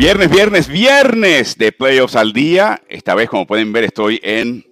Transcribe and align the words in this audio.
Viernes, 0.00 0.30
viernes, 0.30 0.66
viernes 0.66 1.58
de 1.58 1.72
playoffs 1.72 2.16
al 2.16 2.32
día. 2.32 2.80
Esta 2.88 3.14
vez, 3.14 3.28
como 3.28 3.46
pueden 3.46 3.70
ver, 3.70 3.84
estoy 3.84 4.18
en 4.22 4.64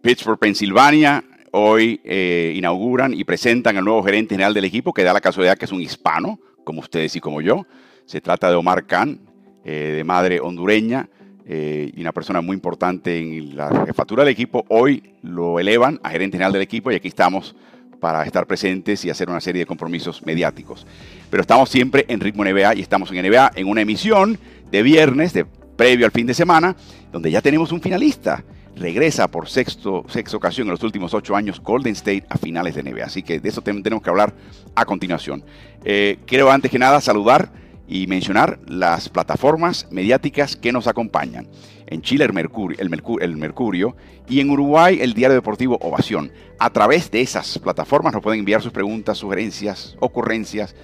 Pittsburgh, 0.00 0.38
Pensilvania. 0.38 1.22
Hoy 1.50 2.00
eh, 2.02 2.54
inauguran 2.56 3.12
y 3.12 3.24
presentan 3.24 3.76
al 3.76 3.84
nuevo 3.84 4.02
gerente 4.02 4.36
general 4.36 4.54
del 4.54 4.64
equipo, 4.64 4.94
que 4.94 5.04
da 5.04 5.12
la 5.12 5.20
casualidad 5.20 5.58
que 5.58 5.66
es 5.66 5.72
un 5.72 5.82
hispano, 5.82 6.40
como 6.64 6.80
ustedes 6.80 7.14
y 7.14 7.20
como 7.20 7.42
yo. 7.42 7.66
Se 8.06 8.22
trata 8.22 8.48
de 8.48 8.56
Omar 8.56 8.86
Khan, 8.86 9.20
eh, 9.66 9.96
de 9.96 10.02
madre 10.02 10.40
hondureña 10.40 11.10
eh, 11.44 11.92
y 11.94 12.00
una 12.00 12.12
persona 12.12 12.40
muy 12.40 12.54
importante 12.54 13.18
en 13.18 13.54
la 13.54 13.84
jefatura 13.84 14.24
del 14.24 14.32
equipo. 14.32 14.64
Hoy 14.70 15.12
lo 15.20 15.60
elevan 15.60 16.00
a 16.02 16.08
gerente 16.08 16.38
general 16.38 16.54
del 16.54 16.62
equipo 16.62 16.90
y 16.90 16.94
aquí 16.94 17.08
estamos 17.08 17.54
para 18.00 18.24
estar 18.24 18.46
presentes 18.46 19.04
y 19.04 19.10
hacer 19.10 19.28
una 19.28 19.42
serie 19.42 19.60
de 19.60 19.66
compromisos 19.66 20.24
mediáticos. 20.24 20.86
Pero 21.28 21.42
estamos 21.42 21.68
siempre 21.68 22.06
en 22.08 22.18
Ritmo 22.18 22.44
NBA 22.44 22.76
y 22.76 22.80
estamos 22.80 23.12
en 23.12 23.30
NBA 23.30 23.52
en 23.54 23.68
una 23.68 23.82
emisión 23.82 24.38
de 24.70 24.82
viernes, 24.82 25.32
de 25.32 25.44
previo 25.76 26.06
al 26.06 26.12
fin 26.12 26.26
de 26.26 26.34
semana, 26.34 26.76
donde 27.12 27.30
ya 27.30 27.40
tenemos 27.40 27.72
un 27.72 27.80
finalista. 27.80 28.44
Regresa 28.76 29.28
por 29.28 29.48
sexto, 29.48 30.04
sexta 30.08 30.36
ocasión 30.36 30.68
en 30.68 30.72
los 30.72 30.82
últimos 30.82 31.12
ocho 31.12 31.34
años 31.34 31.60
Golden 31.60 31.92
State 31.92 32.24
a 32.28 32.38
finales 32.38 32.74
de 32.74 32.82
NBA. 32.82 33.04
Así 33.04 33.22
que 33.22 33.40
de 33.40 33.48
eso 33.48 33.62
tenemos 33.62 34.02
que 34.02 34.10
hablar 34.10 34.32
a 34.74 34.84
continuación. 34.84 35.44
Eh, 35.84 36.18
quiero 36.26 36.50
antes 36.50 36.70
que 36.70 36.78
nada 36.78 37.00
saludar 37.00 37.50
y 37.88 38.06
mencionar 38.06 38.60
las 38.68 39.08
plataformas 39.08 39.88
mediáticas 39.90 40.54
que 40.54 40.72
nos 40.72 40.86
acompañan. 40.86 41.48
En 41.88 42.02
Chile 42.02 42.24
el 42.24 42.32
Mercurio, 42.32 42.78
el, 42.78 43.36
Mercurio 43.36 43.96
y 44.28 44.38
en 44.38 44.50
Uruguay 44.50 44.98
el 45.00 45.12
Diario 45.12 45.34
Deportivo 45.34 45.76
Ovación. 45.80 46.30
A 46.60 46.70
través 46.70 47.10
de 47.10 47.20
esas 47.20 47.58
plataformas 47.58 48.12
nos 48.12 48.22
pueden 48.22 48.38
enviar 48.38 48.62
sus 48.62 48.72
preguntas, 48.72 49.18
sugerencias, 49.18 49.96
ocurrencias, 49.98 50.76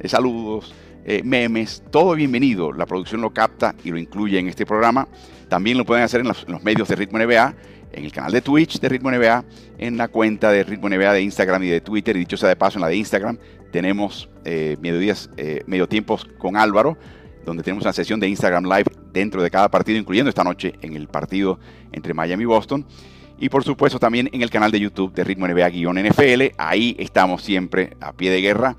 eh, 0.00 0.08
saludos, 0.08 0.74
eh, 1.06 1.22
memes, 1.22 1.82
todo 1.90 2.14
bienvenido. 2.14 2.72
La 2.72 2.86
producción 2.86 3.20
lo 3.20 3.30
capta 3.30 3.74
y 3.84 3.90
lo 3.90 3.98
incluye 3.98 4.38
en 4.38 4.48
este 4.48 4.64
programa. 4.64 5.06
También 5.48 5.76
lo 5.76 5.84
pueden 5.84 6.02
hacer 6.02 6.22
en 6.22 6.28
los, 6.28 6.46
medios 6.62 6.88
de 6.88 6.96
Ritmo 6.96 7.18
NBA, 7.18 7.54
en 7.92 8.04
el 8.04 8.12
canal 8.12 8.32
de 8.32 8.40
Twitch 8.40 8.80
de 8.80 8.88
Ritmo 8.88 9.10
NBA, 9.10 9.44
en 9.76 9.98
la 9.98 10.08
cuenta 10.08 10.50
de 10.50 10.64
Ritmo 10.64 10.88
NBA 10.88 11.12
de 11.12 11.20
Instagram 11.20 11.62
y 11.64 11.68
de 11.68 11.82
Twitter. 11.82 12.16
Y 12.16 12.20
dicho 12.20 12.38
sea 12.38 12.48
de 12.48 12.56
paso, 12.56 12.78
en 12.78 12.82
la 12.82 12.88
de 12.88 12.96
Instagram 12.96 13.38
tenemos 13.70 14.30
eh, 14.44 14.76
mediodías, 14.80 15.28
eh, 15.36 15.62
medio 15.66 15.86
tiempos 15.86 16.24
con 16.38 16.56
Álvaro, 16.56 16.96
donde 17.44 17.62
tenemos 17.62 17.84
una 17.84 17.92
sesión 17.92 18.18
de 18.18 18.28
Instagram 18.28 18.64
Live 18.64 18.90
dentro 19.12 19.42
de 19.42 19.50
cada 19.50 19.68
partido, 19.70 19.98
incluyendo 19.98 20.30
esta 20.30 20.44
noche 20.44 20.72
en 20.80 20.96
el 20.96 21.08
partido 21.08 21.58
entre 21.92 22.14
Miami 22.14 22.44
y 22.44 22.46
Boston. 22.46 22.86
Y 23.38 23.50
por 23.50 23.62
supuesto 23.62 23.98
también 23.98 24.30
en 24.32 24.40
el 24.40 24.48
canal 24.48 24.70
de 24.70 24.80
YouTube 24.80 25.12
de 25.12 25.22
Ritmo 25.22 25.46
NBA-NFL. 25.46 26.54
Ahí 26.56 26.96
estamos 26.98 27.42
siempre 27.42 27.94
a 28.00 28.12
pie 28.12 28.30
de 28.30 28.40
guerra 28.40 28.76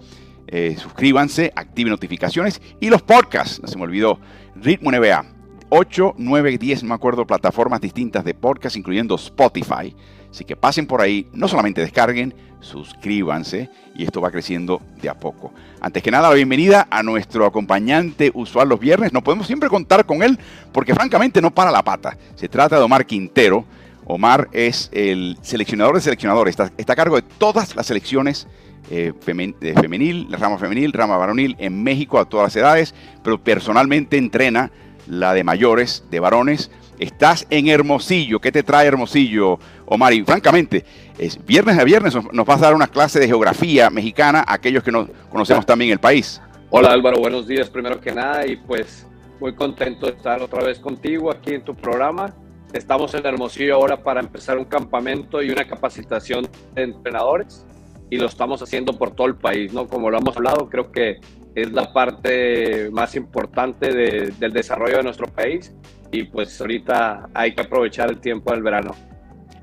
eh, 0.47 0.75
suscríbanse, 0.77 1.51
activen 1.55 1.91
notificaciones 1.91 2.61
y 2.79 2.89
los 2.89 3.01
podcasts, 3.01 3.61
no 3.61 3.67
se 3.67 3.77
me 3.77 3.83
olvidó, 3.83 4.19
Ritmo 4.55 4.91
NBA. 4.91 5.25
8, 5.69 6.15
9, 6.17 6.57
10, 6.57 6.83
me 6.83 6.93
acuerdo, 6.93 7.25
plataformas 7.25 7.81
distintas 7.81 8.23
de 8.23 8.33
podcast, 8.33 8.75
incluyendo 8.75 9.15
Spotify. 9.15 9.95
Así 10.29 10.45
que 10.45 10.55
pasen 10.55 10.85
por 10.85 11.01
ahí, 11.01 11.27
no 11.33 11.47
solamente 11.47 11.81
descarguen, 11.81 12.35
suscríbanse 12.59 13.69
y 13.95 14.03
esto 14.03 14.21
va 14.21 14.31
creciendo 14.31 14.81
de 15.01 15.09
a 15.09 15.13
poco. 15.13 15.53
Antes 15.79 16.03
que 16.03 16.11
nada, 16.11 16.29
la 16.29 16.35
bienvenida 16.35 16.87
a 16.89 17.03
nuestro 17.03 17.45
acompañante 17.45 18.31
usual 18.33 18.69
los 18.69 18.79
viernes. 18.79 19.13
No 19.13 19.23
podemos 19.23 19.47
siempre 19.47 19.69
contar 19.69 20.05
con 20.05 20.23
él 20.23 20.37
porque 20.71 20.93
francamente 20.93 21.41
no 21.41 21.51
para 21.51 21.71
la 21.71 21.83
pata. 21.83 22.17
Se 22.35 22.49
trata 22.49 22.77
de 22.77 22.83
Omar 22.83 23.05
Quintero. 23.05 23.65
Omar 24.05 24.49
es 24.51 24.89
el 24.91 25.37
seleccionador 25.41 25.95
de 25.95 26.01
seleccionadores, 26.01 26.55
está 26.77 26.93
a 26.93 26.95
cargo 26.95 27.15
de 27.15 27.23
todas 27.23 27.75
las 27.75 27.87
selecciones 27.87 28.47
eh, 28.89 29.13
femenil, 29.19 30.27
la 30.29 30.37
rama 30.37 30.57
femenil, 30.57 30.93
rama 30.93 31.17
varonil 31.17 31.55
en 31.59 31.83
México 31.83 32.19
a 32.19 32.25
todas 32.25 32.45
las 32.45 32.55
edades, 32.55 32.95
pero 33.23 33.43
personalmente 33.43 34.17
entrena 34.17 34.71
la 35.07 35.33
de 35.33 35.43
mayores, 35.43 36.03
de 36.11 36.19
varones. 36.19 36.71
Estás 36.99 37.45
en 37.49 37.67
Hermosillo. 37.67 38.39
¿Qué 38.39 38.51
te 38.51 38.63
trae 38.63 38.87
Hermosillo, 38.87 39.59
Omar? 39.85 40.13
Y 40.13 40.23
francamente, 40.23 40.85
es 41.17 41.43
viernes 41.43 41.77
a 41.77 41.83
viernes 41.83 42.15
nos 42.31 42.45
vas 42.45 42.61
a 42.61 42.65
dar 42.65 42.75
una 42.75 42.87
clase 42.87 43.19
de 43.19 43.27
geografía 43.27 43.89
mexicana 43.89 44.43
aquellos 44.47 44.83
que 44.83 44.91
no 44.91 45.07
conocemos 45.29 45.65
también 45.65 45.91
el 45.91 45.99
país. 45.99 46.41
Hola 46.69 46.91
Álvaro, 46.91 47.19
buenos 47.19 47.47
días 47.47 47.69
primero 47.69 47.99
que 48.01 48.11
nada 48.11 48.45
y 48.45 48.57
pues 48.57 49.07
muy 49.39 49.55
contento 49.55 50.07
de 50.07 50.13
estar 50.13 50.41
otra 50.41 50.63
vez 50.63 50.79
contigo 50.79 51.31
aquí 51.31 51.53
en 51.53 51.63
tu 51.63 51.75
programa. 51.75 52.33
Estamos 52.73 53.13
en 53.13 53.25
Hermosillo 53.25 53.75
ahora 53.75 54.03
para 54.03 54.19
empezar 54.19 54.57
un 54.57 54.65
campamento 54.65 55.41
y 55.41 55.49
una 55.49 55.65
capacitación 55.65 56.47
de 56.73 56.83
entrenadores 56.83 57.65
y 58.09 58.17
lo 58.17 58.27
estamos 58.27 58.61
haciendo 58.61 58.97
por 58.97 59.15
todo 59.15 59.27
el 59.27 59.35
país, 59.35 59.73
¿no? 59.73 59.87
Como 59.87 60.09
lo 60.09 60.17
hemos 60.17 60.35
hablado, 60.37 60.69
creo 60.69 60.91
que 60.91 61.19
es 61.55 61.71
la 61.71 61.91
parte 61.93 62.89
más 62.91 63.15
importante 63.15 63.93
del 63.93 64.53
desarrollo 64.53 64.97
de 64.97 65.03
nuestro 65.03 65.27
país 65.27 65.73
y 66.11 66.23
pues 66.23 66.59
ahorita 66.59 67.29
hay 67.33 67.53
que 67.55 67.61
aprovechar 67.61 68.09
el 68.09 68.19
tiempo 68.19 68.51
del 68.51 68.61
verano. 68.61 68.95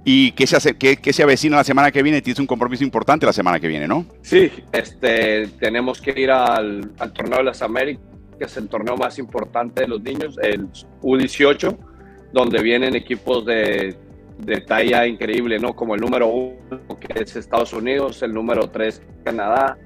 ¿Y 0.04 0.32
qué 0.32 0.48
se, 0.48 0.56
hace, 0.56 0.76
qué, 0.76 0.96
qué 0.96 1.12
se 1.12 1.22
avecina 1.22 1.56
la 1.56 1.64
semana 1.64 1.92
que 1.92 2.02
viene? 2.02 2.20
Tienes 2.20 2.40
un 2.40 2.46
compromiso 2.46 2.82
importante 2.82 3.24
la 3.24 3.32
semana 3.32 3.60
que 3.60 3.68
viene, 3.68 3.86
¿no? 3.86 4.04
Sí, 4.22 4.50
este, 4.72 5.46
tenemos 5.60 6.00
que 6.00 6.18
ir 6.20 6.30
al, 6.32 6.90
al 6.98 7.12
Torneo 7.12 7.38
de 7.38 7.44
las 7.44 7.62
Américas, 7.62 8.04
que 8.36 8.46
es 8.46 8.56
el 8.56 8.68
torneo 8.68 8.96
más 8.96 9.20
importante 9.20 9.82
de 9.82 9.88
los 9.88 10.02
niños, 10.02 10.36
el 10.42 10.66
U18, 11.02 11.78
donde 12.32 12.62
vienen 12.62 12.96
equipos 12.96 13.46
de 13.46 13.96
de 14.44 14.60
talla 14.60 15.06
increíble, 15.06 15.58
¿no? 15.58 15.74
Como 15.74 15.94
el 15.94 16.00
número 16.00 16.26
uno, 16.28 16.98
que 16.98 17.22
es 17.22 17.36
Estados 17.36 17.72
Unidos, 17.72 18.22
el 18.22 18.34
número 18.34 18.70
tres, 18.70 19.00
Canadá, 19.24 19.78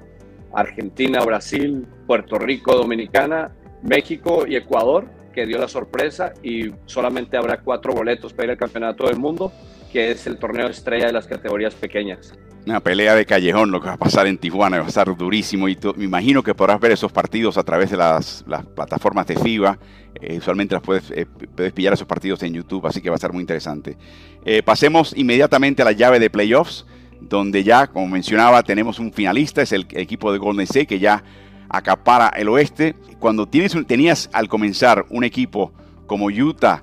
Argentina, 0.52 1.20
Brasil, 1.24 1.86
Puerto 2.06 2.38
Rico, 2.38 2.74
Dominicana, 2.74 3.52
México 3.82 4.46
y 4.46 4.56
Ecuador, 4.56 5.06
que 5.34 5.46
dio 5.46 5.58
la 5.58 5.68
sorpresa 5.68 6.32
y 6.42 6.72
solamente 6.86 7.36
habrá 7.36 7.60
cuatro 7.60 7.92
boletos 7.92 8.32
para 8.32 8.44
ir 8.44 8.50
al 8.52 8.56
Campeonato 8.56 9.06
del 9.06 9.18
Mundo, 9.18 9.52
que 9.96 10.10
es 10.10 10.26
el 10.26 10.36
torneo 10.36 10.68
estrella 10.68 11.06
de 11.06 11.12
las 11.14 11.26
categorías 11.26 11.74
pequeñas 11.74 12.34
una 12.66 12.80
pelea 12.80 13.14
de 13.14 13.24
callejón 13.24 13.70
lo 13.70 13.80
que 13.80 13.86
va 13.86 13.94
a 13.94 13.96
pasar 13.96 14.26
en 14.26 14.36
Tijuana, 14.38 14.78
va 14.78 14.84
a 14.84 14.88
estar 14.88 15.16
durísimo 15.16 15.68
y 15.68 15.78
me 15.96 16.04
imagino 16.04 16.42
que 16.42 16.52
podrás 16.52 16.80
ver 16.80 16.90
esos 16.90 17.12
partidos 17.12 17.56
a 17.56 17.62
través 17.62 17.90
de 17.92 17.96
las, 17.96 18.44
plataformas 18.74 19.28
de 19.28 19.36
FIBA, 19.36 19.78
eh, 20.20 20.36
usualmente 20.36 20.74
las 20.74 20.82
puedes, 20.82 21.10
eh, 21.12 21.26
puedes, 21.26 21.72
pillar 21.72 21.92
esos 21.94 22.08
partidos 22.08 22.42
en 22.42 22.54
YouTube, 22.54 22.84
así 22.88 23.00
que 23.00 23.08
va 23.08 23.14
a 23.14 23.18
estar 23.18 23.32
muy 23.32 23.40
interesante. 23.40 23.96
Eh, 24.44 24.64
pasemos 24.64 25.16
inmediatamente 25.16 25.82
a 25.82 25.84
la 25.84 25.92
llave 25.92 26.18
de 26.18 26.28
playoffs, 26.28 26.86
donde 27.20 27.62
ya, 27.62 27.86
como 27.86 28.08
mencionaba, 28.08 28.64
tenemos 28.64 28.98
un 28.98 29.12
finalista, 29.12 29.62
es 29.62 29.70
el, 29.70 29.86
equipo 29.92 30.32
de 30.32 30.38
Golden 30.38 30.64
State 30.64 30.88
que 30.88 30.98
ya 30.98 31.22
acapara 31.68 32.30
el 32.30 32.48
oeste. 32.48 32.96
Cuando 33.20 33.46
tienes 33.46 33.76
tenías 33.86 34.28
al 34.32 34.48
comenzar 34.48 35.06
un 35.08 35.22
equipo 35.22 35.72
como 36.08 36.26
Utah, 36.26 36.82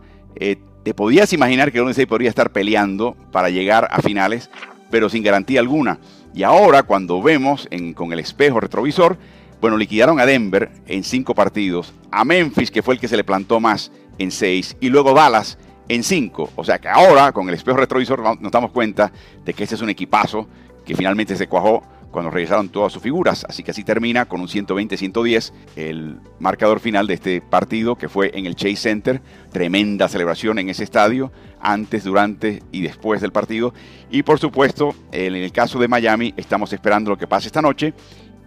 te 0.84 0.94
podías 0.94 1.34
imaginar 1.34 1.72
que 1.72 1.80
Golden 1.80 1.92
State 1.92 2.08
podría 2.08 2.30
estar 2.30 2.52
peleando 2.52 3.16
para 3.32 3.50
llegar 3.50 3.88
a 3.92 4.02
finales 4.02 4.50
pero 4.94 5.10
sin 5.10 5.24
garantía 5.24 5.60
alguna. 5.60 5.98
Y 6.36 6.44
ahora, 6.44 6.84
cuando 6.84 7.20
vemos 7.20 7.68
con 7.96 8.14
el 8.14 8.20
espejo 8.20 8.60
retrovisor, 8.60 9.18
bueno, 9.60 9.76
liquidaron 9.76 10.20
a 10.20 10.26
Denver 10.28 10.70
en 10.86 11.04
cinco 11.04 11.34
partidos, 11.34 11.96
a 12.12 12.24
Memphis, 12.24 12.70
que 12.70 12.84
fue 12.84 12.94
el 12.94 13.00
que 13.00 13.08
se 13.08 13.18
le 13.18 13.24
plantó 13.24 13.60
más, 13.60 13.92
en 14.20 14.30
seis, 14.30 14.78
y 14.80 14.90
luego 14.90 15.16
Dallas 15.16 15.58
en 15.90 16.04
cinco. 16.04 16.52
O 16.56 16.64
sea 16.64 16.78
que 16.78 16.90
ahora, 16.90 17.32
con 17.32 17.50
el 17.50 17.56
espejo 17.56 17.78
retrovisor, 17.78 18.40
nos 18.40 18.52
damos 18.52 18.70
cuenta 18.70 19.12
de 19.44 19.56
que 19.56 19.64
ese 19.64 19.74
es 19.74 19.82
un 19.82 19.90
equipazo 19.90 20.48
que 20.86 20.96
finalmente 20.96 21.36
se 21.36 21.48
cuajó 21.48 21.82
cuando 22.14 22.32
regresaron 22.32 22.70
todas 22.70 22.94
sus 22.94 23.02
figuras. 23.02 23.46
Así 23.50 23.64
que 23.64 23.72
así 23.72 23.84
termina 23.84 24.26
con 24.26 24.40
un 24.40 24.48
120-110 24.48 25.52
el 25.76 26.20
marcador 26.40 26.80
final 26.80 27.08
de 27.08 27.16
este 27.16 27.42
partido 27.42 27.98
que 27.98 28.08
fue 28.08 28.32
en 28.36 28.46
el 28.46 28.56
Chase 28.56 28.78
Center. 28.78 29.22
Tremenda 29.52 30.08
celebración 30.08 30.60
en 30.60 30.70
ese 30.70 30.86
estadio, 30.86 31.34
antes, 31.60 32.06
durante 32.06 32.62
y 32.72 32.82
después 32.82 33.20
del 33.20 33.34
partido. 33.34 33.74
Y 34.10 34.24
por 34.24 34.40
supuesto, 34.40 34.96
en 35.12 35.36
el 35.36 35.52
caso 35.52 35.80
de 35.80 35.90
Miami, 35.90 36.34
estamos 36.38 36.72
esperando 36.72 37.10
lo 37.10 37.18
que 37.18 37.28
pase 37.28 37.48
esta 37.48 37.62
noche. 37.62 37.94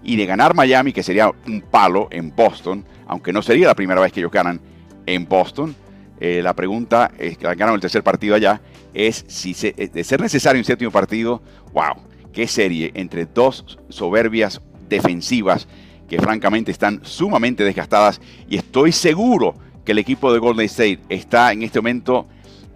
Y 0.03 0.15
de 0.15 0.25
ganar 0.25 0.55
Miami, 0.55 0.93
que 0.93 1.03
sería 1.03 1.29
un 1.47 1.61
palo 1.61 2.07
en 2.12 2.35
Boston, 2.35 2.85
aunque 3.09 3.33
no 3.33 3.43
sería 3.43 3.67
la 3.67 3.75
primera 3.75 4.01
vez 4.01 4.12
que 4.12 4.21
ellos 4.21 4.31
ganan 4.31 4.61
en 5.05 5.27
Boston. 5.27 5.75
Eh, 6.21 6.41
la 6.43 6.55
pregunta 6.55 7.11
es 7.19 7.37
que 7.37 7.47
ganaron 7.47 7.75
el 7.75 7.81
tercer 7.81 8.05
partido 8.05 8.37
allá, 8.37 8.61
es 8.95 9.25
si 9.29 9.53
de 9.53 10.05
ser 10.05 10.21
necesario 10.21 10.61
un 10.61 10.65
séptimo 10.65 10.91
partido, 10.91 11.43
wow, 11.75 11.97
qué 12.37 12.47
serie 12.47 12.91
entre 12.93 13.25
dos 13.25 13.79
soberbias 13.88 14.61
defensivas 14.91 15.67
que 16.06 16.19
francamente 16.19 16.71
están 16.71 17.00
sumamente 17.03 17.65
desgastadas 17.65 18.21
y 18.47 18.59
estoy 18.59 18.93
seguro 18.93 19.55
que 19.87 19.93
el 19.93 19.99
equipo 19.99 20.31
de 20.31 20.38
Golden 20.38 20.67
State 20.67 21.00
está 21.09 21.50
en 21.53 21.62
este 21.62 21.79
momento 21.79 22.27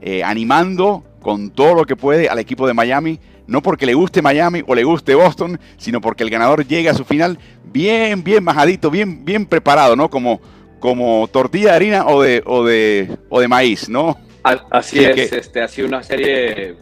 eh, 0.01 0.25
animando 0.25 1.05
con 1.21 1.51
todo 1.51 1.75
lo 1.75 1.85
que 1.85 1.95
puede 1.95 2.31
al 2.31 2.39
equipo 2.39 2.67
de 2.67 2.73
Miami, 2.73 3.21
no 3.47 3.61
porque 3.61 3.85
le 3.85 3.93
guste 3.93 4.23
Miami 4.23 4.63
o 4.67 4.75
le 4.75 4.83
guste 4.83 5.15
Boston, 5.15 5.61
sino 5.77 6.01
porque 6.01 6.25
el 6.25 6.31
ganador 6.31 6.67
llega 6.67 6.93
a 6.93 6.95
su 6.95 7.05
final 7.05 7.39
bien, 7.71 8.25
bien 8.25 8.43
majadito, 8.43 8.91
bien, 8.91 9.27
bien 9.27 9.45
preparado, 9.45 9.95
¿no? 9.95 10.09
Como, 10.09 10.41
como 10.79 11.29
tortilla 11.29 11.73
de 11.73 11.77
harina 11.77 12.07
o 12.07 12.23
de, 12.23 12.43
o 12.47 12.65
de, 12.65 13.15
o 13.29 13.39
de 13.43 13.49
maíz, 13.49 13.91
¿no? 13.91 14.17
Así 14.43 15.05
es, 15.05 15.35
este, 15.35 15.61
ha 15.61 15.69
sido 15.69 15.87
una 15.87 16.03
serie 16.03 16.77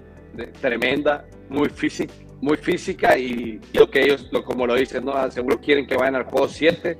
tremenda, 0.61 1.25
muy 1.51 1.71
física, 1.71 2.13
muy 2.41 2.57
física 2.57 3.19
y, 3.19 3.61
lo 3.73 3.91
que 3.91 4.03
ellos, 4.03 4.29
lo, 4.31 4.45
como 4.45 4.67
lo 4.67 4.75
dicen, 4.75 5.05
¿no? 5.05 5.31
seguro 5.31 5.61
quieren 5.61 5.87
que 5.87 5.97
vayan 5.97 6.17
al 6.17 6.25
juego 6.25 6.49
7. 6.49 6.99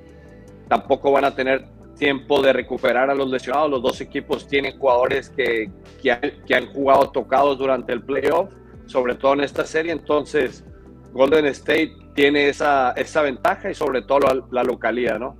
Tampoco 0.69 1.13
van 1.13 1.25
a 1.25 1.35
tener 1.35 1.67
tiempo 1.99 2.41
de 2.43 2.53
recuperar 2.53 3.11
a 3.11 3.15
los 3.15 3.31
lesionados. 3.31 3.71
Los 3.71 3.83
dos 3.83 4.01
equipos 4.01 4.47
tienen 4.47 4.79
jugadores 4.79 5.31
que, 5.31 5.71
que, 6.03 6.55
han, 6.55 6.67
jugado 6.73 7.11
tocados 7.11 7.59
durante 7.59 7.93
el 7.93 8.03
playoff, 8.03 8.51
sobre 8.87 9.15
todo 9.15 9.35
en 9.35 9.41
esta 9.41 9.65
serie. 9.65 9.93
Entonces, 9.93 10.65
Golden 11.13 11.47
State 11.47 11.93
tiene 12.15 12.49
esa, 12.49 12.93
esa 12.93 13.23
ventaja 13.23 13.71
y 13.71 13.75
sobre 13.75 14.03
todo 14.03 14.47
la, 14.51 14.63
localidad, 14.63 15.19
¿no? 15.19 15.37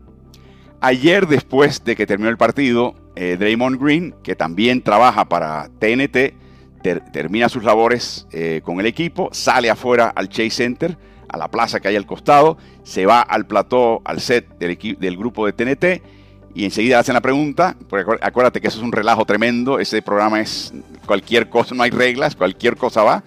Ayer, 0.81 1.27
después 1.27 1.83
de 1.83 1.97
que 1.97 2.07
terminó 2.07 2.31
el 2.31 2.37
partido, 2.37 2.95
eh, 3.17 3.37
Draymond 3.37 3.83
Green, 3.83 4.15
que 4.23 4.37
también 4.37 4.81
trabaja 4.81 5.25
para 5.25 5.69
TNT, 5.81 6.35
termina 6.83 7.49
sus 7.49 7.65
labores 7.65 8.27
eh, 8.33 8.61
con 8.65 8.81
el 8.81 8.87
equipo, 8.87 9.29
sale 9.33 9.71
afuera 9.71 10.13
al 10.15 10.29
Chase 10.29 10.51
Center, 10.51 10.97
a 11.29 11.37
la 11.37 11.49
plaza 11.49 11.81
que 11.81 11.89
hay 11.89 11.97
al 11.97 12.07
costado, 12.07 12.57
se 12.83 13.07
va 13.07 13.21
al 13.21 13.47
plató, 13.47 14.01
al 14.05 14.21
set 14.21 14.59
del, 14.59 14.79
del 14.99 15.17
grupo 15.17 15.47
de 15.47 15.53
TNT 15.53 16.03
y 16.55 16.65
enseguida 16.65 16.99
hacen 16.99 17.15
la 17.15 17.21
pregunta, 17.21 17.77
porque 17.89 18.19
acuérdate 18.21 18.61
que 18.61 18.69
eso 18.69 18.79
es 18.79 18.85
un 18.85 18.93
relajo 18.93 19.25
tremendo, 19.25 19.79
ese 19.79 20.03
programa 20.03 20.41
es 20.41 20.73
cualquier 21.07 21.49
cosa, 21.49 21.75
no 21.75 21.83
hay 21.83 21.91
reglas, 21.91 22.35
cualquier 22.35 22.77
cosa 22.77 23.03
va. 23.03 23.23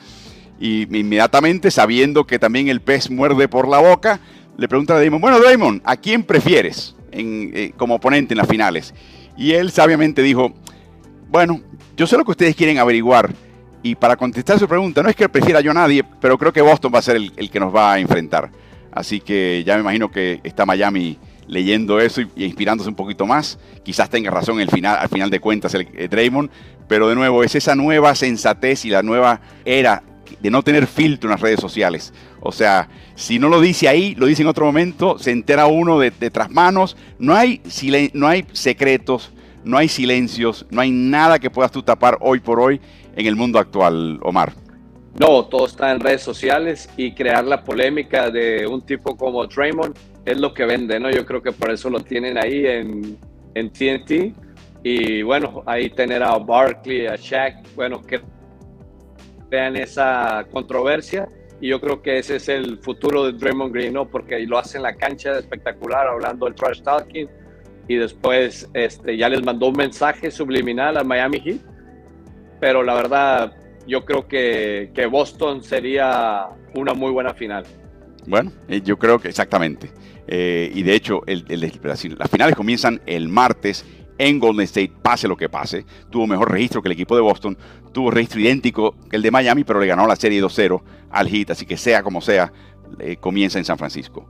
Y 0.60 0.84
inmediatamente, 0.98 1.72
sabiendo 1.72 2.26
que 2.26 2.40
también 2.40 2.68
el 2.68 2.82
pez 2.82 3.10
muerde 3.10 3.48
por 3.48 3.68
la 3.68 3.80
boca, 3.80 4.20
le 4.58 4.68
pregunta 4.68 4.96
a 4.96 5.04
Damon, 5.04 5.22
bueno 5.22 5.40
Damon, 5.40 5.82
¿a 5.86 5.96
quién 5.96 6.24
prefieres 6.24 6.96
eh, 7.12 7.72
como 7.78 7.96
oponente 7.96 8.34
en 8.34 8.40
las 8.40 8.48
finales? 8.48 8.94
Y 9.38 9.54
él 9.54 9.72
sabiamente 9.72 10.22
dijo, 10.22 10.54
bueno, 11.30 11.62
yo 11.96 12.08
sé 12.08 12.18
lo 12.18 12.26
que 12.26 12.32
ustedes 12.32 12.56
quieren 12.56 12.78
averiguar. 12.78 13.34
Y 13.84 13.96
para 13.96 14.16
contestar 14.16 14.60
su 14.60 14.68
pregunta, 14.68 15.02
no 15.02 15.10
es 15.10 15.16
que 15.16 15.28
prefiera 15.28 15.60
yo 15.60 15.72
a 15.72 15.74
nadie, 15.74 16.04
pero 16.20 16.38
creo 16.38 16.54
que 16.54 16.62
Boston 16.62 16.92
va 16.94 17.00
a 17.00 17.02
ser 17.02 17.16
el, 17.16 17.34
el 17.36 17.50
que 17.50 17.60
nos 17.60 17.76
va 17.76 17.94
a 17.94 18.00
enfrentar. 18.00 18.52
Así 18.92 19.20
que 19.20 19.64
ya 19.66 19.76
me 19.76 19.82
imagino 19.82 20.12
que 20.12 20.40
está 20.44 20.66
Miami 20.66 21.18
leyendo 21.52 22.00
eso 22.00 22.22
y, 22.22 22.46
inspirándose 22.46 22.90
un 22.90 22.96
poquito 22.96 23.26
más. 23.26 23.60
Quizás 23.84 24.10
tenga 24.10 24.32
razón 24.32 24.60
el 24.60 24.70
final, 24.70 24.98
al 24.98 25.10
final 25.10 25.30
de 25.30 25.40
cuentas 25.40 25.74
el, 25.74 25.88
Draymond, 26.10 26.50
pero 26.88 27.08
de 27.10 27.16
nuevo 27.16 27.44
es 27.44 27.56
esa 27.56 27.76
nueva 27.76 28.16
sensatez 28.16 28.86
y 28.86 28.90
la 28.90 29.04
nueva 29.04 29.42
era 29.66 30.04
de 30.40 30.50
no 30.50 30.64
tener 30.64 30.88
filtro 30.88 31.30
en 31.30 31.32
las 31.32 31.42
redes 31.42 31.60
sociales. 31.60 32.14
O 32.40 32.52
sea, 32.52 32.90
si 33.16 33.38
no 33.38 33.50
lo 33.50 33.62
dice 33.62 33.88
ahí, 33.88 34.16
lo 34.16 34.26
dice 34.26 34.42
en 34.42 34.48
otro 34.48 34.66
momento, 34.66 35.20
se 35.20 35.32
entera 35.32 35.68
uno 35.68 36.00
de, 36.00 36.12
de 36.12 36.32
tras 36.32 36.50
manos. 36.50 36.96
No 37.20 37.36
hay, 37.36 37.62
no 38.14 38.28
hay 38.28 38.46
secretos, 38.54 39.32
no 39.64 39.78
hay 39.78 39.88
silencios, 39.88 40.66
no 40.70 40.82
hay 40.82 40.92
nada 40.92 41.40
que 41.40 41.50
puedas 41.50 41.72
tú 41.72 41.84
tapar 41.84 42.18
hoy 42.22 42.40
por 42.40 42.60
hoy 42.60 42.80
en 43.16 43.26
el 43.26 43.36
mundo 43.36 43.60
actual, 43.60 44.20
Omar. 44.24 44.54
No, 45.20 45.46
todo 45.46 45.66
está 45.66 45.92
en 45.92 46.00
redes 46.00 46.22
sociales 46.22 46.90
y 46.96 47.14
crear 47.14 47.44
la 47.44 47.64
polémica 47.64 48.30
de 48.30 48.66
un 48.66 48.82
tipo 48.82 49.18
como 49.18 49.46
Draymond 49.46 49.96
es 50.26 50.40
lo 50.40 50.54
que 50.54 50.66
vende, 50.66 51.00
¿no? 51.00 51.10
Yo 51.10 51.26
creo 51.26 51.42
que 51.42 51.52
por 51.52 51.72
eso 51.72 51.90
lo 51.90 52.00
tienen 52.00 52.38
ahí 52.38 52.66
en, 52.66 53.18
en 53.56 53.70
TNT. 53.72 54.34
Y 54.84 55.22
bueno, 55.22 55.64
ahí 55.66 55.90
tener 55.90 56.24
a 56.24 56.38
Barkley, 56.38 57.08
a 57.08 57.16
Shaq, 57.16 57.76
bueno, 57.76 58.02
que 58.02 58.22
vean 59.50 59.76
esa 59.76 60.46
controversia. 60.52 61.28
Y 61.60 61.70
yo 61.70 61.80
creo 61.80 62.02
que 62.02 62.18
ese 62.18 62.38
es 62.38 62.50
el 62.50 62.80
futuro 62.80 63.26
de 63.26 63.34
Draymond 63.34 63.74
Green, 63.74 63.94
¿no? 63.94 64.08
Porque 64.08 64.40
lo 64.40 64.58
hace 64.58 64.78
en 64.78 64.84
la 64.84 64.96
cancha 64.96 65.38
espectacular, 65.38 66.08
hablando 66.08 66.46
del 66.46 66.56
trash 66.56 66.82
talking. 66.82 67.28
Y 67.88 67.96
después 67.96 68.70
este, 68.74 69.18
ya 69.18 69.30
les 69.30 69.44
mandó 69.44 69.68
un 69.68 69.78
mensaje 69.78 70.32
subliminal 70.32 70.98
a 70.98 71.04
Miami 71.04 71.40
Heat. 71.40 71.60
Pero 72.60 72.84
la 72.84 72.94
verdad, 72.94 73.54
yo 73.88 74.06
creo 74.06 74.28
que, 74.28 74.92
que 74.94 75.06
Boston 75.08 75.64
sería 75.64 76.48
una 76.76 76.94
muy 76.94 77.12
buena 77.12 77.34
final. 77.34 77.66
Bueno, 78.28 78.52
eh, 78.68 78.82
yo 78.84 78.98
creo 78.98 79.20
que 79.20 79.30
exactamente. 79.30 79.92
Eh, 80.28 80.72
y 80.74 80.84
de 80.84 80.96
hecho, 80.96 81.22
las 81.26 82.30
finales 82.30 82.56
comienzan 82.56 83.02
el 83.06 83.28
martes 83.28 83.86
en 84.18 84.40
Golden 84.40 84.66
State, 84.66 84.94
pase 85.02 85.28
lo 85.28 85.36
que 85.36 85.50
pase. 85.50 85.86
Tuvo 86.10 86.28
mejor 86.28 86.52
registro 86.52 86.82
que 86.82 86.90
el 86.90 86.94
equipo 86.94 87.16
de 87.16 87.22
Boston, 87.22 87.58
tuvo 87.92 88.12
registro 88.12 88.40
idéntico 88.40 88.96
que 89.10 89.16
el 89.16 89.22
de 89.22 89.32
Miami, 89.32 89.64
pero 89.64 89.80
le 89.80 89.88
ganó 89.88 90.06
la 90.06 90.16
serie 90.16 90.42
2-0 90.42 90.82
al 91.10 91.28
Heat, 91.28 91.52
así 91.52 91.66
que 91.66 91.76
sea 91.76 92.04
como 92.04 92.22
sea, 92.22 92.54
eh, 93.00 93.18
comienza 93.18 93.58
en 93.58 93.66
San 93.66 93.78
Francisco. 93.78 94.30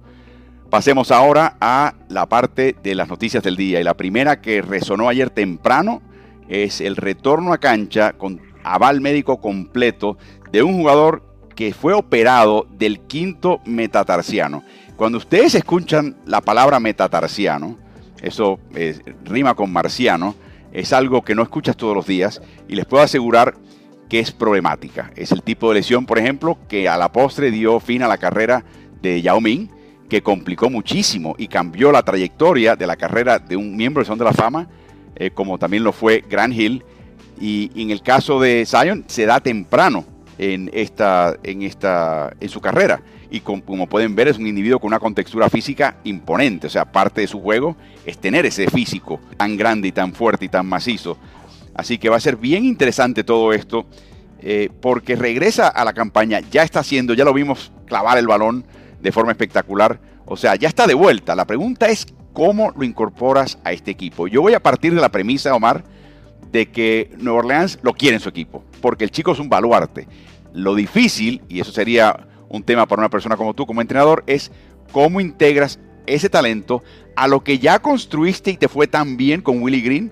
Pasemos 0.72 1.12
ahora 1.12 1.58
a 1.60 1.96
la 2.08 2.28
parte 2.28 2.78
de 2.82 2.96
las 2.96 3.10
noticias 3.10 3.44
del 3.44 3.58
día. 3.58 3.82
Y 3.82 3.84
la 3.84 3.98
primera 3.98 4.40
que 4.40 4.62
resonó 4.62 5.10
ayer 5.10 5.30
temprano 5.30 6.02
es 6.48 6.80
el 6.80 6.96
retorno 6.96 7.52
a 7.52 7.58
cancha 7.58 8.14
con 8.14 8.40
aval 8.64 9.02
médico 9.02 9.42
completo 9.42 10.18
de 10.50 10.64
un 10.64 10.76
jugador 10.76 11.24
que 11.58 11.74
fue 11.74 11.92
operado 11.92 12.68
del 12.72 13.02
quinto 13.02 13.60
metatarsiano. 13.66 14.64
Cuando 14.96 15.18
ustedes 15.18 15.56
escuchan 15.56 16.16
la 16.26 16.40
palabra 16.40 16.80
metatarsiano, 16.80 17.78
eso 18.22 18.58
eh, 18.74 18.98
rima 19.26 19.56
con 19.56 19.74
marciano, 19.74 20.36
es 20.72 20.94
algo 20.94 21.22
que 21.22 21.36
no 21.36 21.44
escuchas 21.44 21.76
todos 21.76 21.94
los 21.94 22.08
días 22.08 22.42
y 22.70 22.76
les 22.76 22.86
puedo 22.86 23.04
asegurar 23.04 23.56
que 24.08 24.22
es 24.22 24.32
problemática. 24.32 25.12
Es 25.18 25.34
el 25.34 25.44
tipo 25.44 25.68
de 25.68 25.76
lesión, 25.76 26.06
por 26.06 26.18
ejemplo, 26.18 26.58
que 26.70 26.88
a 26.88 26.96
la 26.96 27.12
postre 27.12 27.52
dio 27.52 27.82
fin 27.82 28.04
a 28.04 28.08
la 28.08 28.20
carrera 28.20 28.64
de 29.02 29.22
Yao 29.22 29.42
Ming, 29.42 29.81
que 30.12 30.22
complicó 30.22 30.70
muchísimo 30.70 31.36
y 31.38 31.48
cambió 31.48 31.90
la 31.90 32.04
trayectoria 32.04 32.76
de 32.76 32.86
la 32.86 32.98
carrera 32.98 33.40
de 33.40 33.56
un 33.56 33.78
miembro 33.78 34.04
de 34.04 34.08
Son 34.08 34.18
de 34.18 34.26
la 34.26 34.34
Fama, 34.34 34.68
eh, 35.16 35.32
como 35.32 35.58
también 35.58 35.86
lo 35.86 35.94
fue 35.94 36.22
Grant 36.30 36.54
Hill. 36.54 36.84
Y, 37.40 37.72
en 37.82 37.92
el 37.92 38.02
caso 38.02 38.38
de 38.38 38.66
Zion, 38.66 39.06
se 39.08 39.26
da 39.26 39.40
temprano 39.40 40.04
en, 40.38 40.70
esta, 40.74 41.38
en, 41.44 41.62
esta, 41.62 42.34
en 42.42 42.50
su 42.50 42.60
carrera 42.60 43.02
y 43.30 43.40
como, 43.40 43.88
pueden 43.88 44.14
ver 44.14 44.28
es 44.28 44.38
un 44.38 44.48
individuo 44.48 44.80
con 44.80 44.90
una 44.90 45.00
contextura 45.00 45.50
física 45.50 45.96
imponente, 46.04 46.68
o 46.68 46.70
sea, 46.70 46.92
parte 46.92 47.22
de 47.22 47.28
su 47.28 47.40
juego 47.40 47.78
es 48.06 48.18
tener 48.18 48.46
ese 48.46 48.70
físico 48.70 49.22
tan 49.38 49.56
grande 49.56 49.88
y 49.88 49.92
tan 49.94 50.14
fuerte 50.14 50.44
y 50.44 50.50
tan 50.50 50.68
macizo. 50.68 51.18
Así 51.74 51.98
que 51.98 52.10
va 52.10 52.18
a 52.18 52.20
ser 52.20 52.36
bien 52.36 52.66
interesante 52.66 53.24
todo 53.24 53.54
esto, 53.54 53.86
eh, 54.42 54.70
porque 54.82 55.16
regresa 55.16 55.70
a 55.70 55.86
la 55.86 55.94
campaña, 55.94 56.42
ya 56.52 56.64
está 56.64 56.82
haciendo, 56.82 57.14
ya 57.14 57.24
lo 57.24 57.34
vimos 57.34 57.72
clavar 57.86 58.18
el 58.18 58.28
balón 58.28 58.66
de 59.02 59.12
forma 59.12 59.32
espectacular, 59.32 60.00
o 60.26 60.38
sea, 60.38 60.56
ya 60.56 60.68
está 60.68 60.88
de 60.88 60.94
vuelta. 60.94 61.36
La 61.36 61.46
pregunta 61.46 61.88
es 61.88 62.06
cómo 62.34 62.72
lo 62.76 62.84
incorporas 62.84 63.58
a 63.64 63.72
este 63.72 63.92
equipo. 63.92 64.28
Yo 64.28 64.42
voy 64.42 64.54
a 64.54 64.62
partir 64.62 64.94
de 64.94 65.02
la 65.02 65.10
premisa, 65.10 65.56
Omar, 65.56 65.84
de 66.52 66.70
que 66.70 67.12
Nueva 67.18 67.40
Orleans 67.40 67.80
lo 67.82 67.94
quiere 67.94 68.16
en 68.16 68.22
su 68.22 68.30
equipo, 68.30 68.64
porque 68.82 69.04
el 69.04 69.12
chico 69.12 69.32
es 69.32 69.40
un 69.40 69.50
baluarte. 69.50 70.08
Lo 70.54 70.76
difícil, 70.76 71.42
y 71.50 71.60
eso 71.60 71.72
sería 71.72 72.28
un 72.50 72.64
tema 72.64 72.86
para 72.86 73.02
una 73.02 73.10
persona 73.10 73.38
como 73.38 73.54
tú, 73.54 73.66
como 73.66 73.82
entrenador, 73.82 74.24
es 74.28 74.52
cómo 74.92 75.22
integras 75.22 75.80
ese 76.06 76.30
talento 76.30 76.84
a 77.16 77.28
lo 77.28 77.44
que 77.44 77.60
ya 77.60 77.80
construiste 77.80 78.52
y 78.52 78.58
te 78.58 78.68
fue 78.68 78.88
tan 78.88 79.18
bien 79.18 79.42
con 79.42 79.62
Willie 79.62 79.82
Green 79.82 80.12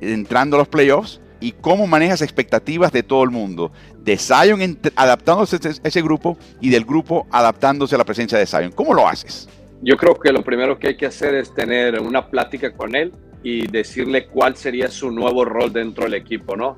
entrando 0.00 0.56
a 0.56 0.58
los 0.58 0.68
playoffs 0.68 1.20
y 1.40 1.52
cómo 1.52 1.86
manejas 1.86 2.22
expectativas 2.22 2.92
de 2.92 3.02
todo 3.02 3.24
el 3.24 3.30
mundo, 3.30 3.72
de 4.04 4.16
Zion 4.16 4.78
adaptándose 4.96 5.56
a 5.56 5.88
ese 5.88 6.02
grupo 6.02 6.36
y 6.60 6.70
del 6.70 6.84
grupo 6.84 7.26
adaptándose 7.30 7.94
a 7.94 7.98
la 7.98 8.04
presencia 8.04 8.38
de 8.38 8.46
Zion. 8.46 8.72
¿Cómo 8.72 8.94
lo 8.94 9.08
haces? 9.08 9.48
Yo 9.82 9.96
creo 9.96 10.14
que 10.14 10.32
lo 10.32 10.42
primero 10.42 10.78
que 10.78 10.88
hay 10.88 10.96
que 10.96 11.06
hacer 11.06 11.34
es 11.34 11.54
tener 11.54 12.00
una 12.00 12.28
plática 12.28 12.72
con 12.72 12.94
él 12.94 13.12
y 13.42 13.66
decirle 13.66 14.26
cuál 14.26 14.56
sería 14.56 14.88
su 14.88 15.10
nuevo 15.10 15.44
rol 15.44 15.72
dentro 15.72 16.04
del 16.04 16.14
equipo, 16.14 16.56
¿no? 16.56 16.76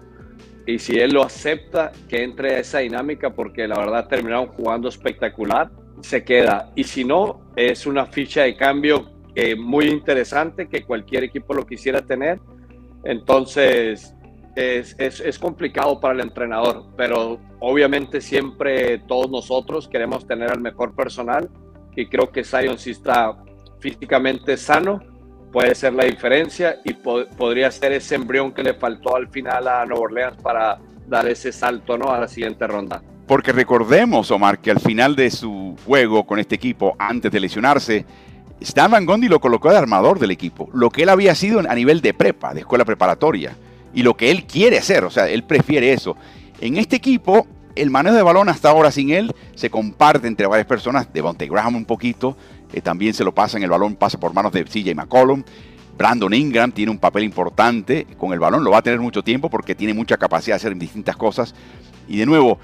y 0.66 0.78
si 0.78 0.98
él 0.98 1.12
lo 1.12 1.22
acepta, 1.22 1.92
que 2.08 2.22
entre 2.22 2.54
a 2.54 2.58
esa 2.60 2.78
dinámica, 2.78 3.30
porque 3.30 3.68
la 3.68 3.78
verdad 3.78 4.08
terminaron 4.08 4.46
jugando 4.46 4.88
espectacular, 4.88 5.70
se 6.00 6.24
queda. 6.24 6.70
Y 6.74 6.84
si 6.84 7.04
no, 7.04 7.40
es 7.54 7.86
una 7.86 8.06
ficha 8.06 8.42
de 8.42 8.56
cambio 8.56 9.10
eh, 9.34 9.56
muy 9.56 9.86
interesante 9.86 10.68
que 10.68 10.82
cualquier 10.82 11.24
equipo 11.24 11.52
lo 11.52 11.66
quisiera 11.66 12.02
tener. 12.02 12.40
Entonces, 13.04 14.14
es, 14.56 14.94
es, 14.98 15.20
es, 15.20 15.38
complicado 15.38 16.00
para 16.00 16.14
el 16.14 16.20
entrenador, 16.20 16.86
pero 16.96 17.40
obviamente 17.60 18.20
siempre 18.20 18.98
todos 18.98 19.30
nosotros 19.30 19.88
queremos 19.88 20.26
tener 20.26 20.50
al 20.50 20.60
mejor 20.60 20.94
personal 20.94 21.50
y 21.96 22.06
creo 22.06 22.30
que 22.30 22.44
Zion 22.44 22.78
sí 22.78 22.90
está 22.90 23.36
físicamente 23.80 24.56
sano 24.56 25.00
puede 25.54 25.76
ser 25.76 25.92
la 25.92 26.04
diferencia 26.04 26.80
y 26.84 26.94
podría 26.94 27.70
ser 27.70 27.92
ese 27.92 28.16
embrión 28.16 28.50
que 28.50 28.64
le 28.64 28.74
faltó 28.74 29.14
al 29.14 29.28
final 29.28 29.68
a 29.68 29.86
Nueva 29.86 30.02
Orleans 30.02 30.36
para 30.42 30.80
dar 31.06 31.28
ese 31.28 31.52
salto 31.52 31.96
¿no? 31.96 32.10
a 32.10 32.18
la 32.18 32.26
siguiente 32.26 32.66
ronda. 32.66 33.00
Porque 33.28 33.52
recordemos, 33.52 34.32
Omar, 34.32 34.58
que 34.58 34.72
al 34.72 34.80
final 34.80 35.14
de 35.14 35.30
su 35.30 35.76
juego 35.86 36.26
con 36.26 36.40
este 36.40 36.56
equipo, 36.56 36.96
antes 36.98 37.30
de 37.30 37.38
lesionarse, 37.38 38.04
Stan 38.60 38.90
Van 38.90 39.06
Gondi 39.06 39.28
lo 39.28 39.38
colocó 39.38 39.70
de 39.70 39.78
armador 39.78 40.18
del 40.18 40.32
equipo, 40.32 40.68
lo 40.74 40.90
que 40.90 41.04
él 41.04 41.08
había 41.08 41.36
sido 41.36 41.60
a 41.60 41.74
nivel 41.76 42.00
de 42.00 42.14
prepa, 42.14 42.52
de 42.52 42.60
escuela 42.60 42.84
preparatoria, 42.84 43.54
y 43.94 44.02
lo 44.02 44.16
que 44.16 44.30
él 44.30 44.44
quiere 44.44 44.78
hacer, 44.78 45.04
o 45.04 45.10
sea, 45.10 45.28
él 45.28 45.44
prefiere 45.44 45.92
eso. 45.92 46.16
En 46.60 46.76
este 46.76 46.96
equipo, 46.96 47.46
el 47.76 47.90
manejo 47.90 48.16
de 48.16 48.22
balón 48.22 48.48
hasta 48.48 48.70
ahora 48.70 48.90
sin 48.90 49.10
él 49.10 49.34
se 49.54 49.70
comparte 49.70 50.26
entre 50.26 50.46
varias 50.46 50.66
personas, 50.66 51.12
de 51.12 51.20
Bonte 51.20 51.46
Graham 51.46 51.76
un 51.76 51.84
poquito, 51.84 52.36
eh, 52.72 52.80
también 52.80 53.14
se 53.14 53.24
lo 53.24 53.32
pasa 53.32 53.56
en 53.56 53.62
el 53.62 53.70
balón, 53.70 53.94
pasa 53.96 54.18
por 54.18 54.34
manos 54.34 54.52
de 54.52 54.64
CJ 54.64 54.94
McCollum. 54.94 55.42
Brandon 55.96 56.34
Ingram 56.34 56.72
tiene 56.72 56.90
un 56.90 56.98
papel 56.98 57.22
importante 57.22 58.04
con 58.18 58.32
el 58.32 58.40
balón, 58.40 58.64
lo 58.64 58.72
va 58.72 58.78
a 58.78 58.82
tener 58.82 58.98
mucho 58.98 59.22
tiempo 59.22 59.48
porque 59.48 59.76
tiene 59.76 59.94
mucha 59.94 60.16
capacidad 60.16 60.54
de 60.54 60.56
hacer 60.56 60.76
distintas 60.76 61.16
cosas. 61.16 61.54
Y 62.08 62.18
de 62.18 62.26
nuevo, 62.26 62.58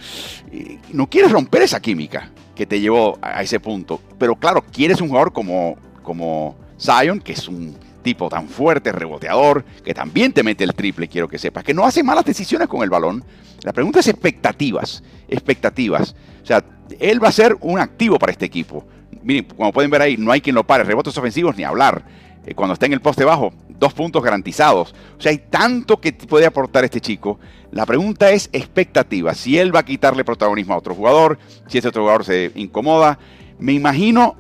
eh, 0.51 0.79
no 0.93 1.09
quieres 1.09 1.31
romper 1.31 1.63
esa 1.63 1.81
química 1.81 2.31
que 2.57 2.67
te 2.67 2.81
llevó 2.81 3.19
a 3.23 3.43
ese 3.43 3.61
punto. 3.61 4.01
Pero 4.19 4.35
claro, 4.35 4.65
quieres 4.73 5.01
un 5.01 5.09
jugador 5.09 5.33
como, 5.33 5.77
como 6.03 6.57
Zion, 6.79 7.21
que 7.21 7.33
es 7.33 7.47
un 7.47 7.77
tipo 8.03 8.29
tan 8.29 8.49
fuerte, 8.49 8.93
reboteador, 8.93 9.65
que 9.85 9.95
también 9.95 10.33
te 10.33 10.43
mete 10.43 10.65
el 10.65 10.75
triple, 10.75 11.09
quiero 11.09 11.29
que 11.29 11.39
sepas, 11.39 11.65
que 11.65 11.75
no 11.75 11.85
hace 11.85 12.03
malas 12.03 12.25
decisiones 12.25 12.69
con 12.69 12.83
el 12.83 12.91
balón. 12.91 13.25
La 13.63 13.73
pregunta 13.73 14.01
es 14.01 14.09
expectativas, 14.09 15.03
expectativas. 15.29 16.15
O 16.43 16.47
sea, 16.47 16.65
él 16.99 17.23
va 17.23 17.29
a 17.29 17.33
ser 17.33 17.57
un 17.61 17.79
activo 17.79 18.19
para 18.19 18.33
este 18.33 18.47
equipo. 18.47 18.85
Miren, 19.23 19.45
como 19.45 19.73
pueden 19.73 19.91
ver 19.91 20.03
ahí, 20.03 20.17
no 20.17 20.33
hay 20.33 20.41
quien 20.41 20.55
lo 20.55 20.65
pare, 20.65 20.85
rebotes 20.85 21.17
ofensivos 21.17 21.57
ni 21.57 21.65
hablar. 21.65 22.03
Eh, 22.47 22.55
cuando 22.55 22.73
está 22.73 22.87
en 22.87 22.95
el 22.95 23.01
poste 23.01 23.25
bajo, 23.25 23.53
dos 23.69 23.93
puntos 23.93 24.23
garantizados. 24.23 24.95
O 25.19 25.21
sea, 25.21 25.31
hay 25.31 25.39
tanto 25.39 26.01
que 26.01 26.13
puede 26.13 26.47
aportar 26.47 26.85
este 26.85 27.01
chico. 27.01 27.39
La 27.71 27.87
pregunta 27.87 28.31
es 28.31 28.49
expectativa. 28.53 29.35
Si 29.35 29.59
él 29.59 29.75
va 29.75 29.81
a 29.81 29.85
quitarle 29.85 30.25
protagonismo 30.25 30.75
a 30.75 30.79
otro 30.79 30.95
jugador, 30.95 31.39
si 31.67 31.79
ese 31.79 31.89
otro 31.89 32.03
jugador 32.03 32.25
se 32.25 32.51
incomoda. 32.55 33.19
Me 33.59 33.73
imagino 33.73 34.37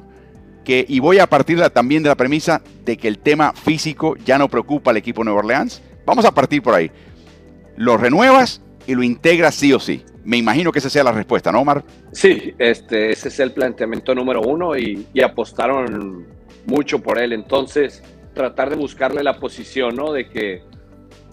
y 0.88 1.00
voy 1.00 1.18
a 1.18 1.26
partir 1.26 1.60
también 1.70 2.02
de 2.02 2.08
la 2.08 2.14
premisa 2.14 2.62
de 2.84 2.96
que 2.96 3.08
el 3.08 3.18
tema 3.18 3.52
físico 3.52 4.16
ya 4.24 4.38
no 4.38 4.48
preocupa 4.48 4.90
al 4.90 4.96
equipo 4.96 5.20
de 5.20 5.26
Nueva 5.26 5.40
Orleans. 5.40 5.82
Vamos 6.06 6.24
a 6.24 6.32
partir 6.32 6.62
por 6.62 6.74
ahí. 6.74 6.90
Lo 7.76 7.96
renuevas 7.96 8.62
y 8.86 8.94
lo 8.94 9.02
integras 9.02 9.54
sí 9.54 9.72
o 9.72 9.80
sí. 9.80 10.04
Me 10.24 10.36
imagino 10.36 10.70
que 10.70 10.78
esa 10.78 10.90
sea 10.90 11.02
la 11.02 11.12
respuesta, 11.12 11.50
¿no, 11.50 11.60
Omar? 11.60 11.82
Sí, 12.12 12.54
este, 12.58 13.10
ese 13.10 13.28
es 13.28 13.40
el 13.40 13.52
planteamiento 13.52 14.14
número 14.14 14.42
uno 14.42 14.76
y, 14.76 15.06
apostaron 15.24 16.26
mucho 16.66 17.02
por 17.02 17.18
él. 17.18 17.32
Entonces, 17.32 18.02
tratar 18.34 18.70
de 18.70 18.76
buscarle 18.76 19.24
la 19.24 19.40
posición, 19.40 19.96
¿no? 19.96 20.12
De 20.12 20.28
que 20.28 20.62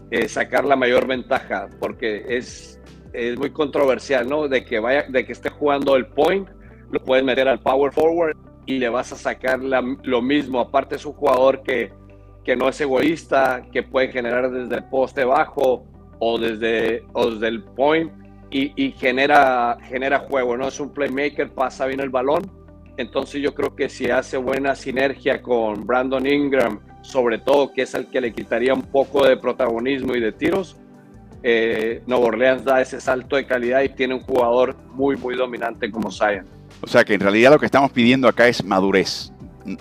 eh, 0.09 0.27
sacar 0.29 0.65
la 0.65 0.75
mayor 0.75 1.05
ventaja, 1.05 1.67
porque 1.79 2.25
es, 2.29 2.79
es 3.13 3.37
muy 3.37 3.51
controversial, 3.51 4.27
¿no? 4.27 4.47
De 4.47 4.63
que 4.63 4.79
vaya, 4.79 5.05
de 5.09 5.25
que 5.25 5.33
esté 5.33 5.49
jugando 5.49 5.95
el 5.95 6.07
point, 6.07 6.47
lo 6.89 7.03
puedes 7.03 7.25
meter 7.25 7.47
al 7.49 7.59
power 7.59 7.91
forward 7.91 8.46
y 8.67 8.77
le 8.77 8.89
vas 8.89 9.11
a 9.11 9.15
sacar 9.15 9.59
lo 9.59 10.21
mismo. 10.21 10.59
Aparte 10.59 10.97
es 10.97 11.05
un 11.05 11.13
jugador 11.13 11.63
que, 11.63 11.91
que 12.43 12.55
no 12.55 12.69
es 12.69 12.79
egoísta, 12.79 13.63
que 13.71 13.81
puede 13.81 14.09
generar 14.09 14.51
desde 14.51 14.75
el 14.75 14.83
poste 14.83 15.25
bajo 15.25 15.85
o 16.19 16.37
desde, 16.37 17.03
o 17.13 17.31
desde 17.31 17.47
el 17.47 17.63
point 17.63 18.11
y, 18.51 18.91
genera, 18.91 19.77
genera 19.83 20.19
juego, 20.19 20.55
¿no? 20.55 20.67
Es 20.67 20.79
un 20.79 20.93
playmaker, 20.93 21.49
pasa 21.49 21.87
bien 21.87 21.99
el 21.99 22.09
balón 22.09 22.57
entonces 22.97 23.41
yo 23.41 23.53
creo 23.53 23.75
que 23.75 23.89
si 23.89 24.09
hace 24.09 24.37
buena 24.37 24.75
sinergia 24.75 25.41
con 25.41 25.85
Brandon 25.85 26.25
Ingram, 26.25 26.79
sobre 27.01 27.37
todo 27.37 27.71
que 27.71 27.83
es 27.83 27.93
el 27.93 28.07
que 28.07 28.19
le 28.19 28.33
quitaría 28.33 28.73
un 28.73 28.81
poco 28.81 29.25
de 29.25 29.37
protagonismo 29.37 30.15
y 30.15 30.19
de 30.19 30.31
tiros, 30.31 30.75
eh, 31.43 32.01
Nueva 32.07 32.25
Orleans 32.25 32.65
da 32.65 32.81
ese 32.81 32.99
salto 32.99 33.35
de 33.35 33.45
calidad 33.45 33.83
y 33.83 33.89
tiene 33.89 34.15
un 34.15 34.21
jugador 34.21 34.75
muy, 34.93 35.15
muy 35.15 35.35
dominante 35.35 35.91
como 35.91 36.11
Zion. 36.11 36.47
O 36.81 36.87
sea 36.87 37.03
que 37.03 37.13
en 37.13 37.19
realidad 37.19 37.51
lo 37.51 37.59
que 37.59 37.65
estamos 37.65 37.91
pidiendo 37.91 38.27
acá 38.27 38.47
es 38.47 38.63
madurez. 38.63 39.31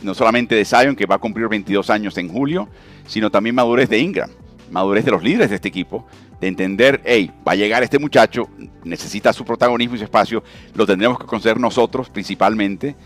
No 0.02 0.14
solamente 0.14 0.54
de 0.54 0.64
Zion, 0.64 0.96
que 0.96 1.06
va 1.06 1.16
a 1.16 1.18
cumplir 1.18 1.48
22 1.48 1.90
años 1.90 2.16
en 2.18 2.28
julio, 2.28 2.68
sino 3.06 3.30
también 3.30 3.54
madurez 3.54 3.88
de 3.88 3.98
Ingram, 3.98 4.30
madurez 4.70 5.04
de 5.04 5.12
los 5.12 5.22
líderes 5.22 5.50
de 5.50 5.56
este 5.56 5.68
equipo, 5.68 6.06
de 6.40 6.48
entender, 6.48 7.00
hey, 7.04 7.30
va 7.46 7.52
a 7.52 7.56
llegar 7.56 7.82
este 7.82 7.98
muchacho, 7.98 8.48
necesita 8.84 9.32
su 9.32 9.44
protagonismo 9.44 9.94
y 9.94 9.98
su 9.98 10.04
espacio, 10.04 10.42
lo 10.74 10.86
tendremos 10.86 11.18
que 11.18 11.26
conceder 11.26 11.58
nosotros 11.60 12.10
principalmente, 12.10 12.96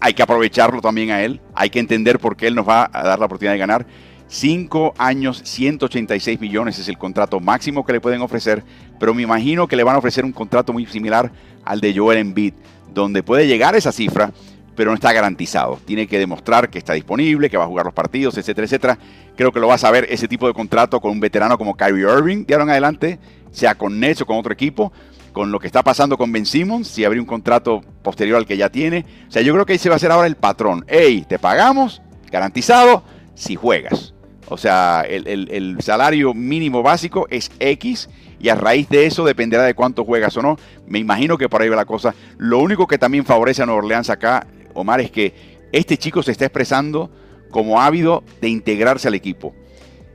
hay 0.00 0.14
que 0.14 0.22
aprovecharlo 0.22 0.80
también 0.80 1.10
a 1.10 1.22
él, 1.22 1.40
hay 1.54 1.70
que 1.70 1.80
entender 1.80 2.18
por 2.18 2.36
qué 2.36 2.46
él 2.46 2.54
nos 2.54 2.68
va 2.68 2.88
a 2.92 3.02
dar 3.02 3.18
la 3.18 3.26
oportunidad 3.26 3.52
de 3.52 3.58
ganar. 3.58 3.86
Cinco 4.28 4.94
años, 4.98 5.40
186 5.44 6.38
millones 6.40 6.78
es 6.78 6.88
el 6.88 6.98
contrato 6.98 7.40
máximo 7.40 7.84
que 7.84 7.94
le 7.94 8.00
pueden 8.00 8.20
ofrecer, 8.20 8.62
pero 9.00 9.14
me 9.14 9.22
imagino 9.22 9.66
que 9.66 9.74
le 9.74 9.84
van 9.84 9.96
a 9.96 9.98
ofrecer 9.98 10.24
un 10.24 10.32
contrato 10.32 10.72
muy 10.72 10.86
similar 10.86 11.32
al 11.64 11.80
de 11.80 11.96
Joel 11.96 12.18
Embiid, 12.18 12.52
donde 12.94 13.22
puede 13.22 13.46
llegar 13.46 13.76
esa 13.76 13.92
cifra, 13.92 14.32
pero 14.74 14.90
no 14.90 14.94
está 14.94 15.12
garantizado. 15.12 15.80
Tiene 15.84 16.06
que 16.06 16.18
demostrar 16.18 16.70
que 16.70 16.78
está 16.78 16.92
disponible, 16.92 17.50
que 17.50 17.56
va 17.56 17.64
a 17.64 17.66
jugar 17.66 17.86
los 17.86 17.94
partidos, 17.94 18.38
etcétera, 18.38 18.64
etcétera. 18.64 18.98
Creo 19.36 19.52
que 19.52 19.60
lo 19.60 19.66
vas 19.66 19.84
a 19.84 19.90
ver 19.90 20.06
ese 20.08 20.28
tipo 20.28 20.46
de 20.46 20.54
contrato 20.54 21.00
con 21.00 21.10
un 21.10 21.20
veterano 21.20 21.58
como 21.58 21.76
Kyrie 21.76 22.06
Irving 22.06 22.44
de 22.46 22.54
ahora 22.54 22.64
en 22.64 22.70
adelante, 22.70 23.18
sea 23.50 23.74
con 23.74 23.98
Nets 23.98 24.22
o 24.22 24.26
con 24.26 24.36
otro 24.36 24.52
equipo, 24.52 24.92
con 25.32 25.50
lo 25.50 25.58
que 25.58 25.66
está 25.66 25.82
pasando 25.82 26.16
con 26.16 26.30
Ben 26.32 26.46
Simmons, 26.46 26.88
si 26.88 27.04
habría 27.04 27.20
un 27.20 27.26
contrato 27.26 27.80
posterior 28.02 28.36
al 28.38 28.46
que 28.46 28.56
ya 28.56 28.70
tiene. 28.70 29.04
O 29.28 29.32
sea, 29.32 29.42
yo 29.42 29.52
creo 29.52 29.66
que 29.66 29.72
ahí 29.72 29.78
se 29.78 29.88
va 29.88 29.94
a 29.94 29.96
hacer 29.96 30.10
ahora 30.10 30.26
el 30.26 30.36
patrón. 30.36 30.84
Hey, 30.86 31.24
te 31.28 31.38
pagamos, 31.38 32.00
garantizado, 32.30 33.02
si 33.34 33.56
juegas. 33.56 34.14
O 34.48 34.56
sea, 34.56 35.04
el, 35.08 35.26
el, 35.26 35.76
salario 35.80 36.32
mínimo 36.34 36.82
básico 36.82 37.26
es 37.30 37.50
X 37.58 38.08
y 38.40 38.48
a 38.48 38.54
raíz 38.54 38.88
de 38.88 39.06
eso 39.06 39.24
dependerá 39.24 39.64
de 39.64 39.74
cuánto 39.74 40.04
juegas 40.04 40.36
o 40.36 40.42
no. 40.42 40.56
Me 40.86 40.98
imagino 40.98 41.36
que 41.38 41.48
por 41.48 41.62
ahí 41.62 41.68
va 41.68 41.76
la 41.76 41.84
cosa. 41.84 42.14
Lo 42.36 42.58
único 42.58 42.86
que 42.86 42.98
también 42.98 43.24
favorece 43.24 43.62
a 43.62 43.66
Nueva 43.66 43.82
Orleans 43.82 44.10
acá 44.10 44.46
Omar, 44.74 45.00
es 45.00 45.10
que 45.10 45.34
este 45.72 45.96
chico 45.96 46.22
se 46.22 46.32
está 46.32 46.44
expresando 46.44 47.10
como 47.50 47.80
ávido 47.80 48.22
de 48.40 48.48
integrarse 48.48 49.08
al 49.08 49.14
equipo. 49.14 49.54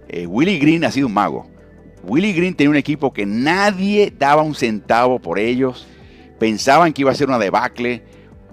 Eh, 0.07 0.25
Willie 0.25 0.59
Green 0.59 0.85
ha 0.85 0.91
sido 0.91 1.07
un 1.07 1.13
mago. 1.13 1.47
Willie 2.03 2.33
Green 2.33 2.53
tenía 2.53 2.69
un 2.69 2.75
equipo 2.75 3.13
que 3.13 3.25
nadie 3.25 4.13
daba 4.17 4.41
un 4.41 4.55
centavo 4.55 5.19
por 5.19 5.39
ellos. 5.39 5.87
Pensaban 6.39 6.93
que 6.93 7.01
iba 7.01 7.11
a 7.11 7.15
ser 7.15 7.27
una 7.27 7.39
debacle. 7.39 8.03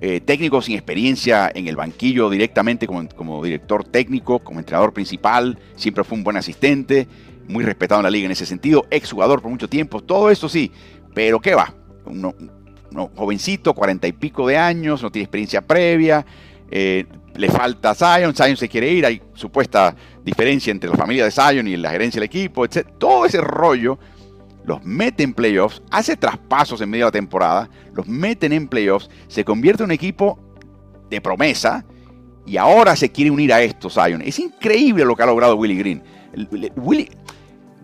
Eh, 0.03 0.23
técnico 0.23 0.63
sin 0.63 0.77
experiencia 0.77 1.51
en 1.55 1.69
el 1.69 1.77
banquillo 1.77 2.31
directamente 2.31 2.87
como, 2.87 3.45
director 3.45 3.85
técnico, 3.85 4.39
como 4.39 4.59
entrenador 4.59 4.95
principal. 4.95 5.59
Siempre 5.77 6.05
fue 6.05 6.17
un 6.17 6.25
buen 6.25 6.39
asistente. 6.39 7.07
Muy 7.51 7.65
respetado 7.65 8.01
en 8.01 8.05
la 8.05 8.11
liga 8.11 8.27
en 8.27 8.33
ese 8.33 8.47
sentido. 8.47 8.87
Ex 8.91 9.11
jugador 9.13 9.43
por 9.43 9.51
mucho 9.51 9.69
tiempo. 9.69 10.01
Todo 10.01 10.31
eso 10.31 10.49
sí. 10.49 10.73
Pero 11.15 11.41
¿qué 11.41 11.55
va? 11.55 11.75
no, 12.91 13.11
jovencito, 13.15 13.75
cuarenta 13.75 14.07
y 14.07 14.13
pico 14.13 14.47
de 14.47 14.57
años, 14.57 15.03
no 15.03 15.11
tiene 15.11 15.25
experiencia 15.25 15.61
previa, 15.61 16.25
eh, 16.71 17.07
le 17.35 17.49
falta 17.49 17.95
Zion, 17.95 18.35
Zion 18.35 18.57
se 18.57 18.69
quiere 18.69 18.91
ir, 18.91 19.07
hay 19.07 19.23
supuesta 19.35 19.95
diferencia 20.25 20.71
entre 20.71 20.91
la 20.91 20.97
familia 20.97 21.25
de 21.25 21.31
Zion 21.31 21.67
y 21.69 21.77
la 21.77 21.91
gerencia 21.91 22.21
del 22.21 22.27
equipo, 22.27 22.65
etc. 22.65 22.87
Todo 22.99 23.27
ese 23.27 23.41
rollo 23.41 23.99
los 24.65 24.85
mete 24.85 25.23
en 25.23 25.33
playoffs, 25.33 25.83
hace 25.91 26.17
traspasos 26.17 26.81
en 26.81 26.91
medio 26.91 27.07
de 27.07 27.09
la 27.09 27.13
temporada, 27.13 27.71
los 27.95 28.07
meten 28.07 28.53
en 28.53 28.69
playoffs, 28.69 29.09
se 29.29 29.45
convierte 29.45 29.83
en 29.83 29.87
un 29.89 29.93
equipo 29.93 30.39
de 31.09 31.21
promesa 31.21 31.85
y 32.47 32.57
ahora 32.57 32.95
se 32.95 33.11
quiere 33.11 33.31
unir 33.31 33.53
a 33.53 33.63
esto 33.63 33.89
Zion. 33.89 34.23
Es 34.23 34.39
increíble 34.39 35.05
lo 35.05 35.17
que 35.17 35.23
ha 35.23 35.27
logrado 35.27 35.57
Willie 35.57 35.77
Green. 35.77 36.03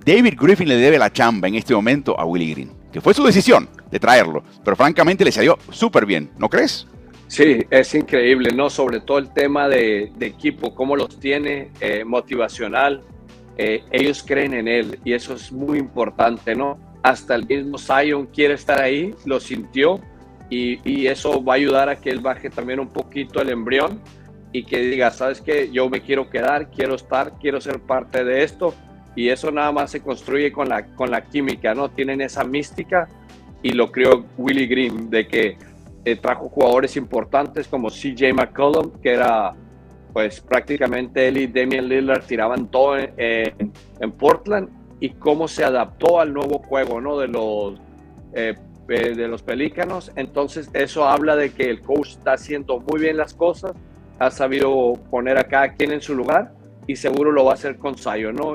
David 0.06 0.34
Griffin 0.40 0.68
le 0.68 0.76
debe 0.76 1.00
la 1.00 1.12
chamba 1.12 1.48
en 1.48 1.56
este 1.56 1.74
momento 1.74 2.16
a 2.16 2.24
Willie 2.24 2.54
Green, 2.54 2.70
que 2.92 3.00
fue 3.00 3.12
su 3.12 3.24
decisión 3.24 3.68
de 3.90 3.98
traerlo. 3.98 4.44
Pero 4.64 4.76
francamente 4.76 5.24
le 5.24 5.32
salió 5.32 5.58
súper 5.72 6.06
bien, 6.06 6.30
¿no 6.38 6.48
crees? 6.48 6.86
Sí, 7.26 7.66
es 7.70 7.92
increíble, 7.92 8.52
¿no? 8.54 8.70
Sobre 8.70 9.00
todo 9.00 9.18
el 9.18 9.32
tema 9.32 9.68
de, 9.68 10.12
equipo, 10.20 10.76
cómo 10.76 10.94
los 10.94 11.18
tiene, 11.18 11.72
eh, 11.80 12.04
motivacional. 12.04 13.02
Eh, 13.58 13.82
ellos 13.90 14.22
creen 14.24 14.54
en 14.54 14.68
él 14.68 15.00
y 15.04 15.12
eso 15.12 15.34
es 15.34 15.50
muy 15.50 15.76
importante, 15.80 16.54
¿no? 16.54 16.78
Hasta 17.02 17.34
el 17.34 17.44
mismo 17.44 17.76
Zion 17.76 18.26
quiere 18.26 18.54
estar 18.54 18.80
ahí, 18.80 19.12
lo 19.24 19.40
sintió 19.40 19.98
y, 20.48 20.78
y 20.88 21.08
eso 21.08 21.42
va 21.42 21.54
a 21.54 21.56
ayudar 21.56 21.88
a 21.88 21.96
que 22.00 22.10
él 22.10 22.20
baje 22.20 22.48
también 22.48 22.78
un 22.78 22.90
poquito 22.90 23.42
el 23.42 23.48
embrión 23.48 24.00
y 24.52 24.62
que 24.62 24.78
diga, 24.78 25.10
sabes 25.10 25.40
que 25.40 25.68
yo 25.72 25.90
me 25.90 26.00
quiero 26.00 26.30
quedar, 26.30 26.70
quiero 26.70 26.94
estar, 26.94 27.32
quiero 27.40 27.60
ser 27.60 27.80
parte 27.80 28.22
de 28.22 28.44
esto 28.44 28.72
y 29.16 29.30
eso 29.30 29.50
nada 29.50 29.72
más 29.72 29.90
se 29.90 30.00
construye 30.00 30.52
con 30.52 30.68
la, 30.68 30.86
con 30.94 31.10
la 31.10 31.22
química, 31.22 31.74
¿no? 31.74 31.90
Tienen 31.90 32.20
esa 32.20 32.44
mística 32.44 33.08
y 33.62 33.72
lo 33.72 33.90
creó 33.90 34.26
Willie 34.36 34.66
Green, 34.66 35.10
de 35.10 35.26
que 35.26 35.56
eh, 36.04 36.16
trajo 36.16 36.48
jugadores 36.48 36.96
importantes 36.96 37.66
como 37.66 37.88
CJ 37.88 38.32
McCollum, 38.34 38.92
que 39.00 39.14
era 39.14 39.54
pues 40.12 40.40
prácticamente 40.40 41.28
él 41.28 41.36
y 41.38 41.46
Damian 41.46 41.88
Lillard 41.88 42.24
tiraban 42.24 42.70
todo 42.70 42.96
en, 42.96 44.12
Portland 44.18 44.68
y 45.00 45.10
cómo 45.10 45.48
se 45.48 45.64
adaptó 45.64 46.20
al 46.20 46.32
nuevo 46.32 46.58
juego 46.60 47.00
¿no? 47.02 47.18
de, 47.18 47.28
los, 47.28 47.78
eh, 48.32 48.54
de 48.86 49.28
los 49.28 49.42
Pelícanos. 49.42 50.12
Entonces 50.16 50.70
eso 50.72 51.04
habla 51.06 51.36
de 51.36 51.50
que 51.50 51.68
el 51.68 51.82
coach 51.82 52.12
está 52.12 52.32
haciendo 52.32 52.80
muy 52.80 53.00
bien 53.00 53.18
las 53.18 53.34
cosas, 53.34 53.72
ha 54.18 54.30
sabido 54.30 54.94
poner 55.10 55.38
a 55.38 55.44
cada 55.44 55.74
quien 55.74 55.92
en 55.92 56.00
su 56.00 56.14
lugar 56.14 56.54
y 56.86 56.96
seguro 56.96 57.32
lo 57.32 57.44
va 57.44 57.50
a 57.50 57.54
hacer 57.54 57.76
con 57.76 57.98
Sayo, 57.98 58.32
¿no? 58.32 58.54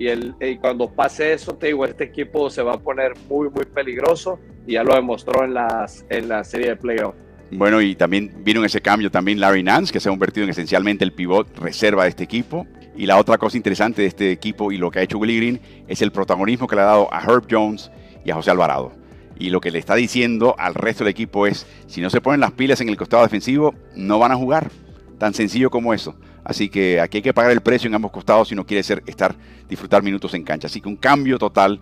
Y, 0.00 0.08
el, 0.08 0.34
cuando 0.62 0.90
pase 0.90 1.34
eso, 1.34 1.54
te 1.54 1.66
digo, 1.66 1.84
este 1.84 2.04
equipo 2.04 2.48
se 2.48 2.62
va 2.62 2.72
a 2.72 2.78
poner 2.78 3.12
muy, 3.28 3.50
muy 3.50 3.66
peligroso 3.66 4.40
y 4.66 4.72
ya 4.72 4.82
lo 4.82 4.94
demostró 4.94 5.44
en, 5.44 5.52
las, 5.52 6.06
en 6.08 6.26
la 6.26 6.42
serie 6.42 6.68
de 6.68 6.76
playoff. 6.76 7.14
Bueno, 7.52 7.82
y 7.82 7.94
también 7.96 8.32
vino 8.42 8.64
ese 8.64 8.80
cambio 8.80 9.10
también 9.10 9.40
Larry 9.40 9.62
Nance, 9.62 9.92
que 9.92 10.00
se 10.00 10.08
ha 10.08 10.12
convertido 10.12 10.44
en 10.44 10.50
esencialmente 10.50 11.04
el 11.04 11.12
pivot 11.12 11.54
reserva 11.58 12.04
de 12.04 12.08
este 12.08 12.24
equipo. 12.24 12.66
Y 12.96 13.04
la 13.04 13.18
otra 13.18 13.36
cosa 13.36 13.58
interesante 13.58 14.00
de 14.00 14.08
este 14.08 14.32
equipo 14.32 14.72
y 14.72 14.78
lo 14.78 14.90
que 14.90 15.00
ha 15.00 15.02
hecho 15.02 15.18
Willie 15.18 15.36
Green 15.36 15.60
es 15.86 16.00
el 16.00 16.12
protagonismo 16.12 16.66
que 16.66 16.76
le 16.76 16.82
ha 16.82 16.86
dado 16.86 17.12
a 17.12 17.20
Herb 17.22 17.44
Jones 17.50 17.90
y 18.24 18.30
a 18.30 18.34
José 18.36 18.50
Alvarado. 18.50 18.92
Y 19.38 19.50
lo 19.50 19.60
que 19.60 19.70
le 19.70 19.78
está 19.78 19.96
diciendo 19.96 20.54
al 20.58 20.74
resto 20.74 21.04
del 21.04 21.10
equipo 21.10 21.46
es, 21.46 21.66
si 21.86 22.00
no 22.00 22.08
se 22.08 22.22
ponen 22.22 22.40
las 22.40 22.52
pilas 22.52 22.80
en 22.80 22.88
el 22.88 22.96
costado 22.96 23.22
defensivo, 23.22 23.74
no 23.94 24.18
van 24.18 24.32
a 24.32 24.36
jugar. 24.36 24.70
Tan 25.18 25.34
sencillo 25.34 25.68
como 25.68 25.92
eso. 25.92 26.14
Así 26.44 26.68
que 26.68 27.00
aquí 27.00 27.18
hay 27.18 27.22
que 27.22 27.34
pagar 27.34 27.50
el 27.50 27.60
precio 27.60 27.88
en 27.88 27.94
ambos 27.94 28.10
costados 28.10 28.48
si 28.48 28.54
no 28.54 28.64
quiere 28.64 28.82
ser 28.82 29.02
estar 29.06 29.34
disfrutar 29.68 30.02
minutos 30.02 30.34
en 30.34 30.42
cancha. 30.42 30.66
Así 30.66 30.80
que 30.80 30.88
un 30.88 30.96
cambio 30.96 31.38
total. 31.38 31.80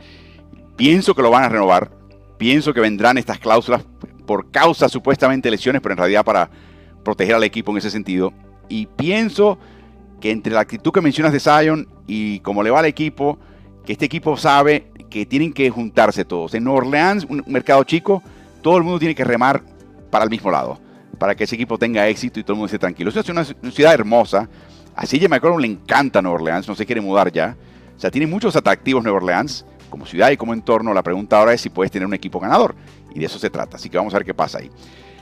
Pienso 0.76 1.14
que 1.14 1.22
lo 1.22 1.30
van 1.30 1.44
a 1.44 1.48
renovar. 1.48 1.90
Pienso 2.36 2.72
que 2.72 2.80
vendrán 2.80 3.18
estas 3.18 3.38
cláusulas 3.38 3.84
por 4.26 4.50
causa 4.50 4.88
supuestamente 4.88 5.50
lesiones, 5.50 5.80
pero 5.82 5.94
en 5.94 5.98
realidad 5.98 6.24
para 6.24 6.50
proteger 7.02 7.34
al 7.34 7.44
equipo 7.44 7.72
en 7.72 7.78
ese 7.78 7.90
sentido. 7.90 8.32
Y 8.68 8.86
pienso 8.86 9.58
que 10.20 10.30
entre 10.30 10.52
la 10.52 10.60
actitud 10.60 10.92
que 10.92 11.00
mencionas 11.00 11.32
de 11.32 11.40
Zion 11.40 11.88
y 12.06 12.40
cómo 12.40 12.62
le 12.62 12.70
va 12.70 12.80
al 12.80 12.84
equipo, 12.84 13.38
que 13.84 13.92
este 13.92 14.04
equipo 14.04 14.36
sabe 14.36 14.90
que 15.08 15.26
tienen 15.26 15.52
que 15.52 15.70
juntarse 15.70 16.24
todos. 16.24 16.54
En 16.54 16.64
Nueva 16.64 16.80
Orleans, 16.80 17.26
un 17.28 17.42
mercado 17.46 17.82
chico, 17.84 18.22
todo 18.62 18.76
el 18.76 18.82
mundo 18.82 18.98
tiene 18.98 19.14
que 19.14 19.24
remar 19.24 19.62
para 20.10 20.24
el 20.24 20.30
mismo 20.30 20.50
lado, 20.50 20.78
para 21.18 21.34
que 21.34 21.44
ese 21.44 21.54
equipo 21.54 21.78
tenga 21.78 22.06
éxito 22.08 22.40
y 22.40 22.42
todo 22.42 22.52
el 22.52 22.58
mundo 22.58 22.66
esté 22.66 22.78
tranquilo. 22.78 23.10
Es 23.10 23.28
una, 23.28 23.44
ciudad 23.44 23.94
hermosa. 23.94 24.48
A 24.94 25.06
CJ 25.06 25.28
McCollum 25.28 25.60
le 25.60 25.66
encanta 25.66 26.22
Nueva 26.22 26.36
Orleans, 26.36 26.66
no 26.66 26.74
se 26.74 26.86
quiere 26.86 27.00
mudar 27.00 27.30
ya. 27.30 27.56
O 27.96 28.00
sea, 28.00 28.10
tiene 28.10 28.26
muchos 28.26 28.56
atractivos 28.56 29.02
Nueva 29.02 29.18
Orleans, 29.18 29.64
como 29.90 30.06
ciudad 30.06 30.30
y 30.30 30.36
como 30.36 30.54
entorno. 30.54 30.94
La 30.94 31.02
pregunta 31.02 31.38
ahora 31.38 31.52
es 31.52 31.60
si 31.60 31.70
puedes 31.70 31.90
tener 31.90 32.06
un 32.06 32.14
equipo 32.14 32.40
ganador. 32.40 32.74
Y 33.14 33.18
de 33.18 33.26
eso 33.26 33.38
se 33.38 33.50
trata. 33.50 33.76
Así 33.76 33.88
que 33.88 33.96
vamos 33.96 34.14
a 34.14 34.18
ver 34.18 34.26
qué 34.26 34.34
pasa 34.34 34.58
ahí. 34.58 34.70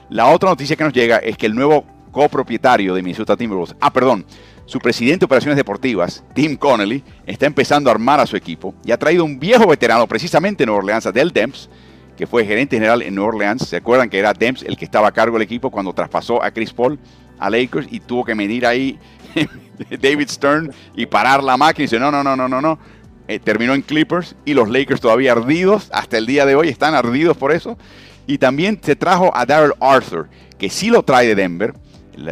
La 0.09 0.27
otra 0.27 0.51
noticia 0.51 0.77
que 0.77 0.85
nos 0.85 0.93
llega 0.93 1.19
es 1.19 1.37
que 1.37 1.47
el 1.47 1.55
nuevo 1.55 1.85
copropietario 2.13 2.95
de 2.95 3.03
Minnesota 3.03 3.37
Timberwolves, 3.37 3.77
ah, 3.81 3.93
perdón, 3.93 4.25
su 4.65 4.79
presidente 4.79 5.21
de 5.21 5.25
operaciones 5.27 5.57
deportivas, 5.57 6.25
Tim 6.35 6.57
Connelly, 6.57 7.05
está 7.27 7.47
empezando 7.47 7.91
a 7.91 7.93
armar 7.93 8.21
a 8.21 8.27
su 8.27 8.37
equipo 8.37 8.75
y 8.85 8.93
ha 8.93 8.99
traído 8.99 9.25
un 9.25 9.39
viejo 9.39 9.67
veterano 9.67 10.07
precisamente 10.07 10.65
en 10.65 10.69
Nueva 10.69 10.79
Orleans, 10.83 11.13
Del 11.13 11.31
Demps, 11.31 11.69
que 12.17 12.27
fue 12.27 12.45
gerente 12.45 12.77
general 12.77 13.03
en 13.03 13.15
Nueva 13.15 13.31
Orleans. 13.31 13.69
¿Se 13.69 13.77
acuerdan 13.77 14.09
que 14.09 14.19
era 14.19 14.33
Demps 14.33 14.63
el 14.63 14.77
que 14.77 14.85
estaba 14.85 15.09
a 15.09 15.13
cargo 15.13 15.35
del 15.37 15.43
equipo 15.43 15.71
cuando 15.71 15.93
traspasó 15.93 16.43
a 16.43 16.51
Chris 16.51 16.73
Paul 16.73 16.99
a 17.39 17.51
Lakers 17.51 17.87
y 17.91 18.01
tuvo 18.01 18.25
que 18.25 18.35
medir 18.35 18.67
ahí 18.67 18.99
David 20.01 20.29
Stern 20.29 20.73
y 20.95 21.07
parar 21.07 21.45
la 21.45 21.57
máquina 21.57 21.85
y 21.85 21.87
dice, 21.87 22.01
no, 22.01 22.11
no, 22.11 22.25
no, 22.25 22.35
no, 22.35 22.49
no, 22.49 22.61
no. 22.61 22.79
Eh, 23.29 23.39
terminó 23.39 23.75
en 23.75 23.83
Clippers 23.83 24.37
y 24.45 24.55
los 24.55 24.71
Lakers 24.71 25.01
todavía 25.01 25.33
ardidos, 25.33 25.91
hasta 25.93 26.17
el 26.17 26.27
día 26.27 26.47
de 26.47 26.55
hoy 26.55 26.69
están 26.69 26.95
ardidos 26.95 27.37
por 27.37 27.53
eso. 27.53 27.77
Y 28.27 28.39
también 28.39 28.81
se 28.83 28.97
trajo 28.97 29.31
a 29.37 29.47
Daryl 29.47 29.75
Arthur, 29.81 30.29
que 30.59 30.71
sí 30.71 30.91
lo 30.91 31.03
trae 31.03 31.27
de 31.27 31.35
Denver. 31.35 31.75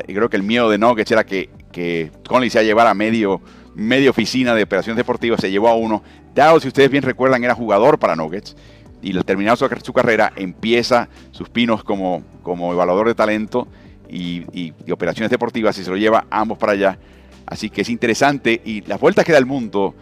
Y 0.08 0.14
creo 0.14 0.30
que 0.30 0.36
el 0.36 0.42
miedo 0.42 0.70
de 0.70 0.78
Nuggets 0.78 1.10
era 1.10 1.24
que 1.24 1.50
que 1.74 2.12
Conley 2.26 2.48
se 2.48 2.60
a 2.60 2.62
llevar 2.62 2.86
a 2.86 2.94
medio, 2.94 3.40
medio 3.74 4.12
oficina 4.12 4.54
de 4.54 4.62
operaciones 4.62 4.96
deportivas, 4.96 5.40
se 5.40 5.50
llevó 5.50 5.68
a 5.68 5.74
uno. 5.74 6.02
Dado, 6.32 6.60
si 6.60 6.68
ustedes 6.68 6.88
bien 6.88 7.02
recuerdan, 7.02 7.42
era 7.42 7.54
jugador 7.54 7.98
para 7.98 8.16
Nuggets 8.16 8.56
y 9.04 9.14
al 9.14 9.24
terminar 9.24 9.56
su, 9.58 9.92
carrera 9.92 10.32
empieza 10.34 11.10
sus 11.30 11.50
pinos 11.50 11.84
como, 11.84 12.24
como 12.42 12.72
evaluador 12.72 13.08
de 13.08 13.14
talento 13.14 13.68
y, 14.08 14.72
operaciones 14.90 15.30
deportivas 15.30 15.76
y 15.78 15.84
se 15.84 15.90
lo 15.90 15.96
lleva 15.96 16.26
ambos 16.30 16.56
para 16.56 16.72
allá. 16.72 16.98
Así 17.46 17.68
que 17.68 17.82
es 17.82 17.90
interesante 17.90 18.62
y 18.64 18.80
las 18.82 18.98
vueltas 18.98 19.26
que 19.26 19.32
da 19.32 19.38
el 19.38 19.44
mundo, 19.44 19.94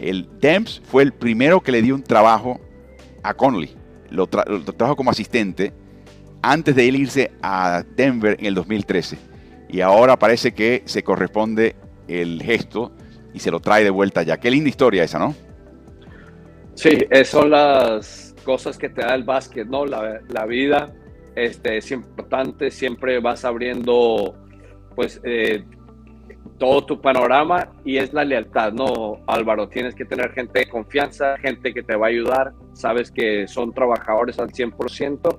el 0.00 0.26
Demps 0.40 0.80
fue 0.84 1.02
el 1.02 1.12
primero 1.12 1.60
que 1.60 1.70
le 1.70 1.82
dio 1.82 1.94
un 1.94 2.02
trabajo 2.02 2.58
a 3.22 3.34
Conley. 3.34 3.76
Lo, 4.08 4.28
lo 4.46 4.72
trajo 4.72 4.96
como 4.96 5.10
asistente 5.10 5.74
antes 6.40 6.74
de 6.74 6.88
él 6.88 6.96
irse 6.96 7.32
a 7.42 7.84
Denver 7.94 8.36
en 8.38 8.46
el 8.46 8.54
2013 8.54 9.18
y 9.68 9.80
ahora 9.82 10.18
parece 10.18 10.54
que 10.54 10.82
se 10.86 11.02
corresponde 11.02 11.76
el 12.08 12.40
gesto 12.42 12.92
y 13.34 13.40
se 13.40 13.50
lo 13.50 13.60
trae 13.60 13.84
de 13.84 13.90
vuelta 13.90 14.22
ya. 14.22 14.38
Qué 14.38 14.50
linda 14.50 14.70
historia 14.70 15.04
esa, 15.04 15.18
¿no? 15.18 15.34
Sí, 16.74 16.98
son 17.24 17.50
las 17.50 18.25
cosas 18.46 18.78
que 18.78 18.88
te 18.88 19.02
da 19.02 19.16
el 19.16 19.24
básquet, 19.24 19.66
¿no? 19.66 19.84
La, 19.84 20.20
la 20.28 20.46
vida 20.46 20.94
este, 21.34 21.78
es 21.78 21.90
importante, 21.90 22.70
siempre 22.70 23.18
vas 23.18 23.44
abriendo 23.44 24.36
pues 24.94 25.20
eh, 25.24 25.64
todo 26.58 26.86
tu 26.86 27.00
panorama 27.00 27.72
y 27.84 27.98
es 27.98 28.12
la 28.14 28.24
lealtad, 28.24 28.72
¿no, 28.72 29.18
Álvaro? 29.26 29.68
Tienes 29.68 29.96
que 29.96 30.04
tener 30.04 30.32
gente 30.32 30.60
de 30.60 30.68
confianza, 30.68 31.36
gente 31.38 31.74
que 31.74 31.82
te 31.82 31.96
va 31.96 32.06
a 32.06 32.10
ayudar, 32.10 32.52
sabes 32.72 33.10
que 33.10 33.48
son 33.48 33.74
trabajadores 33.74 34.38
al 34.38 34.50
100% 34.50 35.38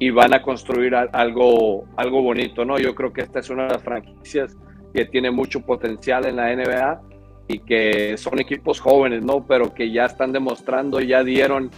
y 0.00 0.10
van 0.10 0.34
a 0.34 0.42
construir 0.42 0.94
algo, 0.94 1.84
algo 1.96 2.22
bonito, 2.22 2.64
¿no? 2.64 2.78
Yo 2.78 2.94
creo 2.96 3.12
que 3.12 3.22
esta 3.22 3.38
es 3.38 3.48
una 3.50 3.68
de 3.68 3.74
las 3.74 3.82
franquicias 3.82 4.56
que 4.92 5.04
tiene 5.04 5.30
mucho 5.30 5.60
potencial 5.60 6.26
en 6.26 6.36
la 6.36 6.54
NBA 6.54 7.00
y 7.48 7.60
que 7.60 8.16
son 8.18 8.38
equipos 8.38 8.80
jóvenes, 8.80 9.24
¿no? 9.24 9.46
Pero 9.46 9.72
que 9.72 9.90
ya 9.90 10.04
están 10.04 10.32
demostrando, 10.32 11.00
ya 11.00 11.24
dieron 11.24 11.70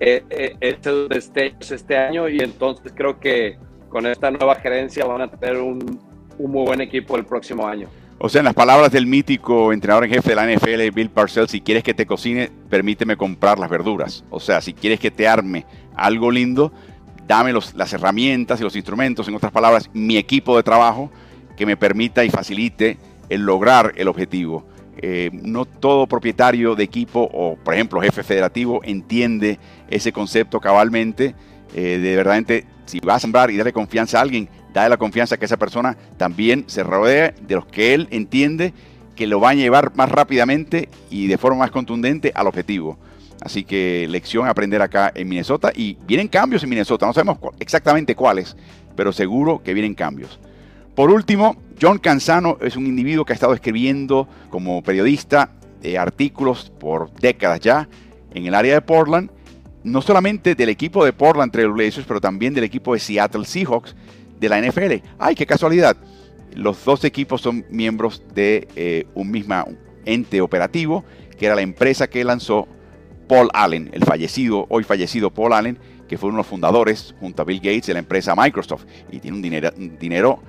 eh, 0.00 0.24
eh, 0.30 0.56
estos 0.60 1.08
destellos 1.08 1.70
este 1.70 1.96
año 1.96 2.28
y 2.28 2.38
entonces 2.40 2.92
creo 2.94 3.20
que 3.20 3.58
con 3.88 4.06
esta 4.06 4.30
nueva 4.30 4.56
gerencia 4.56 5.04
van 5.04 5.22
a 5.22 5.30
tener 5.30 5.56
un, 5.56 6.00
un 6.38 6.50
muy 6.50 6.66
buen 6.66 6.80
equipo 6.80 7.16
el 7.16 7.24
próximo 7.24 7.66
año. 7.66 7.88
O 8.18 8.28
sea, 8.28 8.40
en 8.40 8.44
las 8.46 8.54
palabras 8.54 8.90
del 8.90 9.06
mítico 9.06 9.72
entrenador 9.72 10.04
en 10.04 10.10
jefe 10.12 10.30
de 10.30 10.36
la 10.36 10.46
NFL, 10.46 10.94
Bill 10.94 11.10
Parcells, 11.10 11.50
si 11.50 11.60
quieres 11.60 11.82
que 11.82 11.94
te 11.94 12.06
cocine, 12.06 12.50
permíteme 12.70 13.16
comprar 13.16 13.58
las 13.58 13.68
verduras. 13.68 14.24
O 14.30 14.40
sea, 14.40 14.60
si 14.60 14.72
quieres 14.72 15.00
que 15.00 15.10
te 15.10 15.28
arme 15.28 15.66
algo 15.94 16.30
lindo, 16.30 16.72
dame 17.26 17.52
las 17.52 17.92
herramientas 17.92 18.60
y 18.60 18.62
los 18.62 18.76
instrumentos, 18.76 19.28
en 19.28 19.34
otras 19.34 19.52
palabras, 19.52 19.90
mi 19.92 20.16
equipo 20.16 20.56
de 20.56 20.62
trabajo 20.62 21.10
que 21.56 21.66
me 21.66 21.76
permita 21.76 22.24
y 22.24 22.30
facilite 22.30 22.98
el 23.28 23.42
lograr 23.42 23.92
el 23.96 24.08
objetivo. 24.08 24.64
Eh, 24.98 25.30
no 25.32 25.64
todo 25.64 26.06
propietario 26.06 26.74
de 26.74 26.84
equipo 26.84 27.28
o, 27.32 27.56
por 27.56 27.74
ejemplo, 27.74 28.00
jefe 28.00 28.22
federativo 28.22 28.80
entiende 28.84 29.58
ese 29.88 30.12
concepto 30.12 30.60
cabalmente. 30.60 31.34
Eh, 31.74 31.98
de 31.98 32.16
verdad, 32.16 32.42
si 32.86 33.00
va 33.00 33.16
a 33.16 33.20
sembrar 33.20 33.50
y 33.50 33.56
darle 33.56 33.72
confianza 33.72 34.18
a 34.18 34.22
alguien, 34.22 34.48
dale 34.72 34.90
la 34.90 34.96
confianza 34.96 35.36
que 35.36 35.44
esa 35.44 35.56
persona 35.56 35.96
también 36.16 36.64
se 36.66 36.82
rodee 36.82 37.34
de 37.46 37.54
los 37.54 37.66
que 37.66 37.94
él 37.94 38.08
entiende 38.10 38.72
que 39.14 39.26
lo 39.26 39.40
va 39.40 39.50
a 39.50 39.54
llevar 39.54 39.94
más 39.94 40.10
rápidamente 40.10 40.88
y 41.10 41.26
de 41.26 41.38
forma 41.38 41.60
más 41.60 41.70
contundente 41.70 42.32
al 42.34 42.46
objetivo. 42.46 42.98
Así 43.40 43.64
que 43.64 44.06
lección 44.08 44.46
a 44.46 44.50
aprender 44.50 44.80
acá 44.80 45.12
en 45.14 45.28
Minnesota. 45.28 45.70
Y 45.74 45.98
vienen 46.06 46.28
cambios 46.28 46.62
en 46.62 46.70
Minnesota. 46.70 47.06
No 47.06 47.12
sabemos 47.12 47.38
exactamente 47.58 48.14
cuáles, 48.14 48.56
pero 48.96 49.12
seguro 49.12 49.62
que 49.62 49.74
vienen 49.74 49.94
cambios. 49.94 50.40
Por 50.94 51.10
último, 51.10 51.56
John 51.80 51.98
Canzano 51.98 52.56
es 52.60 52.76
un 52.76 52.86
individuo 52.86 53.24
que 53.24 53.32
ha 53.32 53.34
estado 53.34 53.52
escribiendo 53.52 54.28
como 54.48 54.82
periodista 54.82 55.50
eh, 55.82 55.98
artículos 55.98 56.72
por 56.78 57.12
décadas 57.14 57.60
ya 57.60 57.88
en 58.32 58.46
el 58.46 58.54
área 58.54 58.74
de 58.74 58.80
Portland. 58.80 59.30
No 59.82 60.00
solamente 60.00 60.54
del 60.54 60.68
equipo 60.68 61.04
de 61.04 61.12
Portland 61.12 61.52
Trail 61.52 61.70
Blazers, 61.70 62.06
pero 62.06 62.20
también 62.20 62.54
del 62.54 62.64
equipo 62.64 62.94
de 62.94 63.00
Seattle 63.00 63.44
Seahawks 63.44 63.96
de 64.38 64.48
la 64.48 64.60
NFL. 64.60 65.06
¡Ay, 65.18 65.34
qué 65.34 65.44
casualidad! 65.46 65.96
Los 66.54 66.84
dos 66.84 67.04
equipos 67.04 67.40
son 67.40 67.66
miembros 67.70 68.22
de 68.32 68.68
eh, 68.76 69.06
un 69.14 69.30
mismo 69.30 69.64
ente 70.04 70.40
operativo, 70.40 71.04
que 71.36 71.46
era 71.46 71.56
la 71.56 71.62
empresa 71.62 72.08
que 72.08 72.22
lanzó 72.22 72.68
Paul 73.28 73.48
Allen, 73.52 73.90
el 73.92 74.04
fallecido, 74.04 74.66
hoy 74.68 74.84
fallecido 74.84 75.30
Paul 75.30 75.52
Allen, 75.52 75.78
que 76.08 76.18
fue 76.18 76.28
uno 76.28 76.36
de 76.36 76.42
los 76.42 76.46
fundadores 76.46 77.14
junto 77.18 77.42
a 77.42 77.44
Bill 77.44 77.58
Gates 77.58 77.86
de 77.86 77.94
la 77.94 77.98
empresa 77.98 78.34
Microsoft 78.36 78.84
y 79.10 79.18
tiene 79.18 79.36
un 79.36 79.42
dinero, 79.42 79.70
dinero 79.98 80.40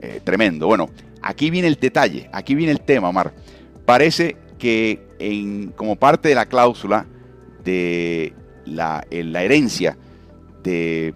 eh, 0.00 0.20
tremendo. 0.22 0.66
Bueno, 0.66 0.90
aquí 1.22 1.50
viene 1.50 1.68
el 1.68 1.76
detalle, 1.76 2.28
aquí 2.32 2.54
viene 2.54 2.72
el 2.72 2.80
tema, 2.80 3.08
Omar. 3.08 3.32
Parece 3.84 4.36
que 4.58 5.06
en, 5.18 5.72
como 5.72 5.96
parte 5.96 6.28
de 6.28 6.34
la 6.34 6.46
cláusula 6.46 7.06
de 7.64 8.32
la, 8.64 9.06
la 9.10 9.42
herencia 9.42 9.96
de 10.62 11.14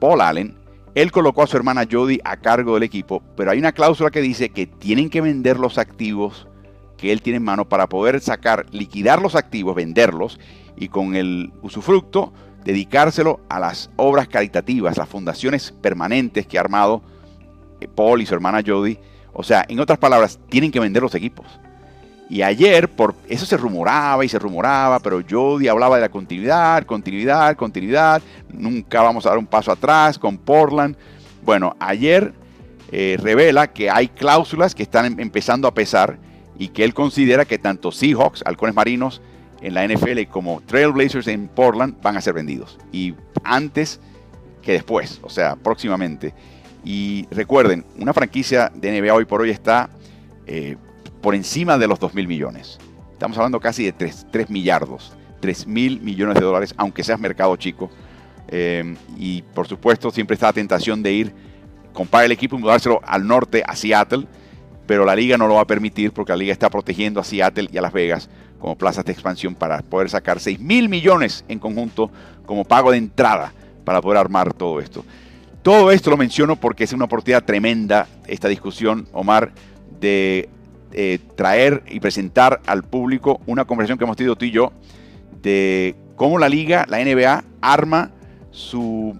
Paul 0.00 0.20
Allen, 0.20 0.54
él 0.94 1.10
colocó 1.10 1.42
a 1.42 1.46
su 1.46 1.56
hermana 1.56 1.86
Jody 1.90 2.20
a 2.24 2.36
cargo 2.36 2.74
del 2.74 2.82
equipo, 2.82 3.22
pero 3.36 3.50
hay 3.50 3.58
una 3.58 3.72
cláusula 3.72 4.10
que 4.10 4.20
dice 4.20 4.50
que 4.50 4.66
tienen 4.66 5.08
que 5.08 5.20
vender 5.20 5.58
los 5.58 5.78
activos 5.78 6.46
que 6.98 7.12
él 7.12 7.22
tiene 7.22 7.38
en 7.38 7.44
mano 7.44 7.68
para 7.68 7.88
poder 7.88 8.20
sacar, 8.20 8.66
liquidar 8.70 9.20
los 9.20 9.34
activos, 9.34 9.74
venderlos 9.74 10.38
y 10.76 10.88
con 10.88 11.16
el 11.16 11.52
usufructo 11.62 12.32
dedicárselo 12.64 13.40
a 13.48 13.58
las 13.58 13.90
obras 13.96 14.28
caritativas, 14.28 14.96
las 14.96 15.08
fundaciones 15.08 15.72
permanentes 15.82 16.46
que 16.46 16.58
ha 16.58 16.60
armado 16.60 17.02
Paul 17.88 18.22
y 18.22 18.26
su 18.26 18.34
hermana 18.34 18.62
Jody. 18.64 18.98
O 19.32 19.42
sea, 19.42 19.64
en 19.68 19.80
otras 19.80 19.98
palabras, 19.98 20.38
tienen 20.48 20.70
que 20.70 20.80
vender 20.80 21.02
los 21.02 21.14
equipos. 21.14 21.46
Y 22.28 22.42
ayer, 22.42 22.88
por 22.88 23.14
eso 23.28 23.44
se 23.44 23.56
rumoraba 23.56 24.24
y 24.24 24.28
se 24.28 24.38
rumoraba, 24.38 25.00
pero 25.00 25.22
Jody 25.28 25.68
hablaba 25.68 25.96
de 25.96 26.02
la 26.02 26.08
continuidad, 26.08 26.84
continuidad, 26.84 27.56
continuidad. 27.56 28.22
Nunca 28.50 29.02
vamos 29.02 29.26
a 29.26 29.30
dar 29.30 29.38
un 29.38 29.46
paso 29.46 29.70
atrás 29.70 30.18
con 30.18 30.38
Portland. 30.38 30.96
Bueno, 31.44 31.76
ayer 31.78 32.32
eh, 32.90 33.18
revela 33.20 33.72
que 33.72 33.90
hay 33.90 34.08
cláusulas 34.08 34.74
que 34.74 34.82
están 34.82 35.06
em-, 35.06 35.20
empezando 35.20 35.68
a 35.68 35.74
pesar 35.74 36.18
y 36.58 36.68
que 36.68 36.84
él 36.84 36.94
considera 36.94 37.44
que 37.44 37.58
tanto 37.58 37.92
Seahawks, 37.92 38.42
halcones 38.46 38.74
marinos 38.74 39.20
en 39.60 39.74
la 39.74 39.86
NFL, 39.86 40.24
como 40.30 40.60
Trailblazers 40.62 41.28
en 41.28 41.48
Portland 41.48 42.00
van 42.02 42.16
a 42.16 42.20
ser 42.20 42.34
vendidos. 42.34 42.78
Y 42.92 43.14
antes 43.44 44.00
que 44.62 44.72
después, 44.72 45.20
o 45.22 45.28
sea, 45.28 45.56
próximamente. 45.56 46.32
Y 46.84 47.26
recuerden, 47.30 47.84
una 47.98 48.12
franquicia 48.12 48.70
de 48.74 49.00
NBA 49.00 49.14
hoy 49.14 49.24
por 49.24 49.40
hoy 49.40 49.50
está 49.50 49.90
eh, 50.46 50.76
por 51.20 51.34
encima 51.34 51.78
de 51.78 51.86
los 51.86 52.00
2 52.00 52.14
mil 52.14 52.26
millones. 52.26 52.78
Estamos 53.12 53.36
hablando 53.38 53.60
casi 53.60 53.84
de 53.84 53.92
3, 53.92 54.26
3 54.30 54.50
millardos, 54.50 55.12
3 55.40 55.66
mil 55.66 56.00
millones 56.00 56.34
de 56.34 56.40
dólares, 56.40 56.74
aunque 56.76 57.04
seas 57.04 57.20
mercado 57.20 57.54
chico. 57.56 57.90
Eh, 58.48 58.96
y 59.16 59.42
por 59.42 59.68
supuesto, 59.68 60.10
siempre 60.10 60.34
está 60.34 60.46
la 60.46 60.52
tentación 60.52 61.02
de 61.02 61.12
ir, 61.12 61.34
comprar 61.92 62.24
el 62.24 62.32
equipo 62.32 62.56
y 62.56 62.60
mudárselo 62.60 63.00
al 63.04 63.26
norte, 63.26 63.62
a 63.66 63.76
Seattle 63.76 64.26
pero 64.86 65.04
la 65.04 65.14
liga 65.14 65.38
no 65.38 65.46
lo 65.46 65.54
va 65.54 65.62
a 65.62 65.66
permitir 65.66 66.12
porque 66.12 66.32
la 66.32 66.36
liga 66.36 66.52
está 66.52 66.68
protegiendo 66.68 67.20
a 67.20 67.24
Seattle 67.24 67.68
y 67.72 67.78
a 67.78 67.82
Las 67.82 67.92
Vegas 67.92 68.28
como 68.58 68.76
plazas 68.76 69.04
de 69.04 69.12
expansión 69.12 69.54
para 69.54 69.80
poder 69.80 70.10
sacar 70.10 70.40
6 70.40 70.60
mil 70.60 70.88
millones 70.88 71.44
en 71.48 71.58
conjunto 71.58 72.10
como 72.46 72.64
pago 72.64 72.90
de 72.90 72.98
entrada 72.98 73.52
para 73.84 74.00
poder 74.00 74.18
armar 74.18 74.52
todo 74.52 74.80
esto. 74.80 75.04
Todo 75.62 75.92
esto 75.92 76.10
lo 76.10 76.16
menciono 76.16 76.56
porque 76.56 76.82
es 76.82 76.92
una 76.92 77.04
oportunidad 77.04 77.44
tremenda 77.44 78.08
esta 78.26 78.48
discusión, 78.48 79.06
Omar, 79.12 79.52
de 80.00 80.48
eh, 80.92 81.20
traer 81.36 81.84
y 81.88 82.00
presentar 82.00 82.60
al 82.66 82.82
público 82.82 83.40
una 83.46 83.64
conversación 83.64 83.96
que 83.96 84.04
hemos 84.04 84.16
tenido 84.16 84.34
tú 84.34 84.44
y 84.44 84.50
yo 84.50 84.72
de 85.40 85.94
cómo 86.16 86.40
la 86.40 86.48
liga, 86.48 86.84
la 86.88 86.98
NBA, 86.98 87.44
arma 87.60 88.10
su 88.50 89.16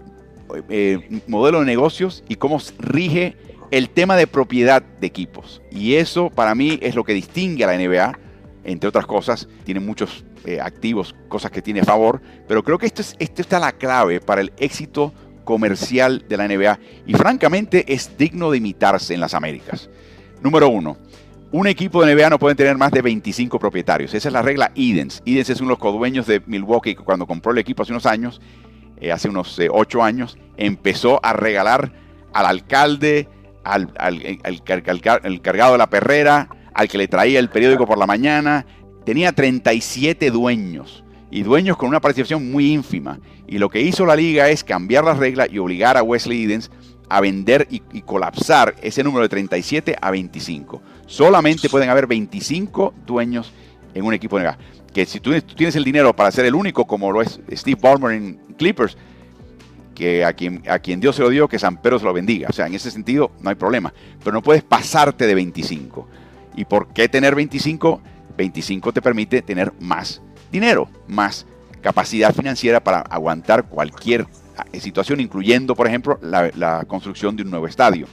eh, 0.68 1.20
modelo 1.28 1.60
de 1.60 1.66
negocios 1.66 2.24
y 2.28 2.34
cómo 2.34 2.58
rige 2.80 3.36
el 3.70 3.88
tema 3.88 4.16
de 4.16 4.26
propiedad 4.26 4.82
de 4.82 5.06
equipos. 5.06 5.62
Y 5.70 5.94
eso 5.94 6.28
para 6.28 6.56
mí 6.56 6.76
es 6.82 6.96
lo 6.96 7.04
que 7.04 7.14
distingue 7.14 7.62
a 7.62 7.68
la 7.68 7.78
NBA, 7.78 8.18
entre 8.64 8.88
otras 8.88 9.06
cosas, 9.06 9.48
tiene 9.64 9.78
muchos 9.78 10.24
eh, 10.44 10.60
activos, 10.60 11.14
cosas 11.28 11.52
que 11.52 11.62
tiene 11.62 11.80
a 11.80 11.84
favor, 11.84 12.20
pero 12.48 12.64
creo 12.64 12.78
que 12.78 12.86
esto, 12.86 13.00
es, 13.00 13.14
esto 13.20 13.42
está 13.42 13.60
la 13.60 13.70
clave 13.70 14.20
para 14.20 14.40
el 14.40 14.52
éxito 14.58 15.14
comercial 15.44 16.24
de 16.28 16.36
la 16.36 16.48
NBA 16.48 16.78
y 17.06 17.14
francamente 17.14 17.92
es 17.92 18.16
digno 18.16 18.50
de 18.50 18.58
imitarse 18.58 19.14
en 19.14 19.20
las 19.20 19.34
Américas. 19.34 19.90
Número 20.42 20.68
uno, 20.68 20.96
un 21.52 21.66
equipo 21.66 22.04
de 22.04 22.14
NBA 22.14 22.30
no 22.30 22.38
puede 22.38 22.54
tener 22.54 22.78
más 22.78 22.90
de 22.92 23.02
25 23.02 23.58
propietarios. 23.58 24.14
Esa 24.14 24.28
es 24.28 24.32
la 24.32 24.42
regla 24.42 24.72
Edens. 24.74 25.22
Edens 25.26 25.50
es 25.50 25.60
uno 25.60 25.68
de 25.68 25.72
los 25.72 25.78
codueños 25.78 26.26
de 26.26 26.42
Milwaukee 26.46 26.94
que 26.94 27.02
cuando 27.02 27.26
compró 27.26 27.52
el 27.52 27.58
equipo 27.58 27.82
hace 27.82 27.92
unos 27.92 28.06
años, 28.06 28.40
eh, 29.00 29.12
hace 29.12 29.28
unos 29.28 29.60
8 29.70 29.98
eh, 29.98 30.02
años, 30.02 30.38
empezó 30.56 31.20
a 31.22 31.34
regalar 31.34 31.92
al 32.32 32.46
alcalde, 32.46 33.28
al, 33.64 33.92
cargado 35.42 35.72
de 35.72 35.78
la 35.78 35.90
perrera, 35.90 36.48
al 36.72 36.88
que 36.88 36.98
le 36.98 37.08
traía 37.08 37.38
el 37.38 37.50
periódico 37.50 37.86
por 37.86 37.98
la 37.98 38.06
mañana. 38.06 38.64
Tenía 39.04 39.32
37 39.32 40.30
dueños 40.30 41.01
y 41.32 41.42
dueños 41.42 41.78
con 41.78 41.88
una 41.88 42.00
participación 42.00 42.52
muy 42.52 42.70
ínfima. 42.70 43.18
Y 43.48 43.56
lo 43.58 43.70
que 43.70 43.80
hizo 43.80 44.04
la 44.04 44.14
liga 44.14 44.50
es 44.50 44.62
cambiar 44.62 45.02
las 45.02 45.16
reglas 45.16 45.48
y 45.50 45.58
obligar 45.58 45.96
a 45.96 46.02
Wesley 46.02 46.44
Edens 46.44 46.70
a 47.08 47.20
vender 47.22 47.66
y, 47.70 47.80
colapsar 48.02 48.74
ese 48.82 49.02
número 49.02 49.22
de 49.22 49.30
37 49.30 49.96
a 50.00 50.10
25. 50.10 50.82
Solamente 51.06 51.70
pueden 51.70 51.88
haber 51.88 52.06
25 52.06 52.94
dueños 53.06 53.50
en 53.94 54.04
un 54.04 54.12
equipo 54.12 54.38
de 54.38 54.44
NBA. 54.44 54.58
Que 54.92 55.06
si 55.06 55.20
tú, 55.20 55.32
tienes 55.40 55.74
el 55.74 55.84
dinero 55.84 56.14
para 56.14 56.30
ser 56.30 56.44
el 56.44 56.54
único, 56.54 56.86
como 56.86 57.10
lo 57.10 57.22
es 57.22 57.40
Steve 57.50 57.80
Ballmer 57.80 58.12
en 58.12 58.34
Clippers, 58.58 58.98
que 59.94 60.26
a 60.26 60.34
quien, 60.34 60.62
a 60.68 60.78
quien 60.80 61.00
Dios 61.00 61.16
se 61.16 61.22
lo 61.22 61.30
dio, 61.30 61.48
que 61.48 61.58
San 61.58 61.80
Pedro 61.80 61.98
se 61.98 62.04
lo 62.04 62.12
bendiga. 62.12 62.48
O 62.50 62.52
sea, 62.52 62.66
en 62.66 62.74
ese 62.74 62.90
sentido 62.90 63.32
no 63.40 63.48
hay 63.48 63.56
problema. 63.56 63.92
Pero 64.22 64.32
no 64.32 64.42
puedes 64.42 64.62
pasarte 64.62 65.26
de 65.26 65.34
25. 65.34 66.06
¿Y 66.56 66.66
por 66.66 66.92
qué 66.92 67.08
tener 67.08 67.34
25? 67.34 68.02
25 68.36 68.92
te 68.92 69.00
permite 69.00 69.40
tener 69.40 69.72
más 69.80 70.20
dinero, 70.52 70.88
más 71.08 71.46
capacidad 71.80 72.32
financiera 72.32 72.78
para 72.78 73.00
aguantar 73.00 73.64
cualquier 73.64 74.26
eh, 74.72 74.80
situación, 74.80 75.18
incluyendo, 75.18 75.74
por 75.74 75.88
ejemplo, 75.88 76.18
la, 76.22 76.84
construcción 76.86 77.34
de 77.34 77.42
un 77.42 77.50
nuevo 77.50 77.66
estadio. 77.66 78.06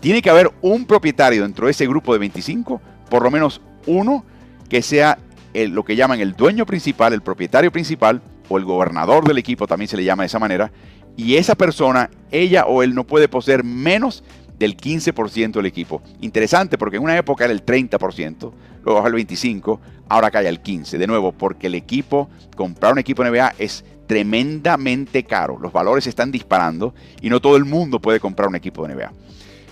Tiene 0.00 0.22
que 0.22 0.30
haber 0.30 0.50
un 0.62 0.86
propietario 0.86 1.42
dentro 1.42 1.66
de 1.66 1.72
ese 1.72 1.86
grupo 1.86 2.12
de 2.12 2.18
25, 2.18 2.80
por 3.08 3.22
lo 3.22 3.30
menos 3.30 3.60
uno 3.86 4.24
que 4.68 4.82
sea 4.82 5.18
lo 5.54 5.84
que 5.84 5.96
llaman 5.96 6.20
el 6.20 6.34
dueño 6.34 6.66
principal, 6.66 7.12
el 7.12 7.22
propietario 7.22 7.72
principal 7.72 8.22
o 8.48 8.58
el 8.58 8.64
gobernador 8.64 9.26
del 9.26 9.38
equipo, 9.38 9.66
también 9.66 9.88
se 9.88 9.96
le 9.96 10.04
llama 10.04 10.22
de 10.22 10.28
esa 10.28 10.38
manera, 10.38 10.70
y 11.16 11.34
esa 11.36 11.56
persona, 11.56 12.10
ella 12.30 12.66
o 12.66 12.82
él 12.82 12.94
no 12.94 13.04
puede 13.04 13.28
poseer 13.28 13.64
menos 13.64 14.22
del 14.58 14.76
15% 14.76 15.52
del 15.52 15.66
equipo. 15.66 16.02
Interesante 16.20 16.78
porque 16.78 16.96
en 16.96 17.02
una 17.02 17.16
época 17.16 17.44
era 17.44 17.52
el 17.52 17.64
30%, 17.64 18.52
luego 18.88 19.02
bajó 19.02 19.14
el 19.14 19.26
25%, 19.26 19.78
ahora 20.08 20.30
cae 20.30 20.48
al 20.48 20.62
15%. 20.62 20.98
De 20.98 21.06
nuevo, 21.06 21.32
porque 21.32 21.68
el 21.68 21.74
equipo, 21.74 22.28
comprar 22.56 22.92
un 22.92 22.98
equipo 22.98 23.24
NBA 23.24 23.54
es 23.58 23.84
tremendamente 24.06 25.24
caro. 25.24 25.58
Los 25.60 25.72
valores 25.72 26.06
están 26.06 26.32
disparando 26.32 26.94
y 27.20 27.28
no 27.28 27.40
todo 27.40 27.56
el 27.56 27.64
mundo 27.64 28.00
puede 28.00 28.18
comprar 28.20 28.48
un 28.48 28.56
equipo 28.56 28.86
de 28.86 28.94
NBA. 28.94 29.12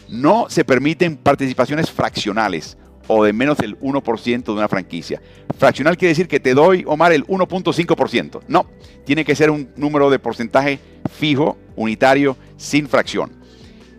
No 0.08 0.46
se 0.48 0.64
permiten 0.64 1.16
participaciones 1.16 1.90
fraccionales 1.90 2.76
o 3.08 3.24
de 3.24 3.32
menos 3.32 3.56
del 3.56 3.78
1% 3.80 4.44
de 4.44 4.52
una 4.52 4.68
franquicia. 4.68 5.20
Fraccional 5.58 5.96
quiere 5.96 6.10
decir 6.10 6.28
que 6.28 6.40
te 6.40 6.54
doy, 6.54 6.84
Omar, 6.86 7.12
el 7.12 7.26
1.5%. 7.26 8.42
No, 8.48 8.66
tiene 9.04 9.24
que 9.24 9.34
ser 9.34 9.50
un 9.50 9.70
número 9.76 10.10
de 10.10 10.18
porcentaje 10.18 10.78
fijo, 11.10 11.56
unitario, 11.76 12.36
sin 12.56 12.88
fracción. 12.88 13.32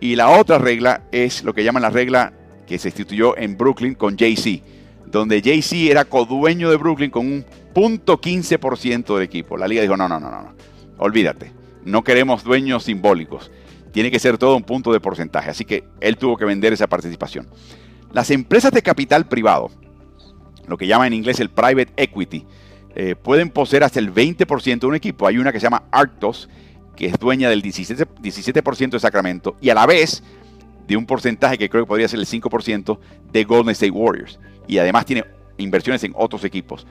Y 0.00 0.14
la 0.14 0.28
otra 0.28 0.58
regla 0.58 1.02
es 1.10 1.42
lo 1.42 1.54
que 1.54 1.64
llaman 1.64 1.82
la 1.82 1.90
regla 1.90 2.32
que 2.66 2.78
se 2.78 2.88
instituyó 2.88 3.36
en 3.36 3.56
Brooklyn 3.56 3.94
con 3.94 4.16
Jay-Z, 4.16 4.62
donde 5.10 5.40
Jay-Z 5.42 5.90
era 5.90 6.04
codueño 6.04 6.70
de 6.70 6.76
Brooklyn 6.76 7.10
con 7.10 7.26
un 7.26 7.44
punto 7.74 8.20
.15% 8.20 9.14
del 9.14 9.22
equipo. 9.22 9.56
La 9.56 9.68
liga 9.68 9.82
dijo, 9.82 9.96
no, 9.96 10.08
no, 10.08 10.20
no, 10.20 10.30
no, 10.30 10.42
no, 10.42 10.54
olvídate, 10.98 11.52
no 11.84 12.02
queremos 12.02 12.44
dueños 12.44 12.84
simbólicos, 12.84 13.50
tiene 13.92 14.10
que 14.10 14.18
ser 14.18 14.38
todo 14.38 14.56
un 14.56 14.64
punto 14.64 14.92
de 14.92 15.00
porcentaje, 15.00 15.50
así 15.50 15.64
que 15.64 15.84
él 16.00 16.16
tuvo 16.16 16.36
que 16.36 16.44
vender 16.44 16.72
esa 16.72 16.86
participación. 16.86 17.48
Las 18.12 18.30
empresas 18.30 18.72
de 18.72 18.82
capital 18.82 19.26
privado, 19.26 19.70
lo 20.66 20.76
que 20.76 20.86
llaman 20.86 21.08
en 21.08 21.14
inglés 21.14 21.40
el 21.40 21.50
private 21.50 21.92
equity, 21.96 22.46
eh, 22.94 23.14
pueden 23.14 23.50
poseer 23.50 23.84
hasta 23.84 23.98
el 24.00 24.12
20% 24.12 24.80
de 24.80 24.86
un 24.86 24.94
equipo. 24.94 25.26
Hay 25.26 25.38
una 25.38 25.52
que 25.52 25.60
se 25.60 25.64
llama 25.64 25.84
Arctos, 25.92 26.48
que 26.96 27.06
es 27.06 27.18
dueña 27.18 27.48
del 27.48 27.62
17%, 27.62 28.08
17 28.20 28.62
de 28.90 28.98
Sacramento, 28.98 29.56
y 29.60 29.70
a 29.70 29.74
la 29.74 29.86
vez 29.86 30.22
de 30.88 30.96
un 30.96 31.06
porcentaje 31.06 31.58
que 31.58 31.68
creo 31.68 31.84
que 31.84 31.88
podría 31.88 32.08
ser 32.08 32.18
el 32.18 32.26
5% 32.26 32.98
de 33.30 33.44
Golden 33.44 33.72
State 33.72 33.92
Warriors. 33.92 34.40
Y 34.68 34.78
además 34.78 35.06
tiene 35.06 35.24
inversiones 35.56 36.04
en 36.04 36.12
otros 36.14 36.44
equipos. 36.44 36.86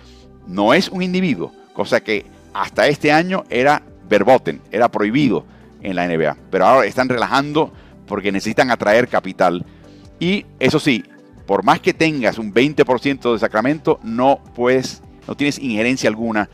No 0.45 0.73
es 0.73 0.89
un 0.89 1.01
individuo, 1.01 1.53
cosa 1.73 2.01
que 2.01 2.25
hasta 2.53 2.87
este 2.87 3.11
año 3.11 3.45
era 3.49 3.83
verboten, 4.09 4.61
era 4.71 4.89
prohibido 4.89 5.45
en 5.81 5.95
la 5.95 6.07
NBA. 6.07 6.35
Pero 6.51 6.65
ahora 6.65 6.85
están 6.85 7.07
relajando 7.07 7.71
porque 8.07 8.31
necesitan 8.31 8.71
atraer 8.71 9.07
capital 9.07 9.65
y 10.19 10.45
eso 10.59 10.79
sí, 10.79 11.03
por 11.45 11.63
más 11.63 11.79
que 11.79 11.93
tengas 11.93 12.37
un 12.37 12.53
20% 12.53 13.33
de 13.33 13.39
Sacramento, 13.39 13.99
no 14.03 14.39
puedes, 14.55 15.01
no 15.27 15.35
tienes 15.35 15.59
injerencia 15.59 16.09
alguna 16.09 16.49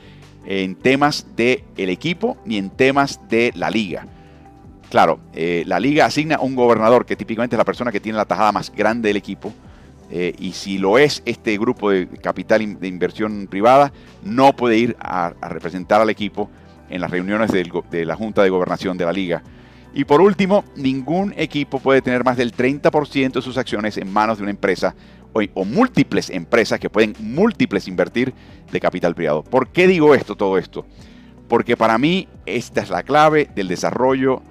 en 0.46 0.76
temas 0.76 1.26
del 1.36 1.64
el 1.78 1.90
equipo 1.90 2.38
ni 2.46 2.58
en 2.58 2.70
temas 2.70 3.20
de 3.30 3.54
la 3.56 3.70
liga. 3.70 4.06
Claro, 4.90 5.20
eh, 5.34 5.64
la 5.66 5.80
liga 5.80 6.06
asigna 6.06 6.40
un 6.40 6.56
gobernador 6.56 7.06
que 7.06 7.16
típicamente 7.16 7.56
es 7.56 7.58
la 7.58 7.66
persona 7.66 7.92
que 7.92 8.00
tiene 8.00 8.18
la 8.18 8.26
tajada 8.26 8.52
más 8.52 8.72
grande 8.72 9.08
del 9.08 9.18
equipo. 9.18 9.54
Eh, 10.10 10.36
y 10.38 10.52
si 10.52 10.78
lo 10.78 10.98
es 10.98 11.24
este 11.26 11.58
grupo 11.58 11.90
de 11.90 12.08
capital 12.08 12.80
de 12.80 12.88
inversión 12.88 13.48
privada, 13.50 13.92
no 14.24 14.56
puede 14.56 14.78
ir 14.78 14.96
a, 15.00 15.34
representar 15.42 16.02
al 16.02 16.10
equipo 16.10 16.50
en 16.90 17.02
las 17.02 17.10
reuniones 17.10 17.52
de 17.52 18.06
la 18.06 18.16
Junta 18.16 18.44
de 18.44 18.50
Gobernación 18.50 18.98
de 18.98 19.06
la 19.06 19.14
liga. 19.14 19.44
Y 19.96 20.06
por 20.06 20.22
último, 20.22 20.64
ningún 20.76 21.34
equipo 21.38 21.80
puede 21.80 22.02
tener 22.02 22.24
más 22.24 22.38
del 22.38 22.54
30% 22.54 23.34
de 23.34 23.42
sus 23.42 23.58
acciones 23.58 23.98
en 23.98 24.12
manos 24.12 24.38
de 24.38 24.44
una 24.44 24.52
empresa 24.52 24.96
o, 25.34 25.66
múltiples 25.66 26.30
empresas 26.30 26.80
que 26.80 26.90
pueden 26.90 27.16
múltiples 27.20 27.88
invertir 27.88 28.34
de 28.72 28.80
capital 28.80 29.14
privado. 29.14 29.44
¿Por 29.44 29.70
qué 29.70 29.88
digo 29.88 30.16
esto, 30.16 30.36
todo 30.36 30.58
esto? 30.58 30.86
Porque 31.48 31.78
para 31.78 31.98
mí 31.98 32.28
esta 32.46 32.82
es 32.82 32.90
la 32.90 33.04
clave 33.04 33.50
del 33.56 33.68
desarrollo 33.68 34.42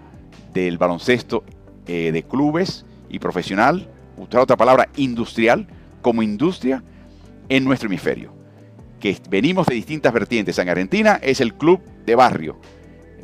del 0.53 0.79
baloncesto 0.79 1.45
eh, 1.87 2.11
de 2.13 2.23
clubes 2.23 2.85
y 3.09 3.19
profesional, 3.19 3.89
usar 4.17 4.41
otra 4.41 4.57
palabra, 4.57 4.89
industrial, 4.97 5.67
como 6.01 6.23
industria 6.23 6.83
en 7.49 7.65
nuestro 7.65 7.89
hemisferio. 7.89 8.33
Que 9.01 9.17
venimos 9.29 9.67
de 9.67 9.75
distintas 9.75 10.13
vertientes. 10.13 10.59
En 10.59 10.69
Argentina 10.69 11.19
es 11.23 11.41
el 11.41 11.55
club 11.55 11.81
de 12.07 12.15
barrio. 12.15 12.59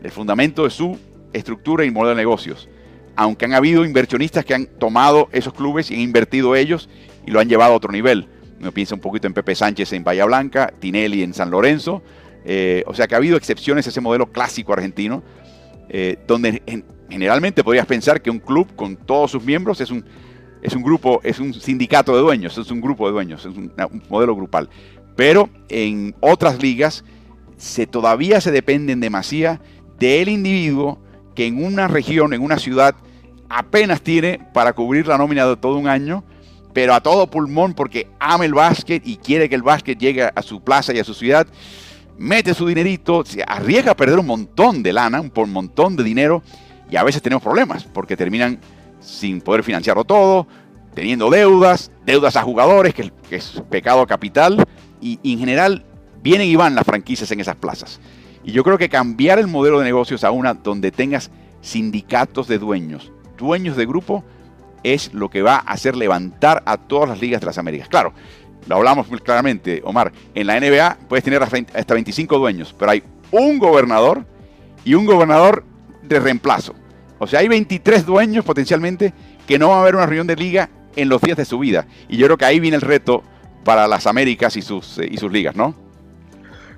El 0.02 0.10
fundamento 0.10 0.64
de 0.64 0.70
su 0.70 0.98
estructura 1.32 1.84
y 1.84 1.90
modelo 1.90 2.10
de 2.10 2.16
negocios. 2.16 2.68
Aunque 3.16 3.44
han 3.44 3.54
habido 3.54 3.84
inversionistas 3.84 4.44
que 4.44 4.54
han 4.54 4.66
tomado 4.66 5.28
esos 5.32 5.52
clubes 5.52 5.90
y 5.90 5.94
han 5.94 6.00
invertido 6.00 6.54
ellos 6.56 6.88
y 7.26 7.30
lo 7.30 7.40
han 7.40 7.48
llevado 7.48 7.72
a 7.72 7.76
otro 7.76 7.92
nivel. 7.92 8.28
Me 8.60 8.72
piensa 8.72 8.94
un 8.94 9.00
poquito 9.00 9.26
en 9.26 9.34
Pepe 9.34 9.54
Sánchez 9.54 9.92
en 9.92 10.04
Bahía 10.04 10.24
Blanca, 10.24 10.72
Tinelli 10.78 11.22
en 11.22 11.34
San 11.34 11.50
Lorenzo. 11.50 12.02
Eh, 12.44 12.82
o 12.86 12.94
sea 12.94 13.06
que 13.06 13.14
ha 13.14 13.18
habido 13.18 13.36
excepciones 13.36 13.86
a 13.86 13.90
ese 13.90 14.00
modelo 14.00 14.30
clásico 14.32 14.72
argentino, 14.72 15.22
eh, 15.88 16.16
donde 16.26 16.62
generalmente 17.08 17.64
podrías 17.64 17.86
pensar 17.86 18.20
que 18.20 18.30
un 18.30 18.38
club 18.38 18.68
con 18.74 18.96
todos 18.96 19.30
sus 19.30 19.44
miembros 19.44 19.80
es 19.80 19.90
un, 19.90 20.04
es 20.62 20.74
un 20.74 20.82
grupo, 20.82 21.20
es 21.22 21.38
un 21.38 21.54
sindicato 21.54 22.14
de 22.14 22.22
dueños, 22.22 22.56
es 22.58 22.70
un 22.70 22.80
grupo 22.80 23.06
de 23.06 23.12
dueños, 23.12 23.44
es 23.44 23.56
un, 23.56 23.72
modelo 24.08 24.34
grupal. 24.34 24.68
Pero 25.16 25.48
en 25.68 26.14
otras 26.20 26.62
ligas 26.62 27.04
se, 27.56 27.86
todavía 27.86 28.40
se 28.40 28.50
dependen 28.50 29.00
demasiado 29.00 29.58
del 29.98 30.28
individuo 30.28 30.98
que 31.34 31.46
en 31.46 31.64
una 31.64 31.88
región, 31.88 32.32
en 32.34 32.42
una 32.42 32.58
ciudad, 32.58 32.94
apenas 33.48 34.02
tiene 34.02 34.40
para 34.52 34.72
cubrir 34.72 35.06
la 35.06 35.18
nómina 35.18 35.46
de 35.46 35.56
todo 35.56 35.76
un 35.76 35.88
año, 35.88 36.24
pero 36.72 36.94
a 36.94 37.00
todo 37.00 37.28
pulmón 37.28 37.74
porque 37.74 38.08
ama 38.20 38.44
el 38.44 38.54
básquet 38.54 39.06
y 39.06 39.16
quiere 39.16 39.48
que 39.48 39.54
el 39.54 39.62
básquet 39.62 39.98
llegue 39.98 40.30
a 40.34 40.42
su 40.42 40.60
plaza 40.60 40.92
y 40.92 40.98
a 40.98 41.04
su 41.04 41.14
ciudad, 41.14 41.46
mete 42.18 42.54
su 42.54 42.66
dinerito, 42.66 43.24
se 43.24 43.42
arriesga 43.46 43.92
a 43.92 43.96
perder 43.96 44.18
un 44.18 44.26
montón 44.26 44.82
de 44.82 44.92
lana, 44.92 45.20
un 45.20 45.52
montón 45.52 45.96
de 45.96 46.04
dinero, 46.04 46.42
y 46.90 46.96
a 46.96 47.04
veces 47.04 47.22
tenemos 47.22 47.42
problemas 47.42 47.84
porque 47.84 48.16
terminan 48.16 48.58
sin 49.08 49.40
poder 49.40 49.62
financiarlo 49.62 50.04
todo, 50.04 50.46
teniendo 50.94 51.30
deudas, 51.30 51.90
deudas 52.04 52.36
a 52.36 52.42
jugadores, 52.42 52.94
que, 52.94 53.10
es 53.30 53.62
pecado 53.70 54.06
capital, 54.06 54.64
y 55.00 55.18
en 55.24 55.38
general 55.38 55.84
vienen 56.22 56.48
y 56.48 56.56
van 56.56 56.74
las 56.74 56.84
franquicias 56.84 57.30
en 57.30 57.40
esas 57.40 57.56
plazas. 57.56 58.00
Y 58.44 58.52
yo 58.52 58.64
creo 58.64 58.78
que 58.78 58.88
cambiar 58.88 59.38
el 59.38 59.46
modelo 59.46 59.78
de 59.78 59.84
negocios 59.84 60.24
a 60.24 60.30
una 60.30 60.54
donde 60.54 60.90
tengas 60.90 61.30
sindicatos 61.60 62.48
de 62.48 62.58
dueños, 62.58 63.12
dueños 63.36 63.76
de 63.76 63.86
grupo, 63.86 64.24
es 64.82 65.12
lo 65.12 65.28
que 65.28 65.42
va 65.42 65.56
a 65.56 65.72
hacer 65.72 65.96
levantar 65.96 66.62
a 66.66 66.76
todas 66.76 67.08
las 67.08 67.20
ligas 67.20 67.40
de 67.40 67.46
las 67.46 67.58
Américas. 67.58 67.88
Claro, 67.88 68.12
lo 68.66 68.76
hablamos 68.76 69.08
muy 69.08 69.18
claramente, 69.20 69.82
Omar, 69.84 70.12
en 70.34 70.46
la 70.46 70.58
NBA 70.60 70.98
puedes 71.08 71.24
tener 71.24 71.42
hasta 71.42 71.94
25 71.94 72.38
dueños, 72.38 72.74
pero 72.78 72.92
hay 72.92 73.02
un 73.30 73.58
gobernador 73.58 74.24
y 74.84 74.94
un 74.94 75.04
gobernador 75.04 75.64
de 76.02 76.20
reemplazo. 76.20 76.74
O 77.18 77.26
sea, 77.26 77.40
hay 77.40 77.48
23 77.48 78.06
dueños 78.06 78.44
potencialmente 78.44 79.12
que 79.46 79.58
no 79.58 79.70
va 79.70 79.78
a 79.78 79.80
haber 79.82 79.96
una 79.96 80.06
reunión 80.06 80.26
de 80.26 80.36
liga 80.36 80.70
en 80.96 81.08
los 81.08 81.20
días 81.20 81.36
de 81.36 81.44
su 81.44 81.58
vida. 81.58 81.86
Y 82.08 82.16
yo 82.16 82.26
creo 82.26 82.36
que 82.36 82.44
ahí 82.44 82.60
viene 82.60 82.76
el 82.76 82.82
reto 82.82 83.22
para 83.64 83.86
las 83.88 84.06
Américas 84.06 84.56
y 84.56 84.62
sus, 84.62 84.98
eh, 84.98 85.08
y 85.10 85.16
sus 85.16 85.32
ligas, 85.32 85.54
¿no? 85.54 85.74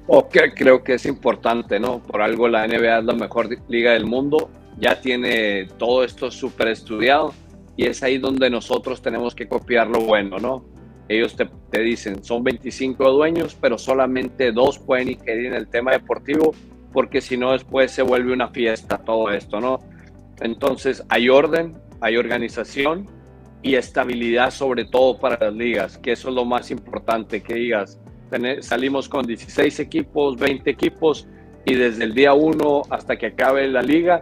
Okay, 0.06 0.50
creo 0.56 0.82
que 0.82 0.94
es 0.94 1.06
importante, 1.06 1.78
¿no? 1.78 2.00
Por 2.00 2.20
algo 2.20 2.48
la 2.48 2.66
NBA 2.66 2.98
es 2.98 3.04
la 3.04 3.12
mejor 3.12 3.48
liga 3.68 3.92
del 3.92 4.06
mundo, 4.06 4.50
ya 4.78 5.00
tiene 5.00 5.68
todo 5.78 6.02
esto 6.02 6.30
súper 6.30 6.68
estudiado 6.68 7.32
y 7.76 7.86
es 7.86 8.02
ahí 8.02 8.18
donde 8.18 8.50
nosotros 8.50 9.00
tenemos 9.02 9.34
que 9.34 9.46
copiar 9.46 9.86
lo 9.86 10.00
bueno, 10.00 10.38
¿no? 10.38 10.64
Ellos 11.08 11.36
te, 11.36 11.48
te, 11.70 11.80
dicen, 11.80 12.24
son 12.24 12.42
25 12.42 13.10
dueños, 13.10 13.56
pero 13.60 13.78
solamente 13.78 14.52
dos 14.52 14.78
pueden 14.78 15.10
ingerir 15.10 15.46
en 15.46 15.54
el 15.54 15.68
tema 15.68 15.92
deportivo, 15.92 16.54
porque 16.92 17.20
si 17.20 17.36
no 17.36 17.52
después 17.52 17.90
se 17.92 18.02
vuelve 18.02 18.32
una 18.32 18.48
fiesta 18.48 18.98
todo 18.98 19.30
esto, 19.30 19.60
¿no? 19.60 19.78
Entonces 20.40 21.04
hay 21.08 21.28
orden, 21.28 21.76
hay 22.00 22.16
organización 22.16 23.08
y 23.62 23.74
estabilidad 23.74 24.50
sobre 24.50 24.84
todo 24.84 25.18
para 25.18 25.38
las 25.38 25.54
ligas, 25.54 25.98
que 25.98 26.12
eso 26.12 26.30
es 26.30 26.34
lo 26.34 26.44
más 26.44 26.70
importante, 26.70 27.42
que 27.42 27.54
digas, 27.54 28.00
salimos 28.60 29.08
con 29.08 29.26
16 29.26 29.80
equipos, 29.80 30.36
20 30.38 30.70
equipos 30.70 31.28
y 31.64 31.74
desde 31.74 32.04
el 32.04 32.14
día 32.14 32.32
1 32.32 32.82
hasta 32.90 33.16
que 33.16 33.26
acabe 33.26 33.68
la 33.68 33.82
liga 33.82 34.20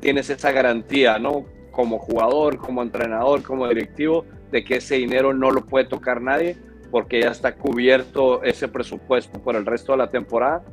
tienes 0.00 0.30
esa 0.30 0.50
garantía, 0.50 1.18
¿no? 1.18 1.44
Como 1.70 1.98
jugador, 1.98 2.58
como 2.58 2.82
entrenador, 2.82 3.42
como 3.42 3.68
directivo, 3.68 4.24
de 4.50 4.64
que 4.64 4.76
ese 4.76 4.96
dinero 4.96 5.32
no 5.32 5.50
lo 5.50 5.66
puede 5.66 5.84
tocar 5.84 6.20
nadie 6.20 6.56
porque 6.90 7.20
ya 7.20 7.30
está 7.30 7.54
cubierto 7.54 8.42
ese 8.42 8.66
presupuesto 8.66 9.40
por 9.40 9.54
el 9.54 9.64
resto 9.64 9.92
de 9.92 9.98
la 9.98 10.10
temporada 10.10 10.64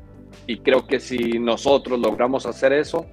y 0.47 0.59
creo 0.59 0.87
que 0.87 0.99
si 0.99 1.37
nosotros 1.39 1.99
logramos 1.99 2.45
hacer 2.45 2.73
eso, 2.73 3.05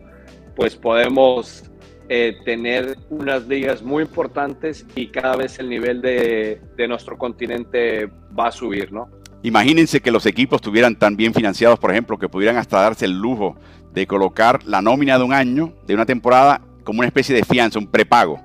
pues 0.56 0.76
podemos 0.76 1.70
eh, 2.10 2.36
tener 2.44 2.98
unas 3.08 3.46
ligas 3.46 3.82
muy 3.82 4.02
importantes 4.02 4.84
y 4.94 5.06
cada 5.06 5.36
vez 5.36 5.58
el 5.58 5.70
nivel 5.70 6.02
de, 6.02 6.60
nuestro 6.86 7.16
continente 7.16 8.10
va 8.38 8.48
a 8.48 8.52
subir, 8.52 8.92
¿no? 8.92 9.08
Imagínense 9.42 10.00
que 10.00 10.10
los 10.10 10.26
equipos 10.26 10.58
estuvieran 10.58 10.96
tan 10.96 11.16
bien 11.16 11.32
financiados, 11.32 11.78
por 11.78 11.90
ejemplo, 11.90 12.18
que 12.18 12.28
pudieran 12.28 12.58
hasta 12.58 12.80
darse 12.80 13.06
el 13.06 13.18
lujo 13.18 13.56
de 13.94 14.06
colocar 14.06 14.62
la 14.64 14.82
nómina 14.82 15.16
de 15.16 15.24
un 15.24 15.32
año, 15.32 15.72
de 15.86 15.94
una 15.94 16.04
temporada, 16.04 16.60
como 16.82 16.98
una 16.98 17.08
especie 17.08 17.34
de 17.34 17.42
fianza, 17.42 17.78
un 17.78 17.86
prepago, 17.86 18.38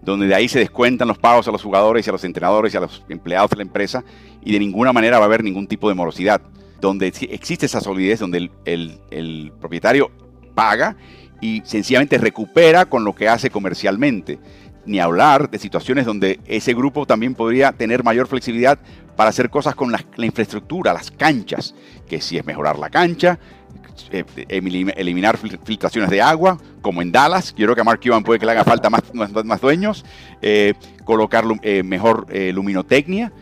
donde 0.00 0.26
de 0.26 0.34
ahí 0.34 0.48
se 0.48 0.58
descuentan 0.58 1.08
los 1.08 1.18
pagos 1.18 1.46
a 1.48 1.52
los 1.52 1.62
jugadores 1.62 2.06
y 2.06 2.10
a 2.10 2.12
los 2.12 2.24
entrenadores 2.24 2.72
y 2.72 2.76
a 2.78 2.80
los 2.80 3.04
empleados 3.10 3.50
de 3.50 3.56
la 3.56 3.62
empresa 3.62 4.04
y 4.42 4.52
de 4.52 4.58
ninguna 4.58 4.94
manera 4.94 5.18
va 5.18 5.24
a 5.24 5.26
haber 5.26 5.44
ningún 5.44 5.66
tipo 5.66 5.90
de 5.90 5.94
morosidad, 5.94 6.40
donde 6.80 7.08
existe 7.08 7.66
esa 7.66 7.82
solidez, 7.82 8.20
donde 8.20 8.50
el 8.64 9.52
propietario 9.60 10.10
paga 10.54 10.96
y 11.40 11.62
sencillamente 11.64 12.18
recupera 12.18 12.86
con 12.86 13.04
lo 13.04 13.14
que 13.14 13.28
hace 13.28 13.50
comercialmente. 13.50 14.38
Ni 14.84 15.00
hablar 15.00 15.50
de 15.50 15.58
situaciones 15.58 16.06
donde 16.06 16.38
ese 16.46 16.72
grupo 16.72 17.06
también 17.06 17.34
podría 17.34 17.72
tener 17.72 18.04
mayor 18.04 18.28
flexibilidad 18.28 18.78
para 19.16 19.30
hacer 19.30 19.50
cosas 19.50 19.74
con 19.74 19.90
la, 19.90 20.04
infraestructura, 20.18 20.92
las 20.92 21.10
canchas, 21.10 21.74
que 22.06 22.20
si 22.20 22.38
es 22.38 22.44
mejorar 22.44 22.78
la 22.78 22.88
cancha, 22.88 23.38
eh, 24.10 24.24
eliminar 24.48 25.38
filtraciones 25.38 26.10
de 26.10 26.20
agua, 26.22 26.58
como 26.82 27.02
en 27.02 27.10
Dallas. 27.10 27.54
Yo 27.56 27.66
creo 27.66 27.74
que 27.74 27.80
a 27.80 27.84
Mark 27.84 28.00
Cuban 28.00 28.22
puede 28.22 28.38
que 28.38 28.46
le 28.46 28.52
haga 28.52 28.64
falta 28.64 28.88
más, 28.90 29.02
más, 29.12 29.60
dueños. 29.60 30.04
Eh, 30.42 30.74
colocar 31.04 31.44
eh, 31.62 31.82
mejor 31.82 32.26
luminotecnia. 32.52 33.32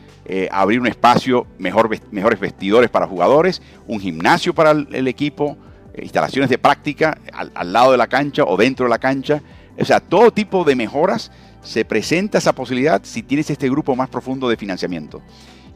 abrir 0.51 0.81
un 0.81 0.87
espacio, 0.87 1.47
mejor, 1.59 1.91
mejores 2.11 2.41
vestidores 2.41 2.89
para 2.89 3.07
jugadores, 3.07 3.61
un 3.87 4.01
gimnasio 4.01 4.55
para 4.55 4.71
el 4.71 5.09
equipo, 5.09 5.59
instalaciones 6.03 6.51
de 6.51 6.59
práctica 6.59 7.19
al, 7.33 7.73
lado 7.73 7.93
de 7.93 7.99
la 7.99 8.07
cancha 8.07 8.45
o 8.45 8.57
dentro 8.57 8.87
de 8.87 8.91
la 8.91 8.99
cancha. 8.99 9.43
O 9.79 9.85
sea, 9.85 10.01
todo 10.01 10.33
tipo 10.33 10.65
de 10.65 10.77
mejoras 10.77 11.31
se 11.63 11.85
presenta 11.85 12.39
esa 12.39 12.55
posibilidad 12.55 13.01
si 13.05 13.23
tienes 13.23 13.51
este 13.51 13.69
grupo 13.71 13.97
más 13.97 14.09
profundo 14.09 14.49
de 14.49 14.57
financiamiento. 14.57 15.23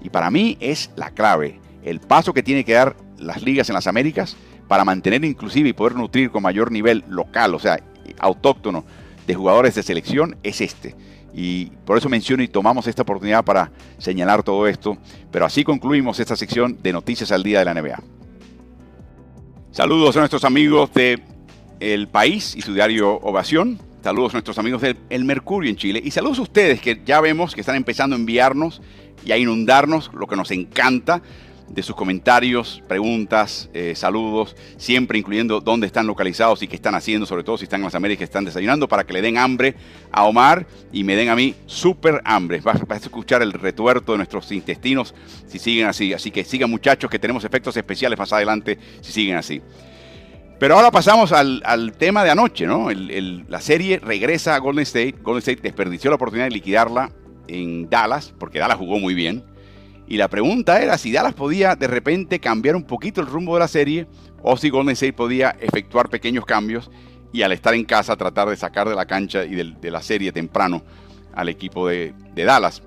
Y 0.02 0.11
para 0.11 0.31
mí 0.31 0.57
es 0.61 0.90
la 0.96 1.11
clave, 1.11 1.61
el 1.83 2.00
paso 2.00 2.33
que 2.33 2.42
tiene 2.42 2.64
que 2.64 2.74
dar 2.74 2.96
las 3.18 3.42
ligas 3.42 3.68
en 3.68 3.74
las 3.74 3.87
Américas 3.87 4.37
para 4.68 4.85
mantener 4.85 5.24
inclusive 5.24 5.70
y 5.70 5.72
poder 5.72 5.96
nutrir 5.96 6.31
con 6.31 6.42
mayor 6.42 6.70
nivel 6.70 7.04
local, 7.09 7.54
o 7.54 7.59
sea, 7.59 7.81
autóctono 8.18 8.85
de 9.26 9.35
jugadores 9.35 9.74
de 9.74 9.83
selección, 9.83 10.37
es 10.42 10.61
este. 10.61 10.94
Y 11.35 11.66
por 11.85 11.98
eso 11.98 12.09
menciono 12.09 12.42
y 12.42 12.48
tomamos 12.48 12.87
esta 12.87 13.02
oportunidad 13.02 13.44
para 13.44 13.70
señalar 13.98 14.42
todo 14.42 14.66
esto. 14.66 14.98
Pero 15.31 15.46
así 15.46 15.64
concluimos 15.64 16.18
esta 16.20 16.37
sección 16.37 16.78
de 16.83 16.92
Noticias 16.92 17.33
al 17.33 17.42
Día 17.42 17.61
de 17.61 17.64
la 17.64 17.74
NBA. 17.74 18.17
Saludos 19.70 20.16
a 20.16 20.20
nuestros 20.20 20.44
amigos 20.44 20.92
de 20.94 21.22
El 21.78 22.09
País 22.09 22.57
y 22.57 22.62
su 22.62 22.72
diario 22.72 23.16
Ovación. 23.16 23.78
Saludos 24.02 24.33
a 24.33 24.37
nuestros 24.37 24.59
amigos 24.59 24.81
de 24.81 24.96
El 25.11 25.24
Mercurio 25.24 25.70
en 25.70 25.76
Chile. 25.76 26.00
Y 26.02 26.11
saludos 26.11 26.38
a 26.38 26.42
ustedes 26.42 26.81
que 26.81 27.02
ya 27.04 27.20
vemos 27.20 27.54
que 27.54 27.61
están 27.61 27.76
empezando 27.76 28.16
a 28.16 28.18
enviarnos 28.18 28.81
y 29.24 29.33
a 29.33 29.37
inundarnos, 29.37 30.11
lo 30.14 30.26
que 30.26 30.37
nos 30.37 30.50
encanta, 30.50 31.22
de 31.68 31.83
sus 31.83 31.94
comentarios, 31.94 32.83
preguntas, 32.88 33.68
eh, 33.74 33.94
saludos, 33.94 34.57
siempre 34.76 35.18
incluyendo 35.18 35.61
dónde 35.61 35.87
están 35.87 36.07
localizados 36.07 36.62
y 36.62 36.68
qué 36.68 36.76
están 36.76 36.94
haciendo, 36.94 37.26
sobre 37.26 37.44
todo 37.44 37.59
si 37.59 37.64
están 37.64 37.81
en 37.81 37.85
las 37.85 37.94
Américas, 37.94 38.24
están 38.24 38.44
desayunando, 38.44 38.88
para 38.88 39.04
que 39.04 39.12
le 39.12 39.22
den 39.22 39.37
hambre 39.37 39.74
a 40.11 40.24
Omar 40.24 40.66
y 40.92 41.04
me 41.04 41.14
den 41.14 41.28
a 41.28 41.37
mí 41.37 41.54
súper 41.66 42.20
hambre. 42.24 42.61
Vas, 42.61 42.81
a 42.88 42.96
escuchar 42.96 43.42
el 43.42 43.52
retuerto 43.52 44.12
de 44.12 44.18
nuestros 44.18 44.50
intestinos 44.52 45.14
si 45.46 45.59
siguen 45.59 45.87
así. 45.87 46.12
Así 46.12 46.31
que 46.31 46.44
sigan 46.44 46.70
muchachos, 46.70 47.11
que 47.11 47.18
tenemos 47.18 47.44
efectos 47.44 47.76
especiales 47.76 48.18
más 48.18 48.33
adelante 48.33 48.78
si 49.00 49.12
siguen 49.12 49.37
así. 49.37 49.61
Pero 50.59 50.74
ahora 50.74 50.90
pasamos 50.90 51.31
al, 51.33 51.92
tema 51.98 52.24
de 52.24 52.31
anoche, 52.31 52.66
¿no? 52.66 52.88
la 52.90 53.61
serie 53.61 54.00
regresa 54.00 54.57
a 54.57 54.59
Golden 54.59 54.83
State. 54.83 55.16
Golden 55.22 55.38
State 55.38 55.61
desperdició 55.62 56.11
la 56.11 56.16
oportunidad 56.16 56.46
de 56.46 56.50
liquidarla 56.50 57.12
en 57.46 57.88
Dallas, 57.88 58.35
porque 58.37 58.59
Dallas 58.59 58.76
jugó 58.76 58.98
muy 58.98 59.14
bien 59.14 59.44
y 60.09 60.16
la 60.16 60.29
pregunta 60.29 60.83
era 60.83 60.97
si 60.97 61.12
Dallas 61.12 61.35
podía 61.35 61.77
de 61.77 61.87
repente 61.87 62.40
cambiar 62.40 62.77
un 62.77 62.85
poquito 62.85 63.21
el 63.21 63.27
rumbo 63.27 63.55
de 63.55 63.61
la 63.61 63.68
serie 63.68 64.07
o 64.42 64.57
si 64.57 64.71
Golden 64.71 64.94
State 64.94 65.12
podía 65.12 65.51
efectuar 65.61 66.09
pequeños 66.09 66.47
cambios 66.47 66.90
y 67.31 67.42
al 67.42 67.53
estar 67.53 67.75
en 67.75 67.85
casa 67.85 68.16
tratar 68.16 68.49
de 68.49 68.57
sacar 68.57 68.88
de 68.88 68.94
la 68.94 69.05
cancha 69.05 69.44
y 69.44 69.55
de, 69.55 69.90
la 69.90 70.01
serie 70.01 70.33
temprano 70.33 70.83
al 71.35 71.51
equipo 71.51 71.88
de, 71.88 72.14
Dallas. 72.35 72.83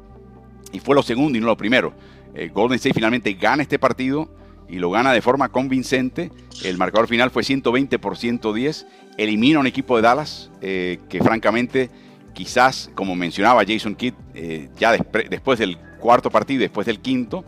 Y 0.71 0.79
fue 0.79 0.95
lo 0.95 1.03
segundo 1.03 1.38
y 1.38 1.41
no 1.41 1.47
lo 1.47 1.57
primero. 1.57 1.93
Eh, 2.34 2.49
Golden 2.51 2.77
State 2.77 2.95
finalmente 2.95 3.34
gana 3.34 3.62
este 3.62 3.77
partido 3.77 4.27
y 4.67 4.79
lo 4.79 4.89
gana 4.89 5.13
de 5.13 5.21
forma 5.21 5.49
convincente. 5.49 6.31
El 6.63 6.77
marcador 6.77 7.07
final 7.07 7.29
fue 7.29 7.43
120 7.43 7.99
por 7.99 8.17
110. 8.17 8.88
Elimina 9.17 9.60
un 9.60 9.67
equipo 9.67 9.95
de 9.95 10.01
Dallas 10.01 10.49
eh, 10.62 10.99
que 11.07 11.21
francamente 11.21 11.91
quizás, 12.33 12.89
como 12.95 13.15
mencionaba 13.15 13.63
Jason 13.67 13.95
Kidd, 13.95 14.13
eh, 14.33 14.69
ya 14.77 14.91
después 14.91 15.59
del 15.59 15.77
cuarto 15.99 16.29
partido 16.29 16.61
después 16.61 16.87
del 16.87 16.99
quinto, 16.99 17.43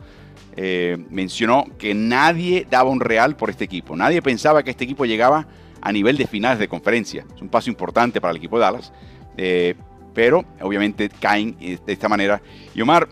eh, 0.56 0.98
mencionó 1.10 1.66
que 1.78 1.94
nadie 1.94 2.68
daba 2.70 2.90
un 2.90 3.00
real 3.00 3.36
por 3.36 3.50
este 3.50 3.64
equipo. 3.64 3.96
Nadie 3.96 4.22
pensaba 4.22 4.64
que 4.64 4.72
este 4.72 4.84
equipo 4.84 5.06
llegaba 5.06 5.48
a 5.82 5.92
nivel 5.92 6.18
de 6.18 6.28
finales 6.28 6.60
de 6.60 6.68
conferencia. 6.68 7.26
Es 7.36 7.42
un 7.42 7.50
paso 7.50 7.70
importante 7.70 8.22
para 8.22 8.32
el 8.32 8.38
equipo 8.38 8.58
de 8.58 8.62
Dallas. 8.62 8.94
Eh, 9.38 9.76
pero 10.14 10.46
obviamente 10.62 11.10
caen 11.10 11.58
de 11.58 11.80
esta 11.88 12.08
manera. 12.08 12.40
Y 12.76 12.82
Omar, 12.82 13.10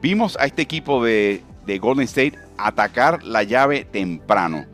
vimos 0.00 0.36
a 0.38 0.46
este 0.46 0.62
equipo 0.62 1.04
de, 1.04 1.42
Golden 1.80 2.04
State 2.04 2.38
atacar 2.56 3.22
la 3.22 3.42
llave 3.42 3.84
temprano, 3.84 4.64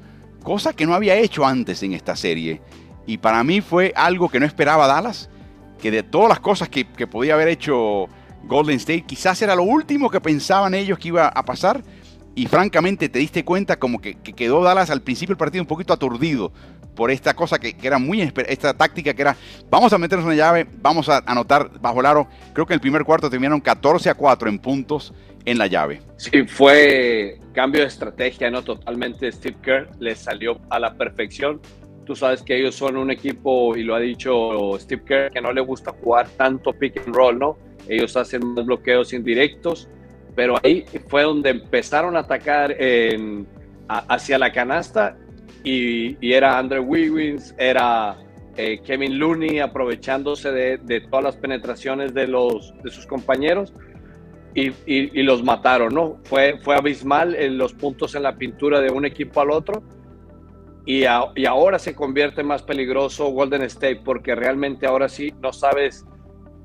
cosa 0.42 0.72
que 0.72 0.86
no 0.86 0.94
había 0.94 1.16
hecho 1.16 1.44
antes 1.44 1.82
en 1.82 1.92
esta 1.92 2.14
serie. 2.14 2.60
Y 3.06 3.18
para 3.18 3.42
mí 3.42 3.60
fue 3.60 3.92
algo 3.96 4.28
que 4.28 4.38
no 4.40 4.46
esperaba 4.46 4.86
Dallas, 4.86 5.28
que 5.80 5.90
de 5.90 6.02
todas 6.02 6.28
las 6.28 6.40
cosas 6.40 6.68
que, 6.68 6.86
que 6.86 7.06
podía 7.06 7.34
haber 7.34 7.48
hecho 7.48 8.08
Golden 8.46 8.76
State. 8.76 9.02
Quizás 9.02 9.40
era 9.42 9.54
lo 9.54 9.62
último 9.62 10.10
que 10.10 10.20
pensaban 10.20 10.74
ellos 10.74 10.98
que 10.98 11.08
iba 11.08 11.28
a 11.28 11.44
pasar. 11.44 11.82
Y 12.36 12.46
francamente 12.46 13.08
te 13.08 13.20
diste 13.20 13.44
cuenta 13.44 13.78
como 13.78 14.00
que, 14.00 14.16
quedó 14.16 14.62
Dallas 14.62 14.90
al 14.90 15.02
principio 15.02 15.34
del 15.34 15.38
partido 15.38 15.62
un 15.62 15.68
poquito 15.68 15.92
aturdido 15.92 16.52
por 16.96 17.10
esta 17.10 17.34
cosa 17.34 17.58
que, 17.58 17.76
era 17.80 17.98
muy, 17.98 18.32
esta 18.48 18.74
táctica 18.74 19.14
que 19.14 19.22
era, 19.22 19.36
vamos 19.70 19.92
a 19.92 19.98
meternos 19.98 20.26
una 20.26 20.34
llave, 20.34 20.66
vamos 20.80 21.08
a 21.08 21.22
anotar 21.26 21.70
bajo 21.80 22.00
el 22.00 22.06
aro. 22.06 22.28
Creo 22.52 22.66
que 22.66 22.72
en 22.72 22.76
el 22.76 22.80
primer 22.80 23.04
cuarto 23.04 23.30
terminaron 23.30 23.60
14 23.60 24.10
a 24.10 24.14
4 24.14 24.48
en 24.48 24.58
puntos 24.58 25.14
en 25.44 25.58
la 25.58 25.68
llave. 25.68 26.00
Sí, 26.16 26.44
fue 26.44 27.38
cambio 27.52 27.82
de 27.82 27.86
estrategia, 27.86 28.50
¿no? 28.50 28.62
Totalmente 28.62 29.30
Steve 29.30 29.56
Kerr 29.62 29.90
le 30.00 30.16
salió 30.16 30.60
a 30.70 30.80
la 30.80 30.94
perfección. 30.94 31.60
Tú 32.04 32.14
sabes 32.14 32.42
que 32.42 32.58
ellos 32.58 32.74
son 32.74 32.96
un 32.96 33.10
equipo, 33.10 33.76
y 33.76 33.82
lo 33.82 33.94
ha 33.94 34.00
dicho 34.00 34.78
Steve 34.78 35.02
Kerr, 35.04 35.30
que 35.32 35.40
no 35.40 35.52
le 35.52 35.60
gusta 35.60 35.92
jugar 36.02 36.28
tanto 36.36 36.72
pick 36.72 36.98
and 36.98 37.14
roll, 37.14 37.38
¿no? 37.38 37.56
ellos 37.88 38.16
hacen 38.16 38.46
más 38.54 38.64
bloqueos 38.64 39.12
indirectos, 39.12 39.88
pero 40.34 40.56
ahí 40.62 40.84
fue 41.08 41.22
donde 41.22 41.50
empezaron 41.50 42.16
a 42.16 42.20
atacar 42.20 42.76
hacia 43.88 44.38
la 44.38 44.52
canasta 44.52 45.16
y, 45.62 46.16
era 46.32 46.58
Andrew 46.58 46.84
Wiggins, 46.84 47.54
era 47.58 48.16
eh, 48.56 48.80
Kevin 48.84 49.18
Looney 49.18 49.60
aprovechándose 49.60 50.50
de, 50.52 51.00
todas 51.02 51.24
las 51.24 51.36
penetraciones 51.36 52.14
de, 52.14 52.26
los, 52.26 52.74
de 52.82 52.90
sus 52.90 53.06
compañeros 53.06 53.72
y, 54.54 54.70
los 55.22 55.42
mataron, 55.42 55.94
¿no? 55.94 56.18
Fue, 56.24 56.58
fue 56.62 56.76
abismal 56.76 57.34
en 57.34 57.58
los 57.58 57.72
puntos 57.72 58.14
en 58.14 58.22
la 58.22 58.36
pintura 58.36 58.80
de 58.80 58.90
un 58.90 59.04
equipo 59.04 59.40
al 59.40 59.50
otro 59.50 59.82
y, 60.86 61.04
ahora 61.04 61.78
se 61.78 61.94
convierte 61.94 62.42
más 62.42 62.62
peligroso 62.62 63.28
Golden 63.28 63.62
State 63.62 64.02
porque 64.04 64.34
realmente 64.34 64.86
ahora 64.86 65.08
sí 65.08 65.32
no 65.40 65.52
sabes 65.52 66.04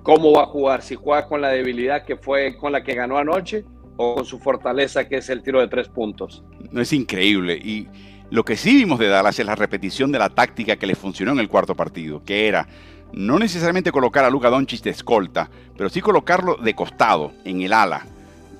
cómo 0.04 0.34
va 0.34 0.44
a 0.44 0.48
jugar, 0.48 0.82
si 0.82 0.96
juega 0.96 1.28
con 1.28 1.42
la 1.42 1.50
debilidad 1.50 2.06
que 2.06 2.18
fue 2.18 2.58
con 2.58 2.72
la 2.72 2.84
que 2.84 2.96
ganó 2.96 3.18
anoche 3.18 3.66
o 3.98 4.16
con 4.16 4.26
su 4.26 4.40
fortaleza 4.40 5.08
que 5.08 5.18
es 5.18 5.30
el 5.30 5.42
tiro 5.42 5.62
de 5.62 5.68
tres 5.68 5.88
puntos. 5.88 6.44
No 6.72 6.82
es 6.82 6.92
increíble 6.92 7.56
y 7.56 7.88
lo 8.30 8.44
que 8.44 8.58
sí 8.58 8.76
vimos 8.76 9.00
de 9.00 9.08
Dallas 9.08 9.40
es 9.40 9.46
la 9.46 9.56
repetición 9.56 10.12
de 10.12 10.20
la 10.20 10.30
táctica 10.30 10.76
que 10.76 10.88
le 10.88 10.96
funcionó 10.96 11.32
en 11.32 11.40
el 11.40 11.50
cuarto 11.50 11.76
partido, 11.76 12.24
que 12.24 12.48
era 12.48 12.68
no 13.14 13.40
necesariamente 13.40 13.92
colocar 13.92 14.24
a 14.24 14.30
Luka 14.30 14.50
Doncic 14.50 14.84
de 14.84 14.92
escolta, 14.92 15.50
pero 15.76 15.90
sí 15.90 16.02
colocarlo 16.02 16.56
de 16.56 16.76
costado, 16.76 17.32
en 17.44 17.62
el 17.62 17.74
ala, 17.74 18.06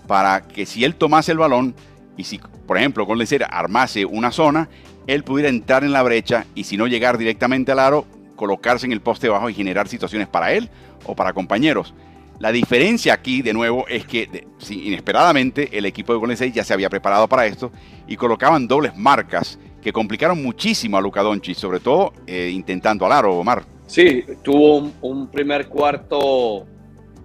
para 0.08 0.42
que 0.42 0.66
si 0.66 0.84
él 0.84 0.96
tomase 0.96 1.32
el 1.32 1.38
balón 1.38 1.76
y 2.18 2.24
si, 2.24 2.40
por 2.66 2.78
ejemplo, 2.78 3.06
con 3.06 3.20
decir 3.20 3.46
armase 3.48 4.06
una 4.06 4.32
zona, 4.32 4.70
él 5.10 5.24
pudiera 5.24 5.50
entrar 5.50 5.84
en 5.84 5.92
la 5.92 6.04
brecha 6.04 6.46
y 6.56 6.66
si 6.66 6.78
no 6.78 6.88
llegar 6.88 7.18
directamente 7.18 7.72
al 7.72 7.80
aro, 7.80 8.06
colocarse 8.36 8.86
en 8.86 8.92
el 8.92 9.02
poste 9.02 9.28
bajo 9.28 9.50
y 9.50 9.54
generar 9.54 9.88
situaciones 9.88 10.28
para 10.28 10.54
él 10.54 10.70
o 11.06 11.16
para 11.16 11.34
compañeros. 11.34 11.94
La 12.40 12.52
diferencia 12.52 13.14
aquí, 13.14 13.42
de 13.42 13.52
nuevo, 13.52 13.86
es 13.90 14.06
que 14.06 14.46
inesperadamente 14.70 15.78
el 15.78 15.86
equipo 15.86 16.14
de 16.14 16.20
Golden 16.20 16.36
State 16.36 16.54
ya 16.54 16.64
se 16.64 16.74
había 16.74 16.90
preparado 16.90 17.28
para 17.28 17.46
esto 17.46 17.72
y 18.08 18.16
colocaban 18.16 18.68
dobles 18.68 18.96
marcas 18.96 19.60
que 19.82 19.92
complicaron 19.92 20.42
muchísimo 20.42 20.98
a 20.98 21.02
Luka 21.02 21.22
Doncic, 21.22 21.56
sobre 21.56 21.80
todo 21.80 22.14
eh, 22.28 22.50
intentando 22.54 23.06
al 23.06 23.12
aro, 23.12 23.38
Omar. 23.38 23.64
Sí, 23.88 24.24
tuvo 24.44 24.92
un, 25.02 25.28
primer 25.28 25.68
cuarto 25.68 26.66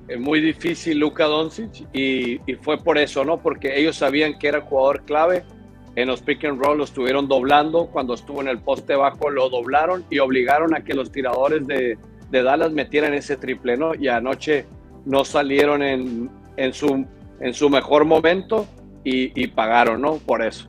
eh, 0.08 0.16
muy 0.16 0.40
difícil 0.40 0.98
Luka 0.98 1.26
Doncic 1.26 1.86
y, 1.92 2.40
fue 2.62 2.78
por 2.78 2.96
eso, 2.96 3.24
¿no? 3.24 3.38
Porque 3.38 3.78
ellos 3.78 3.96
sabían 3.96 4.38
que 4.38 4.48
era 4.48 4.62
jugador 4.62 5.04
clave. 5.04 5.44
En 5.96 6.08
los 6.08 6.22
pick 6.22 6.44
and 6.44 6.60
roll 6.60 6.78
lo 6.78 6.84
estuvieron 6.84 7.28
doblando. 7.28 7.86
Cuando 7.86 8.14
estuvo 8.14 8.40
en 8.40 8.48
el 8.48 8.58
poste 8.58 8.96
bajo 8.96 9.30
lo 9.30 9.48
doblaron 9.48 10.04
y 10.10 10.18
obligaron 10.18 10.74
a 10.74 10.82
que 10.82 10.94
los 10.94 11.12
tiradores 11.12 11.66
de, 11.66 11.98
de 12.30 12.42
Dallas 12.42 12.72
metieran 12.72 13.14
ese 13.14 13.36
triple, 13.36 13.76
¿no? 13.76 13.94
Y 13.94 14.08
anoche 14.08 14.66
no 15.04 15.24
salieron 15.24 15.82
en, 15.82 16.30
su, 16.72 17.06
en 17.40 17.54
su 17.54 17.70
mejor 17.70 18.04
momento 18.04 18.66
y, 19.04 19.46
pagaron, 19.48 20.00
¿no? 20.00 20.14
Por 20.16 20.42
eso. 20.42 20.66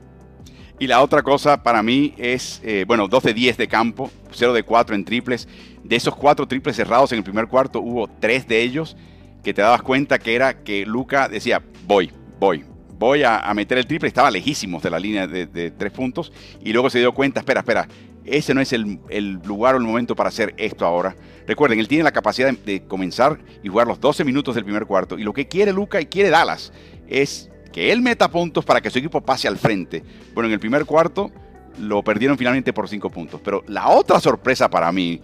Y 0.78 0.86
la 0.86 1.02
otra 1.02 1.22
cosa 1.22 1.62
para 1.62 1.82
mí 1.82 2.14
es, 2.18 2.60
eh, 2.62 2.84
bueno, 2.86 3.08
2 3.08 3.22
de 3.22 3.34
10 3.34 3.56
de 3.56 3.66
campo, 3.66 4.10
0 4.30 4.52
de 4.52 4.62
4 4.62 4.94
en 4.94 5.04
triples. 5.04 5.48
De 5.82 5.96
esos 5.96 6.14
4 6.14 6.46
triples 6.46 6.76
cerrados 6.76 7.12
en 7.12 7.18
el 7.18 7.24
primer 7.24 7.46
cuarto, 7.46 7.80
hubo 7.80 8.08
3 8.08 8.46
de 8.46 8.62
ellos 8.62 8.96
que 9.42 9.54
te 9.54 9.62
dabas 9.62 9.82
cuenta 9.82 10.18
que 10.18 10.34
era 10.34 10.62
que 10.62 10.84
Luca 10.84 11.28
decía, 11.28 11.62
voy, 11.86 12.12
voy, 12.38 12.64
voy 12.98 13.22
a, 13.22 13.52
meter 13.54 13.78
el 13.78 13.86
triple. 13.86 14.08
Estaba 14.08 14.30
lejísimos 14.30 14.82
de 14.82 14.90
la 14.90 14.98
línea 14.98 15.26
de, 15.26 15.70
3 15.70 15.92
puntos. 15.92 16.32
Y 16.62 16.72
luego 16.72 16.90
se 16.90 16.98
dio 16.98 17.12
cuenta, 17.12 17.40
espera, 17.40 17.60
espera, 17.60 17.88
ese 18.24 18.54
no 18.54 18.60
es 18.60 18.72
el, 18.72 18.98
lugar 19.44 19.74
o 19.74 19.78
el 19.78 19.84
momento 19.84 20.16
para 20.16 20.28
hacer 20.28 20.54
esto 20.56 20.84
ahora. 20.84 21.16
Recuerden, 21.46 21.78
él 21.78 21.88
tiene 21.88 22.04
la 22.04 22.12
capacidad 22.12 22.52
de, 22.52 22.82
comenzar 22.84 23.38
y 23.62 23.68
jugar 23.68 23.86
los 23.86 24.00
12 24.00 24.24
minutos 24.24 24.54
del 24.54 24.64
primer 24.64 24.86
cuarto. 24.86 25.18
Y 25.18 25.22
lo 25.22 25.32
que 25.32 25.46
quiere 25.46 25.72
Luca 25.72 26.00
y 26.00 26.06
quiere 26.06 26.30
Dallas 26.30 26.72
es 27.08 27.50
que 27.72 27.92
él 27.92 28.00
meta 28.00 28.30
puntos 28.30 28.64
para 28.64 28.80
que 28.80 28.90
su 28.90 28.98
equipo 28.98 29.20
pase 29.20 29.46
al 29.48 29.58
frente. 29.58 30.02
Bueno, 30.34 30.48
en 30.48 30.54
el 30.54 30.60
primer 30.60 30.84
cuarto 30.86 31.30
lo 31.78 32.02
perdieron 32.02 32.38
finalmente 32.38 32.72
por 32.72 32.88
5 32.88 33.10
puntos. 33.10 33.40
Pero 33.44 33.62
la 33.68 33.88
otra 33.88 34.18
sorpresa 34.18 34.68
para 34.68 34.90
mí, 34.92 35.20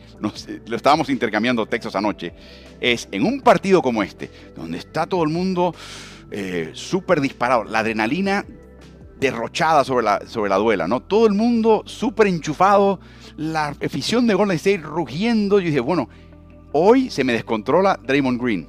lo 0.67 0.77
estábamos 0.77 1.09
intercambiando 1.09 1.67
textos 1.67 1.97
anoche, 1.97 2.35
es 2.81 3.09
en 3.11 3.25
un 3.25 3.41
partido 3.41 3.81
como 3.81 4.03
este, 4.03 4.31
donde 4.55 4.79
está 4.79 5.07
todo 5.07 5.23
el 5.23 5.31
mundo 5.31 5.75
eh, 6.33 6.71
súper 6.73 7.21
disparado, 7.21 7.65
la 7.65 7.81
adrenalina 7.81 8.47
derrochada 9.21 9.85
sobre 9.85 10.05
la, 10.05 10.27
sobre 10.27 10.49
la 10.49 10.57
duela, 10.57 10.89
¿no? 10.89 11.01
Todo 11.01 11.27
el 11.27 11.35
mundo 11.35 11.83
súper 11.87 12.27
enchufado, 12.27 12.99
la 13.37 13.69
afición 13.69 14.27
de 14.27 14.35
Golden 14.35 14.57
State 14.57 14.79
rugiendo. 14.79 15.61
Yo 15.61 15.67
dije, 15.67 15.81
bueno, 15.81 16.09
hoy 16.73 17.11
se 17.11 17.23
me 17.23 17.35
descontrola 17.35 18.01
Draymond 18.03 18.43
Green. 18.43 18.69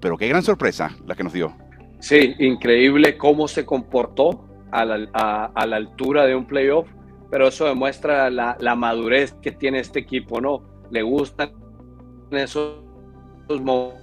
Pero 0.00 0.16
qué 0.16 0.28
gran 0.28 0.42
sorpresa 0.42 0.96
la 1.06 1.14
que 1.14 1.24
nos 1.24 1.32
dio. 1.32 1.54
Sí, 2.00 2.34
increíble 2.38 3.18
cómo 3.18 3.48
se 3.48 3.66
comportó 3.66 4.46
a 4.70 4.84
la, 4.84 5.50
altura 5.54 6.26
de 6.26 6.36
un 6.36 6.46
playoff, 6.46 6.86
pero 7.30 7.48
eso 7.48 7.64
demuestra 7.64 8.30
la, 8.30 8.74
madurez 8.76 9.32
que 9.42 9.52
tiene 9.52 9.80
este 9.80 10.00
equipo, 10.00 10.40
¿no? 10.40 10.62
Le 10.90 11.02
gustan 11.02 11.52
esos 12.30 12.76
momentos 13.48 13.98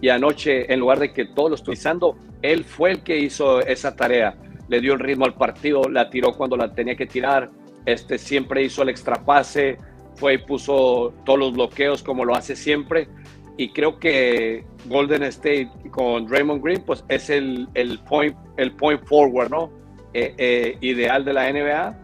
y 0.00 0.08
anoche, 0.08 0.72
en 0.72 0.80
lugar 0.80 0.98
de 0.98 1.12
que 1.12 1.24
todos 1.24 1.50
lo 1.50 1.56
utilizando, 1.56 2.16
él 2.42 2.64
fue 2.64 2.92
el 2.92 3.02
que 3.02 3.18
hizo 3.18 3.60
esa 3.60 3.96
tarea. 3.96 4.36
Le 4.68 4.80
dio 4.80 4.94
el 4.94 5.00
ritmo 5.00 5.24
al 5.24 5.34
partido, 5.34 5.82
la 5.88 6.10
tiró 6.10 6.32
cuando 6.32 6.56
la 6.56 6.74
tenía 6.74 6.96
que 6.96 7.06
tirar. 7.06 7.50
Este 7.86 8.18
siempre 8.18 8.62
hizo 8.62 8.82
el 8.82 8.88
extrapase, 8.88 9.78
fue 10.16 10.34
y 10.34 10.38
puso 10.38 11.14
todos 11.24 11.38
los 11.38 11.52
bloqueos 11.52 12.02
como 12.02 12.24
lo 12.24 12.34
hace 12.34 12.56
siempre. 12.56 13.08
Y 13.56 13.70
creo 13.70 13.98
que 13.98 14.66
Golden 14.86 15.22
State 15.24 15.70
con 15.90 16.26
Draymond 16.26 16.62
Green, 16.62 16.82
pues 16.84 17.04
es 17.08 17.30
el, 17.30 17.68
el, 17.74 17.98
point, 18.00 18.36
el 18.58 18.72
point 18.72 19.02
forward, 19.06 19.50
¿no? 19.50 19.70
Eh, 20.12 20.34
eh, 20.36 20.78
ideal 20.82 21.24
de 21.24 21.32
la 21.32 21.50
NBA. 21.50 21.98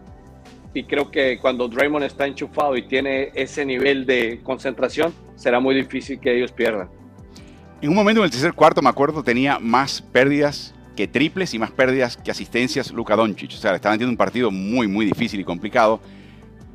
Y 0.73 0.83
creo 0.85 1.11
que 1.11 1.37
cuando 1.37 1.67
Draymond 1.67 2.05
está 2.05 2.25
enchufado 2.25 2.75
y 2.75 2.87
tiene 2.87 3.29
ese 3.35 3.63
nivel 3.65 4.07
de 4.07 4.39
concentración, 4.41 5.13
será 5.35 5.59
muy 5.59 5.75
difícil 5.75 6.19
que 6.19 6.35
ellos 6.35 6.51
pierdan. 6.51 6.89
En 7.83 7.89
un 7.89 7.95
momento 7.95 8.21
en 8.21 8.25
el 8.25 8.31
tercer 8.31 8.53
cuarto, 8.53 8.81
me 8.81 8.87
acuerdo, 8.87 9.23
tenía 9.23 9.59
más 9.59 10.01
pérdidas 10.01 10.73
que 10.95 11.05
triples 11.05 11.53
y 11.53 11.59
más 11.59 11.69
pérdidas 11.69 12.15
que 12.15 12.31
asistencias 12.31 12.93
Luka 12.93 13.17
Doncic. 13.17 13.51
O 13.51 13.57
sea, 13.57 13.71
le 13.71 13.75
estaban 13.75 13.97
teniendo 13.97 14.13
un 14.13 14.17
partido 14.17 14.51
muy, 14.51 14.87
muy 14.87 15.05
difícil 15.05 15.41
y 15.41 15.43
complicado. 15.43 15.99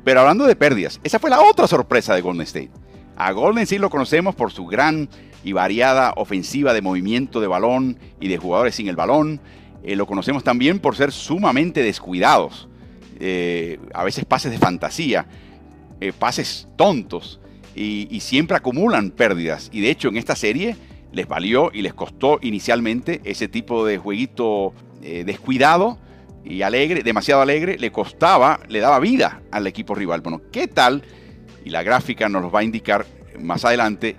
Pero 0.03 0.19
hablando 0.19 0.45
de 0.45 0.55
pérdidas, 0.55 0.99
esa 1.03 1.17
fue 1.17 1.31
la 1.31 1.41
otra 1.41 1.65
sorpresa 1.65 2.13
de 2.13 2.21
Golden 2.21 2.43
State. 2.43 2.69
A 3.17 3.31
Golden 3.31 3.63
State 3.63 3.79
lo 3.79 3.89
conocemos 3.89 4.35
por 4.35 4.51
su 4.51 4.67
gran 4.67 5.09
y 5.43 5.51
variada 5.51 6.13
ofensiva 6.15 6.75
de 6.75 6.83
movimiento 6.83 7.41
de 7.41 7.47
balón 7.47 7.97
y 8.19 8.27
de 8.27 8.37
jugadores 8.37 8.75
sin 8.75 8.87
el 8.87 8.95
balón. 8.95 9.41
Eh, 9.83 9.95
lo 9.95 10.05
conocemos 10.05 10.43
también 10.43 10.77
por 10.77 10.95
ser 10.95 11.11
sumamente 11.11 11.81
descuidados. 11.81 12.69
Eh, 13.19 13.79
a 13.95 14.03
veces 14.03 14.25
pases 14.25 14.51
de 14.51 14.59
fantasía, 14.59 15.25
eh, 16.01 16.13
pases 16.13 16.67
tontos 16.75 17.39
y 17.73 18.19
siempre 18.19 18.57
acumulan 18.57 19.09
pérdidas. 19.09 19.69
Y 19.71 19.79
de 19.79 19.89
hecho 19.89 20.09
en 20.09 20.17
esta 20.17 20.35
serie 20.35 20.75
les 21.11 21.27
valió 21.27 21.71
y 21.73 21.81
les 21.81 21.93
costó 21.93 22.39
inicialmente 22.41 23.21
ese 23.23 23.47
tipo 23.47 23.85
de 23.85 23.97
jueguito 23.97 24.73
eh, 25.01 25.23
descuidado 25.25 25.97
y 26.43 26.61
alegre, 26.61 27.03
demasiado 27.03 27.41
alegre, 27.41 27.77
le 27.77 27.91
costaba, 27.91 28.59
le 28.67 28.79
daba 28.79 28.99
vida 28.99 29.41
al 29.51 29.67
equipo 29.67 29.95
rival. 29.95 30.21
Bueno, 30.21 30.41
¿qué 30.51 30.67
tal? 30.67 31.03
Y 31.65 31.69
la 31.69 31.83
gráfica 31.83 32.29
nos 32.29 32.41
lo 32.41 32.51
va 32.51 32.61
a 32.61 32.63
indicar 32.63 33.05
más 33.39 33.65
adelante, 33.65 34.15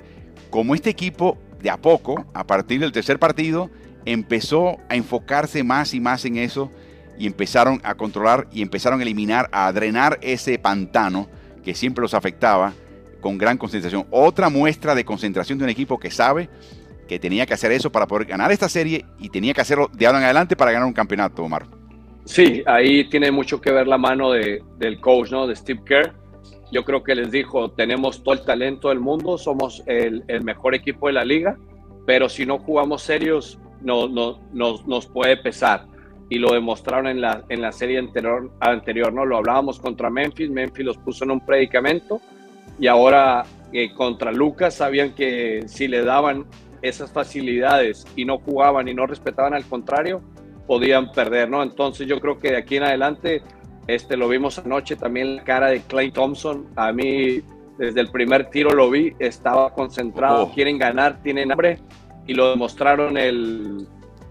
como 0.50 0.74
este 0.74 0.90
equipo 0.90 1.38
de 1.60 1.70
a 1.70 1.76
poco, 1.76 2.26
a 2.34 2.46
partir 2.46 2.80
del 2.80 2.92
tercer 2.92 3.18
partido, 3.18 3.70
empezó 4.04 4.78
a 4.88 4.96
enfocarse 4.96 5.62
más 5.62 5.94
y 5.94 6.00
más 6.00 6.24
en 6.24 6.38
eso 6.38 6.70
y 7.18 7.26
empezaron 7.26 7.80
a 7.84 7.94
controlar 7.94 8.48
y 8.50 8.62
empezaron 8.62 9.00
a 9.00 9.02
eliminar, 9.02 9.48
a 9.52 9.70
drenar 9.72 10.18
ese 10.22 10.58
pantano 10.58 11.28
que 11.62 11.74
siempre 11.74 12.02
los 12.02 12.14
afectaba 12.14 12.72
con 13.20 13.36
gran 13.36 13.58
concentración. 13.58 14.06
Otra 14.10 14.48
muestra 14.48 14.94
de 14.94 15.04
concentración 15.04 15.58
de 15.58 15.64
un 15.64 15.70
equipo 15.70 15.98
que 15.98 16.10
sabe 16.10 16.48
que 17.10 17.18
tenía 17.18 17.44
que 17.44 17.54
hacer 17.54 17.72
eso 17.72 17.90
para 17.90 18.06
poder 18.06 18.28
ganar 18.28 18.52
esta 18.52 18.68
serie 18.68 19.04
y 19.18 19.30
tenía 19.30 19.52
que 19.52 19.60
hacerlo 19.60 19.90
de 19.92 20.06
ahora 20.06 20.18
en 20.18 20.24
adelante 20.26 20.54
para 20.54 20.70
ganar 20.70 20.86
un 20.86 20.92
campeonato, 20.92 21.42
Omar. 21.42 21.66
Sí, 22.24 22.62
ahí 22.66 23.08
tiene 23.10 23.32
mucho 23.32 23.60
que 23.60 23.72
ver 23.72 23.88
la 23.88 23.98
mano 23.98 24.30
de, 24.30 24.62
del 24.78 25.00
coach, 25.00 25.32
¿no? 25.32 25.48
De 25.48 25.56
Steve 25.56 25.80
Kerr. 25.84 26.12
Yo 26.70 26.84
creo 26.84 27.02
que 27.02 27.16
les 27.16 27.32
dijo, 27.32 27.72
tenemos 27.72 28.22
todo 28.22 28.34
el 28.34 28.44
talento 28.44 28.90
del 28.90 29.00
mundo, 29.00 29.38
somos 29.38 29.82
el, 29.86 30.22
el 30.28 30.44
mejor 30.44 30.76
equipo 30.76 31.08
de 31.08 31.14
la 31.14 31.24
liga, 31.24 31.58
pero 32.06 32.28
si 32.28 32.46
no 32.46 32.60
jugamos 32.60 33.02
serios, 33.02 33.58
no, 33.80 34.08
no, 34.08 34.38
nos, 34.52 34.86
nos 34.86 35.06
puede 35.06 35.36
pesar. 35.36 35.86
Y 36.28 36.38
lo 36.38 36.52
demostraron 36.52 37.08
en 37.08 37.20
la, 37.20 37.42
en 37.48 37.60
la 37.60 37.72
serie 37.72 37.98
anterior, 37.98 38.52
anterior, 38.60 39.12
¿no? 39.12 39.26
Lo 39.26 39.38
hablábamos 39.38 39.80
contra 39.80 40.10
Memphis, 40.10 40.48
Memphis 40.48 40.86
los 40.86 40.96
puso 40.98 41.24
en 41.24 41.32
un 41.32 41.44
predicamento 41.44 42.20
y 42.78 42.86
ahora 42.86 43.44
eh, 43.72 43.92
contra 43.94 44.30
Lucas 44.30 44.76
sabían 44.76 45.12
que 45.12 45.64
si 45.66 45.88
le 45.88 46.04
daban 46.04 46.46
esas 46.82 47.12
facilidades 47.12 48.06
y 48.16 48.24
no 48.24 48.38
jugaban 48.38 48.88
y 48.88 48.94
no 48.94 49.06
respetaban 49.06 49.54
al 49.54 49.64
contrario, 49.64 50.22
podían 50.66 51.12
perder, 51.12 51.48
¿no? 51.48 51.62
Entonces 51.62 52.06
yo 52.06 52.20
creo 52.20 52.38
que 52.38 52.52
de 52.52 52.56
aquí 52.58 52.76
en 52.76 52.84
adelante, 52.84 53.42
este, 53.86 54.16
lo 54.16 54.28
vimos 54.28 54.58
anoche 54.58 54.96
también 54.96 55.36
la 55.36 55.44
cara 55.44 55.68
de 55.68 55.80
Clay 55.82 56.10
Thompson, 56.10 56.68
a 56.76 56.92
mí 56.92 57.42
desde 57.78 58.00
el 58.00 58.10
primer 58.10 58.50
tiro 58.50 58.70
lo 58.72 58.90
vi, 58.90 59.14
estaba 59.18 59.72
concentrado, 59.72 60.44
oh. 60.44 60.52
quieren 60.52 60.78
ganar, 60.78 61.22
tienen 61.22 61.50
hambre 61.50 61.78
y 62.26 62.34
lo 62.34 62.50
demostraron 62.50 63.16
el, 63.16 63.86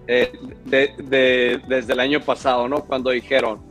eh, 0.07 0.31
desde 0.65 1.93
el 1.93 1.99
año 1.99 2.21
pasado, 2.21 2.67
¿no? 2.67 2.85
Cuando 2.85 3.09
dijeron, 3.09 3.61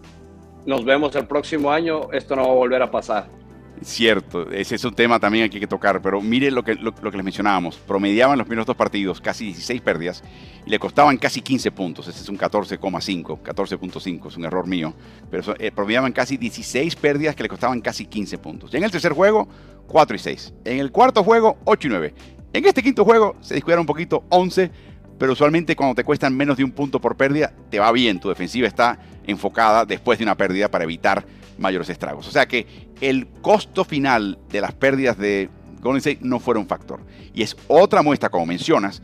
nos 0.67 0.85
vemos 0.85 1.17
el 1.17 1.27
próximo 1.27 1.71
año, 1.71 2.13
esto 2.13 2.37
no 2.37 2.43
va 2.43 2.51
a 2.51 2.55
volver 2.55 2.83
a 2.83 2.91
pasar. 2.91 3.38
Cierto, 3.83 4.51
ese 4.51 4.75
es 4.75 4.85
un 4.85 4.95
tema 4.95 5.21
también 5.21 5.49
que 5.49 5.57
hay 5.57 5.61
que 5.61 5.67
tocar, 5.67 6.01
pero 6.03 6.21
mire 6.21 6.51
lo 6.51 6.65
que, 6.65 6.75
lo, 6.75 6.93
que 6.93 7.17
les 7.17 7.25
mencionábamos. 7.25 7.77
Promediaban 7.77 8.37
los 8.39 8.47
primeros 8.47 8.67
dos 8.67 8.77
partidos 8.77 9.21
casi 9.21 9.45
16 9.47 9.81
pérdidas 9.83 10.23
y 10.67 10.71
le 10.71 10.79
costaban 10.79 11.17
casi 11.17 11.41
15 11.41 11.71
puntos. 11.71 12.09
Ese 12.09 12.23
es 12.23 12.29
un 12.29 12.39
14,5, 12.39 13.43
14.5, 13.43 14.29
es 14.29 14.37
un 14.37 14.45
error 14.45 14.67
mío. 14.67 14.95
Pero 15.31 15.55
eh, 15.59 15.71
promediaban 15.71 16.13
casi 16.13 16.37
16 16.37 16.97
pérdidas 16.97 17.37
que 17.37 17.43
le 17.43 17.49
costaban 17.49 17.81
casi 17.81 18.07
15 18.07 18.39
puntos. 18.39 18.73
Y 18.73 18.79
en 18.79 18.85
el 18.85 18.91
tercer 18.91 19.13
juego, 19.13 19.49
4 19.87 20.17
y 20.17 20.19
6. 20.19 20.55
En 20.65 20.79
el 20.81 20.91
cuarto 20.91 21.23
juego, 21.23 21.59
8 21.65 21.87
y 21.87 21.91
9. 21.91 22.15
En 22.53 22.65
este 22.65 22.83
quinto 22.83 23.05
juego 23.05 23.37
se 23.41 23.55
descuidaron 23.55 23.83
un 23.83 23.87
poquito, 23.87 24.25
11, 24.31 24.71
pero 25.19 25.33
usualmente 25.33 25.77
cuando 25.77 25.95
te 25.95 26.05
cuestan 26.05 26.37
menos 26.37 26.57
de 26.57 26.65
un 26.65 26.73
punto 26.73 27.01
por 27.01 27.17
pérdida, 27.17 27.53
te 27.71 27.79
va 27.79 27.93
bien. 27.93 28.19
Tu 28.21 28.29
defensiva 28.29 28.67
está 28.67 28.99
enfocada 29.27 29.85
después 29.85 30.19
de 30.19 30.25
una 30.25 30.37
pérdida 30.37 30.71
para 30.71 30.85
evitar 30.85 31.25
mayores 31.59 31.89
estragos. 31.91 32.27
O 32.29 32.31
sea 32.31 32.47
que 32.47 32.67
el 33.01 33.27
costo 33.43 33.85
final 33.85 34.39
de 34.51 34.61
las 34.61 34.73
pérdidas 34.73 35.19
de 35.19 35.49
Golden 35.81 35.99
State 35.99 36.19
no 36.23 36.41
fueron 36.41 36.63
un 36.63 36.69
factor. 36.69 37.01
Y 37.35 37.43
es 37.43 37.57
otra 37.69 38.03
muestra, 38.03 38.29
como 38.29 38.47
mencionas, 38.47 39.03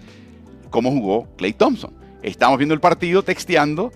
cómo 0.70 0.90
jugó 0.90 1.28
Clay 1.36 1.52
Thompson. 1.52 1.92
Estamos 2.22 2.59
viendo 2.59 2.74
el 2.74 2.80
partido, 2.80 3.22
texteando, 3.22 3.92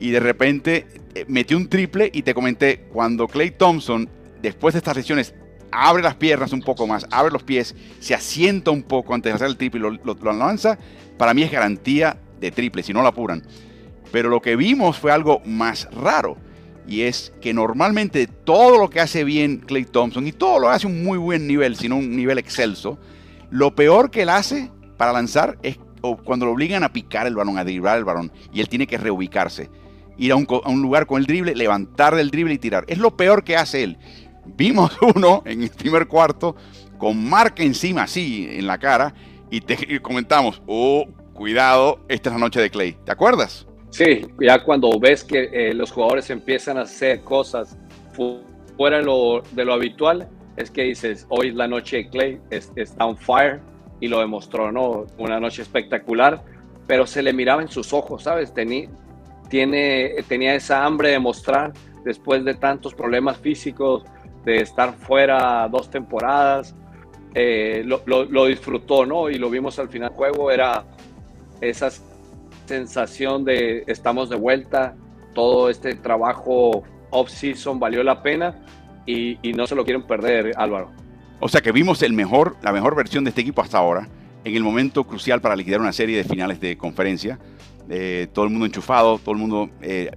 y 0.00 0.10
de 0.10 0.20
repente 0.20 0.86
eh, 1.14 1.24
metió 1.28 1.56
un 1.56 1.68
triple 1.68 2.10
y 2.12 2.22
te 2.22 2.34
comenté, 2.34 2.86
cuando 2.92 3.28
Clay 3.28 3.50
Thompson, 3.50 4.08
después 4.42 4.74
de 4.74 4.78
estas 4.78 4.96
lesiones, 4.96 5.34
abre 5.70 6.02
las 6.02 6.14
piernas 6.14 6.52
un 6.52 6.62
poco 6.62 6.86
más, 6.86 7.06
abre 7.10 7.32
los 7.32 7.42
pies, 7.42 7.74
se 8.00 8.14
asienta 8.14 8.70
un 8.70 8.82
poco 8.82 9.14
antes 9.14 9.30
de 9.30 9.34
hacer 9.34 9.48
el 9.48 9.56
triple 9.56 9.80
y 9.80 9.82
lo, 9.82 10.14
lo 10.14 10.32
lanza, 10.32 10.78
para 11.18 11.34
mí 11.34 11.42
es 11.42 11.50
garantía 11.50 12.16
de 12.40 12.50
triple, 12.50 12.82
si 12.82 12.92
no 12.92 13.02
lo 13.02 13.08
apuran. 13.08 13.42
Pero 14.12 14.28
lo 14.28 14.40
que 14.40 14.56
vimos 14.56 14.98
fue 14.98 15.12
algo 15.12 15.40
más 15.44 15.88
raro 15.92 16.36
y 16.86 17.02
es 17.02 17.32
que 17.40 17.52
normalmente 17.52 18.26
todo 18.26 18.78
lo 18.78 18.90
que 18.90 19.00
hace 19.00 19.24
bien 19.24 19.58
Clay 19.58 19.84
Thompson, 19.84 20.26
y 20.26 20.32
todo 20.32 20.58
lo 20.58 20.70
hace 20.70 20.86
un 20.86 21.02
muy 21.02 21.18
buen 21.18 21.46
nivel, 21.46 21.76
sino 21.76 21.96
un 21.96 22.14
nivel 22.14 22.38
excelso, 22.38 22.98
lo 23.50 23.74
peor 23.74 24.10
que 24.10 24.22
él 24.22 24.28
hace 24.28 24.70
para 24.96 25.12
lanzar 25.12 25.58
es 25.62 25.78
cuando 26.24 26.46
lo 26.46 26.52
obligan 26.52 26.84
a 26.84 26.92
picar 26.92 27.26
el 27.26 27.34
balón, 27.34 27.58
a 27.58 27.64
driblar 27.64 27.98
el 27.98 28.04
balón, 28.04 28.32
y 28.52 28.60
él 28.60 28.68
tiene 28.68 28.86
que 28.86 28.98
reubicarse, 28.98 29.70
ir 30.16 30.32
a 30.32 30.36
un, 30.36 30.46
a 30.64 30.68
un 30.68 30.80
lugar 30.80 31.06
con 31.06 31.18
el 31.18 31.26
drible, 31.26 31.54
levantar 31.54 32.14
del 32.14 32.30
drible 32.30 32.54
y 32.54 32.58
tirar. 32.58 32.84
Es 32.86 32.98
lo 32.98 33.16
peor 33.16 33.42
que 33.42 33.56
hace 33.56 33.82
él. 33.82 33.98
Vimos 34.44 34.92
uno 35.14 35.42
en 35.44 35.62
el 35.62 35.70
primer 35.70 36.06
cuarto 36.06 36.54
con 36.98 37.28
marca 37.28 37.62
encima 37.62 38.04
así 38.04 38.48
en 38.50 38.66
la 38.66 38.78
cara 38.78 39.14
y 39.50 39.60
te 39.60 40.00
comentamos, 40.00 40.62
oh, 40.66 41.06
cuidado, 41.34 42.00
esta 42.08 42.30
es 42.30 42.34
la 42.34 42.40
noche 42.40 42.60
de 42.60 42.70
Clay. 42.70 42.96
¿Te 43.04 43.12
acuerdas? 43.12 43.65
Sí, 43.90 44.26
ya 44.40 44.62
cuando 44.62 44.98
ves 44.98 45.24
que 45.24 45.48
eh, 45.52 45.74
los 45.74 45.90
jugadores 45.90 46.28
empiezan 46.30 46.78
a 46.78 46.82
hacer 46.82 47.22
cosas 47.22 47.76
fuera 48.76 48.98
de 48.98 49.04
lo, 49.04 49.72
habitual, 49.72 50.28
es 50.56 50.70
que 50.70 50.82
dices, 50.82 51.26
hoy 51.28 51.48
es 51.48 51.54
la 51.54 51.68
noche 51.68 51.98
de 51.98 52.08
Clay, 52.08 52.40
está 52.50 53.06
on 53.06 53.16
fire 53.16 53.60
y 54.00 54.08
lo 54.08 54.20
demostró, 54.20 54.72
¿no? 54.72 55.06
Una 55.18 55.40
noche 55.40 55.62
espectacular, 55.62 56.42
pero 56.86 57.06
se 57.06 57.22
le 57.22 57.32
miraba 57.32 57.62
en 57.62 57.68
sus 57.68 57.92
ojos, 57.92 58.22
¿sabes? 58.22 58.52
Tenía, 58.52 58.88
tiene, 59.48 60.14
tenía 60.28 60.54
esa 60.54 60.84
hambre 60.84 61.10
de 61.10 61.18
mostrar 61.18 61.72
después 62.04 62.44
de 62.44 62.54
tantos 62.54 62.94
problemas 62.94 63.38
físicos, 63.38 64.04
de 64.44 64.56
estar 64.56 64.94
fuera 64.94 65.68
dos 65.68 65.90
temporadas, 65.90 66.74
eh, 67.34 67.82
lo, 67.84 68.02
lo, 68.06 68.24
lo, 68.24 68.46
disfrutó, 68.46 69.04
¿no? 69.04 69.28
Y 69.28 69.34
lo 69.34 69.50
vimos 69.50 69.78
al 69.78 69.88
final 69.88 70.08
del 70.08 70.16
juego, 70.16 70.50
era 70.50 70.84
esas 71.60 72.02
sensación 72.66 73.44
de 73.44 73.84
estamos 73.86 74.28
de 74.28 74.36
vuelta, 74.36 74.96
todo 75.34 75.70
este 75.70 75.94
trabajo 75.94 76.82
off-season 77.10 77.78
valió 77.78 78.02
la 78.02 78.22
pena 78.22 78.62
y, 79.06 79.38
no 79.52 79.66
se 79.66 79.74
lo 79.74 79.84
quieren 79.84 80.06
perder, 80.06 80.52
Álvaro. 80.56 80.90
O 81.38 81.48
sea 81.48 81.60
que 81.60 81.70
vimos 81.70 82.02
el 82.02 82.12
mejor, 82.12 82.56
la 82.62 82.72
mejor 82.72 82.96
versión 82.96 83.24
de 83.24 83.30
este 83.30 83.42
equipo 83.42 83.62
hasta 83.62 83.78
ahora, 83.78 84.08
en 84.44 84.54
el 84.54 84.62
momento 84.62 85.04
crucial 85.04 85.40
para 85.40 85.54
liquidar 85.54 85.80
una 85.80 85.92
serie 85.92 86.16
de 86.16 86.24
finales 86.24 86.60
de 86.60 86.76
conferencia. 86.76 87.38
Eh, 87.88 88.26
todo 88.32 88.44
el 88.44 88.50
mundo 88.50 88.66
enchufado, 88.66 89.18
todo 89.18 89.32
el 89.32 89.40
mundo 89.40 89.70
eh, 89.80 90.10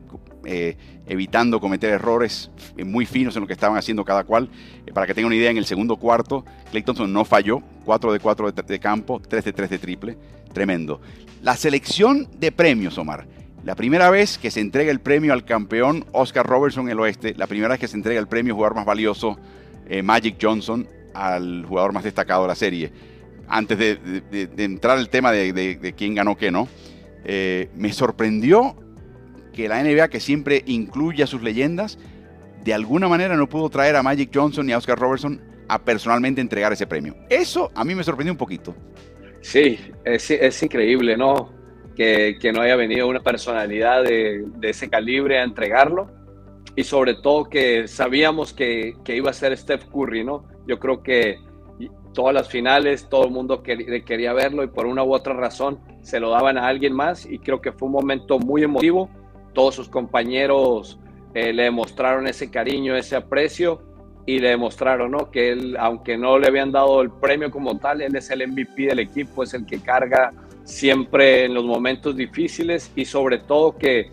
eh, 0.44 0.76
evitando 1.08 1.60
cometer 1.60 1.92
errores 1.92 2.50
muy 2.84 3.06
finos 3.06 3.36
en 3.36 3.42
lo 3.42 3.48
que 3.48 3.54
estaban 3.54 3.78
haciendo 3.78 4.04
cada 4.04 4.24
cual. 4.24 4.50
para 4.94 5.06
que 5.06 5.14
tengan 5.14 5.28
una 5.28 5.36
idea, 5.36 5.52
en 5.52 5.58
el 5.58 5.66
segundo 5.66 5.98
cuarto, 5.98 6.46
Clay 6.72 6.84
no 7.08 7.26
falló, 7.26 7.62
4 7.86 8.14
de 8.14 8.20
4 8.20 8.52
de, 8.52 8.64
de 8.64 8.80
campo, 8.80 9.20
3 9.20 9.46
de 9.46 9.54
3 9.54 9.70
de 9.70 9.78
triple. 9.78 10.18
Tremendo. 10.54 11.02
La 11.42 11.56
selección 11.56 12.28
de 12.40 12.52
premios, 12.52 12.98
Omar. 12.98 13.28
La 13.64 13.76
primera 13.76 14.10
vez 14.10 14.38
que 14.38 14.52
se 14.52 14.62
entrega 14.62 14.92
el 14.92 15.00
premio 15.00 15.34
al 15.34 15.46
campeón 15.46 16.06
Oscar 16.12 16.46
Robertson 16.46 16.86
en 16.86 16.92
el 16.92 17.00
oeste, 17.00 17.34
la 17.36 17.48
primera 17.48 17.70
vez 17.70 17.80
que 17.80 17.88
se 17.88 17.98
entrega 17.98 18.20
el 18.20 18.28
premio 18.28 18.56
jugador 18.56 18.76
más 18.76 18.86
valioso 18.86 19.38
eh, 19.88 20.02
Magic 20.02 20.38
Johnson 20.42 20.88
al 21.14 21.66
jugador 21.66 21.92
más 21.92 22.04
destacado 22.04 22.44
de 22.44 22.48
la 22.48 22.56
serie. 22.56 22.92
Antes 23.48 23.78
de, 23.78 24.54
entrar 24.58 25.00
el 25.00 25.10
tema 25.10 25.32
de, 25.32 25.94
quién 25.98 26.16
ganó 26.16 26.38
qué, 26.38 26.52
¿no? 26.52 26.68
Eh, 27.26 27.70
me 27.76 27.92
sorprendió 27.92 28.76
que 29.54 29.68
la 29.68 29.84
NBA, 29.84 30.08
que 30.10 30.20
siempre 30.20 30.64
incluye 30.68 31.24
a 31.24 31.28
sus 31.28 31.42
leyendas, 31.42 31.98
de 32.64 32.74
alguna 32.74 33.08
manera 33.08 33.36
no 33.36 33.50
pudo 33.50 33.70
traer 33.70 33.96
a 33.96 34.04
Magic 34.04 34.30
Johnson 34.34 34.70
y 34.70 34.74
a 34.74 34.78
Oscar 34.78 35.00
Robertson 35.00 35.42
a 35.68 35.80
personalmente 35.80 36.42
entregar 36.42 36.72
ese 36.72 36.88
premio. 36.88 37.16
Eso 37.30 37.72
a 37.76 37.84
mí 37.84 37.96
me 37.96 38.04
sorprendió 38.04 38.32
un 38.32 38.38
poquito. 38.38 38.76
Sí, 39.42 39.80
es, 40.04 40.64
increíble, 40.64 41.18
¿no? 41.18 41.52
Que, 41.96 42.38
no 42.54 42.62
haya 42.62 42.76
venido 42.76 43.08
una 43.08 43.22
personalidad 43.22 44.04
de, 44.04 44.46
ese 44.62 44.90
calibre 44.90 45.40
a 45.40 45.44
entregarlo. 45.44 46.08
Y 46.76 46.84
sobre 46.84 47.16
todo 47.16 47.46
que 47.46 47.88
sabíamos 47.88 48.54
que, 48.54 48.94
iba 49.08 49.30
a 49.30 49.34
ser 49.34 49.58
Steph 49.58 49.86
Curry, 49.86 50.24
¿no? 50.24 50.46
Yo 50.68 50.80
creo 50.80 51.02
que 51.04 51.40
todas 52.14 52.34
las 52.34 52.50
finales, 52.50 53.08
todo 53.10 53.26
el 53.26 53.32
mundo 53.32 53.64
quería 53.64 54.34
verlo 54.34 54.64
y 54.64 54.68
por 54.68 54.86
una 54.86 55.04
u 55.04 55.14
otra 55.14 55.34
razón 55.34 55.80
se 56.02 56.20
lo 56.20 56.32
daban 56.32 56.58
a 56.58 56.68
alguien 56.68 56.94
más 56.94 57.26
y 57.26 57.40
creo 57.40 57.62
que 57.62 57.72
fue 57.72 57.88
un 57.88 57.94
momento 57.94 58.40
muy 58.40 58.64
emotivo. 58.64 59.10
Todos 59.54 59.76
sus 59.76 59.90
compañeros 59.90 61.00
eh, 61.34 61.54
le 61.54 61.64
demostraron 61.64 62.28
ese 62.28 62.50
cariño, 62.50 62.96
ese 62.96 63.16
aprecio 63.16 63.89
y 64.30 64.38
le 64.38 64.50
demostraron 64.50 65.10
¿no? 65.10 65.32
que 65.32 65.52
él, 65.52 65.76
aunque 65.80 66.16
no 66.16 66.38
le 66.38 66.48
habían 66.48 66.72
dado 66.72 67.02
el 67.02 67.10
premio 67.10 67.50
como 67.50 67.80
tal, 67.80 68.04
él 68.04 68.16
es 68.16 68.30
el 68.30 68.48
MVP 68.48 68.84
del 68.84 69.00
equipo, 69.00 69.42
es 69.42 69.56
el 69.56 69.66
que 69.66 69.80
carga 69.80 70.32
siempre 70.64 71.46
en 71.46 71.56
los 71.56 71.64
momentos 71.64 72.16
difíciles 72.16 72.92
y 72.96 73.06
sobre 73.06 73.40
todo 73.40 73.76
que 73.76 74.12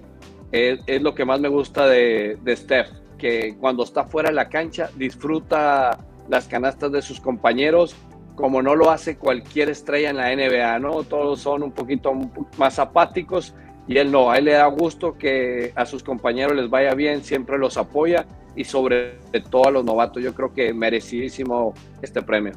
es, 0.53 1.03
lo 1.03 1.15
que 1.15 1.27
más 1.27 1.39
me 1.39 1.49
gusta 1.49 1.87
de, 1.87 2.39
de, 2.43 2.57
Steph, 2.57 2.89
que 3.19 3.59
cuando 3.61 3.85
está 3.85 4.05
fuera 4.05 4.31
de 4.31 4.37
la 4.37 4.49
cancha 4.49 4.89
disfruta 4.97 5.99
las 6.31 6.49
canastas 6.49 6.91
de 6.93 7.03
sus 7.03 7.21
compañeros 7.21 7.95
como 8.37 8.63
no 8.63 8.75
lo 8.75 8.91
hace 8.91 9.19
cualquier 9.19 9.69
estrella 9.69 10.09
en 10.09 10.17
la 10.17 10.35
NBA, 10.35 10.79
¿no? 10.79 11.03
Todos 11.03 11.41
son 11.41 11.63
un 11.63 11.73
poquito 11.73 12.15
más 12.57 12.79
apáticos 12.79 13.55
y 13.89 13.99
él 13.99 14.11
no, 14.11 14.31
a 14.31 14.39
él 14.39 14.47
le 14.47 14.53
da 14.53 14.67
gusto 14.67 15.17
que 15.17 15.73
a 15.77 15.87
sus 15.87 16.03
compañeros 16.03 16.57
les 16.57 16.69
vaya 16.69 16.95
bien, 16.95 17.23
siempre 17.23 17.57
los 17.59 17.77
apoya 17.77 18.27
y 18.57 18.65
sobre 18.65 19.19
todo 19.51 19.69
a 19.69 19.71
los 19.71 19.85
novatos. 19.85 20.23
Yo 20.23 20.35
creo 20.35 20.53
que 20.53 20.73
merecidísimo 20.75 21.75
este 22.03 22.23
premio. 22.23 22.53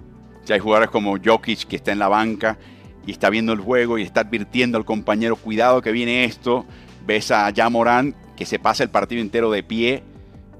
Ya 0.45 0.55
hay 0.55 0.61
jugadores 0.61 0.89
como 0.89 1.17
Jokic 1.23 1.67
que 1.67 1.75
está 1.75 1.91
en 1.91 1.99
la 1.99 2.07
banca 2.07 2.57
y 3.05 3.11
está 3.11 3.29
viendo 3.29 3.53
el 3.53 3.59
juego 3.59 3.97
y 3.97 4.03
está 4.03 4.21
advirtiendo 4.21 4.77
al 4.77 4.85
compañero, 4.85 5.35
cuidado 5.35 5.81
que 5.81 5.91
viene 5.91 6.25
esto. 6.25 6.65
Ves 7.05 7.31
a 7.31 7.51
Morán 7.69 8.15
que 8.35 8.45
se 8.45 8.57
pasa 8.57 8.83
el 8.83 8.89
partido 8.89 9.21
entero 9.21 9.51
de 9.51 9.61
pie 9.61 10.03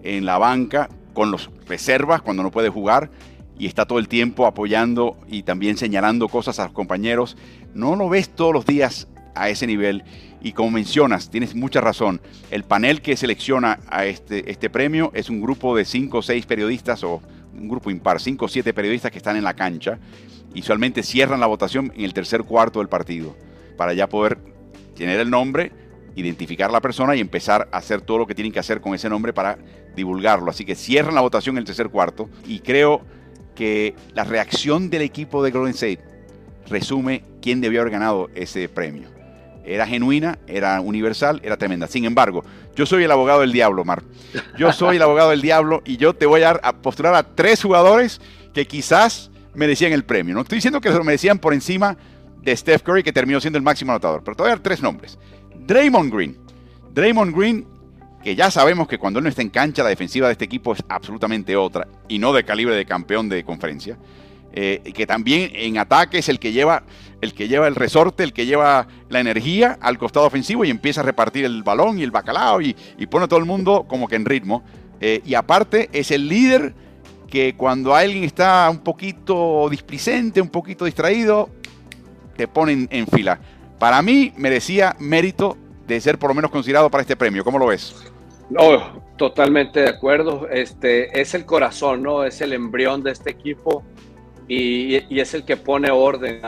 en 0.03 0.25
la 0.25 0.37
banca 0.37 0.89
con 1.13 1.31
los 1.31 1.49
reservas 1.67 2.21
cuando 2.21 2.43
no 2.43 2.51
puede 2.51 2.69
jugar 2.69 3.09
y 3.57 3.65
está 3.65 3.85
todo 3.85 3.99
el 3.99 4.07
tiempo 4.07 4.45
apoyando 4.45 5.17
y 5.27 5.43
también 5.43 5.77
señalando 5.77 6.27
cosas 6.27 6.59
a 6.59 6.65
los 6.65 6.73
compañeros. 6.73 7.37
No 7.73 7.95
lo 7.95 8.07
ves 8.07 8.29
todos 8.29 8.53
los 8.53 8.65
días 8.65 9.07
a 9.39 9.49
ese 9.49 9.65
nivel. 9.65 10.03
Y 10.41 10.51
como 10.51 10.71
mencionas, 10.71 11.29
tienes 11.29 11.55
mucha 11.55 11.81
razón, 11.81 12.21
el 12.51 12.63
panel 12.63 13.01
que 13.01 13.17
selecciona 13.17 13.79
a 13.87 14.05
este, 14.05 14.51
este 14.51 14.69
premio 14.69 15.11
es 15.13 15.29
un 15.29 15.41
grupo 15.41 15.75
de 15.75 15.85
5 15.85 16.17
o 16.17 16.21
6 16.21 16.45
periodistas 16.45 17.03
o 17.03 17.21
un 17.57 17.67
grupo 17.67 17.89
impar, 17.89 18.19
5 18.19 18.45
o 18.45 18.47
7 18.47 18.73
periodistas 18.73 19.11
que 19.11 19.17
están 19.17 19.35
en 19.35 19.43
la 19.43 19.53
cancha 19.53 19.97
y 20.53 20.61
usualmente 20.61 21.03
cierran 21.03 21.39
la 21.39 21.47
votación 21.47 21.91
en 21.95 22.05
el 22.05 22.13
tercer 22.13 22.43
cuarto 22.43 22.79
del 22.79 22.89
partido 22.89 23.35
para 23.77 23.93
ya 23.93 24.07
poder 24.07 24.37
tener 24.95 25.19
el 25.19 25.29
nombre, 25.29 25.71
identificar 26.15 26.69
a 26.69 26.73
la 26.73 26.81
persona 26.81 27.15
y 27.15 27.21
empezar 27.21 27.69
a 27.71 27.77
hacer 27.77 28.01
todo 28.01 28.19
lo 28.19 28.27
que 28.27 28.35
tienen 28.35 28.51
que 28.51 28.59
hacer 28.59 28.81
con 28.81 28.93
ese 28.93 29.09
nombre 29.09 29.33
para 29.33 29.57
divulgarlo. 29.95 30.51
Así 30.51 30.65
que 30.65 30.75
cierran 30.75 31.15
la 31.15 31.21
votación 31.21 31.55
en 31.55 31.59
el 31.59 31.65
tercer 31.65 31.89
cuarto 31.89 32.29
y 32.45 32.59
creo 32.59 33.01
que 33.55 33.95
la 34.13 34.23
reacción 34.23 34.89
del 34.89 35.01
equipo 35.01 35.43
de 35.43 35.51
Golden 35.51 35.73
State 35.73 35.99
resume 36.69 37.23
quién 37.41 37.61
debió 37.61 37.81
haber 37.81 37.91
ganado 37.91 38.29
ese 38.35 38.69
premio 38.69 39.18
era 39.69 39.85
genuina, 39.85 40.39
era 40.47 40.81
universal, 40.81 41.39
era 41.43 41.57
tremenda. 41.57 41.87
Sin 41.87 42.05
embargo, 42.05 42.43
yo 42.75 42.85
soy 42.85 43.03
el 43.03 43.11
abogado 43.11 43.41
del 43.41 43.51
diablo, 43.51 43.85
Mar. 43.85 44.03
Yo 44.57 44.73
soy 44.73 44.97
el 44.97 45.01
abogado 45.01 45.29
del 45.29 45.41
diablo 45.41 45.81
y 45.85 45.97
yo 45.97 46.13
te 46.13 46.25
voy 46.25 46.43
a, 46.43 46.55
postular 46.81 47.13
a 47.13 47.23
tres 47.23 47.61
jugadores 47.61 48.19
que 48.53 48.65
quizás 48.65 49.29
merecían 49.53 49.93
el 49.93 50.03
premio. 50.03 50.33
No 50.33 50.41
estoy 50.41 50.57
diciendo 50.57 50.81
que 50.81 50.89
se 50.89 50.97
lo 50.97 51.03
merecían 51.03 51.39
por 51.39 51.53
encima 51.53 51.97
de 52.41 52.55
Steph 52.55 52.81
Curry, 52.81 53.03
que 53.03 53.13
terminó 53.13 53.39
siendo 53.39 53.57
el 53.57 53.63
máximo 53.63 53.91
anotador, 53.91 54.23
pero 54.23 54.35
te 54.35 54.43
voy 54.43 54.51
a 54.51 54.55
dar 54.55 54.63
tres 54.63 54.81
nombres. 54.81 55.19
Draymond 55.67 56.13
Green. 56.13 56.37
Draymond 56.93 57.35
Green 57.35 57.67
que 58.23 58.35
ya 58.35 58.51
sabemos 58.51 58.87
que 58.87 58.97
cuando 58.97 59.19
él 59.19 59.23
no 59.23 59.29
está 59.29 59.41
en 59.41 59.49
cancha, 59.49 59.83
la 59.83 59.89
defensiva 59.89 60.27
de 60.27 60.33
este 60.33 60.45
equipo 60.45 60.73
es 60.73 60.83
absolutamente 60.89 61.55
otra 61.55 61.87
y 62.07 62.19
no 62.19 62.33
de 62.33 62.43
calibre 62.43 62.75
de 62.75 62.85
campeón 62.85 63.29
de 63.29 63.43
conferencia. 63.43 63.97
Eh, 64.51 64.81
que 64.95 65.05
también 65.05 65.51
en 65.53 65.77
ataque 65.77 66.17
es 66.17 66.27
el 66.27 66.39
que 66.39 66.51
lleva 66.51 66.83
el 67.21 67.33
que 67.33 67.47
lleva 67.47 67.67
el 67.67 67.75
resorte, 67.75 68.23
el 68.23 68.33
que 68.33 68.45
lleva 68.45 68.87
la 69.09 69.19
energía 69.19 69.77
al 69.81 69.97
costado 69.97 70.25
ofensivo 70.25 70.65
y 70.65 70.69
empieza 70.69 71.01
a 71.01 71.03
repartir 71.03 71.45
el 71.45 71.63
balón 71.63 71.99
y 71.99 72.03
el 72.03 72.11
bacalao 72.11 72.61
y, 72.61 72.75
pone 73.09 73.25
a 73.25 73.27
todo 73.27 73.39
el 73.39 73.45
mundo 73.45 73.85
como 73.87 74.07
que 74.07 74.15
en 74.15 74.25
ritmo. 74.25 74.63
Eh, 75.01 75.21
y 75.25 75.33
aparte 75.33 75.89
es 75.93 76.11
el 76.11 76.27
líder 76.27 76.73
que 77.29 77.55
cuando 77.55 77.95
alguien 77.95 78.23
está 78.23 78.67
un 78.69 78.79
poquito 78.79 79.67
displicente, 79.69 80.41
un 80.41 80.49
poquito 80.49 80.85
distraído, 80.85 81.49
te 82.35 82.47
pone 82.47 82.87
en 82.89 83.07
fila. 83.07 83.39
Para 83.79 84.01
mí 84.01 84.33
merecía 84.35 84.95
mérito 84.99 85.57
de 85.87 85.99
ser 86.01 86.19
por 86.19 86.29
lo 86.29 86.35
menos 86.35 86.51
considerado 86.51 86.89
para 86.89 87.01
este 87.01 87.15
premio. 87.15 87.43
¿Cómo 87.43 87.57
lo 87.57 87.67
ves? 87.67 87.95
No, 88.49 89.01
totalmente 89.17 89.81
de 89.81 89.89
acuerdo. 89.89 90.47
Este 90.49 91.19
es 91.19 91.33
el 91.33 91.45
corazón, 91.45 92.03
¿no? 92.03 92.23
Es 92.23 92.41
el 92.41 92.53
embrión 92.53 93.03
de 93.03 93.11
este 93.11 93.31
equipo 93.31 93.83
y, 94.47 94.95
es 95.19 95.33
el 95.33 95.45
que 95.45 95.55
pone 95.55 95.91
orden. 95.91 96.41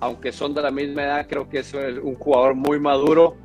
Aunque 0.00 0.32
son 0.32 0.54
de 0.54 0.62
la 0.62 0.70
misma 0.70 1.04
edad, 1.04 1.26
creo 1.28 1.48
que 1.48 1.60
es 1.60 1.72
un 1.74 2.14
jugador 2.14 2.54
muy 2.54 2.78
maduro 2.78 3.36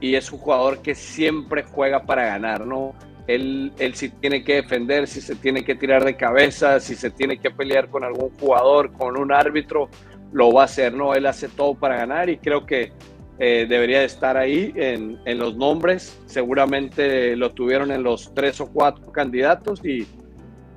y 0.00 0.14
es 0.14 0.32
un 0.32 0.38
jugador 0.38 0.82
que 0.82 0.94
siempre 0.94 1.62
juega 1.62 2.02
para 2.02 2.26
ganar, 2.26 2.66
¿no? 2.66 2.94
Él, 3.28 3.72
él 3.78 3.94
si 3.94 4.08
tiene 4.08 4.42
que 4.42 4.56
defender, 4.56 5.06
si 5.06 5.20
se 5.20 5.36
tiene 5.36 5.64
que 5.64 5.76
tirar 5.76 6.04
de 6.04 6.16
cabeza, 6.16 6.80
si 6.80 6.96
se 6.96 7.10
tiene 7.10 7.38
que 7.38 7.50
pelear 7.50 7.88
con 7.88 8.02
algún 8.02 8.30
jugador, 8.38 8.92
con 8.92 9.16
un 9.16 9.32
árbitro, 9.32 9.88
lo 10.32 10.52
va 10.52 10.62
a 10.62 10.64
hacer, 10.64 10.94
¿no? 10.94 11.14
Él 11.14 11.26
hace 11.26 11.48
todo 11.48 11.74
para 11.74 11.96
ganar 11.96 12.28
y 12.28 12.38
creo 12.38 12.66
que 12.66 12.92
eh, 13.38 13.66
debería 13.68 14.00
de 14.00 14.04
estar 14.06 14.36
ahí 14.36 14.72
en, 14.76 15.18
los 15.38 15.56
nombres. 15.56 16.20
Seguramente 16.26 17.36
lo 17.36 17.52
tuvieron 17.52 17.90
en 17.90 18.02
los 18.02 18.32
tres 18.34 18.60
o 18.60 18.66
cuatro 18.66 19.10
candidatos 19.12 19.84
y, 19.84 20.06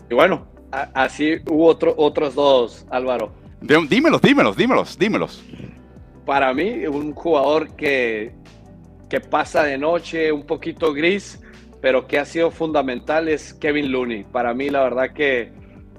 bueno, 0.09 0.47
así 0.71 1.35
hubo 1.49 1.67
otro, 1.67 1.93
otros 1.97 2.35
dos, 2.35 2.85
Álvaro. 2.89 3.31
Dímelos, 3.67 4.21
dímelos, 4.21 4.55
dímelos, 4.55 4.99
dímelos. 4.99 5.43
Para 6.23 6.53
mí, 6.53 6.85
un 6.85 7.13
jugador 7.13 7.75
que, 7.75 8.31
que 9.09 9.19
pasa 9.19 9.63
de 9.63 9.79
noche 9.79 10.31
un 10.31 10.45
poquito 10.45 10.93
gris, 10.93 11.41
pero 11.81 12.05
que 12.05 12.19
ha 12.19 12.25
sido 12.25 12.51
fundamental 12.51 13.27
es 13.27 13.55
Kevin 13.55 13.91
Looney. 13.91 14.23
Para 14.25 14.53
mí, 14.53 14.69
la 14.69 14.83
verdad 14.83 15.13
que 15.13 15.51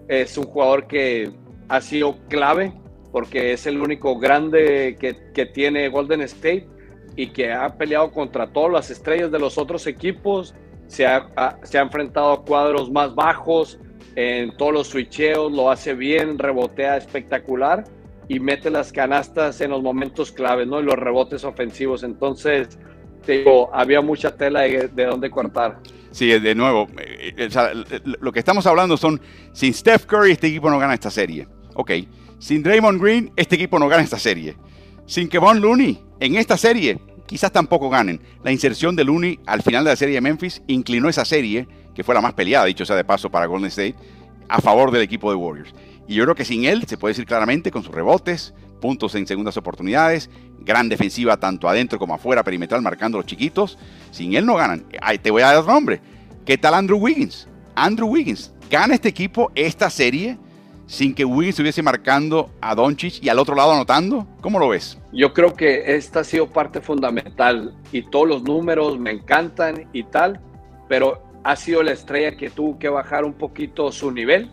es 0.07 0.39
un 0.39 0.45
jugador 0.45 0.87
que 0.87 1.33
ha 1.69 1.81
sido 1.81 2.17
clave 2.29 2.73
porque 3.11 3.53
es 3.53 3.67
el 3.67 3.81
único 3.81 4.17
grande 4.17 4.97
que, 5.01 5.47
tiene 5.47 5.89
Golden 5.89 6.21
State 6.21 6.69
y 7.17 7.29
que 7.29 7.53
ha 7.53 7.77
peleado 7.77 8.13
contra 8.13 8.47
todas 8.47 8.71
las 8.71 8.91
estrellas 8.91 9.33
de 9.33 9.41
los 9.41 9.59
otros 9.59 9.89
equipos, 9.89 10.55
se 10.87 11.05
ha, 11.05 11.59
se 11.65 11.79
ha 11.79 11.83
enfrentado 11.83 12.31
a 12.31 12.45
cuadros 12.45 12.93
más 12.93 13.15
bajos, 13.15 13.81
en 14.17 14.57
todos 14.57 14.73
los 14.73 14.89
switcheos, 14.89 15.53
lo 15.53 15.71
hace 15.71 15.95
bien, 15.95 16.39
rebotea 16.39 16.97
espectacular 16.97 17.85
y 18.29 18.41
mete 18.41 18.71
las 18.71 18.93
canastas 18.93 19.61
en 19.61 19.71
los 19.71 19.83
momentos 19.83 20.33
claves, 20.33 20.67
¿no? 20.67 20.81
Y 20.81 20.85
los 20.85 20.97
rebotes 20.97 21.45
ofensivos. 21.45 22.03
Entonces, 22.03 22.79
digo, 23.27 23.71
había 23.73 24.01
mucha 24.01 24.35
tela 24.35 24.63
de, 24.63 24.89
de 24.89 25.05
dónde 25.05 25.31
cortar. 25.31 25.79
Sí, 26.11 26.27
de 26.27 26.55
nuevo, 26.55 26.89
eh, 26.99 27.35
eh, 27.37 28.01
lo 28.21 28.33
que 28.33 28.39
estamos 28.39 28.67
hablando 28.67 28.97
son, 28.97 29.21
sin 29.53 29.75
Steph 29.75 30.07
Curry 30.07 30.33
este 30.33 30.47
equipo 30.47 30.71
no 30.71 30.79
gana 30.79 30.95
esta 30.95 31.11
serie. 31.11 31.47
Ok, 31.75 31.93
sin 32.39 32.63
Draymond 32.63 33.01
Green, 33.01 33.33
este 33.37 33.57
equipo 33.57 33.79
no 33.79 33.87
gana 33.87 34.03
esta 34.03 34.19
serie. 34.19 34.57
Sin 35.05 35.29
Kevon 35.29 35.61
Looney, 35.61 36.03
en 36.21 36.37
esta 36.37 36.57
serie, 36.57 36.99
quizás 37.27 37.53
tampoco 37.53 37.91
ganen. 37.91 38.21
La 38.43 38.51
inserción 38.51 38.97
de 38.97 39.05
Looney 39.05 39.41
al 39.45 39.63
final 39.63 39.85
de 39.85 39.91
la 39.91 39.97
serie 39.97 40.15
de 40.15 40.21
Memphis 40.23 40.63
inclinó 40.69 41.11
esa 41.11 41.27
serie, 41.27 41.69
que 41.97 42.05
fue 42.05 42.15
la 42.15 42.21
más 42.21 42.35
peleada, 42.35 42.67
dicho 42.67 42.85
sea 42.85 42.95
de 42.95 43.05
paso, 43.05 43.31
para 43.31 43.47
Golden 43.47 43.69
State, 43.69 43.95
a 44.49 44.61
favor 44.61 44.91
del 44.91 45.01
equipo 45.01 45.31
de 45.31 45.37
Warriors. 45.37 45.75
Y 46.07 46.15
yo 46.15 46.25
creo 46.25 46.35
que 46.35 46.45
sin 46.45 46.67
él, 46.67 46.85
se 46.87 46.99
puede 46.99 47.13
decir 47.13 47.25
claramente, 47.25 47.71
con 47.71 47.83
sus 47.83 47.93
rebotes, 47.93 48.53
puntos 48.81 49.15
en 49.15 49.27
segundas 49.27 49.57
oportunidades, 49.57 50.29
gran 50.61 50.91
defensiva 50.91 51.39
tanto 51.39 51.69
adentro 51.69 51.99
como 51.99 52.15
afuera, 52.15 52.45
perimetral, 52.45 52.83
marcando 52.83 53.17
los 53.17 53.27
chiquitos, 53.27 53.79
sin 54.11 54.35
él 54.35 54.45
no 54.45 54.55
ganan. 54.57 54.85
te 55.23 55.31
voy 55.31 55.43
a 55.43 55.55
dar 55.55 55.65
nombre. 55.67 56.01
¿Qué 56.45 56.59
tal 56.59 56.75
Andrew 56.75 56.99
Wiggins? 56.99 57.49
Andrew 57.75 58.09
Wiggins 58.09 58.53
gana 58.71 58.95
este 58.95 59.09
equipo 59.09 59.51
esta 59.55 59.89
serie 59.89 60.39
sin 60.87 61.15
que 61.15 61.25
Wiggins 61.25 61.55
estuviese 61.55 61.83
marcando 61.83 62.51
a 62.61 62.75
Doncic 62.75 63.23
y 63.23 63.29
al 63.29 63.39
otro 63.39 63.57
lado 63.57 63.73
anotando? 63.73 64.27
¿Cómo 64.41 64.59
lo 64.59 64.69
ves? 64.69 64.99
Yo 65.13 65.33
creo 65.33 65.55
que 65.55 65.97
esta 65.97 66.21
ha 66.21 66.25
sido 66.25 66.47
parte 66.47 66.81
fundamental 66.81 67.75
y 67.91 68.03
todos 68.03 68.29
los 68.29 68.43
números 68.43 68.99
me 68.99 69.11
encantan 69.11 69.89
y 69.93 70.05
tal, 70.05 70.41
pero 70.89 71.26
ha 71.47 71.55
sido 71.55 71.81
la 71.85 71.93
estrella 71.93 72.37
que 72.37 72.51
tuvo 72.51 72.77
que 72.77 72.89
bajar 72.89 73.25
un 73.25 73.33
poquito 73.33 73.93
su 73.93 74.11
nivel 74.11 74.51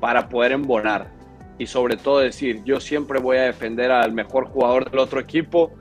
para 0.00 0.28
poder 0.28 0.52
embonar 0.52 1.10
y 1.58 1.66
sobre 1.66 1.96
todo 1.96 2.18
decir, 2.18 2.62
yo 2.62 2.78
siempre 2.78 3.18
voy 3.18 3.38
a 3.38 3.44
defender 3.44 3.90
al 3.90 4.12
mejor 4.12 4.44
jugador 4.48 4.90
del 4.90 4.98
otro 4.98 5.18
equipo, 5.18 5.72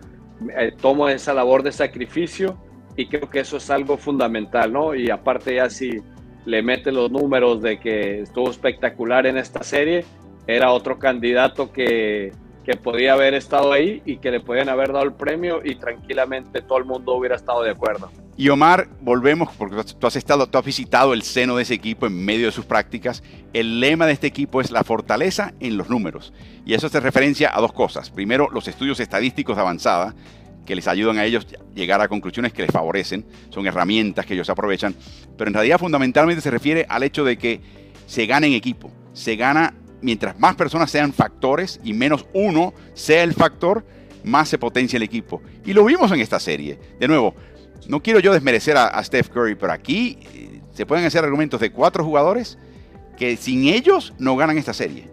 eh, 0.58 0.72
tomo 0.80 1.10
esa 1.10 1.34
labor 1.34 1.62
de 1.62 1.74
sacrificio 1.74 2.58
y 2.96 3.08
creo 3.08 3.30
que 3.30 3.42
eso 3.42 3.58
es 3.58 3.70
algo 3.70 3.98
fundamental, 3.98 4.72
¿no? 4.72 4.96
Y 4.96 5.10
aparte 5.10 5.56
ya 5.56 5.70
si 5.70 6.02
le 6.46 6.62
mete 6.62 6.94
los 6.94 7.12
números 7.12 7.62
de 7.62 7.78
que 7.78 8.22
estuvo 8.22 8.50
espectacular 8.50 9.26
en 9.26 9.38
esta 9.38 9.62
serie, 9.62 10.06
era 10.48 10.72
otro 10.72 10.98
candidato 11.00 11.74
que, 11.74 12.32
que 12.64 12.78
podía 12.78 13.12
haber 13.12 13.34
estado 13.34 13.74
ahí 13.74 14.02
y 14.06 14.20
que 14.20 14.32
le 14.32 14.40
podían 14.40 14.70
haber 14.70 14.94
dado 14.94 15.04
el 15.04 15.14
premio 15.16 15.60
y 15.66 15.76
tranquilamente 15.76 16.62
todo 16.62 16.78
el 16.78 16.86
mundo 16.86 17.14
hubiera 17.16 17.36
estado 17.36 17.62
de 17.62 17.72
acuerdo. 17.72 18.10
Y 18.38 18.50
Omar, 18.50 18.90
volvemos 19.02 19.50
porque 19.58 19.82
tú 19.98 20.08
has 20.08 20.16
estado, 20.18 20.48
tú 20.48 20.58
has 20.58 20.66
visitado 20.66 21.14
el 21.14 21.22
seno 21.22 21.56
de 21.56 21.64
ese 21.64 21.74
equipo 21.74 22.06
en 22.06 22.26
medio 22.26 22.48
de 22.48 22.52
sus 22.52 22.66
prácticas. 22.66 23.24
El 23.54 23.80
lema 23.80 24.06
de 24.06 24.12
este 24.12 24.28
equipo 24.28 24.60
es 24.60 24.72
la 24.72 24.84
fortaleza 24.84 25.54
en 25.62 25.78
los 25.78 25.90
números. 25.90 26.34
Y 26.66 26.74
eso 26.74 26.88
hace 26.88 27.00
referencia 27.00 27.56
a 27.56 27.62
dos 27.62 27.72
cosas. 27.72 28.10
Primero, 28.10 28.50
los 28.52 28.68
estudios 28.68 29.00
estadísticos 29.00 29.56
de 29.56 29.62
avanzada, 29.62 30.16
que 30.66 30.76
les 30.76 30.88
ayudan 30.88 31.18
a 31.18 31.26
ellos 31.26 31.48
llegar 31.74 32.02
a 32.02 32.10
conclusiones 32.10 32.52
que 32.52 32.64
les 32.64 32.72
favorecen, 32.72 33.26
son 33.50 33.68
herramientas 33.68 34.26
que 34.26 34.34
ellos 34.34 34.50
aprovechan, 34.50 34.96
pero 35.38 35.50
en 35.50 35.54
realidad 35.54 35.80
fundamentalmente 35.80 36.42
se 36.42 36.52
refiere 36.52 36.86
al 36.90 37.04
hecho 37.04 37.24
de 37.24 37.38
que 37.38 37.62
se 38.08 38.26
gana 38.26 38.48
en 38.48 38.54
equipo, 38.54 38.92
se 39.14 39.36
gana 39.36 39.76
mientras 40.02 40.38
más 40.40 40.56
personas 40.56 40.92
sean 40.92 41.14
factores 41.14 41.80
y 41.84 41.94
menos 41.94 42.26
uno 42.34 42.74
sea 42.96 43.24
el 43.24 43.34
factor, 43.34 43.86
más 44.24 44.50
se 44.50 44.58
potencia 44.58 44.98
el 44.98 45.04
equipo. 45.04 45.42
Y 45.66 45.74
lo 45.74 45.86
vimos 45.86 46.12
en 46.12 46.20
esta 46.20 46.40
serie. 46.40 46.80
De 47.00 47.08
nuevo, 47.08 47.36
no 47.88 48.02
quiero 48.02 48.20
yo 48.20 48.34
desmerecer 48.34 48.78
a, 48.78 49.04
Steph 49.04 49.30
Curry, 49.30 49.56
pero 49.56 49.74
aquí 49.74 50.18
eh, 50.34 50.62
se 50.72 50.86
pueden 50.86 51.06
hacer 51.06 51.24
argumentos 51.24 51.60
de 51.60 51.72
cuatro 51.72 52.04
jugadores 52.04 52.58
que 53.18 53.38
sin 53.38 53.68
ellos 53.68 54.14
no 54.20 54.36
ganan 54.36 54.58
esta 54.58 54.74
serie. 54.74 55.10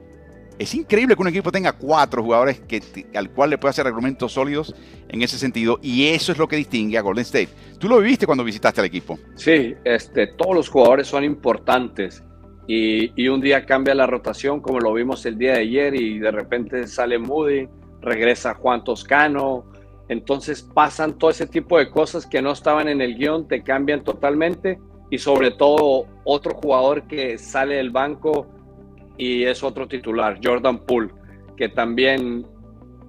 Es 0.59 0.75
increíble 0.75 1.17
que 1.17 1.23
un 1.23 1.29
equipo 1.29 1.51
tenga 1.51 1.73
cuatro 1.73 2.23
jugadores 2.23 2.61
que, 2.61 2.83
al 3.15 3.31
cual 3.31 3.51
le 3.51 3.59
puede 3.59 3.71
hacer 3.71 3.87
argumentos 3.87 4.33
sólidos 4.33 4.75
en 5.09 5.23
ese 5.23 5.39
sentido 5.39 5.79
y 5.83 6.09
eso 6.09 6.33
es 6.33 6.39
lo 6.39 6.47
que 6.47 6.57
distingue 6.57 6.99
a 6.99 7.01
Golden 7.01 7.23
State. 7.23 7.49
¿Tú 7.79 7.89
lo 7.89 7.99
viviste 7.99 8.27
cuando 8.27 8.45
visitaste 8.45 8.81
al 8.81 8.87
equipo? 8.87 9.19
Sí, 9.35 9.75
este, 9.85 10.29
todos 10.29 10.55
los 10.55 10.69
jugadores 10.69 11.09
son 11.09 11.25
importantes 11.25 12.23
y, 12.69 13.11
y, 13.21 13.29
un 13.29 13.41
día 13.41 13.67
cambia 13.67 13.95
la 13.95 14.07
rotación 14.07 14.61
como 14.61 14.79
lo 14.79 14.95
vimos 14.95 15.27
el 15.27 15.37
día 15.37 15.55
de 15.55 15.61
ayer 15.61 15.95
y 15.95 16.21
de 16.21 16.31
repente 16.31 16.87
sale 16.87 17.19
Moody, 17.19 17.69
regresa 18.01 18.55
Juan 18.55 18.85
Toscano, 18.85 19.72
entonces 20.13 20.63
pasan 20.63 21.19
todo 21.19 21.31
ese 21.31 21.47
tipo 21.47 21.79
de 21.79 21.91
cosas 21.91 22.27
que 22.27 22.41
no 22.43 22.53
estaban 22.53 22.89
en 22.89 23.01
el 23.01 23.17
guion, 23.17 23.49
te 23.49 23.63
cambian 23.63 24.05
totalmente 24.05 24.79
y 25.11 25.19
sobre 25.19 25.51
todo 25.51 26.07
otro 26.25 26.55
jugador 26.55 27.03
que 27.09 27.39
sale 27.39 27.77
del 27.77 27.91
banco 27.91 28.47
y 29.19 29.45
es 29.45 29.63
otro 29.63 29.89
titular, 29.89 30.39
Jordan 30.43 30.79
Poole, 30.79 31.11
que 31.57 31.69
también 31.69 32.47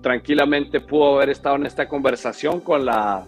tranquilamente 0.01 0.81
pudo 0.81 1.15
haber 1.15 1.29
estado 1.29 1.55
en 1.55 1.65
esta 1.65 1.87
conversación 1.87 2.59
con, 2.59 2.85
la, 2.85 3.25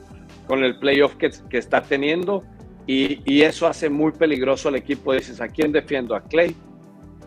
con 0.47 0.63
el 0.63 0.77
playoff 0.79 1.15
que, 1.15 1.31
que 1.49 1.57
está 1.57 1.81
teniendo 1.81 2.43
y, 2.87 3.41
eso 3.41 3.67
hace 3.67 3.89
muy 3.89 4.11
peligroso 4.11 4.69
al 4.69 4.75
equipo. 4.75 5.13
Dices, 5.13 5.41
¿a 5.41 5.47
quién 5.47 5.71
defiendo? 5.71 6.15
¿A 6.15 6.21
Clay? 6.21 6.55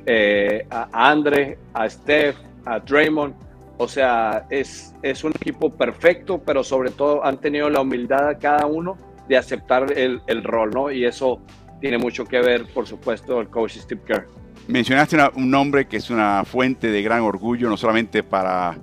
Eh, 0.07 0.67
¿A 0.71 1.11
Andre? 1.11 1.59
¿A 1.75 1.89
Steph? 1.89 2.37
¿A 2.65 2.79
Draymond? 2.79 3.35
O 3.79 3.89
sea, 3.89 4.47
es, 4.51 4.95
es 5.03 5.25
un 5.25 5.33
equipo 5.33 5.71
perfecto, 5.71 6.43
pero 6.45 6.65
sobre 6.65 6.91
todo 6.91 7.25
han 7.25 7.39
tenido 7.39 7.71
la 7.71 7.81
humildad 7.81 8.37
cada 8.41 8.67
uno 8.67 8.99
de 9.29 9.37
aceptar 9.37 9.97
el, 9.97 10.21
el 10.27 10.43
rol, 10.43 10.71
¿no? 10.71 10.91
Y 10.91 11.05
eso 11.05 11.41
tiene 11.81 11.97
mucho 11.97 12.25
que 12.25 12.41
ver, 12.41 12.67
por 12.75 12.87
supuesto, 12.87 13.41
el 13.41 13.49
coach 13.49 13.77
Steve 13.77 14.01
Kerr. 14.05 14.27
Mencionaste 14.67 15.17
un 15.35 15.51
nombre 15.51 15.87
que 15.87 15.97
es 15.97 16.11
una 16.11 16.45
fuente 16.45 16.91
de 16.91 17.03
gran 17.03 17.23
orgullo, 17.23 17.71
no 17.71 17.77
solamente 17.77 18.23
para 18.23 18.77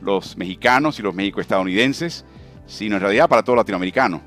los 0.00 0.36
mexicanos 0.36 0.98
y 0.98 1.02
los 1.02 1.14
mexico-estadounidenses, 1.14 2.24
sino 2.66 2.96
en 2.96 3.02
realidad 3.02 3.28
para 3.28 3.42
todo 3.42 3.56
latinoamericano, 3.56 4.22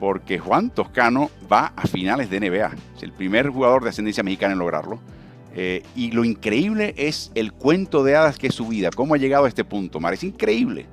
porque 0.00 0.38
Juan 0.38 0.70
Toscano 0.70 1.30
va 1.52 1.72
a 1.76 1.86
finales 1.86 2.30
de 2.30 2.40
NBA. 2.40 2.70
Es 2.96 3.02
el 3.02 3.12
primer 3.12 3.50
jugador 3.50 3.82
de 3.82 3.90
ascendencia 3.90 4.22
mexicana 4.22 4.54
en 4.54 4.58
lograrlo. 4.58 5.00
Eh, 5.54 5.82
y 5.96 6.12
lo 6.12 6.24
increíble 6.24 6.94
es 6.96 7.32
el 7.34 7.52
cuento 7.52 8.04
de 8.04 8.14
hadas 8.16 8.38
que 8.38 8.48
es 8.48 8.54
su 8.54 8.68
vida, 8.68 8.90
cómo 8.94 9.14
ha 9.14 9.18
llegado 9.18 9.44
a 9.44 9.48
este 9.48 9.64
punto, 9.64 9.98
Mar. 10.00 10.14
Es 10.14 10.24
increíble. 10.24 10.86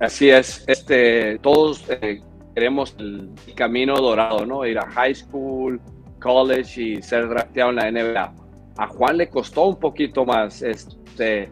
Así 0.00 0.30
es. 0.30 0.64
Este, 0.66 1.38
todos 1.38 1.84
eh, 1.88 2.22
queremos 2.54 2.94
el 2.98 3.30
camino 3.54 3.96
dorado, 4.00 4.46
¿no? 4.46 4.64
Ir 4.66 4.78
a 4.78 4.90
high 4.90 5.14
school, 5.14 5.80
college 6.20 6.82
y 6.82 7.02
ser 7.02 7.28
drafteado 7.28 7.70
en 7.70 7.76
la 7.76 7.90
NBA. 7.90 8.34
A 8.78 8.86
Juan 8.86 9.16
le 9.16 9.28
costó 9.28 9.66
un 9.66 9.76
poquito 9.76 10.24
más. 10.24 10.62
Este, 10.62 11.50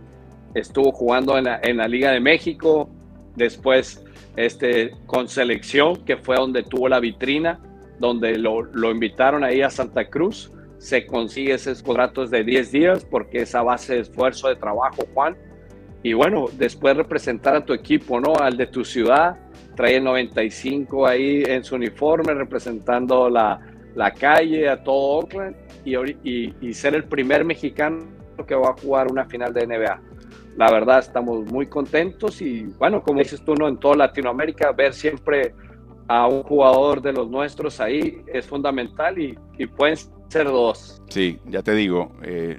estuvo 0.55 0.93
jugando 0.93 1.37
en 1.39 1.45
la, 1.45 1.61
en 1.63 1.77
la 1.79 1.89
Liga 1.89 2.13
de 2.13 2.21
México, 2.21 2.89
después 3.35 4.05
este, 4.37 4.93
con 5.07 5.29
selección, 5.29 5.97
que 6.05 6.17
fue 6.17 6.37
donde 6.37 6.63
tuvo 6.63 6.89
la 6.89 7.01
vitrina, 7.01 7.61
donde 7.99 8.39
lo, 8.39 8.63
lo 8.63 8.91
invitaron 8.91 9.45
ahí 9.45 9.63
a 9.63 9.71
Santa 9.71 10.09
Cruz. 10.09 10.53
Se 10.79 11.07
consigue 11.07 11.55
esos 11.55 11.83
contratos 11.83 12.31
de 12.31 12.45
10 12.45 12.72
días 12.72 13.05
porque 13.05 13.43
esa 13.43 13.62
base 13.62 13.95
de 13.95 14.01
esfuerzo 14.01 14.49
de 14.49 14.57
trabajo, 14.57 15.05
Juan. 15.14 15.37
Y 16.03 16.12
bueno, 16.12 16.47
después 16.57 16.97
representar 16.97 17.57
a 17.57 17.64
tu 17.64 17.72
equipo, 17.72 18.20
¿no? 18.20 18.37
Al 18.37 18.57
de 18.57 18.66
tu 18.66 18.85
ciudad, 18.85 19.39
trae 19.74 19.97
el 19.97 20.05
95 20.05 21.07
ahí 21.07 21.43
en 21.47 21.64
su 21.64 21.74
uniforme, 21.74 22.35
representando 22.35 23.29
la, 23.29 23.61
la 23.95 24.12
calle 24.12 24.68
a 24.68 24.83
todo 24.83 25.20
Oakland 25.20 25.57
y, 25.85 25.97
y, 25.97 26.55
y, 26.61 26.74
ser 26.74 26.95
el 26.95 27.05
primer 27.05 27.45
mexicano 27.45 28.05
que 28.47 28.55
va 28.55 28.70
a 28.70 28.81
jugar 28.81 29.11
una 29.11 29.24
final 29.24 29.53
de 29.53 29.66
NBA. 29.66 30.01
La 30.57 30.70
verdad, 30.70 31.01
estamos 31.01 31.45
muy 31.51 31.66
contentos 31.66 32.41
y 32.41 32.62
bueno, 32.79 33.03
como 33.03 33.18
dices 33.18 33.43
tú, 33.45 33.55
¿no? 33.55 33.68
en 33.68 33.79
toda 33.79 33.97
Latinoamérica, 33.97 34.72
ver 34.72 34.93
siempre 34.93 35.55
a 36.09 36.27
un 36.27 36.43
jugador 36.43 37.03
de 37.03 37.13
los 37.13 37.29
nuestros 37.29 37.81
ahí 37.81 38.23
es 38.27 38.47
fundamental 38.47 39.19
y, 39.19 39.39
y 39.59 39.67
pueden 39.67 39.97
ser 40.29 40.47
dos. 40.47 41.03
Sí, 41.09 41.39
ya 41.47 41.63
te 41.63 41.75
digo, 41.75 42.13
eh, 42.23 42.59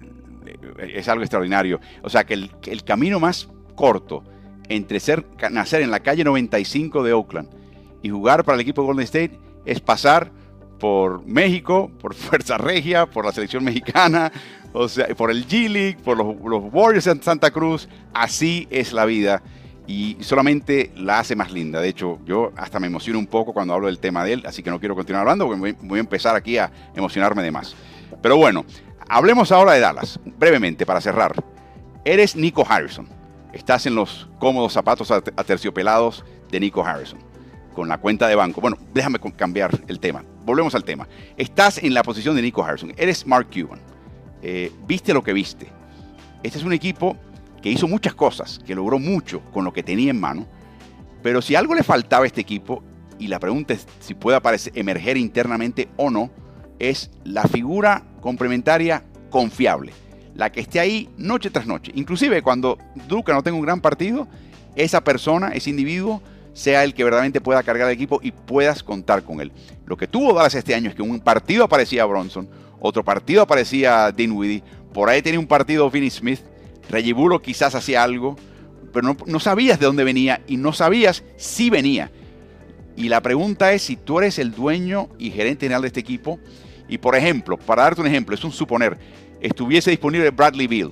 es 0.80 1.08
algo 1.08 1.24
extraordinario. 1.24 1.80
O 2.04 2.10
sea, 2.10 2.26
que 2.26 2.34
el, 2.34 2.52
el 2.66 2.84
camino 2.84 3.20
más 3.20 3.50
corto 3.76 4.24
entre 4.70 5.00
ser, 5.00 5.26
nacer 5.52 5.82
en 5.82 5.92
la 5.92 6.02
calle 6.02 6.24
95 6.24 7.04
de 7.04 7.14
Oakland 7.14 7.50
y 8.02 8.10
jugar 8.10 8.44
para 8.44 8.56
el 8.56 8.62
equipo 8.62 8.82
de 8.82 8.88
Golden 8.88 9.04
State 9.04 9.40
es 9.66 9.80
pasar 9.80 10.32
por 10.80 11.26
México, 11.26 11.92
por 12.02 12.14
Fuerza 12.16 12.58
Regia, 12.58 13.06
por 13.06 13.26
la 13.26 13.32
selección 13.32 13.64
mexicana, 13.64 14.32
o 14.74 14.88
sea, 14.88 15.08
por 15.16 15.32
el 15.32 15.48
G-League, 15.48 15.98
por 16.04 16.18
los, 16.18 16.36
los 16.44 16.64
Warriors 16.72 17.08
en 17.08 17.24
Santa 17.24 17.52
Cruz. 17.52 17.88
Así 18.14 18.68
es 18.70 18.94
la 18.94 19.06
vida 19.06 19.42
y 19.88 20.18
solamente 20.20 20.92
la 20.96 21.20
hace 21.20 21.36
más 21.36 21.52
linda. 21.52 21.80
De 21.80 21.88
hecho, 21.88 22.20
yo 22.26 22.52
hasta 22.58 22.80
me 22.80 22.88
emociono 22.88 23.18
un 23.18 23.28
poco 23.28 23.54
cuando 23.54 23.74
hablo 23.74 23.88
del 23.88 24.00
tema 24.00 24.24
de 24.24 24.34
él, 24.34 24.44
así 24.46 24.62
que 24.62 24.70
no 24.70 24.80
quiero 24.80 24.96
continuar 24.96 25.22
hablando 25.22 25.48
porque 25.48 25.76
voy 25.82 25.98
a 25.98 26.02
empezar 26.02 26.36
aquí 26.36 26.58
a 26.58 26.72
emocionarme 26.94 27.42
de 27.42 27.52
más. 27.52 27.74
Pero 28.22 28.36
bueno, 28.36 28.66
hablemos 29.08 29.52
ahora 29.52 29.74
de 29.74 29.80
Dallas, 29.80 30.20
brevemente, 30.38 30.86
para 30.86 31.00
cerrar. 31.00 31.34
Eres 32.04 32.36
Nico 32.36 32.66
Harrison. 32.68 33.08
Estás 33.54 33.86
en 33.86 33.96
los 33.96 34.28
cómodos 34.40 34.74
zapatos 34.74 35.10
aterciopelados 35.10 36.26
de 36.52 36.60
Nico 36.60 36.84
Harrison, 36.86 37.20
con 37.74 37.88
la 37.88 37.98
cuenta 37.98 38.28
de 38.28 38.36
banco. 38.36 38.60
Bueno, 38.60 38.78
déjame 38.94 39.20
cambiar 39.36 39.72
el 39.88 40.00
tema. 40.00 40.24
Volvemos 40.44 40.76
al 40.76 40.84
tema. 40.84 41.08
Estás 41.38 41.78
en 41.78 41.94
la 41.94 42.04
posición 42.04 42.36
de 42.36 42.42
Nico 42.42 42.64
Harrison. 42.64 42.94
Eres 42.98 43.26
Mark 43.26 43.48
Cuban. 43.54 43.80
Eh, 44.42 44.72
viste 44.86 45.14
lo 45.14 45.24
que 45.24 45.34
viste. 45.34 45.68
Este 46.44 46.60
es 46.60 46.64
un 46.64 46.74
equipo 46.74 47.18
que 47.62 47.70
hizo 47.70 47.88
muchas 47.88 48.14
cosas, 48.14 48.60
que 48.66 48.76
logró 48.76 49.00
mucho 49.00 49.42
con 49.52 49.66
lo 49.66 49.74
que 49.74 49.84
tenía 49.84 50.12
en 50.12 50.20
mano. 50.20 50.46
Pero 51.24 51.42
si 51.42 51.56
algo 51.56 51.76
le 51.76 51.84
faltaba 51.84 52.24
a 52.24 52.28
este 52.28 52.42
equipo, 52.42 52.84
y 53.20 53.28
la 53.28 53.40
pregunta 53.40 53.74
es 53.74 53.88
si 54.00 54.14
puede 54.14 54.38
aparecer, 54.38 54.74
emerger 54.76 55.18
internamente 55.18 55.90
o 55.98 56.10
no, 56.10 56.30
es 56.80 57.10
la 57.24 57.44
figura 57.44 58.04
complementaria 58.22 59.04
confiable. 59.30 59.94
La 60.36 60.52
que 60.52 60.60
esté 60.60 60.80
ahí 60.80 61.10
noche 61.18 61.50
tras 61.50 61.66
noche. 61.66 61.92
Inclusive 61.96 62.44
cuando 62.44 62.78
Duca 63.08 63.34
no 63.34 63.42
tenga 63.42 63.58
un 63.58 63.66
gran 63.66 63.82
partido, 63.82 64.28
esa 64.76 65.04
persona, 65.04 65.50
ese 65.50 65.72
individuo, 65.72 66.22
sea 66.54 66.84
el 66.84 66.94
que 66.94 67.04
verdaderamente 67.04 67.42
pueda 67.42 67.64
cargar 67.64 67.88
el 67.88 67.94
equipo 67.94 68.20
y 68.22 68.32
puedas 68.32 68.84
contar 68.84 69.24
con 69.24 69.42
él. 69.42 69.52
Lo 69.86 69.98
que 69.98 70.08
tuvo 70.08 70.34
Dallas 70.34 70.56
este 70.56 70.76
año 70.76 70.90
es 70.90 70.96
que 70.96 71.02
un 71.02 71.20
partido 71.20 71.64
aparecía 71.64 72.06
Bronson, 72.06 72.48
otro 72.80 73.04
partido 73.04 73.42
aparecía 73.42 74.12
Dinwiddie, 74.12 74.64
por 74.94 75.10
ahí 75.10 75.22
tenía 75.22 75.40
un 75.40 75.48
partido 75.48 75.90
Vinny 75.90 76.10
Smith, 76.10 76.40
Reggie 76.90 77.14
quizás 77.44 77.76
hacía 77.76 78.04
algo, 78.04 78.36
pero 78.94 79.16
no, 79.26 79.40
sabías 79.40 79.80
de 79.80 79.86
dónde 79.86 80.04
venía 80.04 80.42
y 80.48 80.58
no 80.58 80.74
sabías 80.74 81.24
si 81.36 81.70
venía. 81.70 82.12
Y 82.96 83.10
la 83.10 83.22
pregunta 83.22 83.74
es 83.74 83.84
si 83.84 83.96
tú 83.96 84.20
eres 84.20 84.40
el 84.40 84.52
dueño 84.52 85.10
y 85.20 85.30
gerente 85.30 85.66
general 85.66 85.84
de 85.84 85.88
este 85.88 86.00
equipo 86.00 86.40
y 86.90 86.98
por 86.98 87.16
ejemplo, 87.16 87.58
para 87.58 87.84
darte 87.84 88.02
un 88.02 88.08
ejemplo, 88.08 88.34
es 88.34 88.44
un 88.44 88.52
suponer, 88.52 88.98
estuviese 89.42 89.92
disponible 89.92 90.32
Bradley 90.32 90.68
Bill, 90.68 90.92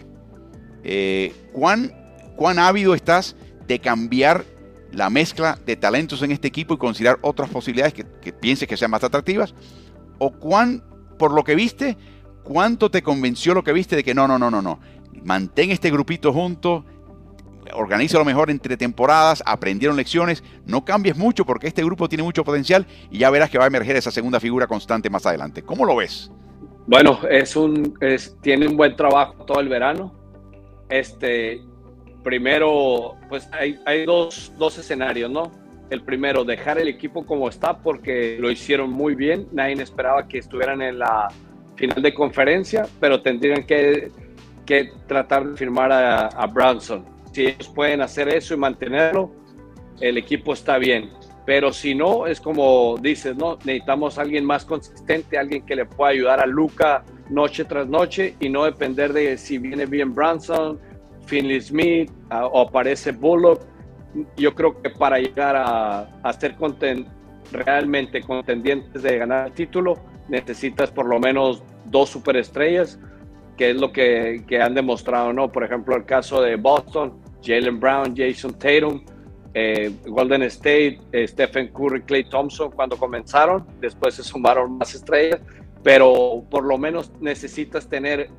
eh, 0.83 1.33
¿cuán, 1.53 1.93
¿cuán 2.35 2.59
ávido 2.59 2.93
estás 2.93 3.35
de 3.67 3.79
cambiar 3.79 4.43
la 4.91 5.09
mezcla 5.09 5.57
de 5.65 5.75
talentos 5.75 6.21
en 6.21 6.31
este 6.31 6.47
equipo 6.47 6.73
y 6.73 6.77
considerar 6.77 7.17
otras 7.21 7.49
posibilidades 7.49 7.93
que 7.93 8.33
pienses 8.33 8.67
que 8.67 8.77
sean 8.77 8.91
más 8.91 9.03
atractivas? 9.03 9.55
¿O 10.19 10.31
cuán, 10.31 10.83
por 11.17 11.33
lo 11.33 11.43
que 11.43 11.55
viste, 11.55 11.97
cuánto 12.45 12.89
te 12.89 13.01
convenció 13.01 13.53
lo 13.53 13.63
que 13.63 13.73
viste 13.73 13.97
de 13.97 14.03
que 14.05 14.13
no, 14.13 14.27
no, 14.27 14.39
no, 14.39 14.49
no, 14.49 14.61
no, 14.61 14.79
mantén 15.23 15.71
este 15.71 15.91
grupito 15.91 16.31
junto, 16.31 16.85
organiza 17.73 18.17
lo 18.17 18.23
mejor 18.23 18.49
entre 18.49 18.77
temporadas, 18.77 19.43
aprendieron 19.45 19.97
lecciones, 19.97 20.43
no 20.65 20.85
cambies 20.85 21.17
mucho 21.17 21.45
porque 21.45 21.67
este 21.67 21.83
grupo 21.83 22.07
tiene 22.07 22.23
mucho 22.23 22.45
potencial 22.45 22.85
y 23.11 23.17
ya 23.17 23.29
verás 23.29 23.49
que 23.49 23.57
va 23.57 23.65
a 23.65 23.67
emerger 23.67 23.97
esa 23.97 24.11
segunda 24.11 24.39
figura 24.39 24.67
constante 24.67 25.09
más 25.09 25.25
adelante. 25.25 25.63
¿Cómo 25.63 25.85
lo 25.85 25.95
ves? 25.97 26.31
Bueno, 26.87 27.19
es 27.29 27.55
un, 27.55 27.97
tiene 28.41 28.67
un 28.67 28.77
buen 28.77 28.95
trabajo 28.95 29.43
todo 29.45 29.59
el 29.59 29.67
verano. 29.67 30.13
Este, 30.87 31.59
primero, 32.23 33.15
pues 33.27 33.49
hay, 33.51 33.79
hay 33.87 34.05
dos, 34.05 34.53
dos 34.57 34.77
escenarios, 34.77 35.31
¿no? 35.31 35.51
El 35.89 36.03
primero, 36.03 36.43
dejar 36.43 36.77
el 36.77 36.87
equipo 36.87 37.25
como 37.25 37.49
está 37.49 37.79
porque 37.79 38.37
lo 38.39 38.51
hicieron 38.51 38.91
muy 38.91 39.15
bien. 39.15 39.47
Nadie 39.51 39.81
esperaba 39.81 40.27
que 40.27 40.37
estuvieran 40.37 40.81
en 40.83 40.99
la 40.99 41.27
final 41.75 42.01
de 42.01 42.13
conferencia, 42.13 42.87
pero 42.99 43.21
tendrían 43.21 43.65
que, 43.65 44.11
que 44.65 44.91
tratar 45.07 45.47
de 45.47 45.57
firmar 45.57 45.91
a, 45.91 46.27
a 46.27 46.47
Branson 46.47 47.15
si 47.35 47.47
ellos 47.47 47.67
pueden 47.67 48.01
hacer 48.01 48.29
eso 48.29 48.53
y 48.53 48.57
mantenerlo, 48.57 49.29
el 49.99 50.17
equipo 50.17 50.53
está 50.53 50.77
bien. 50.77 51.09
Pero 51.45 51.73
si 51.73 51.93
no, 51.93 52.27
es 52.27 52.39
como 52.39 52.95
dices, 52.97 53.35
¿no? 53.35 53.57
Necesitamos 53.65 54.17
alguien 54.17 54.45
más 54.45 54.63
consistente, 54.63 55.37
alguien 55.37 55.65
que 55.65 55.75
le 55.75 55.85
pueda 55.85 56.11
ayudar 56.11 56.39
a 56.39 56.45
Luca 56.45 57.03
noche 57.29 57.65
tras 57.65 57.87
noche 57.87 58.35
y 58.39 58.47
no 58.47 58.63
depender 58.63 59.11
de 59.11 59.37
si 59.37 59.57
viene 59.57 59.85
bien 59.85 60.15
Branson, 60.15 60.79
Finley 61.25 61.59
Smith 61.59 62.09
o 62.31 62.61
aparece 62.61 63.11
Bullock. 63.11 63.61
Yo 64.37 64.55
creo 64.55 64.81
que 64.81 64.89
para 64.91 65.19
llegar 65.19 65.57
a, 65.57 66.07
a 66.23 66.33
ser 66.33 66.55
realmente 67.51 68.21
contendientes 68.21 69.03
de 69.03 69.17
ganar 69.17 69.47
el 69.47 69.53
título, 69.53 69.95
necesitas 70.29 70.91
por 70.91 71.05
lo 71.05 71.19
menos 71.19 71.63
dos 71.85 72.09
superestrellas, 72.09 72.99
que 73.57 73.71
es 73.71 73.77
lo 73.77 73.91
que, 73.91 74.43
que 74.47 74.61
han 74.61 74.73
demostrado, 74.73 75.31
¿no? 75.33 75.51
Por 75.51 75.63
ejemplo, 75.63 75.95
el 75.95 76.05
caso 76.05 76.41
de 76.41 76.55
Boston, 76.55 77.13
Jalen 77.43 77.79
Brown, 77.79 78.15
Jason 78.15 78.53
Tatum, 78.57 79.03
eh, 79.53 79.91
Golden 80.05 80.43
State, 80.43 80.99
eh, 81.13 81.27
Stephen 81.27 81.69
Curry, 81.69 82.01
Clay 82.01 82.25
Thompson 82.25 82.71
cuando 82.71 82.97
comenzaron, 82.97 83.65
después 83.79 84.15
se 84.15 84.23
sumaron 84.23 84.77
más 84.77 84.93
estrellas, 84.93 85.39
pero 85.81 86.43
por 86.49 86.65
lo 86.65 86.77
menos 86.77 87.11
necesitas 87.21 87.87
tener 87.87 88.29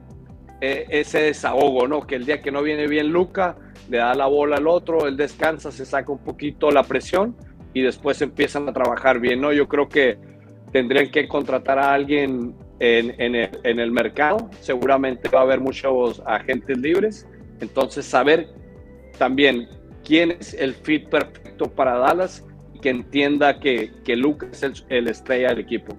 eh, 0.61 0.87
ese 0.91 1.20
desahogo, 1.22 1.89
¿no? 1.89 2.07
Que 2.07 2.16
el 2.16 2.26
día 2.26 2.43
que 2.43 2.51
no 2.51 2.62
viene 2.62 2.87
bien 2.87 3.12
Luca, 3.12 3.57
le 3.89 3.99
da 3.99 4.14
la 4.14 4.26
bola 4.26 4.57
al 4.57 4.66
otro, 4.66 5.07
él 5.07 5.16
descansa, 5.16 5.72
se 5.72 5.87
saca 5.87 6.12
un 6.12 6.18
poquito 6.18 6.70
la 6.70 6.82
presión 6.82 7.34
y 7.72 7.80
después 7.80 8.20
empiezan 8.20 8.68
a 8.68 8.72
trabajar 8.74 9.18
bien, 9.18 9.41
¿no? 9.41 9.53
Yo 9.53 9.68
creo 9.68 9.89
que 9.89 10.18
tendrían 10.77 11.11
que 11.11 11.27
contratar 11.27 11.79
a 11.79 11.95
alguien 11.95 12.55
en, 12.81 13.35
el, 13.35 13.91
mercado, 13.91 14.51
seguramente 14.61 15.27
va 15.31 15.39
a 15.39 15.43
haber 15.45 15.59
muchos 15.59 16.22
agentes 16.27 16.77
libres, 16.77 17.27
entonces 17.62 18.05
saber 18.05 18.51
también 19.16 19.70
quién 20.05 20.33
es 20.33 20.53
el 20.53 20.74
fit 20.74 21.09
perfecto 21.09 21.64
para 21.74 21.97
Dallas 21.97 22.45
y 22.74 22.81
que 22.81 22.91
entienda 22.91 23.59
que, 23.59 23.91
que 24.05 24.16
Lucas 24.16 24.62
es 24.62 24.85
el, 24.91 25.09
estrella 25.09 25.49
del 25.49 25.61
equipo. 25.61 25.97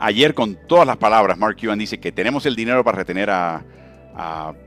Ayer 0.00 0.34
con 0.34 0.56
todas 0.66 0.84
las 0.84 0.96
palabras, 0.96 1.38
Mark 1.38 1.56
Cuban 1.60 1.78
dice 1.78 2.00
que 2.00 2.10
tenemos 2.10 2.44
el 2.44 2.56
dinero 2.56 2.82
para 2.82 2.98
retener 2.98 3.30
a, 3.30 3.64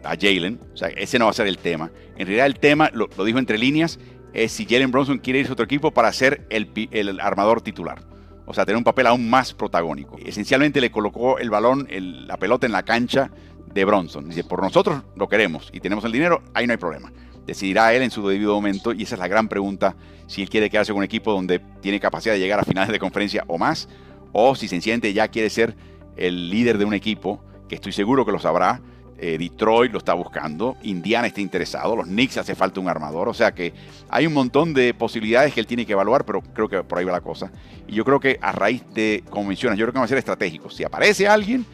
Jalen, 0.02 0.62
o 0.74 0.78
sea, 0.78 0.88
ese 0.88 1.20
no 1.20 1.26
va 1.26 1.32
a 1.32 1.34
ser 1.34 1.48
el 1.48 1.58
tema. 1.58 1.92
En 2.18 2.26
realidad 2.26 2.46
el 2.46 2.58
tema, 2.58 2.90
lo, 2.94 3.08
dijo 3.26 3.38
entre 3.38 3.58
líneas, 3.58 4.00
es 4.34 4.54
si 4.54 4.66
Jalen 4.66 4.92
Bronson 4.92 5.20
quiere 5.20 5.40
irse 5.40 5.52
a 5.52 5.54
otro 5.54 5.66
equipo 5.66 5.92
para 5.92 6.14
ser 6.14 6.48
el, 6.50 7.20
armador 7.20 7.60
titular. 7.60 8.15
O 8.46 8.54
sea, 8.54 8.66
tener 8.66 8.78
un 8.78 8.84
papel 8.84 9.08
aún 9.08 9.30
más 9.30 9.54
protagónico. 9.54 10.18
Esencialmente 10.24 10.82
le 10.82 10.92
colocó 10.92 11.40
el 11.40 11.50
balón, 11.50 11.88
la 11.90 12.38
pelota 12.38 12.66
en 12.66 12.72
la 12.72 12.84
cancha 12.84 13.32
de 13.74 13.86
Bronson. 13.86 14.30
Dice, 14.30 14.44
por 14.44 14.62
nosotros 14.62 15.02
lo 15.16 15.28
queremos 15.28 15.70
y 15.74 15.80
tenemos 15.80 16.06
el 16.06 16.12
dinero, 16.12 16.42
ahí 16.54 16.68
no 16.68 16.74
hay 16.74 16.78
problema 16.78 17.12
decidirá 17.46 17.94
él 17.94 18.02
en 18.02 18.12
su 18.12 18.28
debido 18.28 18.54
momento 18.54 18.94
y 18.94 19.04
esa 19.04 19.16
es 19.16 19.20
la 19.20 19.28
gran 19.28 19.48
pregunta 19.48 19.96
si 20.28 20.42
él 20.42 20.50
quiere 20.50 20.70
quedarse 20.70 20.92
con 20.92 21.00
un 21.00 21.04
equipo 21.04 21.32
donde 21.32 21.60
tiene 21.82 22.00
capacidad 22.00 22.34
de 22.34 22.40
llegar 22.40 22.60
a 22.60 22.64
finales 22.64 22.92
de 22.92 23.00
conferencia 23.00 23.44
o 23.48 23.58
más 23.58 23.88
o 24.32 24.56
si 24.56 24.68
sencillamente 24.68 25.14
ya 25.14 25.28
quiere 25.28 25.50
ser 25.50 25.76
el 26.18 26.50
líder 26.50 26.78
de 26.78 26.86
un 26.86 26.94
equipo 26.94 27.42
que 27.70 27.76
estoy 27.76 27.92
seguro 27.92 28.26
que 28.26 28.32
lo 28.32 28.40
sabrá 28.40 28.82
eh, 29.18 29.38
Detroit 29.38 29.92
lo 29.94 30.00
está 30.00 30.14
buscando, 30.14 30.76
Indiana 30.84 31.28
está 31.28 31.40
interesado, 31.40 31.96
los 31.96 32.06
Knicks 32.06 32.38
hace 32.38 32.54
falta 32.54 32.82
un 32.82 32.90
armador, 32.90 33.30
o 33.30 33.34
sea 33.34 33.54
que 33.54 33.74
hay 34.10 34.28
un 34.28 34.34
montón 34.34 34.74
de 34.74 34.94
posibilidades 34.94 35.54
que 35.54 35.62
él 35.62 35.68
tiene 35.68 35.86
que 35.86 35.94
evaluar, 35.94 36.26
pero 36.26 36.42
creo 36.42 36.68
que 36.68 36.84
por 36.84 36.98
ahí 36.98 37.06
va 37.06 37.14
la 37.14 37.22
cosa. 37.22 37.50
Y 37.88 37.94
yo 37.94 38.04
creo 38.04 38.20
que 38.20 38.38
a 38.42 38.52
raíz 38.52 38.84
de, 38.94 39.24
como 39.30 39.48
mencionas, 39.48 39.80
yo 39.80 39.86
creo 39.86 39.94
que 39.94 40.00
va 40.00 40.06
a 40.06 40.10
ser 40.10 40.18
estratégico. 40.18 40.70
Si 40.70 40.84
aparece 40.84 41.28
alguien, 41.28 41.66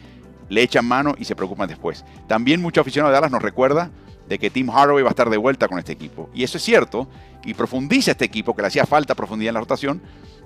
le 0.48 0.62
echan 0.62 0.86
mano 0.86 1.14
y 1.18 1.24
se 1.24 1.34
preocupan 1.34 1.68
después. 1.68 2.04
También 2.28 2.60
mucho 2.60 2.80
aficionado 2.80 3.10
de 3.10 3.14
Dallas 3.14 3.32
nos 3.32 3.42
recuerda 3.42 3.90
de 4.28 4.38
que 4.38 4.50
Tim 4.50 4.70
Hardaway 4.70 5.02
va 5.02 5.08
a 5.08 5.10
estar 5.10 5.28
de 5.28 5.36
vuelta 5.36 5.66
con 5.66 5.78
este 5.78 5.92
equipo. 5.92 6.30
Y 6.32 6.44
eso 6.44 6.58
es 6.58 6.62
cierto, 6.62 7.08
y 7.44 7.54
profundiza 7.54 8.12
este 8.12 8.24
equipo, 8.24 8.54
que 8.54 8.62
le 8.62 8.68
hacía 8.68 8.86
falta 8.86 9.14
profundidad 9.14 9.50
en 9.50 9.54
la 9.54 9.60
rotación, 9.60 10.00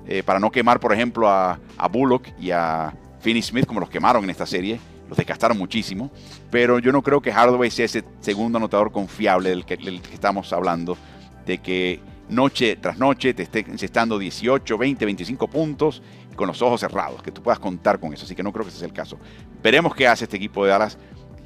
eh, 0.06 0.22
para 0.22 0.40
no 0.40 0.50
quemar, 0.50 0.80
por 0.80 0.92
ejemplo, 0.94 1.28
a, 1.28 1.58
a 1.76 1.88
Bullock 1.88 2.28
y 2.40 2.52
a 2.52 2.94
Finney 3.20 3.42
Smith 3.42 3.66
como 3.66 3.80
los 3.80 3.90
quemaron 3.90 4.24
en 4.24 4.30
esta 4.30 4.46
serie 4.46 4.78
los 5.08 5.16
desgastaron 5.16 5.58
muchísimo, 5.58 6.10
pero 6.50 6.78
yo 6.78 6.92
no 6.92 7.02
creo 7.02 7.20
que 7.20 7.32
Hardaway 7.32 7.70
sea 7.70 7.84
ese 7.84 8.04
segundo 8.20 8.58
anotador 8.58 8.92
confiable 8.92 9.50
del 9.50 9.64
que, 9.64 9.78
estamos 10.12 10.52
hablando, 10.52 10.96
de 11.44 11.58
que 11.58 12.00
noche 12.28 12.76
tras 12.76 12.98
noche 12.98 13.34
te 13.34 13.44
esté 13.44 13.60
encestando 13.60 14.18
18, 14.18 14.76
20, 14.76 15.04
25 15.04 15.48
puntos 15.48 16.02
con 16.34 16.48
los 16.48 16.60
ojos 16.60 16.80
cerrados, 16.80 17.22
que 17.22 17.30
tú 17.30 17.42
puedas 17.42 17.58
contar 17.58 18.00
con 18.00 18.12
eso, 18.12 18.24
así 18.24 18.34
que 18.34 18.42
no 18.42 18.52
creo 18.52 18.64
que 18.64 18.70
ese 18.70 18.78
sea 18.78 18.88
el 18.88 18.94
caso. 18.94 19.18
Veremos 19.62 19.94
qué 19.94 20.06
hace 20.06 20.24
este 20.24 20.36
equipo 20.36 20.64
de 20.64 20.70
Dallas. 20.70 20.98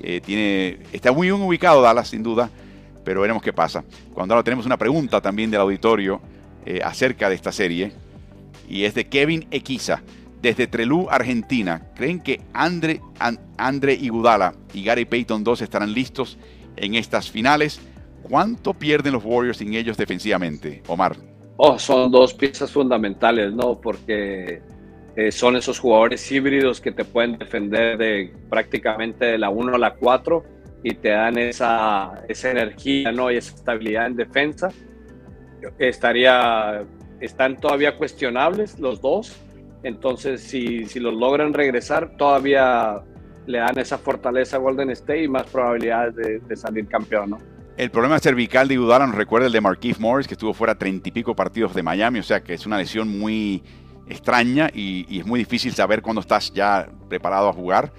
Eh, 0.03 0.21
tiene, 0.25 0.81
está 0.93 1.13
muy 1.13 1.29
bien 1.29 1.41
ubicado 1.41 1.83
Dallas, 1.83 2.09
sin 2.09 2.23
duda, 2.23 2.51
pero 3.05 3.21
veremos 3.21 3.43
qué 3.43 3.53
pasa. 3.53 3.85
Cuando 4.15 4.35
ahora 4.35 4.43
tenemos 4.43 4.67
una 4.67 4.79
pregunta 4.79 5.21
también 5.21 5.51
del 5.51 5.61
auditorio 5.61 6.21
eh, 6.65 6.81
acerca 6.83 7.29
de 7.29 7.35
esta 7.35 7.53
serie, 7.53 7.93
y 8.69 8.85
es 8.85 8.95
de 8.95 9.07
Kevin 9.07 9.47
Equiza 9.51 10.03
desde 10.43 10.66
Trelú, 10.66 11.09
Argentina. 11.11 11.91
¿Creen 11.95 12.20
que 12.20 12.41
Andre, 12.53 13.01
Andre 13.57 13.95
Iguodala 13.95 14.55
y 14.72 14.84
Gary 14.84 15.05
Payton 15.05 15.45
2 15.45 15.62
estarán 15.62 15.93
listos 15.93 16.38
en 16.76 16.95
estas 16.95 17.30
finales? 17.30 17.80
¿Cuánto 18.22 18.74
pierden 18.74 19.12
los 19.14 19.24
Warriors 19.24 19.59
sin 19.59 19.74
ellos 19.74 19.97
defensivamente, 19.97 20.82
Omar? 20.86 21.16
Oh, 21.57 21.78
son 21.78 22.11
dos 22.11 22.32
piezas 22.32 22.70
fundamentales, 22.70 23.53
¿no? 23.53 23.80
Porque 23.80 24.62
eh, 25.16 25.32
son 25.32 25.57
esos 25.57 25.78
jugadores 25.78 26.30
híbridos 26.30 26.80
que 26.80 26.93
te 26.93 27.05
pueden 27.05 27.36
defender 27.36 27.99
de 27.99 28.32
prácticamente 28.49 29.26
de 29.26 29.38
la 29.38 29.51
1 29.51 29.74
a 29.74 29.78
la 29.78 29.95
4 29.95 30.45
y 30.82 30.95
te 30.95 31.11
dan 31.11 31.36
esa, 31.36 32.22
esa 32.28 32.51
energía, 32.51 33.12
¿no? 33.12 33.30
Y 33.30 33.36
esa 33.36 33.55
estabilidad 33.55 34.07
en 34.07 34.16
defensa. 34.16 34.70
Estaría, 35.78 36.84
están 37.20 37.59
todavía 37.59 37.99
cuestionables 37.99 38.78
los 38.78 39.01
dos, 39.03 39.36
entonces, 39.83 40.43
si, 40.43 40.87
si 40.87 41.01
logran 41.01 41.55
regresar, 41.55 42.16
todavía 42.16 43.03
le 43.47 43.59
dan 43.59 43.78
esa 43.78 43.99
fortaleza 43.99 44.57
a 44.57 44.59
Golden 44.59 44.91
State 44.91 45.24
y 45.24 45.28
más 45.28 45.45
probabilidades 45.45 46.14
de, 46.47 46.57
salir 46.57 46.87
campeón, 46.87 47.31
¿no? 47.31 47.39
El 47.76 47.91
problema 47.91 48.18
cervical 48.18 48.68
de 48.68 48.78
Udala 48.78 49.07
nos 49.07 49.16
recuerda 49.16 49.47
el 49.47 49.53
de 49.53 49.61
Marquise 49.61 50.01
Morris, 50.01 50.28
que 50.28 50.35
estuvo 50.35 50.53
fuera 50.53 50.74
treinta 50.74 51.09
y 51.09 51.12
pico 51.12 51.35
partidos 51.35 51.74
de 51.74 51.83
Miami, 51.83 52.18
o 52.18 52.22
sea 52.22 52.43
que 52.43 52.53
es 52.53 52.66
una 52.66 52.76
lesión 52.76 53.18
muy 53.18 53.62
extraña 54.07 54.68
y, 54.74 55.18
es 55.18 55.24
muy 55.24 55.41
difícil 55.41 55.72
saber 55.72 56.03
cuándo 56.03 56.20
estás 56.20 56.53
ya 56.53 56.91
preparado 57.09 57.49
a 57.49 57.53
jugar. 57.53 57.93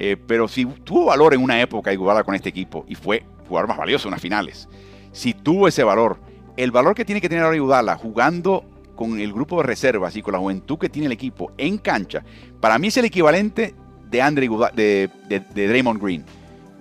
Eh, 0.00 0.16
pero 0.26 0.48
si 0.48 0.64
tuvo 0.64 1.06
valor 1.06 1.34
en 1.34 1.42
una 1.42 1.60
época 1.60 1.92
Iguodala 1.92 2.24
con 2.24 2.34
este 2.34 2.48
equipo 2.48 2.84
y 2.88 2.94
fue 2.94 3.24
jugador 3.48 3.68
más 3.68 3.78
valioso 3.78 4.08
en 4.08 4.12
las 4.12 4.20
finales, 4.20 4.68
si 5.12 5.34
tuvo 5.34 5.68
ese 5.68 5.84
valor, 5.84 6.18
el 6.56 6.72
valor 6.72 6.94
que 6.94 7.04
tiene 7.04 7.20
que 7.20 7.28
tener 7.28 7.44
ahora 7.44 7.56
Iguodala 7.56 7.96
jugando 7.96 8.64
con 8.98 9.20
el 9.20 9.32
grupo 9.32 9.58
de 9.58 9.62
reservas 9.62 10.16
y 10.16 10.22
con 10.22 10.32
la 10.32 10.40
juventud 10.40 10.76
que 10.76 10.88
tiene 10.88 11.06
el 11.06 11.12
equipo 11.12 11.52
en 11.56 11.78
cancha, 11.78 12.24
para 12.60 12.80
mí 12.80 12.88
es 12.88 12.96
el 12.96 13.04
equivalente 13.04 13.72
de, 14.10 14.20
Andre, 14.20 14.48
de, 14.74 15.08
de, 15.28 15.68
Draymond 15.68 16.02
Green 16.02 16.24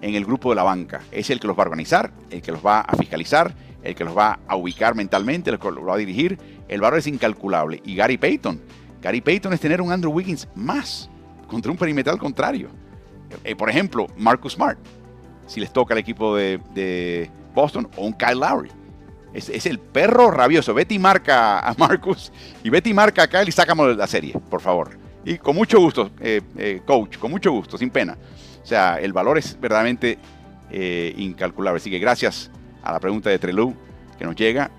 en 0.02 0.16
el 0.16 0.26
grupo 0.26 0.50
de 0.50 0.56
la 0.56 0.64
banca. 0.64 1.02
Es 1.12 1.30
el 1.30 1.40
que 1.40 1.46
los 1.46 1.56
va 1.56 1.62
a 1.62 1.66
organizar, 1.68 2.12
el 2.32 2.42
que 2.42 2.52
los 2.52 2.66
va 2.66 2.80
a 2.82 2.98
fiscalizar, 2.98 3.54
el 3.84 3.94
que 3.94 4.04
los 4.04 4.18
va 4.18 4.40
a 4.48 4.56
ubicar 4.56 4.96
mentalmente, 4.96 5.52
el 5.52 5.60
que 5.60 5.70
los 5.70 5.88
va 5.88 5.94
a 5.94 5.98
dirigir. 5.98 6.40
El 6.68 6.82
valor 6.82 6.98
es 6.98 7.06
incalculable. 7.06 7.84
Y 7.86 7.94
Gary 7.94 8.18
Payton. 8.18 8.62
Gary 9.00 9.22
Payton 9.22 9.54
es 9.54 9.60
tener 9.60 9.80
un 9.80 9.92
Andrew 9.92 10.12
Wiggins 10.12 10.48
más 10.56 11.12
contra 11.48 11.72
un 11.72 11.78
perimetral 11.78 12.18
contrario. 12.18 12.70
Eh, 13.44 13.56
por 13.56 13.70
ejemplo, 13.70 14.08
Marcus 14.18 14.54
Smart, 14.54 14.80
si 15.46 15.60
les 15.60 15.72
toca 15.72 15.94
al 15.94 16.00
equipo 16.00 16.36
de, 16.36 16.60
de 16.74 17.30
Boston, 17.54 17.88
o 17.96 18.08
un 18.08 18.14
Kyle 18.14 18.40
Lowry. 18.40 18.72
Es, 19.38 19.68
el 19.68 19.78
perro 19.78 20.32
rabioso. 20.32 20.74
Betty 20.74 20.98
marca 20.98 21.60
a 21.60 21.76
Marcus 21.78 22.32
y 22.64 22.72
Betty 22.72 22.92
marca 22.92 23.24
a 23.24 23.28
Kyle 23.28 23.48
y 23.48 23.52
sacamos 23.52 23.96
la 23.96 24.08
serie, 24.08 24.34
por 24.50 24.62
favor. 24.62 24.98
Y 25.24 25.38
con 25.38 25.56
mucho 25.56 25.80
gusto, 25.80 26.10
eh, 26.20 26.42
eh, 26.58 26.82
coach, 26.84 27.18
con 27.20 27.30
mucho 27.30 27.52
gusto, 27.52 27.78
sin 27.78 27.92
pena. 27.92 28.18
O 28.64 28.66
sea, 28.66 29.00
el 29.00 29.14
valor 29.14 29.38
es 29.38 29.60
verdaderamente 29.60 30.18
eh, 30.72 31.14
incalculable. 31.18 31.78
Así 31.78 31.92
que 31.92 32.00
gracias 32.00 32.50
a 32.82 32.92
la 32.92 33.00
pregunta 33.00 33.30
de 33.30 33.38
Trelú 33.38 33.76
que 34.18 34.26
nos 34.26 34.36
llega. 34.36 34.72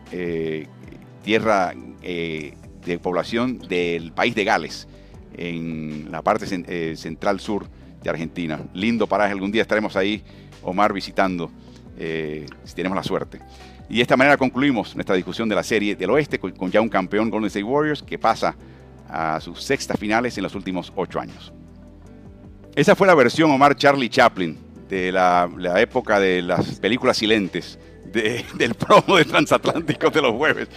tierra 1.23 1.73
de 2.03 2.99
población 3.01 3.59
del 3.59 4.13
país 4.13 4.35
de 4.35 4.45
Gales, 4.45 4.89
en 5.37 6.11
la 6.11 6.23
parte 6.23 6.47
central 6.97 7.39
sur 7.39 7.69
de 8.03 8.11
Argentina. 8.11 8.61
Lindo 8.75 9.07
paraje, 9.07 9.33
algún 9.33 9.53
día 9.53 9.63
estaremos 9.63 9.95
ahí, 9.95 10.25
Omar, 10.63 10.93
visitando, 10.93 11.53
si 11.97 12.75
tenemos 12.75 12.97
la 12.97 13.05
suerte. 13.05 13.41
Y 13.89 13.97
de 13.97 14.03
esta 14.03 14.16
manera 14.16 14.36
concluimos 14.36 14.95
nuestra 14.95 15.14
discusión 15.14 15.49
de 15.49 15.55
la 15.55 15.62
serie 15.62 15.97
del 15.97 16.11
oeste 16.11 16.39
con 16.39 16.70
ya 16.70 16.80
un 16.80 16.89
campeón 16.89 17.30
Golden 17.30 17.47
State 17.47 17.64
Warriors 17.64 18.03
que 18.03 18.18
pasa 18.18 18.55
a 19.09 19.41
sus 19.41 19.62
sextas 19.62 19.99
finales 19.99 20.36
en 20.36 20.43
los 20.43 20.55
últimos 20.55 20.93
ocho 20.95 21.18
años. 21.20 21.53
Esa 22.74 22.95
fue 22.95 23.07
la 23.07 23.14
versión 23.14 23.51
Omar 23.51 23.76
Charlie 23.76 24.11
Chaplin 24.11 24.59
de 24.89 25.11
la, 25.11 25.49
época 25.76 26.20
de 26.20 26.43
las 26.43 26.78
películas 26.80 27.16
silentes 27.16 27.78
del 28.12 28.74
promo 28.74 29.16
de 29.16 29.24
Transatlánticos 29.24 30.12
de 30.12 30.22
los 30.22 30.32
jueves. 30.32 30.68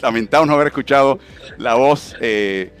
Lamentamos 0.00 0.46
no 0.46 0.54
haber 0.54 0.68
escuchado 0.68 1.18
la 1.58 1.74
voz 1.74 2.16
eh, 2.20 2.72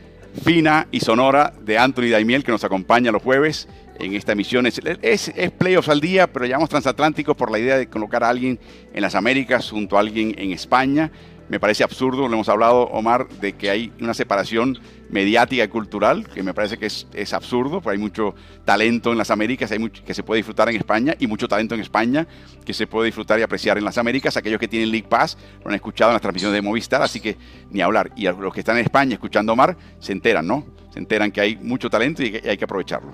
fina 0.42 0.88
y 0.90 1.00
sonora 1.00 1.52
de 1.60 1.78
Anthony 1.78 2.10
Daimiel 2.10 2.44
que 2.44 2.52
nos 2.52 2.64
acompaña 2.64 3.12
los 3.12 3.22
jueves 3.22 3.68
en 3.98 4.14
esta 4.14 4.32
emisión. 4.32 4.66
Es, 4.66 4.80
es, 5.02 5.50
playoffs 5.52 5.88
al 5.88 6.00
día, 6.00 6.32
pero 6.32 6.46
llamamos 6.46 6.70
transatlánticos 6.70 7.36
por 7.36 7.50
la 7.50 7.58
idea 7.58 7.76
de 7.76 7.88
colocar 7.88 8.24
a 8.24 8.28
alguien 8.28 8.58
en 8.92 9.02
las 9.02 9.14
Américas 9.14 9.70
junto 9.70 9.96
a 9.96 10.00
alguien 10.00 10.34
en 10.38 10.52
España. 10.52 11.10
Me 11.48 11.60
parece 11.60 11.84
absurdo, 11.84 12.26
lo 12.26 12.34
hemos 12.34 12.48
hablado, 12.48 12.84
Omar, 12.84 13.28
de 13.28 13.52
que 13.52 13.68
hay 13.68 13.92
una 14.00 14.14
separación 14.14 14.78
mediática 15.10 15.62
y 15.62 15.68
cultural, 15.68 16.26
que 16.26 16.42
me 16.42 16.54
parece 16.54 16.78
que 16.78 16.86
es, 16.86 17.32
absurdo, 17.34 17.82
porque 17.82 17.96
hay 17.96 18.02
mucho 18.02 18.34
talento 18.64 19.12
en 19.12 19.18
las 19.18 19.30
Américas 19.30 19.70
hay 19.70 19.90
que 19.90 20.14
se 20.14 20.22
puede 20.22 20.38
disfrutar 20.38 20.70
en 20.70 20.76
España 20.76 21.14
y 21.18 21.26
mucho 21.26 21.46
talento 21.46 21.74
en 21.74 21.82
España 21.82 22.26
que 22.64 22.72
se 22.72 22.86
puede 22.86 23.06
disfrutar 23.06 23.38
y 23.38 23.42
apreciar 23.42 23.76
en 23.76 23.84
las 23.84 23.98
Américas. 23.98 24.38
Aquellos 24.38 24.58
que 24.58 24.68
tienen 24.68 24.90
League 24.90 25.06
Pass 25.06 25.36
lo 25.62 25.68
han 25.68 25.74
escuchado 25.74 26.10
en 26.10 26.14
las 26.14 26.22
transmisiones 26.22 26.54
de 26.54 26.62
Movistar, 26.62 27.02
así 27.02 27.20
que 27.20 27.36
ni 27.70 27.82
hablar. 27.82 28.10
Y 28.16 28.24
los 28.24 28.54
que 28.54 28.60
están 28.60 28.78
en 28.78 28.84
España 28.84 29.14
escuchando 29.14 29.52
Omar 29.52 29.76
se 29.98 30.12
enteran, 30.12 30.46
¿no? 30.46 30.64
Se 30.94 30.98
enteran 30.98 31.30
que 31.30 31.42
hay 31.42 31.56
mucho 31.56 31.90
talento 31.90 32.22
y 32.22 32.40
hay 32.42 32.56
que 32.56 32.64
aprovecharlo. 32.64 33.12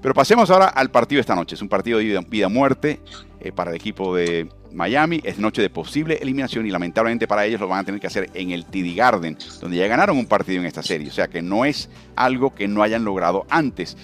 Pero 0.00 0.14
pasemos 0.14 0.50
ahora 0.50 0.66
al 0.66 0.90
partido 0.90 1.18
de 1.18 1.22
esta 1.22 1.34
noche. 1.34 1.56
Es 1.56 1.62
un 1.62 1.68
partido 1.68 1.98
de 1.98 2.24
vida-muerte 2.28 3.00
eh, 3.40 3.50
para 3.52 3.70
el 3.70 3.76
equipo 3.76 4.14
de 4.14 4.48
Miami. 4.72 5.20
Es 5.24 5.38
noche 5.38 5.60
de 5.60 5.70
posible 5.70 6.18
eliminación 6.20 6.66
y 6.66 6.70
lamentablemente 6.70 7.26
para 7.26 7.44
ellos 7.44 7.60
lo 7.60 7.68
van 7.68 7.80
a 7.80 7.84
tener 7.84 8.00
que 8.00 8.06
hacer 8.06 8.30
en 8.34 8.50
el 8.50 8.64
TD 8.64 8.94
Garden, 8.94 9.36
donde 9.60 9.76
ya 9.76 9.88
ganaron 9.88 10.16
un 10.16 10.26
partido 10.26 10.60
en 10.60 10.66
esta 10.66 10.82
serie. 10.82 11.08
O 11.08 11.12
sea 11.12 11.28
que 11.28 11.42
no 11.42 11.64
es 11.64 11.90
algo 12.14 12.54
que 12.54 12.68
no 12.68 12.82
hayan 12.82 13.04
logrado 13.04 13.44
antes. 13.50 13.96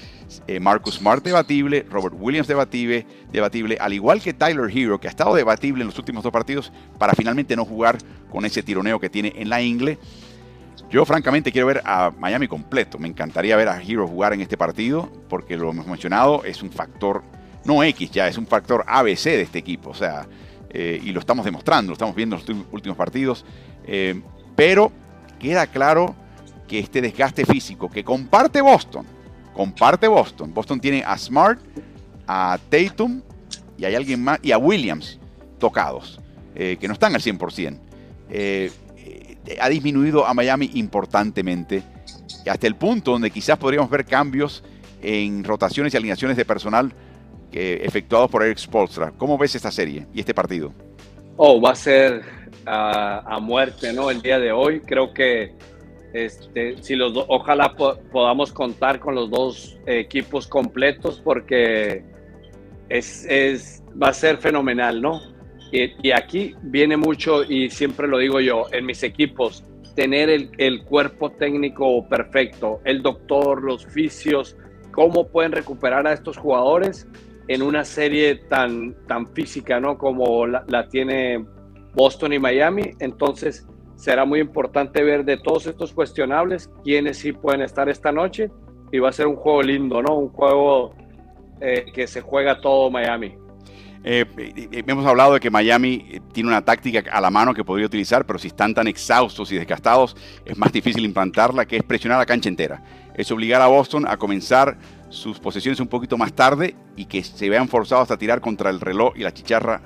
Eh, 0.48 0.58
Marcus 0.58 0.96
Smart 0.96 1.22
debatible, 1.22 1.86
Robert 1.88 2.16
Williams 2.18 2.48
debatible, 2.48 3.06
debatible, 3.30 3.76
al 3.78 3.92
igual 3.92 4.20
que 4.20 4.34
Tyler 4.34 4.70
Hero, 4.74 4.98
que 4.98 5.06
ha 5.06 5.10
estado 5.10 5.34
debatible 5.34 5.82
en 5.82 5.88
los 5.88 5.98
últimos 5.98 6.24
dos 6.24 6.32
partidos 6.32 6.72
para 6.98 7.12
finalmente 7.12 7.54
no 7.54 7.64
jugar 7.64 7.98
con 8.30 8.44
ese 8.44 8.62
tironeo 8.62 8.98
que 8.98 9.10
tiene 9.10 9.32
en 9.36 9.48
la 9.48 9.62
ingle. 9.62 9.98
Yo 10.94 11.04
francamente 11.04 11.50
quiero 11.50 11.66
ver 11.66 11.82
a 11.84 12.12
Miami 12.16 12.46
completo. 12.46 13.00
Me 13.00 13.08
encantaría 13.08 13.56
ver 13.56 13.68
a 13.68 13.82
Hero 13.82 14.06
jugar 14.06 14.32
en 14.32 14.42
este 14.42 14.56
partido 14.56 15.10
porque 15.28 15.56
lo 15.56 15.70
hemos 15.70 15.88
mencionado, 15.88 16.44
es 16.44 16.62
un 16.62 16.70
factor, 16.70 17.24
no 17.64 17.82
X 17.82 18.12
ya, 18.12 18.28
es 18.28 18.38
un 18.38 18.46
factor 18.46 18.84
ABC 18.86 19.24
de 19.24 19.42
este 19.42 19.58
equipo. 19.58 19.90
O 19.90 19.94
sea, 19.94 20.28
eh, 20.70 21.00
y 21.02 21.10
lo 21.10 21.18
estamos 21.18 21.44
demostrando, 21.44 21.90
lo 21.90 21.94
estamos 21.94 22.14
viendo 22.14 22.36
en 22.36 22.42
los 22.46 22.66
últimos 22.70 22.96
partidos. 22.96 23.44
Eh, 23.88 24.22
pero 24.54 24.92
queda 25.40 25.66
claro 25.66 26.14
que 26.68 26.78
este 26.78 27.00
desgaste 27.00 27.44
físico 27.44 27.90
que 27.90 28.04
comparte 28.04 28.60
Boston, 28.60 29.04
comparte 29.52 30.06
Boston. 30.06 30.54
Boston 30.54 30.78
tiene 30.78 31.02
a 31.04 31.18
Smart, 31.18 31.58
a 32.28 32.56
Tatum 32.68 33.20
y 33.76 33.84
hay 33.84 33.96
alguien 33.96 34.22
más, 34.22 34.38
y 34.44 34.52
a 34.52 34.58
Williams 34.58 35.18
tocados, 35.58 36.20
eh, 36.54 36.76
que 36.80 36.86
no 36.86 36.92
están 36.94 37.16
al 37.16 37.20
100% 37.20 37.80
ha 39.60 39.68
disminuido 39.68 40.26
a 40.26 40.34
Miami 40.34 40.70
importantemente, 40.74 41.82
hasta 42.50 42.66
el 42.66 42.76
punto 42.76 43.12
donde 43.12 43.30
quizás 43.30 43.58
podríamos 43.58 43.90
ver 43.90 44.04
cambios 44.04 44.62
en 45.02 45.44
rotaciones 45.44 45.94
y 45.94 45.96
alineaciones 45.96 46.36
de 46.36 46.44
personal 46.44 46.92
efectuados 47.52 48.30
por 48.30 48.42
Eric 48.42 48.58
Spolstra. 48.58 49.12
¿Cómo 49.16 49.38
ves 49.38 49.54
esta 49.54 49.70
serie 49.70 50.06
y 50.12 50.20
este 50.20 50.34
partido? 50.34 50.72
Oh, 51.36 51.60
va 51.60 51.70
a 51.70 51.74
ser 51.76 52.22
a 52.66 53.38
muerte, 53.40 53.92
¿no? 53.92 54.10
El 54.10 54.22
día 54.22 54.38
de 54.38 54.50
hoy. 54.50 54.80
Creo 54.80 55.12
que 55.14 55.54
este, 56.14 56.80
si 56.80 56.94
los 56.94 57.12
ojalá 57.28 57.74
podamos 57.74 58.52
contar 58.52 59.00
con 59.00 59.16
los 59.16 59.30
dos 59.30 59.76
equipos 59.86 60.46
completos 60.46 61.20
porque 61.22 62.04
es, 62.88 63.82
va 64.00 64.08
a 64.08 64.12
ser 64.12 64.38
fenomenal, 64.38 65.02
¿no? 65.02 65.20
Y, 65.74 66.12
aquí 66.12 66.54
viene 66.62 66.96
mucho, 66.96 67.42
y 67.42 67.68
siempre 67.68 68.06
lo 68.06 68.18
digo 68.18 68.38
yo, 68.38 68.66
en 68.70 68.86
mis 68.86 69.02
equipos, 69.02 69.64
tener 69.96 70.30
el, 70.30 70.50
el, 70.58 70.84
cuerpo 70.84 71.30
técnico 71.30 72.08
perfecto, 72.08 72.80
el 72.84 73.02
doctor, 73.02 73.60
los 73.60 73.84
fisios, 73.84 74.56
cómo 74.92 75.26
pueden 75.26 75.50
recuperar 75.50 76.06
a 76.06 76.12
estos 76.12 76.36
jugadores 76.36 77.08
en 77.48 77.60
una 77.62 77.84
serie 77.84 78.36
tan, 78.36 78.94
tan 79.08 79.26
física, 79.34 79.80
¿no? 79.80 79.98
Como 79.98 80.46
la, 80.46 80.88
tiene 80.88 81.44
Boston 81.92 82.34
y 82.34 82.38
Miami. 82.38 82.92
Entonces, 83.00 83.66
será 83.96 84.24
muy 84.24 84.38
importante 84.38 85.02
ver 85.02 85.24
de 85.24 85.38
todos 85.38 85.66
estos 85.66 85.92
cuestionables 85.92 86.70
quiénes 86.84 87.18
sí 87.18 87.32
pueden 87.32 87.62
estar 87.62 87.88
esta 87.88 88.12
noche 88.12 88.48
y 88.92 89.00
va 89.00 89.08
a 89.08 89.12
ser 89.12 89.26
un 89.26 89.36
juego 89.36 89.62
lindo, 89.62 90.00
¿no? 90.02 90.16
Un 90.16 90.28
juego 90.28 90.94
eh, 91.60 91.86
que 91.92 92.06
se 92.06 92.20
juega 92.20 92.60
todo 92.60 92.90
Miami. 92.90 93.43
Eh, 94.06 94.26
eh, 94.36 94.84
hemos 94.86 95.06
hablado 95.06 95.32
de 95.32 95.40
que 95.40 95.50
Miami 95.50 96.20
tiene 96.32 96.50
una 96.50 96.62
táctica 96.62 97.02
a 97.10 97.20
la 97.20 97.30
mano 97.30 97.54
que 97.54 97.64
podría 97.64 97.86
utilizar, 97.86 98.26
pero 98.26 98.38
si 98.38 98.48
están 98.48 98.74
tan 98.74 98.86
exhaustos 98.86 99.50
y 99.50 99.56
desgastados, 99.56 100.14
es 100.44 100.58
más 100.58 100.70
difícil 100.72 101.04
implantarla, 101.04 101.64
que 101.64 101.78
es 101.78 101.82
presionar 101.82 102.18
la 102.18 102.26
cancha 102.26 102.48
entera. 102.48 102.82
Es 103.14 103.30
obligar 103.30 103.62
a 103.62 103.66
Boston 103.66 104.06
a 104.06 104.16
comenzar 104.16 104.76
sus 105.08 105.38
posesiones 105.38 105.80
un 105.80 105.88
poquito 105.88 106.18
más 106.18 106.34
tarde 106.34 106.74
y 106.96 107.06
que 107.06 107.24
se 107.24 107.48
vean 107.48 107.68
forzados 107.68 108.10
a 108.10 108.18
tirar 108.18 108.40
contra 108.40 108.68
el 108.68 108.80
reloj 108.80 109.14
y 109.16 109.20
la 109.20 109.32
chicharra 109.32 109.80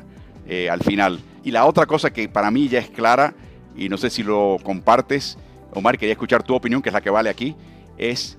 al 0.71 0.81
final. 0.81 1.21
Y 1.45 1.51
la 1.51 1.67
otra 1.67 1.85
cosa 1.85 2.11
que 2.11 2.27
para 2.29 2.51
mí 2.51 2.69
ya 2.69 2.79
es 2.79 2.89
clara, 2.89 3.35
y 3.77 3.89
no 3.89 3.99
sé 3.99 4.11
si 4.11 4.23
lo 4.23 4.57
compartes, 4.63 5.39
Omar, 5.73 5.99
quería 5.99 6.13
escuchar 6.13 6.43
tu 6.43 6.55
opinión, 6.55 6.81
que 6.81 6.89
es 6.89 6.93
la 6.93 7.03
que 7.03 7.11
vale 7.11 7.29
aquí, 7.29 7.55
es 7.99 8.39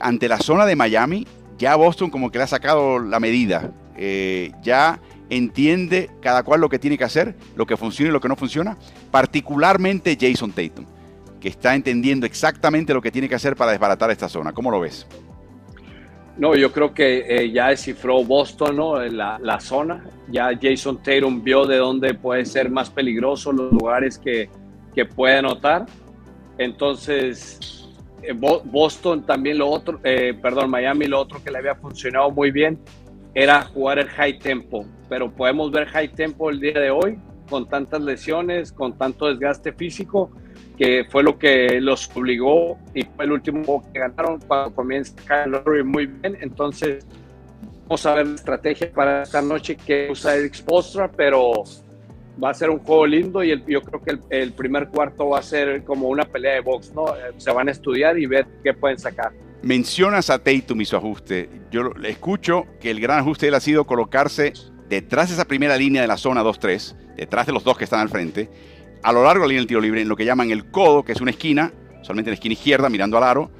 ante 0.00 0.28
la 0.28 0.38
zona 0.38 0.66
de 0.66 0.76
Miami, 0.76 1.26
ya 1.58 1.76
Boston 1.76 2.10
como 2.10 2.30
que 2.30 2.38
le 2.38 2.44
ha 2.44 2.48
sacado 2.48 2.98
la 2.98 3.20
medida. 3.20 3.72
Eh, 3.98 4.52
ya 4.62 5.00
entiende 5.28 6.08
cada 6.20 6.42
cual 6.42 6.60
lo 6.60 6.68
que 6.68 6.78
tiene 6.78 6.96
que 6.96 7.04
hacer, 7.04 7.34
lo 7.56 7.66
que 7.66 7.76
funciona 7.76 8.10
y 8.10 8.12
lo 8.12 8.20
que 8.20 8.28
no 8.28 8.36
funciona, 8.36 8.76
particularmente 9.10 10.16
Jason 10.18 10.52
Tatum, 10.52 10.86
que 11.40 11.48
está 11.48 11.74
entendiendo 11.74 12.24
exactamente 12.24 12.94
lo 12.94 13.02
que 13.02 13.10
tiene 13.10 13.28
que 13.28 13.34
hacer 13.34 13.56
para 13.56 13.72
desbaratar 13.72 14.10
esta 14.10 14.28
zona. 14.28 14.52
¿Cómo 14.52 14.70
lo 14.70 14.80
ves? 14.80 15.06
No, 16.36 16.54
yo 16.54 16.72
creo 16.72 16.94
que 16.94 17.24
eh, 17.28 17.50
ya 17.50 17.68
descifró 17.68 18.22
Boston, 18.22 18.76
¿no? 18.76 19.00
La, 19.00 19.40
la, 19.42 19.58
zona. 19.58 20.04
Ya 20.28 20.50
Jason 20.60 21.02
Tatum 21.02 21.42
vio 21.42 21.66
de 21.66 21.78
dónde 21.78 22.14
puede 22.14 22.44
ser 22.44 22.70
más 22.70 22.90
peligroso, 22.90 23.50
los 23.50 23.72
lugares 23.72 24.18
que, 24.18 24.48
que 24.94 25.04
puede 25.04 25.38
anotar. 25.38 25.86
Entonces, 26.56 27.88
eh, 28.22 28.32
Boston 28.32 29.26
también 29.26 29.58
lo 29.58 29.68
otro, 29.68 29.98
eh, 30.04 30.32
perdón, 30.40 30.70
Miami 30.70 31.06
lo 31.06 31.18
otro 31.18 31.42
que 31.42 31.50
le 31.50 31.58
había 31.58 31.74
funcionado 31.74 32.30
muy 32.30 32.52
bien 32.52 32.78
era 33.38 33.62
jugar 33.62 34.00
el 34.00 34.08
high 34.08 34.36
tempo, 34.40 34.84
pero 35.08 35.30
podemos 35.30 35.70
ver 35.70 35.86
high 35.86 36.08
tempo 36.08 36.50
el 36.50 36.58
día 36.58 36.72
de 36.72 36.90
hoy 36.90 37.16
con 37.48 37.68
tantas 37.68 38.02
lesiones, 38.02 38.72
con 38.72 38.98
tanto 38.98 39.26
desgaste 39.26 39.72
físico, 39.72 40.32
que 40.76 41.06
fue 41.08 41.22
lo 41.22 41.38
que 41.38 41.80
los 41.80 42.10
obligó 42.16 42.76
y 42.94 43.04
fue 43.04 43.26
el 43.26 43.32
último 43.32 43.62
juego 43.62 43.92
que 43.92 44.00
ganaron 44.00 44.40
cuando 44.40 44.74
comienza 44.74 45.14
Kyle 45.22 45.52
Lowry 45.52 45.84
muy 45.84 46.06
bien. 46.06 46.36
Entonces, 46.40 47.06
vamos 47.82 48.04
a 48.06 48.14
ver 48.14 48.26
la 48.26 48.34
estrategia 48.34 48.90
para 48.92 49.22
esta 49.22 49.40
noche 49.40 49.76
que 49.76 50.08
usa 50.10 50.34
Eric 50.34 50.54
Spostra, 50.54 51.08
pero 51.08 51.62
va 52.42 52.50
a 52.50 52.54
ser 52.54 52.70
un 52.70 52.80
juego 52.80 53.06
lindo 53.06 53.44
y 53.44 53.50
yo 53.68 53.82
creo 53.82 54.02
que 54.02 54.18
el, 54.30 54.52
primer 54.52 54.88
cuarto 54.88 55.28
va 55.28 55.38
a 55.38 55.42
ser 55.42 55.84
como 55.84 56.08
una 56.08 56.24
pelea 56.24 56.54
de 56.54 56.60
box, 56.60 56.92
¿no? 56.92 57.14
Eh, 57.14 57.34
se 57.36 57.52
van 57.52 57.68
a 57.68 57.70
estudiar 57.70 58.18
y 58.18 58.26
ver 58.26 58.48
qué 58.64 58.74
pueden 58.74 58.98
sacar. 58.98 59.32
Mencionas 59.62 60.30
a 60.30 60.38
Tatum 60.38 60.80
y 60.80 60.84
su 60.84 60.96
ajuste. 60.96 61.50
Yo 61.70 61.90
escucho 62.04 62.66
que 62.80 62.90
el 62.90 63.00
gran 63.00 63.18
ajuste 63.18 63.46
de 63.46 63.48
él 63.48 63.54
ha 63.54 63.60
sido 63.60 63.86
colocarse 63.86 64.52
detrás 64.88 65.28
de 65.28 65.34
esa 65.34 65.44
primera 65.44 65.76
línea 65.76 66.00
de 66.00 66.08
la 66.08 66.16
zona 66.16 66.42
2-3, 66.42 66.96
detrás 67.16 67.46
de 67.46 67.52
los 67.52 67.64
dos 67.64 67.76
que 67.76 67.84
están 67.84 68.00
al 68.00 68.08
frente, 68.08 68.50
a 69.02 69.12
lo 69.12 69.24
largo 69.24 69.42
de 69.42 69.46
la 69.46 69.48
línea 69.48 69.60
del 69.60 69.68
tiro 69.68 69.80
libre, 69.80 70.00
en 70.02 70.08
lo 70.08 70.16
que 70.16 70.24
llaman 70.24 70.50
el 70.50 70.70
codo, 70.70 71.04
que 71.04 71.12
es 71.12 71.20
una 71.20 71.30
esquina, 71.30 71.72
solamente 72.02 72.30
en 72.30 72.32
la 72.32 72.36
esquina 72.36 72.52
izquierda 72.54 72.88
mirando 72.88 73.18
al 73.18 73.24
aro, 73.24 73.50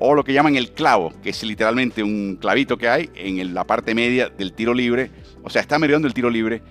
o 0.00 0.14
lo 0.14 0.24
que 0.24 0.32
llaman 0.32 0.56
el 0.56 0.72
clavo, 0.72 1.12
que 1.22 1.30
es 1.30 1.42
literalmente 1.44 2.02
un 2.02 2.36
clavito 2.40 2.76
que 2.76 2.88
hay 2.88 3.10
en 3.14 3.54
la 3.54 3.64
parte 3.64 3.94
media 3.94 4.28
del 4.28 4.52
tiro 4.52 4.74
libre, 4.74 5.10
o 5.42 5.50
sea, 5.50 5.62
está 5.62 5.78
mediando 5.78 6.08
el 6.08 6.14
tiro 6.14 6.28
libre. 6.28 6.62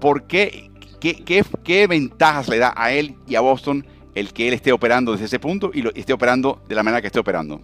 ¿Por 0.00 0.26
qué 0.26 0.70
¿Qué, 1.64 1.86
ventajas 1.86 2.48
le 2.48 2.56
da 2.56 2.72
a 2.74 2.92
él 2.92 3.16
y 3.26 3.34
a 3.34 3.42
Boston 3.42 3.86
el 4.14 4.32
que 4.32 4.48
él 4.48 4.54
esté 4.54 4.72
operando 4.72 5.12
desde 5.12 5.26
ese 5.26 5.38
punto 5.38 5.70
y 5.74 5.82
lo, 5.82 5.94
esté 5.94 6.14
operando 6.14 6.62
de 6.66 6.74
la 6.74 6.82
manera 6.82 7.02
que 7.02 7.08
esté 7.08 7.18
operando? 7.18 7.60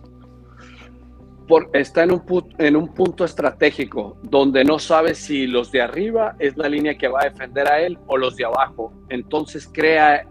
Por, 1.51 1.68
está 1.72 2.05
en 2.05 2.12
un, 2.12 2.22
en 2.59 2.76
un 2.76 2.94
punto 2.94 3.24
estratégico 3.24 4.16
donde 4.22 4.62
no 4.62 4.78
sabe 4.78 5.16
si 5.16 5.48
los 5.48 5.72
de 5.72 5.82
arriba 5.82 6.36
es 6.38 6.57
la 6.57 6.68
línea 6.68 6.96
que 6.96 7.09
va 7.09 7.22
a 7.22 7.24
defender 7.24 7.66
a 7.66 7.80
él 7.80 7.98
o 8.07 8.16
los 8.16 8.36
de 8.36 8.44
abajo. 8.44 8.92
Entonces 9.09 9.68
crea 9.70 10.28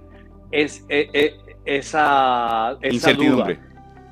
es, 0.49 0.85
e, 0.87 1.09
e, 1.13 1.35
esa, 1.65 2.77
incertidumbre. 2.81 3.59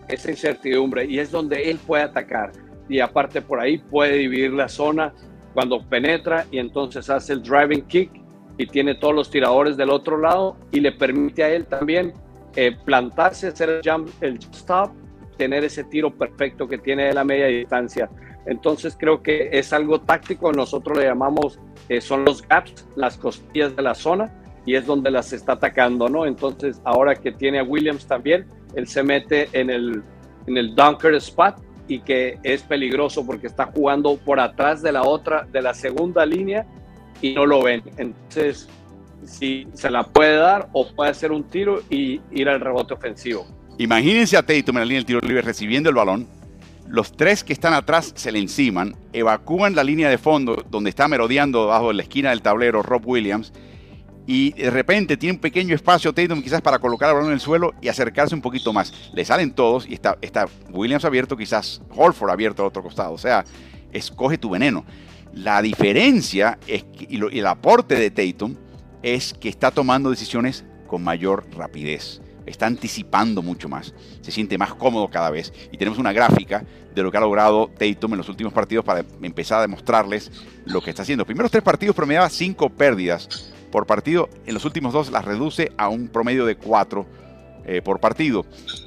esa 0.09 0.31
incertidumbre 0.31 1.05
y 1.05 1.19
es 1.19 1.31
donde 1.31 1.71
él 1.71 1.79
puede 1.87 2.03
atacar. 2.03 2.51
Y 2.89 2.99
aparte 2.99 3.41
por 3.41 3.61
ahí 3.61 3.77
puede 3.77 4.17
dividir 4.17 4.51
la 4.51 4.67
zona 4.67 5.13
cuando 5.53 5.81
penetra 5.87 6.45
y 6.51 6.59
entonces 6.59 7.09
hace 7.09 7.31
el 7.31 7.41
driving 7.41 7.87
kick 7.87 8.11
y 8.57 8.67
tiene 8.67 8.95
todos 8.95 9.15
los 9.15 9.31
tiradores 9.31 9.77
del 9.77 9.91
otro 9.91 10.17
lado 10.17 10.57
y 10.73 10.81
le 10.81 10.91
permite 10.91 11.45
a 11.45 11.49
él 11.51 11.67
también 11.67 12.13
eh, 12.57 12.75
plantarse, 12.83 13.47
hacer 13.47 13.69
el 13.69 13.81
jump, 13.81 14.09
el 14.19 14.39
stop, 14.51 14.91
tener 15.37 15.63
ese 15.63 15.83
tiro 15.83 16.13
perfecto 16.13 16.67
que 16.67 16.77
tiene 16.77 17.05
de 17.05 17.13
la 17.13 17.23
media 17.23 17.47
distancia. 17.47 18.09
Entonces 18.45 18.95
creo 18.97 19.21
que 19.21 19.49
es 19.51 19.73
algo 19.73 20.01
táctico, 20.01 20.51
nosotros 20.51 20.97
le 20.97 21.05
llamamos, 21.05 21.59
eh, 21.89 22.01
son 22.01 22.25
los 22.25 22.47
gaps, 22.47 22.87
las 22.95 23.17
costillas 23.17 23.75
de 23.75 23.81
la 23.81 23.93
zona 23.93 24.33
y 24.65 24.75
es 24.75 24.85
donde 24.85 25.11
las 25.11 25.33
está 25.33 25.53
atacando, 25.53 26.09
¿no? 26.09 26.25
Entonces 26.25 26.81
ahora 26.83 27.15
que 27.15 27.31
tiene 27.31 27.59
a 27.59 27.63
Williams 27.63 28.07
también, 28.07 28.47
él 28.75 28.87
se 28.87 29.03
mete 29.03 29.49
en 29.53 29.69
el, 29.69 30.03
en 30.47 30.57
el 30.57 30.75
dunker 30.75 31.13
spot 31.15 31.55
y 31.87 31.99
que 31.99 32.37
es 32.43 32.63
peligroso 32.63 33.25
porque 33.25 33.47
está 33.47 33.65
jugando 33.65 34.17
por 34.17 34.39
atrás 34.39 34.81
de 34.81 34.91
la 34.91 35.03
otra, 35.03 35.47
de 35.51 35.61
la 35.61 35.73
segunda 35.73 36.25
línea 36.25 36.65
y 37.21 37.33
no 37.33 37.45
lo 37.45 37.63
ven. 37.63 37.83
Entonces, 37.97 38.69
si 39.23 39.67
se 39.73 39.89
la 39.89 40.03
puede 40.03 40.37
dar 40.37 40.69
o 40.73 40.87
puede 40.87 41.11
hacer 41.11 41.31
un 41.31 41.43
tiro 41.43 41.81
y 41.89 42.21
ir 42.31 42.49
al 42.49 42.59
rebote 42.59 42.93
ofensivo. 42.93 43.45
Imagínense 43.77 44.37
a 44.37 44.45
Tatum 44.45 44.77
en 44.77 44.79
la 44.79 44.85
línea 44.85 44.99
del 44.99 45.05
tiro 45.05 45.19
libre 45.21 45.41
recibiendo 45.41 45.89
el 45.89 45.95
balón. 45.95 46.27
Los 46.87 47.11
tres 47.11 47.43
que 47.43 47.53
están 47.53 47.73
atrás 47.73 48.13
se 48.15 48.31
le 48.31 48.39
enciman, 48.39 48.95
evacúan 49.13 49.75
la 49.75 49.83
línea 49.83 50.09
de 50.09 50.17
fondo 50.17 50.65
donde 50.69 50.89
está 50.89 51.07
merodeando 51.07 51.65
debajo 51.65 51.89
de 51.89 51.95
la 51.95 52.03
esquina 52.03 52.29
del 52.29 52.41
tablero 52.41 52.81
Rob 52.81 53.05
Williams 53.05 53.51
y 54.25 54.51
de 54.51 54.69
repente 54.69 55.15
tiene 55.15 55.35
un 55.35 55.39
pequeño 55.39 55.73
espacio 55.73 56.13
Tatum 56.13 56.41
quizás 56.41 56.61
para 56.61 56.79
colocar 56.79 57.09
el 57.09 57.15
balón 57.15 57.29
en 57.29 57.35
el 57.35 57.39
suelo 57.39 57.73
y 57.81 57.87
acercarse 57.87 58.35
un 58.35 58.41
poquito 58.41 58.73
más. 58.73 58.93
Le 59.13 59.23
salen 59.23 59.53
todos 59.53 59.87
y 59.87 59.93
está, 59.93 60.17
está 60.21 60.47
Williams 60.69 61.05
abierto, 61.05 61.37
quizás 61.37 61.81
Holford 61.95 62.31
abierto 62.31 62.61
al 62.61 62.67
otro 62.67 62.83
costado. 62.83 63.13
O 63.13 63.17
sea, 63.17 63.45
escoge 63.93 64.37
tu 64.37 64.49
veneno. 64.49 64.85
La 65.33 65.61
diferencia 65.61 66.59
es 66.67 66.85
y, 67.07 67.17
el 67.17 67.47
aporte 67.47 67.95
de 67.95 68.11
Tatum 68.11 68.55
es 69.01 69.33
que 69.33 69.49
está 69.49 69.71
tomando 69.71 70.09
decisiones 70.09 70.65
con 70.87 71.03
mayor 71.03 71.45
rapidez. 71.55 72.21
Está 72.47 72.65
anticipando 72.65 73.41
mucho 73.41 73.69
más. 73.69 73.93
Se 74.21 74.31
siente 74.31 74.57
más 74.57 74.73
cómodo 74.73 75.07
cada 75.09 75.29
vez. 75.29 75.53
Y 75.71 75.77
tenemos 75.77 75.99
una 75.99 76.13
gráfica 76.13 76.63
de 76.95 77.03
lo 77.03 77.11
que 77.11 77.17
ha 77.17 77.21
logrado 77.21 77.69
Tatum 77.77 78.13
en 78.13 78.17
los 78.17 78.29
últimos 78.29 78.53
partidos 78.53 78.83
para 78.83 79.05
empezar 79.21 79.59
a 79.59 79.61
demostrarles 79.61 80.31
lo 80.65 80.81
que 80.81 80.89
está 80.89 81.03
haciendo. 81.03 81.25
Primeros 81.25 81.51
tres 81.51 81.63
partidos 81.63 81.95
promediaba 81.95 82.29
cinco 82.29 82.69
pérdidas 82.69 83.53
por 83.71 83.85
partido. 83.85 84.29
En 84.45 84.53
los 84.53 84.65
últimos 84.65 84.93
dos 84.93 85.11
las 85.11 85.25
reduce 85.25 85.71
a 85.77 85.89
un 85.89 86.07
promedio 86.07 86.45
de 86.45 86.55
cuatro 86.55 87.05
eh, 87.65 87.81
por 87.83 87.99
partido. 87.99 88.45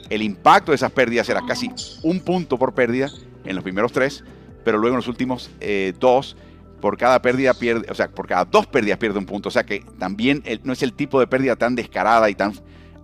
El 0.08 0.22
impacto 0.22 0.72
de 0.72 0.76
esas 0.76 0.90
pérdidas 0.90 1.28
era 1.28 1.42
casi 1.46 1.70
un 2.02 2.20
punto 2.20 2.58
por 2.58 2.74
pérdida 2.74 3.10
en 3.44 3.54
los 3.54 3.62
primeros 3.62 3.92
tres 3.92 4.24
pero 4.64 4.78
luego 4.78 4.94
en 4.94 4.98
los 4.98 5.08
últimos 5.08 5.50
eh, 5.60 5.92
dos, 5.98 6.36
por 6.80 6.96
cada 6.96 7.20
pérdida 7.20 7.54
pierde, 7.54 7.90
o 7.90 7.94
sea, 7.94 8.08
por 8.08 8.26
cada 8.26 8.44
dos 8.44 8.66
pérdidas 8.66 8.98
pierde 8.98 9.18
un 9.18 9.26
punto. 9.26 9.48
O 9.48 9.52
sea 9.52 9.64
que 9.64 9.84
también 9.98 10.42
no 10.64 10.72
es 10.72 10.82
el 10.82 10.92
tipo 10.92 11.20
de 11.20 11.26
pérdida 11.26 11.56
tan 11.56 11.74
descarada 11.74 12.30
y 12.30 12.34
tan 12.34 12.54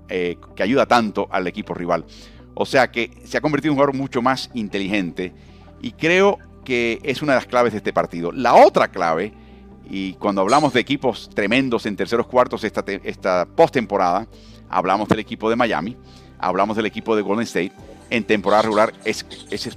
eh, 0.08 0.38
que 0.54 0.62
ayuda 0.62 0.86
tanto 0.86 1.28
al 1.30 1.46
equipo 1.46 1.74
rival. 1.74 2.04
O 2.54 2.64
sea 2.64 2.90
que 2.90 3.10
se 3.24 3.36
ha 3.36 3.40
convertido 3.40 3.72
en 3.72 3.72
un 3.72 3.76
jugador 3.76 3.96
mucho 3.96 4.22
más 4.22 4.50
inteligente 4.54 5.32
y 5.82 5.92
creo 5.92 6.38
que 6.64 6.98
es 7.02 7.22
una 7.22 7.32
de 7.32 7.38
las 7.38 7.46
claves 7.46 7.72
de 7.72 7.78
este 7.78 7.92
partido. 7.92 8.32
La 8.32 8.54
otra 8.54 8.88
clave, 8.88 9.32
y 9.88 10.14
cuando 10.14 10.40
hablamos 10.40 10.72
de 10.72 10.80
equipos 10.80 11.30
tremendos 11.34 11.86
en 11.86 11.96
terceros 11.96 12.26
cuartos 12.26 12.64
esta, 12.64 12.84
esta 13.04 13.46
postemporada, 13.46 14.26
hablamos 14.68 15.08
del 15.08 15.20
equipo 15.20 15.48
de 15.48 15.56
Miami, 15.56 15.96
hablamos 16.38 16.76
del 16.76 16.86
equipo 16.86 17.14
de 17.14 17.22
Golden 17.22 17.44
State, 17.44 17.72
en 18.08 18.24
temporada 18.24 18.62
regular 18.62 18.92
es, 19.04 19.26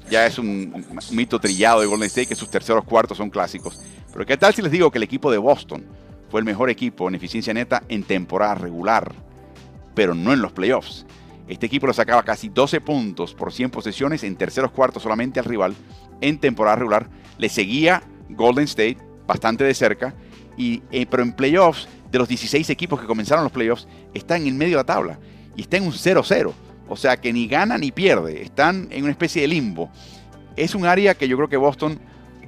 ya 0.09 0.25
es 0.25 0.37
un 0.37 0.85
mito 1.11 1.39
trillado 1.39 1.81
de 1.81 1.87
Golden 1.87 2.07
State 2.07 2.27
que 2.27 2.35
sus 2.35 2.49
terceros 2.49 2.83
cuartos 2.85 3.17
son 3.17 3.29
clásicos. 3.29 3.79
Pero 4.11 4.25
¿qué 4.25 4.37
tal 4.37 4.53
si 4.53 4.61
les 4.61 4.71
digo 4.71 4.91
que 4.91 4.97
el 4.97 5.03
equipo 5.03 5.31
de 5.31 5.37
Boston 5.37 5.85
fue 6.29 6.39
el 6.39 6.45
mejor 6.45 6.69
equipo 6.69 7.07
en 7.07 7.15
eficiencia 7.15 7.53
neta 7.53 7.83
en 7.89 8.03
temporada 8.03 8.55
regular, 8.55 9.13
pero 9.99 10.15
no 10.15 10.31
en 10.31 10.41
los 10.41 10.53
playoffs? 10.53 11.05
Este 11.49 11.65
equipo 11.65 11.85
lo 11.85 11.91
sacaba 11.91 12.23
casi 12.23 12.47
12 12.47 12.79
puntos 12.79 13.33
por 13.33 13.51
100 13.51 13.69
posesiones 13.69 14.23
en 14.23 14.37
terceros 14.37 14.71
cuartos 14.71 15.03
solamente 15.03 15.41
al 15.41 15.45
rival 15.45 15.75
en 16.21 16.39
temporada 16.39 16.77
regular. 16.77 17.09
Le 17.37 17.49
seguía 17.49 18.01
Golden 18.29 18.63
State, 18.63 18.97
bastante 19.27 19.65
de 19.65 19.73
cerca, 19.73 20.15
y, 20.55 20.83
eh, 20.89 21.05
pero 21.05 21.21
en 21.21 21.33
playoffs, 21.33 21.89
de 22.09 22.17
los 22.17 22.29
16 22.29 22.69
equipos 22.69 23.01
que 23.01 23.07
comenzaron 23.07 23.43
los 23.43 23.51
playoffs, 23.51 23.89
están 24.13 24.47
en 24.47 24.57
medio 24.57 24.77
de 24.77 24.83
la 24.83 24.85
tabla 24.85 25.19
y 25.57 25.63
está 25.63 25.75
en 25.75 25.83
un 25.83 25.91
0-0. 25.91 26.53
O 26.87 26.95
sea 26.95 27.17
que 27.17 27.33
ni 27.33 27.49
gana 27.49 27.77
ni 27.77 27.91
pierde, 27.91 28.41
están 28.41 28.87
en 28.91 29.03
una 29.03 29.11
especie 29.11 29.41
de 29.41 29.49
limbo. 29.49 29.89
Es 30.55 30.75
un 30.75 30.85
área 30.85 31.13
que 31.13 31.27
yo 31.27 31.35
creo 31.35 31.49
que 31.49 31.57
Boston 31.57 31.99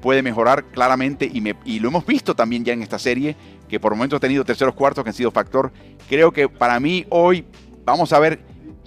puede 0.01 0.23
mejorar 0.23 0.65
claramente 0.71 1.25
y, 1.25 1.43
y 1.65 1.79
lo 1.79 1.89
hemos 1.89 2.05
visto 2.05 2.33
también 2.33 2.63
ya 2.63 2.71
en 2.71 2.81
esta 2.81 2.97
serie, 2.97 3.35
que 3.67 3.79
por 3.79 3.93
momentos 3.93 4.17
ha 4.17 4.19
tenido 4.21 4.43
terceros 4.43 4.73
cuartos 4.73 5.03
que 5.03 5.09
han 5.09 5.15
sido 5.15 5.31
factor. 5.31 5.71
Creo 6.11 6.33
que 6.33 6.49
para 6.49 6.77
mí 6.81 7.05
hoy 7.07 7.45
vamos 7.85 8.11
a 8.11 8.19
ver 8.19 8.41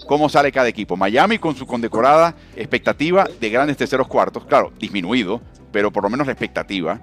cómo 0.05 0.29
sale 0.29 0.51
cada 0.51 0.67
equipo. 0.67 0.95
Miami 0.95 1.39
con 1.39 1.55
su 1.55 1.65
condecorada 1.65 2.35
expectativa 2.55 3.27
de 3.41 3.49
grandes 3.49 3.77
terceros 3.77 4.07
cuartos, 4.07 4.45
claro, 4.45 4.71
disminuido, 4.77 5.41
pero 5.71 5.91
por 5.91 6.03
lo 6.03 6.11
menos 6.11 6.27
la 6.27 6.33
expectativa. 6.33 7.01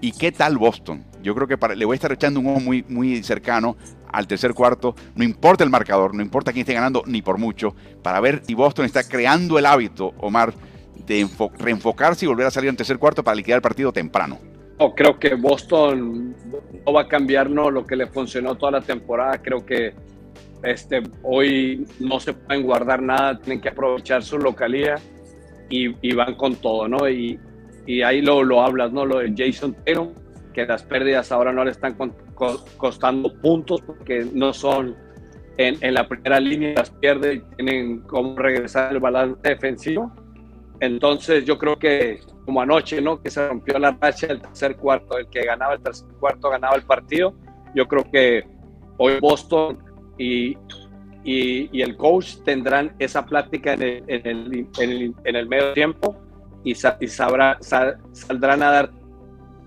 ¿Y 0.00 0.10
qué 0.10 0.32
tal 0.32 0.58
Boston? 0.58 1.04
Yo 1.22 1.36
creo 1.36 1.46
que 1.46 1.56
le 1.76 1.84
voy 1.84 1.94
a 1.94 1.98
estar 1.98 2.10
echando 2.10 2.40
un 2.40 2.48
ojo 2.48 2.58
muy, 2.58 2.84
muy 2.88 3.22
cercano 3.22 3.76
al 4.12 4.26
tercer 4.26 4.54
cuarto. 4.54 4.96
No 5.14 5.22
importa 5.22 5.62
el 5.62 5.70
marcador, 5.70 6.16
no 6.16 6.22
importa 6.22 6.50
quién 6.50 6.62
esté 6.62 6.74
ganando, 6.74 7.04
ni 7.06 7.22
por 7.22 7.38
mucho, 7.38 7.76
para 8.02 8.18
ver 8.18 8.42
si 8.44 8.54
Boston 8.54 8.86
está 8.86 9.04
creando 9.04 9.56
el 9.56 9.66
hábito, 9.66 10.14
Omar, 10.18 10.52
de 11.06 11.28
reenfocarse 11.60 12.24
y 12.24 12.28
volver 12.28 12.48
a 12.48 12.50
salir 12.50 12.70
en 12.70 12.76
tercer 12.76 12.98
cuarto 12.98 13.22
para 13.22 13.36
liquidar 13.36 13.58
el 13.58 13.62
partido 13.62 13.92
temprano. 13.92 14.40
No, 14.80 14.94
creo 14.94 15.18
que 15.18 15.34
Boston 15.34 16.34
no 16.86 16.92
va 16.94 17.02
a 17.02 17.08
cambiar 17.08 17.50
¿no? 17.50 17.70
lo 17.70 17.84
que 17.84 17.96
le 17.96 18.06
funcionó 18.06 18.54
toda 18.54 18.72
la 18.72 18.80
temporada. 18.80 19.36
Creo 19.42 19.64
que 19.66 19.92
este, 20.62 21.02
hoy 21.22 21.86
no 21.98 22.18
se 22.18 22.32
pueden 22.32 22.62
guardar 22.62 23.02
nada, 23.02 23.38
tienen 23.38 23.60
que 23.60 23.68
aprovechar 23.68 24.22
su 24.22 24.38
localidad 24.38 24.98
y, 25.68 26.14
van 26.14 26.34
con 26.34 26.56
todo, 26.56 26.88
¿no? 26.88 27.08
Y, 27.08 27.38
y 27.86 28.00
ahí 28.00 28.22
lo, 28.22 28.42
lo, 28.42 28.62
hablas, 28.62 28.90
¿no? 28.90 29.04
Lo 29.04 29.18
de 29.18 29.34
Jason 29.36 29.76
Taylor, 29.84 30.08
que 30.54 30.66
las 30.66 30.82
pérdidas 30.82 31.30
ahora 31.30 31.52
no 31.52 31.62
le 31.62 31.70
están 31.72 31.96
costando 32.78 33.32
puntos 33.40 33.82
porque 33.82 34.26
no 34.32 34.52
son 34.54 34.96
en, 35.58 35.76
en, 35.82 35.94
la 35.94 36.08
primera 36.08 36.40
línea, 36.40 36.72
las 36.74 36.90
pierde 36.90 37.34
y 37.34 37.40
tienen 37.56 38.00
cómo 38.00 38.36
regresar 38.36 38.92
el 38.92 38.98
balance 38.98 39.38
defensivo. 39.42 40.10
Entonces 40.80 41.44
yo 41.44 41.58
creo 41.58 41.78
que 41.78 42.20
como 42.44 42.62
anoche, 42.62 43.00
¿no? 43.00 43.22
Que 43.22 43.30
se 43.30 43.46
rompió 43.46 43.78
la 43.78 43.96
racha 44.00 44.26
del 44.26 44.40
tercer 44.40 44.76
cuarto, 44.76 45.18
el 45.18 45.28
que 45.28 45.44
ganaba 45.44 45.74
el 45.74 45.82
tercer 45.82 46.08
cuarto 46.18 46.48
ganaba 46.50 46.74
el 46.74 46.82
partido. 46.82 47.34
Yo 47.74 47.86
creo 47.86 48.04
que 48.10 48.44
hoy 48.96 49.20
Boston 49.20 49.78
y, 50.18 50.56
y, 51.22 51.82
el 51.82 51.96
coach 51.96 52.36
tendrán 52.44 52.92
esa 52.98 53.24
plática 53.24 53.74
en 53.74 53.82
el, 53.82 54.04
en 54.08 54.26
el, 54.26 55.14
en 55.24 55.36
el, 55.36 55.48
medio 55.48 55.72
tiempo 55.74 56.16
y, 56.64 56.72
y 56.72 57.08
sabrá, 57.08 57.58
saldrán 57.60 58.62
a 58.62 58.70
dar 58.70 58.90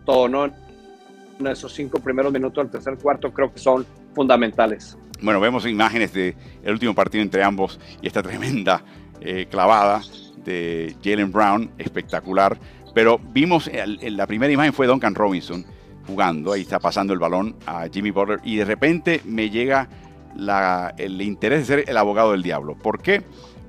todo, 0.05 0.27
¿no? 0.27 0.45
En 0.45 1.47
esos 1.47 1.73
cinco 1.73 1.99
primeros 1.99 2.33
minutos 2.33 2.63
del 2.63 2.71
tercer 2.71 2.97
cuarto 2.97 3.31
creo 3.31 3.51
que 3.53 3.59
son 3.59 3.85
fundamentales. 4.13 4.97
Bueno, 5.21 5.39
vemos 5.39 5.65
imágenes 5.65 6.11
del 6.11 6.35
el 6.63 6.73
último 6.73 6.93
partido 6.93 7.23
entre 7.23 7.43
ambos 7.43 7.79
y 8.01 8.07
esta 8.07 8.21
tremenda 8.21 8.83
eh, 9.21 9.47
clavada 9.49 10.01
de 10.43 10.95
Jalen 11.03 11.31
Brown, 11.31 11.71
espectacular. 11.77 12.57
Pero 12.93 13.19
vimos, 13.31 13.69
la 14.01 14.27
primera 14.27 14.51
imagen 14.53 14.73
fue 14.73 14.87
Duncan 14.87 15.15
Robinson 15.15 15.65
jugando, 16.05 16.53
ahí 16.53 16.61
está 16.61 16.79
pasando 16.79 17.13
el 17.13 17.19
balón 17.19 17.55
a 17.65 17.87
Jimmy 17.91 18.11
Butler 18.11 18.39
y 18.43 18.57
de 18.57 18.65
repente 18.65 19.21
me 19.25 19.49
llega 19.49 19.87
el 20.97 21.21
interés 21.21 21.59
de 21.59 21.65
ser 21.65 21.89
el 21.89 21.97
abogado 21.97 22.31
del 22.31 22.43
diablo. 22.43 22.75
¿Por 22.75 23.01
qué? 23.01 23.23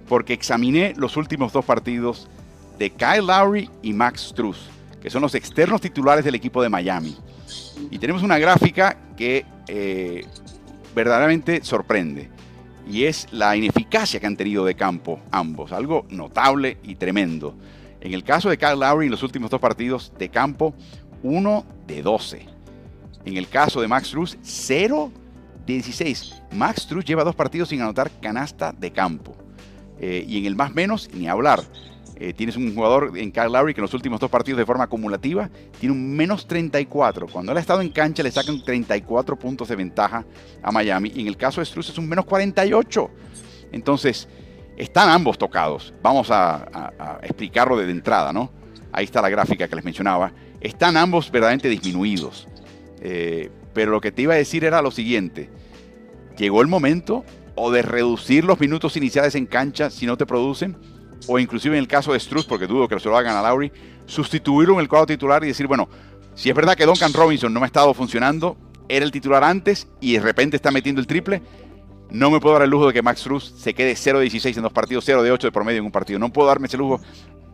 Porque 0.08 0.32
examiné 0.32 0.94
los 0.96 1.16
últimos 1.16 1.52
dos 1.52 1.64
partidos 1.64 2.28
de 2.78 2.90
Kyle 2.90 3.26
Lowry 3.26 3.70
y 3.82 3.92
Max 3.92 4.28
Struz, 4.30 4.58
que 5.00 5.10
son 5.10 5.22
los 5.22 5.34
externos 5.34 5.80
titulares 5.80 6.24
del 6.24 6.34
equipo 6.34 6.62
de 6.62 6.68
Miami. 6.68 7.16
Y 7.90 7.98
tenemos 7.98 8.22
una 8.22 8.38
gráfica 8.38 8.96
que 9.16 9.44
eh, 9.68 10.24
verdaderamente 10.94 11.62
sorprende. 11.62 12.30
Y 12.88 13.04
es 13.04 13.26
la 13.32 13.56
ineficacia 13.56 14.20
que 14.20 14.26
han 14.26 14.36
tenido 14.36 14.64
de 14.64 14.74
campo 14.74 15.20
ambos. 15.30 15.72
Algo 15.72 16.06
notable 16.10 16.78
y 16.82 16.96
tremendo. 16.96 17.56
En 18.00 18.12
el 18.12 18.24
caso 18.24 18.50
de 18.50 18.58
Kyle 18.58 18.78
Lowry 18.78 19.06
en 19.06 19.12
los 19.12 19.22
últimos 19.22 19.50
dos 19.50 19.60
partidos 19.60 20.12
de 20.18 20.28
campo, 20.28 20.74
1 21.22 21.66
de 21.86 22.02
12. 22.02 22.46
En 23.24 23.36
el 23.36 23.48
caso 23.48 23.80
de 23.80 23.88
Max 23.88 24.08
Struz, 24.08 24.36
0 24.42 25.10
16. 25.66 26.42
Max 26.52 26.86
Truss 26.86 27.04
lleva 27.04 27.24
dos 27.24 27.34
partidos 27.34 27.70
sin 27.70 27.80
anotar 27.80 28.10
canasta 28.20 28.72
de 28.72 28.92
campo. 28.92 29.34
Eh, 29.98 30.24
y 30.26 30.38
en 30.38 30.46
el 30.46 30.56
más 30.56 30.74
menos, 30.74 31.08
ni 31.12 31.28
hablar. 31.28 31.62
Eh, 32.24 32.32
tienes 32.32 32.56
un 32.56 32.74
jugador 32.74 33.12
en 33.18 33.30
Kyle 33.30 33.52
Lowry 33.52 33.74
que 33.74 33.80
en 33.80 33.82
los 33.82 33.92
últimos 33.92 34.18
dos 34.18 34.30
partidos 34.30 34.56
de 34.56 34.64
forma 34.64 34.84
acumulativa 34.84 35.50
tiene 35.78 35.94
un 35.94 36.16
menos 36.16 36.46
34. 36.46 37.26
Cuando 37.26 37.52
él 37.52 37.58
ha 37.58 37.60
estado 37.60 37.82
en 37.82 37.90
cancha 37.90 38.22
le 38.22 38.30
sacan 38.30 38.64
34 38.64 39.38
puntos 39.38 39.68
de 39.68 39.76
ventaja 39.76 40.24
a 40.62 40.72
Miami. 40.72 41.12
Y 41.14 41.20
en 41.20 41.26
el 41.26 41.36
caso 41.36 41.60
de 41.60 41.66
Struz 41.66 41.90
es 41.90 41.98
un 41.98 42.08
menos 42.08 42.24
48. 42.24 43.10
Entonces, 43.72 44.26
están 44.78 45.10
ambos 45.10 45.36
tocados. 45.36 45.92
Vamos 46.02 46.30
a, 46.30 47.20
explicarlo 47.22 47.76
de 47.76 47.90
entrada, 47.90 48.32
¿no? 48.32 48.50
Ahí 48.90 49.04
está 49.04 49.20
la 49.20 49.28
gráfica 49.28 49.68
que 49.68 49.76
les 49.76 49.84
mencionaba. 49.84 50.32
Están 50.62 50.96
ambos 50.96 51.30
verdaderamente 51.30 51.68
disminuidos. 51.68 52.48
Eh, 53.02 53.50
pero 53.74 53.90
lo 53.90 54.00
que 54.00 54.12
te 54.12 54.22
iba 54.22 54.32
a 54.32 54.38
decir 54.38 54.64
era 54.64 54.80
lo 54.80 54.90
siguiente. 54.90 55.50
Llegó 56.38 56.62
el 56.62 56.68
momento 56.68 57.22
o 57.54 57.70
de 57.70 57.82
reducir 57.82 58.44
los 58.44 58.58
minutos 58.60 58.96
iniciales 58.96 59.34
en 59.34 59.44
cancha 59.44 59.90
si 59.90 60.06
no 60.06 60.16
te 60.16 60.24
producen, 60.24 60.76
o 61.26 61.38
inclusive 61.38 61.76
en 61.76 61.82
el 61.82 61.88
caso 61.88 62.12
de 62.12 62.20
Struz, 62.20 62.44
porque 62.46 62.66
dudo 62.66 62.88
que 62.88 62.98
se 63.00 63.08
lo 63.08 63.16
hagan 63.16 63.36
a 63.36 63.42
Lowry, 63.42 63.72
sustituirlo 64.06 64.74
en 64.74 64.80
el 64.80 64.88
cuadro 64.88 65.06
titular 65.06 65.42
y 65.44 65.48
decir, 65.48 65.66
bueno, 65.66 65.88
si 66.34 66.50
es 66.50 66.54
verdad 66.54 66.76
que 66.76 66.86
Duncan 66.86 67.12
Robinson 67.12 67.52
no 67.52 67.60
me 67.60 67.64
ha 67.64 67.68
estado 67.68 67.94
funcionando, 67.94 68.56
era 68.88 69.04
el 69.04 69.10
titular 69.10 69.44
antes 69.44 69.88
y 70.00 70.14
de 70.14 70.20
repente 70.20 70.56
está 70.56 70.70
metiendo 70.70 71.00
el 71.00 71.06
triple, 71.06 71.42
no 72.10 72.30
me 72.30 72.40
puedo 72.40 72.54
dar 72.54 72.64
el 72.64 72.70
lujo 72.70 72.88
de 72.88 72.92
que 72.92 73.02
Max 73.02 73.20
Struz 73.20 73.54
se 73.56 73.74
quede 73.74 73.94
0-16 73.94 74.56
en 74.56 74.62
dos 74.62 74.72
partidos, 74.72 75.08
0-8 75.08 75.40
de 75.40 75.52
promedio 75.52 75.78
en 75.78 75.86
un 75.86 75.92
partido. 75.92 76.18
No 76.18 76.32
puedo 76.32 76.48
darme 76.48 76.66
ese 76.66 76.76
lujo. 76.76 77.00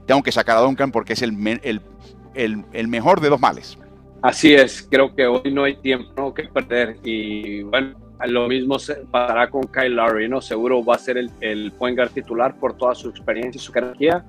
Tengo 0.06 0.22
que 0.22 0.32
sacar 0.32 0.56
a 0.56 0.60
Duncan 0.60 0.90
porque 0.90 1.12
es 1.12 1.22
el, 1.22 1.60
el, 1.62 2.64
el 2.72 2.88
mejor 2.88 3.20
de 3.20 3.28
dos 3.28 3.40
males. 3.40 3.78
Así 4.22 4.52
es, 4.52 4.86
creo 4.90 5.14
que 5.14 5.26
hoy 5.26 5.50
no 5.52 5.64
hay 5.64 5.76
tiempo 5.76 6.34
que 6.34 6.42
perder 6.42 6.98
y 7.02 7.62
bueno, 7.62 7.94
lo 8.26 8.48
mismo 8.48 8.78
se 8.78 8.96
pasará 8.96 9.48
con 9.50 9.62
Kyle 9.64 9.94
Lowry, 9.94 10.28
¿no? 10.28 10.40
Seguro 10.40 10.84
va 10.84 10.94
a 10.94 10.98
ser 10.98 11.18
el, 11.18 11.30
el 11.40 11.72
point 11.72 11.96
guard 11.96 12.10
titular 12.10 12.56
por 12.56 12.76
toda 12.76 12.94
su 12.94 13.08
experiencia 13.08 13.58
y 13.58 13.62
su 13.62 13.72
jerarquía, 13.72 14.24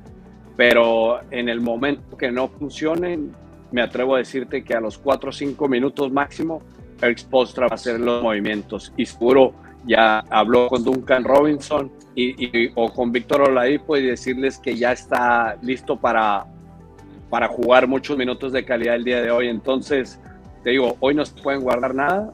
pero 0.56 1.20
en 1.32 1.50
el 1.50 1.62
momento 1.62 2.18
que 2.18 2.32
no 2.32 2.48
funcione, 2.48 3.20
me 3.72 3.82
atrevo 3.82 4.16
a 4.16 4.20
decirte 4.20 4.64
que 4.64 4.74
a 4.74 4.82
los 4.82 4.98
4 4.98 5.30
o 5.30 5.34
5 5.34 5.68
minutos 5.68 6.12
máximo, 6.12 6.62
Eric 7.02 7.26
Postra 7.26 7.68
va 7.68 7.72
a 7.72 7.76
hacer 7.76 8.00
los 8.00 8.22
movimientos 8.22 8.94
y 8.96 9.06
seguro 9.06 9.54
ya 9.86 10.20
habló 10.30 10.68
con 10.68 10.84
Duncan 10.84 11.24
Robinson 11.24 11.92
y, 12.16 12.70
o 12.76 12.94
con 12.94 13.12
Víctor 13.12 13.42
Oladipo 13.42 13.98
y 13.98 14.06
decirles 14.06 14.60
que 14.60 14.76
ya 14.76 14.92
está 14.92 15.58
listo 15.62 15.98
para 15.98 16.46
para 17.30 17.48
jugar 17.48 17.88
muchos 17.88 18.18
minutos 18.18 18.52
de 18.52 18.66
calidad 18.66 18.96
el 18.96 19.06
día 19.06 19.22
de 19.22 19.32
hoy. 19.32 19.48
Entonces, 19.48 20.20
te 20.66 20.72
digo, 20.72 20.98
hoy 21.00 21.16
no 21.16 21.26
se 21.26 21.34
pueden 21.42 21.62
guardar 21.62 21.96
nada 21.96 22.34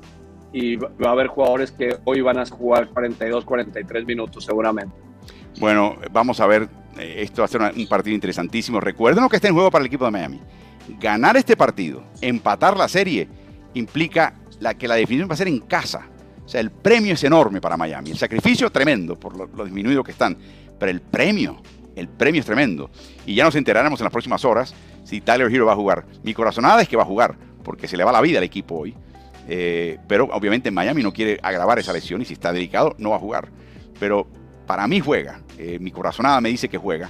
y 0.58 0.76
va 0.76 1.10
a 1.10 1.12
haber 1.12 1.28
jugadores 1.28 1.72
que 1.72 1.98
hoy 2.04 2.22
van 2.22 2.40
a 2.40 2.46
jugar 2.46 2.90
42, 2.90 3.46
43 3.46 4.06
minutos 4.06 4.44
seguramente. 4.44 4.96
Bueno, 5.60 5.96
vamos 6.12 6.40
a 6.40 6.48
ver, 6.48 6.68
eh, 6.98 7.16
esto 7.20 7.42
va 7.42 7.46
a 7.46 7.48
ser 7.48 7.62
un 7.62 7.88
partido 7.88 8.16
interesantísimo. 8.16 8.80
Recuerden 8.80 9.24
lo 9.24 9.30
que 9.30 9.36
está 9.36 9.48
en 9.48 9.54
juego 9.54 9.70
para 9.70 9.84
el 9.84 9.88
equipo 9.88 10.06
de 10.06 10.12
Miami. 10.12 10.42
Ganar 11.00 11.38
este 11.38 11.56
partido, 11.56 12.04
empatar 12.22 12.76
la 12.76 12.88
serie, 12.88 13.28
implica 13.76 14.34
que 14.80 14.88
la 14.88 14.96
definición 14.96 15.30
va 15.30 15.34
a 15.34 15.38
ser 15.38 15.48
en 15.48 15.60
casa. 15.60 16.08
O 16.44 16.50
sea, 16.50 16.62
el 16.62 16.72
premio 16.72 17.14
es 17.14 17.24
enorme 17.24 17.62
para 17.62 17.78
Miami. 17.78 18.12
El 18.12 18.18
sacrificio 18.18 18.72
tremendo 18.72 19.20
por 19.20 19.38
lo, 19.38 19.48
lo 19.48 19.66
disminuido 19.66 20.04
que 20.04 20.12
están. 20.12 20.38
Pero 20.80 20.92
el 20.92 21.02
premio 21.02 21.62
el 21.98 22.08
premio 22.08 22.40
es 22.40 22.46
tremendo. 22.46 22.90
Y 23.26 23.36
ya 23.36 23.44
nos 23.44 23.56
enteraremos 23.56 24.00
en 24.00 24.06
las 24.06 24.14
próximas 24.14 24.46
horas 24.46 24.74
si 25.04 25.20
Tyler 25.20 25.52
Hero 25.52 25.66
va 25.66 25.74
a 25.74 25.76
jugar. 25.76 26.06
Mi 26.24 26.34
corazonada 26.34 26.82
es 26.82 26.88
que 26.88 26.96
va 26.96 27.04
a 27.04 27.08
jugar, 27.08 27.36
porque 27.64 27.88
se 27.88 27.98
le 27.98 28.04
va 28.04 28.12
la 28.12 28.22
vida 28.22 28.38
al 28.38 28.44
equipo 28.44 28.76
hoy. 28.76 28.96
Eh, 29.48 29.98
pero 30.08 30.26
obviamente 30.26 30.72
Miami 30.72 31.04
no 31.04 31.14
quiere 31.14 31.40
agravar 31.42 31.80
esa 31.80 31.94
lesión 31.94 32.22
y 32.22 32.26
si 32.26 32.34
está 32.34 32.52
delicado 32.52 32.96
no 32.98 33.12
va 33.12 33.16
a 33.16 33.20
jugar. 33.20 33.50
Pero 34.00 34.28
para 34.66 34.88
mí 34.88 35.00
juega. 35.00 35.42
Eh, 35.58 35.80
mi 35.80 35.92
corazonada 35.92 36.42
me 36.42 36.50
dice 36.50 36.68
que 36.68 36.78
juega. 36.78 37.10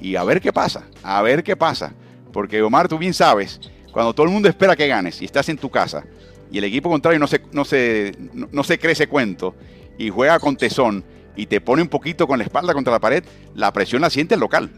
Y 0.00 0.16
a 0.16 0.24
ver 0.24 0.40
qué 0.40 0.52
pasa, 0.52 0.84
a 1.02 1.22
ver 1.22 1.42
qué 1.42 1.56
pasa. 1.56 1.92
Porque 2.32 2.60
Omar, 2.62 2.88
tú 2.88 2.98
bien 2.98 3.14
sabes, 3.14 3.60
cuando 3.92 4.12
todo 4.12 4.26
el 4.26 4.32
mundo 4.32 4.48
espera 4.48 4.76
que 4.76 4.88
ganes 4.88 5.22
y 5.22 5.24
estás 5.24 5.48
en 5.48 5.56
tu 5.56 5.70
casa 5.70 6.04
y 6.50 6.58
el 6.58 6.64
equipo 6.64 6.90
contrario 6.90 7.18
no 7.18 7.26
se, 7.26 7.42
no 7.52 7.64
se, 7.64 8.14
no 8.32 8.62
se 8.62 8.78
cree 8.78 8.92
ese 8.92 9.06
cuento 9.06 9.54
y 9.98 10.10
juega 10.10 10.38
con 10.38 10.56
tesón, 10.56 11.04
y 11.36 11.46
te 11.46 11.60
pone 11.60 11.82
un 11.82 11.88
poquito 11.88 12.26
con 12.26 12.38
la 12.38 12.44
espalda 12.44 12.72
contra 12.72 12.92
la 12.92 13.00
pared, 13.00 13.22
la 13.54 13.72
presión 13.72 14.02
la 14.02 14.10
siente 14.10 14.34
el 14.34 14.40
local. 14.40 14.70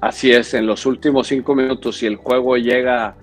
Así 0.00 0.30
es, 0.30 0.54
en 0.54 0.66
los 0.66 0.86
últimos 0.86 1.28
cinco 1.28 1.54
minutos, 1.54 1.98
si 1.98 2.06
el 2.06 2.16
juego 2.16 2.56
llega 2.56 3.16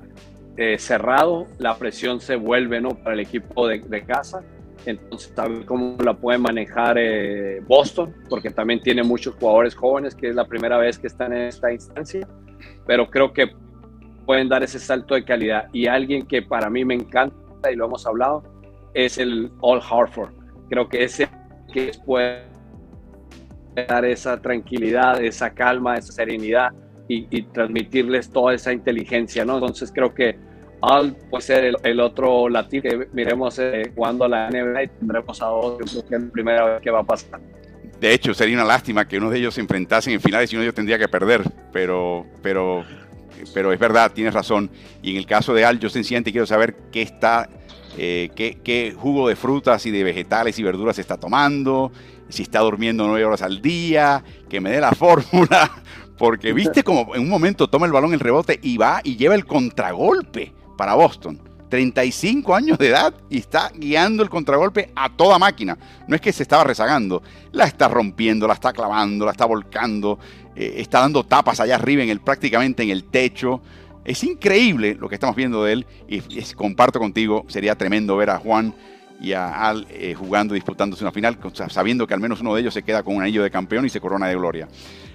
eh, 0.57 0.77
cerrado, 0.77 1.47
la 1.59 1.77
presión 1.77 2.19
se 2.19 2.35
vuelve 2.35 2.81
¿no? 2.81 2.89
para 2.89 3.13
el 3.13 3.21
equipo 3.21 3.67
de, 3.67 4.03
casa. 4.05 4.43
Entonces, 4.85 5.33
ver 5.35 5.65
cómo 5.65 5.95
la 6.03 6.13
puede 6.13 6.39
manejar 6.39 6.97
eh, 6.97 7.61
Boston, 7.67 8.13
porque 8.29 8.49
también 8.49 8.81
tiene 8.81 9.03
muchos 9.03 9.35
jugadores 9.35 9.75
jóvenes, 9.75 10.15
que 10.15 10.29
es 10.29 10.35
la 10.35 10.45
primera 10.45 10.77
vez 10.77 10.97
que 10.97 11.07
están 11.07 11.33
en 11.33 11.43
esta 11.43 11.71
instancia. 11.71 12.27
Pero 12.85 13.09
creo 13.09 13.31
que 13.31 13.51
pueden 14.25 14.49
dar 14.49 14.63
ese 14.63 14.79
salto 14.79 15.15
de 15.15 15.23
calidad. 15.23 15.67
Y 15.71 15.87
alguien 15.87 16.25
que 16.25 16.41
para 16.41 16.69
mí 16.69 16.83
me 16.83 16.95
encanta, 16.95 17.71
y 17.71 17.75
lo 17.75 17.85
hemos 17.85 18.05
hablado, 18.05 18.43
es 18.93 19.17
el 19.17 19.51
All 19.61 19.81
Hartford. 19.81 20.31
Creo 20.69 20.89
que 20.89 21.03
ese 21.03 21.29
que 21.71 21.91
puede 22.05 22.43
dar 23.87 24.03
esa 24.03 24.41
tranquilidad, 24.41 25.23
esa 25.23 25.53
calma, 25.53 25.95
esa 25.95 26.11
serenidad 26.11 26.71
y, 27.11 27.41
transmitirles 27.43 28.29
toda 28.29 28.53
esa 28.53 28.71
inteligencia, 28.73 29.45
¿no? 29.45 29.55
Entonces 29.55 29.91
creo 29.93 30.13
que 30.13 30.37
Al 30.81 31.15
puede 31.29 31.43
ser 31.43 31.75
el, 31.83 31.99
otro 31.99 32.49
latino 32.49 32.83
que 32.83 33.07
miremos 33.13 33.59
eh, 33.59 33.91
cuando 33.95 34.27
la 34.27 34.49
NBA 34.49 34.83
y 34.83 34.87
tendremos 34.87 35.41
a 35.41 35.45
dos, 35.47 35.79
yo 35.79 35.85
creo 35.85 36.07
que 36.07 36.15
es 36.15 36.21
la 36.23 36.31
primera 36.31 36.65
vez 36.65 36.81
que 36.81 36.91
va 36.91 36.99
a 36.99 37.03
pasar. 37.03 37.39
De 37.99 38.13
hecho, 38.13 38.33
sería 38.33 38.55
una 38.55 38.65
lástima 38.65 39.07
que 39.07 39.17
uno 39.17 39.29
de 39.29 39.37
ellos 39.37 39.53
se 39.53 39.61
enfrentasen 39.61 40.13
en 40.13 40.21
finales 40.21 40.51
y 40.51 40.55
uno 40.55 40.61
de 40.61 40.67
ellos 40.67 40.75
tendría 40.75 40.97
que 40.97 41.07
perder, 41.07 41.43
pero, 41.71 42.25
pero, 42.41 42.83
pero 43.53 43.71
es 43.71 43.79
verdad, 43.79 44.11
tienes 44.11 44.33
razón. 44.33 44.71
Y 45.03 45.11
en 45.11 45.17
el 45.17 45.27
caso 45.27 45.53
de 45.53 45.65
Al, 45.65 45.79
yo 45.79 45.87
sencillamente 45.87 46.31
quiero 46.31 46.47
saber 46.47 46.75
qué 46.91 47.03
está, 47.03 47.47
eh, 47.99 48.31
qué, 48.35 48.57
qué 48.63 48.95
jugo 48.97 49.29
de 49.29 49.35
frutas 49.35 49.85
y 49.85 49.91
de 49.91 50.03
vegetales 50.03 50.57
y 50.57 50.63
verduras 50.63 50.97
está 50.97 51.19
tomando, 51.19 51.91
si 52.31 52.41
está 52.41 52.61
durmiendo 52.61 53.05
nueve 53.05 53.23
horas 53.23 53.43
al 53.43 53.61
día, 53.61 54.23
que 54.49 54.59
me 54.59 54.71
dé 54.71 54.81
la 54.81 54.91
fórmula, 54.95 55.69
porque 56.21 56.53
viste 56.53 56.83
como 56.83 57.15
en 57.15 57.23
un 57.23 57.29
momento 57.29 57.67
toma 57.67 57.87
el 57.87 57.91
balón 57.91 58.13
el 58.13 58.19
rebote 58.19 58.59
y 58.61 58.77
va 58.77 59.01
y 59.03 59.15
lleva 59.15 59.33
el 59.33 59.47
contragolpe 59.47 60.53
para 60.77 60.93
Boston. 60.93 61.41
35 61.67 62.53
años 62.53 62.77
de 62.77 62.89
edad 62.89 63.15
y 63.27 63.39
está 63.39 63.71
guiando 63.73 64.21
el 64.21 64.29
contragolpe 64.29 64.91
a 64.95 65.09
toda 65.09 65.39
máquina. 65.39 65.75
No 66.07 66.13
es 66.13 66.21
que 66.21 66.31
se 66.31 66.43
estaba 66.43 66.63
rezagando, 66.63 67.23
la 67.51 67.65
está 67.65 67.87
rompiendo, 67.87 68.45
la 68.45 68.53
está 68.53 68.71
clavando, 68.71 69.25
la 69.25 69.31
está 69.31 69.45
volcando, 69.45 70.19
eh, 70.55 70.75
está 70.77 70.99
dando 70.99 71.23
tapas 71.23 71.59
allá 71.59 71.73
arriba 71.73 72.03
en 72.03 72.09
el, 72.09 72.19
prácticamente 72.19 72.83
en 72.83 72.91
el 72.91 73.05
techo. 73.05 73.59
Es 74.05 74.23
increíble 74.23 74.93
lo 74.93 75.09
que 75.09 75.15
estamos 75.15 75.35
viendo 75.35 75.63
de 75.63 75.73
él 75.73 75.87
y, 76.07 76.21
comparto 76.53 76.99
contigo, 76.99 77.45
sería 77.47 77.73
tremendo 77.73 78.15
ver 78.15 78.29
a 78.29 78.37
Juan 78.37 78.75
y 79.19 79.33
a 79.33 79.67
Al 79.67 79.87
eh, 79.89 80.13
jugando, 80.13 80.53
disputándose 80.53 81.03
una 81.03 81.11
final, 81.11 81.39
sabiendo 81.67 82.05
que 82.05 82.13
al 82.13 82.19
menos 82.19 82.41
uno 82.41 82.53
de 82.53 82.61
ellos 82.61 82.75
se 82.75 82.83
queda 82.83 83.01
con 83.01 83.15
un 83.15 83.23
anillo 83.23 83.41
de 83.41 83.49
campeón 83.49 83.87
y 83.87 83.89
se 83.89 83.99
corona 83.99 84.27
de 84.27 84.35
gloria. 84.35 84.67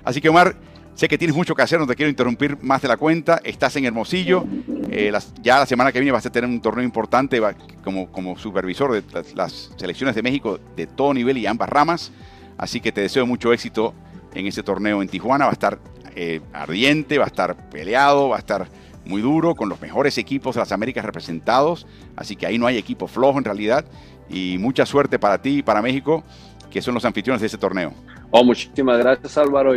Así 0.03 0.21
que 0.21 0.29
Omar, 0.29 0.57
Sé 0.97 1.09
que 1.09 1.19
tienes 1.19 1.37
mucho 1.37 1.55
que 1.55 1.61
hacer, 1.61 1.79
no 1.79 1.87
te 1.87 1.95
quiero 1.95 2.09
interrumpir 2.09 2.57
más 2.63 2.81
de 2.81 2.89
la 2.89 2.97
cuenta. 2.97 3.39
Estás 3.45 3.77
en 3.77 3.85
Hermosillo. 3.85 4.47
Eh, 4.91 5.13
ya 5.43 5.59
la 5.59 5.67
semana 5.67 5.93
que 5.93 6.01
viene 6.01 6.11
vas 6.11 6.25
a 6.25 6.33
tener 6.33 6.49
un 6.49 6.59
torneo 6.59 6.83
importante 6.83 7.39
como, 7.85 8.11
como 8.11 8.39
supervisor 8.39 8.93
de 8.93 9.03
las, 9.35 9.73
selecciones 9.77 10.15
de 10.15 10.23
México 10.23 10.59
de 10.75 10.87
todo 10.87 11.13
nivel 11.13 11.37
y 11.37 11.45
ambas 11.45 11.69
ramas. 11.69 12.13
Así 12.57 12.81
que 12.81 12.93
te 12.93 13.03
deseo 13.03 13.27
mucho 13.27 13.53
éxito 13.53 13.93
en 14.33 14.47
ese 14.47 14.63
torneo 14.63 15.03
en 15.03 15.09
Tijuana. 15.09 15.45
Va 15.45 15.51
a 15.51 15.53
estar 15.53 15.79
eh, 16.15 16.41
ardiente, 16.55 17.19
va 17.19 17.25
a 17.25 17.29
estar 17.29 17.69
peleado, 17.69 18.31
va 18.31 18.37
a 18.37 18.39
estar 18.39 18.67
muy 19.05 19.21
duro, 19.21 19.55
con 19.55 19.69
los 19.69 19.79
mejores 19.83 20.17
equipos 20.17 20.55
de 20.55 20.63
las 20.63 20.73
Américas 20.73 21.05
representados. 21.05 21.87
Así 22.17 22.37
que 22.37 22.47
ahí 22.47 22.57
no 22.57 22.67
hay 22.67 22.79
equipo 22.79 23.07
flojo 23.07 23.37
en 23.37 23.45
realidad. 23.45 23.85
Y 24.31 24.57
mucha 24.59 24.87
suerte 24.87 25.19
para 25.19 25.43
ti 25.43 25.59
y 25.59 25.63
para 25.63 25.83
México, 25.83 26.25
que 26.71 26.81
son 26.81 26.95
los 26.95 27.05
anfitriones 27.05 27.43
de 27.43 27.49
ese 27.49 27.59
torneo. 27.59 27.93
Oh, 28.31 28.43
muchísimas 28.43 28.97
gracias 28.99 29.37
Álvaro 29.37 29.75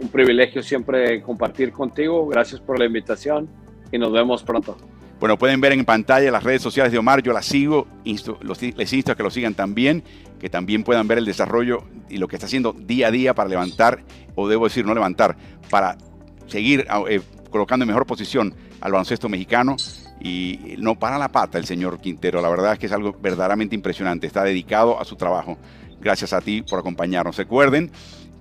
un 0.00 0.08
privilegio 0.08 0.62
siempre 0.62 1.22
compartir 1.22 1.72
contigo. 1.72 2.26
Gracias 2.26 2.60
por 2.60 2.78
la 2.78 2.86
invitación 2.86 3.48
y 3.92 3.98
nos 3.98 4.12
vemos 4.12 4.42
pronto. 4.42 4.76
Bueno, 5.20 5.38
pueden 5.38 5.60
ver 5.60 5.72
en 5.72 5.84
pantalla 5.84 6.30
las 6.30 6.42
redes 6.42 6.62
sociales 6.62 6.92
de 6.92 6.98
Omar, 6.98 7.22
yo 7.22 7.34
las 7.34 7.44
sigo, 7.44 7.86
les 8.04 8.92
insto 8.94 9.12
a 9.12 9.14
que 9.14 9.22
lo 9.22 9.30
sigan 9.30 9.52
también, 9.52 10.02
que 10.38 10.48
también 10.48 10.82
puedan 10.82 11.06
ver 11.06 11.18
el 11.18 11.26
desarrollo 11.26 11.82
y 12.08 12.16
lo 12.16 12.26
que 12.26 12.36
está 12.36 12.46
haciendo 12.46 12.72
día 12.72 13.08
a 13.08 13.10
día 13.10 13.34
para 13.34 13.50
levantar, 13.50 14.02
o 14.34 14.48
debo 14.48 14.64
decir 14.64 14.86
no 14.86 14.94
levantar, 14.94 15.36
para 15.68 15.98
seguir 16.46 16.86
eh, 17.10 17.20
colocando 17.50 17.82
en 17.82 17.88
mejor 17.88 18.06
posición 18.06 18.54
al 18.80 18.92
baloncesto 18.92 19.28
mexicano 19.28 19.76
y 20.22 20.76
no 20.78 20.98
para 20.98 21.18
la 21.18 21.28
pata 21.28 21.58
el 21.58 21.66
señor 21.66 22.00
Quintero, 22.00 22.40
la 22.40 22.48
verdad 22.48 22.72
es 22.72 22.78
que 22.78 22.86
es 22.86 22.92
algo 22.92 23.14
verdaderamente 23.20 23.74
impresionante, 23.74 24.26
está 24.26 24.42
dedicado 24.42 24.98
a 24.98 25.04
su 25.04 25.16
trabajo. 25.16 25.58
Gracias 26.00 26.32
a 26.32 26.40
ti 26.40 26.62
por 26.62 26.78
acompañarnos. 26.78 27.36
Recuerden 27.36 27.90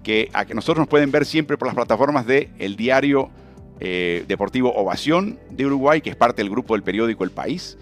que, 0.04 0.30
a 0.34 0.45
que 0.45 0.54
nosotros 0.54 0.80
nos 0.80 0.88
pueden 0.88 1.12
ver 1.12 1.26
siempre 1.26 1.58
por 1.58 1.68
las 1.68 1.76
plataformas 1.76 2.26
de 2.26 2.50
el 2.60 2.76
diario 2.76 3.30
eh, 3.80 4.26
deportivo 4.28 4.74
Ovación 4.76 5.39
de 5.52 5.66
Uruguay, 5.66 6.02
que 6.02 6.10
es 6.10 6.16
parte 6.16 6.41
del 6.41 6.50
grupo 6.50 6.74
del 6.74 6.84
periódico 6.84 7.24
El 7.24 7.32
País, 7.32 7.78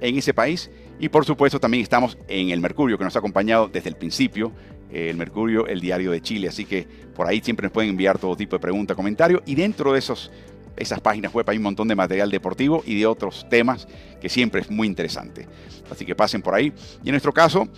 en 0.00 0.16
ese 0.16 0.32
país. 0.32 0.70
Y 0.98 1.08
por 1.08 1.24
supuesto 1.24 1.58
también 1.58 1.82
estamos 1.82 2.18
en 2.28 2.50
El 2.50 2.60
Mercurio, 2.60 2.98
que 2.98 3.04
nos 3.04 3.16
ha 3.16 3.18
acompañado 3.18 3.68
desde 3.68 3.88
el 3.88 3.96
principio, 3.96 4.52
eh, 4.92 5.10
El 5.10 5.16
Mercurio, 5.16 5.66
el 5.66 5.80
diario 5.80 6.10
de 6.12 6.20
Chile. 6.20 6.48
Así 6.48 6.64
que 6.64 6.86
por 7.14 7.26
ahí 7.26 7.40
siempre 7.40 7.64
nos 7.64 7.72
pueden 7.72 7.90
enviar 7.90 8.18
todo 8.18 8.36
tipo 8.36 8.56
de 8.56 8.60
preguntas, 8.60 8.96
comentarios. 8.96 9.42
Y 9.46 9.54
dentro 9.54 9.92
de 9.92 9.98
esos, 9.98 10.30
esas 10.76 11.00
páginas 11.00 11.32
web 11.32 11.48
hay 11.48 11.56
un 11.56 11.64
montón 11.64 11.88
de 11.88 11.96
material 11.96 12.30
deportivo 12.30 12.82
y 12.86 12.98
de 12.98 13.06
otros 13.06 13.46
temas 13.48 13.88
que 14.20 14.28
siempre 14.28 14.60
es 14.60 14.70
muy 14.70 14.86
interesante. 14.86 15.48
Así 15.90 16.04
que 16.04 16.14
pasen 16.14 16.42
por 16.42 16.54
ahí. 16.54 16.72
Y 17.02 17.08
en 17.08 17.12
nuestro 17.12 17.32
caso, 17.32 17.68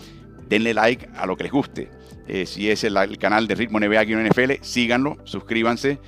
denle 0.52 0.74
like 0.74 1.08
a 1.16 1.24
lo 1.24 1.34
que 1.34 1.44
les 1.44 1.52
guste. 1.52 1.88
Eh, 2.28 2.44
si 2.44 2.70
es 2.70 2.84
el, 2.84 3.18
canal 3.18 3.48
de 3.48 3.54
Ritmo 3.54 3.80
NBA 3.80 4.00
aquí 4.00 4.12
en 4.12 4.26
NFL, 4.28 4.52
síganlo, 4.60 5.16
suscríbanse, 5.24 5.98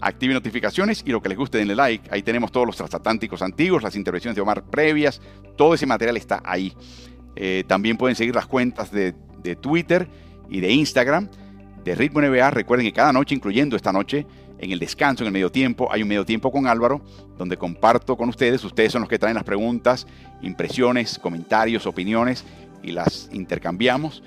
activen 0.00 0.34
notificaciones 0.34 1.02
y 1.06 1.10
lo 1.10 1.22
que 1.22 1.30
les 1.30 1.38
guste 1.38 1.56
denle 1.56 1.74
like. 1.74 2.10
Ahí 2.12 2.22
tenemos 2.22 2.52
todos 2.52 2.66
los 2.66 2.76
transatlánticos 2.76 3.40
antiguos, 3.40 3.82
las 3.82 3.96
intervenciones 3.96 4.36
de 4.36 4.42
Omar 4.42 4.62
previas, 4.64 5.22
todo 5.56 5.72
ese 5.72 5.86
material 5.86 6.18
está 6.18 6.42
ahí. 6.44 6.74
Eh, 7.34 7.64
también 7.66 7.96
pueden 7.96 8.14
seguir 8.14 8.34
las 8.34 8.46
cuentas 8.46 8.92
de, 8.92 9.14
de 9.42 9.56
Twitter 9.56 10.06
y 10.50 10.60
de 10.60 10.70
Instagram 10.70 11.30
de 11.82 11.94
Ritmo 11.94 12.20
NBA. 12.20 12.50
Recuerden 12.50 12.86
que 12.86 12.92
cada 12.92 13.12
noche, 13.12 13.34
incluyendo 13.34 13.74
esta 13.74 13.90
noche, 13.90 14.26
en 14.58 14.70
el 14.70 14.78
descanso, 14.78 15.24
en 15.24 15.28
el 15.28 15.32
medio 15.32 15.50
tiempo, 15.50 15.88
hay 15.90 16.02
un 16.02 16.08
medio 16.08 16.24
tiempo 16.24 16.52
con 16.52 16.66
Álvaro, 16.66 17.02
donde 17.38 17.56
comparto 17.56 18.16
con 18.16 18.28
ustedes. 18.28 18.62
Ustedes 18.64 18.92
son 18.92 19.00
los 19.00 19.08
que 19.08 19.18
traen 19.18 19.34
las 19.34 19.44
preguntas, 19.44 20.06
impresiones, 20.42 21.18
comentarios, 21.18 21.86
opiniones 21.86 22.44
y 22.84 22.92
las 22.92 23.28
intercambiamos. 23.32 24.22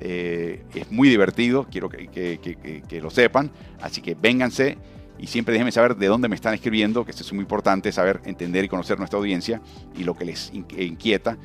Eh, 0.00 0.64
es 0.74 0.90
muy 0.90 1.08
divertido, 1.08 1.66
quiero 1.70 1.88
que, 1.88 3.00
lo 3.00 3.10
sepan. 3.10 3.50
Así 3.80 4.00
que 4.00 4.14
vénganse 4.14 4.76
y 5.18 5.26
siempre 5.26 5.52
déjenme 5.52 5.72
saber 5.72 5.96
de 5.96 6.06
dónde 6.06 6.28
me 6.28 6.34
están 6.34 6.54
escribiendo, 6.54 7.04
que 7.04 7.12
esto 7.12 7.22
es 7.22 7.32
muy 7.32 7.42
importante, 7.42 7.92
saber, 7.92 8.20
entender 8.24 8.64
y 8.64 8.68
conocer 8.68 8.98
nuestra 8.98 9.18
audiencia 9.18 9.60
y 9.96 10.04
lo 10.04 10.14
que 10.14 10.24
les 10.24 10.52
inquieta. 10.52 11.38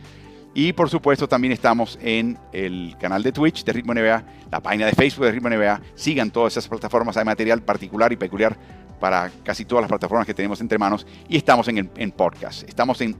Y 0.54 0.74
por 0.74 0.90
supuesto 0.90 1.28
también 1.28 1.54
estamos 1.54 2.00
en 2.02 2.38
el 2.52 2.96
canal 3.00 3.22
de 3.22 3.32
Twitch 3.32 3.64
de 3.64 3.74
Ritmo 3.74 3.94
NBA, 3.94 4.24
la 4.52 4.60
página 4.60 4.88
de 4.88 4.94
Facebook 4.94 5.26
de 5.26 5.34
Ritmo 5.34 5.50
NBA. 5.50 5.82
Sigan 5.94 6.32
todas 6.32 6.54
esas 6.54 6.68
plataformas, 6.68 7.16
hay 7.18 7.26
material 7.26 7.62
particular 7.62 8.12
y 8.12 8.16
peculiar 8.16 8.58
para 9.00 9.30
casi 9.44 9.66
todas 9.66 9.84
las 9.84 9.90
plataformas 9.90 10.26
que 10.26 10.34
tenemos 10.34 10.60
entre 10.60 10.80
manos. 10.80 11.06
Y 11.30 11.38
estamos 11.38 11.68
en 11.68 12.12
podcast. 12.12 12.68
Estamos 12.68 13.00
en 13.02 13.16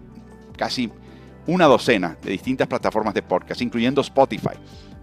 casi 0.58 0.90
una 1.48 1.66
docena 1.66 2.18
de 2.22 2.32
distintas 2.32 2.68
plataformas 2.68 3.14
de 3.14 3.24
podcast, 3.24 3.62
incluyendo 3.62 4.02
Spotify 4.02 4.58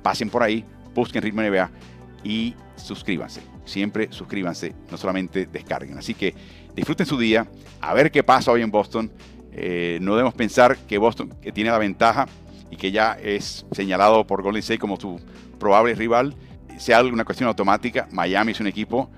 pasen 0.04 0.28
por 0.28 0.42
ahí, 0.42 0.64
busquen 0.94 1.22
Ritmo 1.22 1.42
NBA 1.42 1.70
y 2.22 2.54
suscríbanse. 2.76 3.40
Siempre 3.64 4.08
suscríbanse, 4.10 4.74
no 4.90 4.98
solamente 4.98 5.46
descarguen. 5.46 5.96
Así 5.96 6.14
que 6.14 6.34
disfruten 6.76 7.06
su 7.06 7.18
día, 7.18 7.48
a 7.80 7.94
ver 7.94 8.12
qué 8.12 8.22
pasa 8.22 8.52
hoy 8.52 8.60
en 8.60 8.70
Boston. 8.70 9.10
Eh, 9.50 9.98
no 10.02 10.14
debemos 10.14 10.34
pensar 10.34 10.76
que 10.76 10.98
Boston, 10.98 11.34
que 11.40 11.52
tiene 11.52 11.70
la 11.70 11.78
ventaja 11.78 12.26
y 12.70 12.76
que 12.76 12.92
ya 12.92 13.14
es 13.14 13.64
señalado 13.72 14.26
por 14.26 14.42
Golden 14.42 14.60
State 14.60 14.78
como 14.78 15.00
su 15.00 15.18
probable 15.58 15.94
rival, 15.94 16.34
sea 16.76 17.02
una 17.02 17.24
cuestión 17.24 17.48
automática. 17.48 18.06
Miami 18.12 18.52
es 18.52 18.60
un 18.60 18.66
equipo 18.66 19.10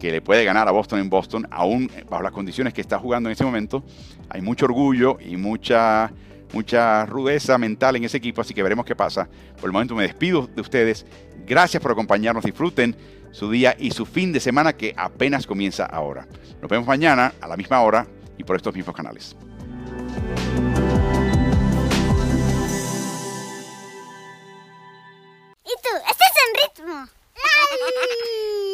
que 0.00 0.10
le 0.10 0.20
puede 0.20 0.44
ganar 0.44 0.66
a 0.66 0.72
Boston 0.72 0.98
en 0.98 1.08
Boston, 1.08 1.46
aún 1.52 1.88
bajo 2.10 2.24
las 2.24 2.32
condiciones 2.32 2.74
que 2.74 2.80
está 2.80 2.98
jugando 2.98 3.28
en 3.28 3.34
ese 3.34 3.44
momento. 3.44 3.84
Hay 4.28 4.40
mucho 4.40 4.64
orgullo 4.64 5.18
y 5.20 5.36
mucha 5.36 6.10
mucha 6.52 7.06
rudeza 7.06 7.58
mental 7.58 7.96
en 7.96 8.04
ese 8.04 8.18
equipo, 8.18 8.40
así 8.40 8.54
que 8.54 8.62
veremos 8.62 8.84
qué 8.84 8.94
pasa. 8.94 9.28
Por 9.56 9.66
el 9.68 9.72
momento 9.72 9.94
me 9.94 10.02
despido 10.02 10.46
de 10.46 10.60
ustedes. 10.60 11.06
Gracias 11.46 11.82
por 11.82 11.92
acompañarnos. 11.92 12.44
Disfruten 12.44 12.96
su 13.32 13.50
día 13.50 13.74
y 13.78 13.90
su 13.90 14.06
fin 14.06 14.32
de 14.32 14.40
semana 14.40 14.74
que 14.74 14.94
apenas 14.96 15.46
comienza 15.46 15.86
ahora. 15.86 16.26
Nos 16.60 16.70
vemos 16.70 16.86
mañana 16.86 17.32
a 17.40 17.48
la 17.48 17.56
misma 17.56 17.80
hora 17.80 18.06
y 18.38 18.44
por 18.44 18.56
estos 18.56 18.74
mismos 18.74 18.94
canales. 18.94 19.36
¿Y 25.64 25.74
tú? 25.82 25.90
¿Estás 26.08 26.32
en 26.44 26.84
ritmo? 26.84 27.08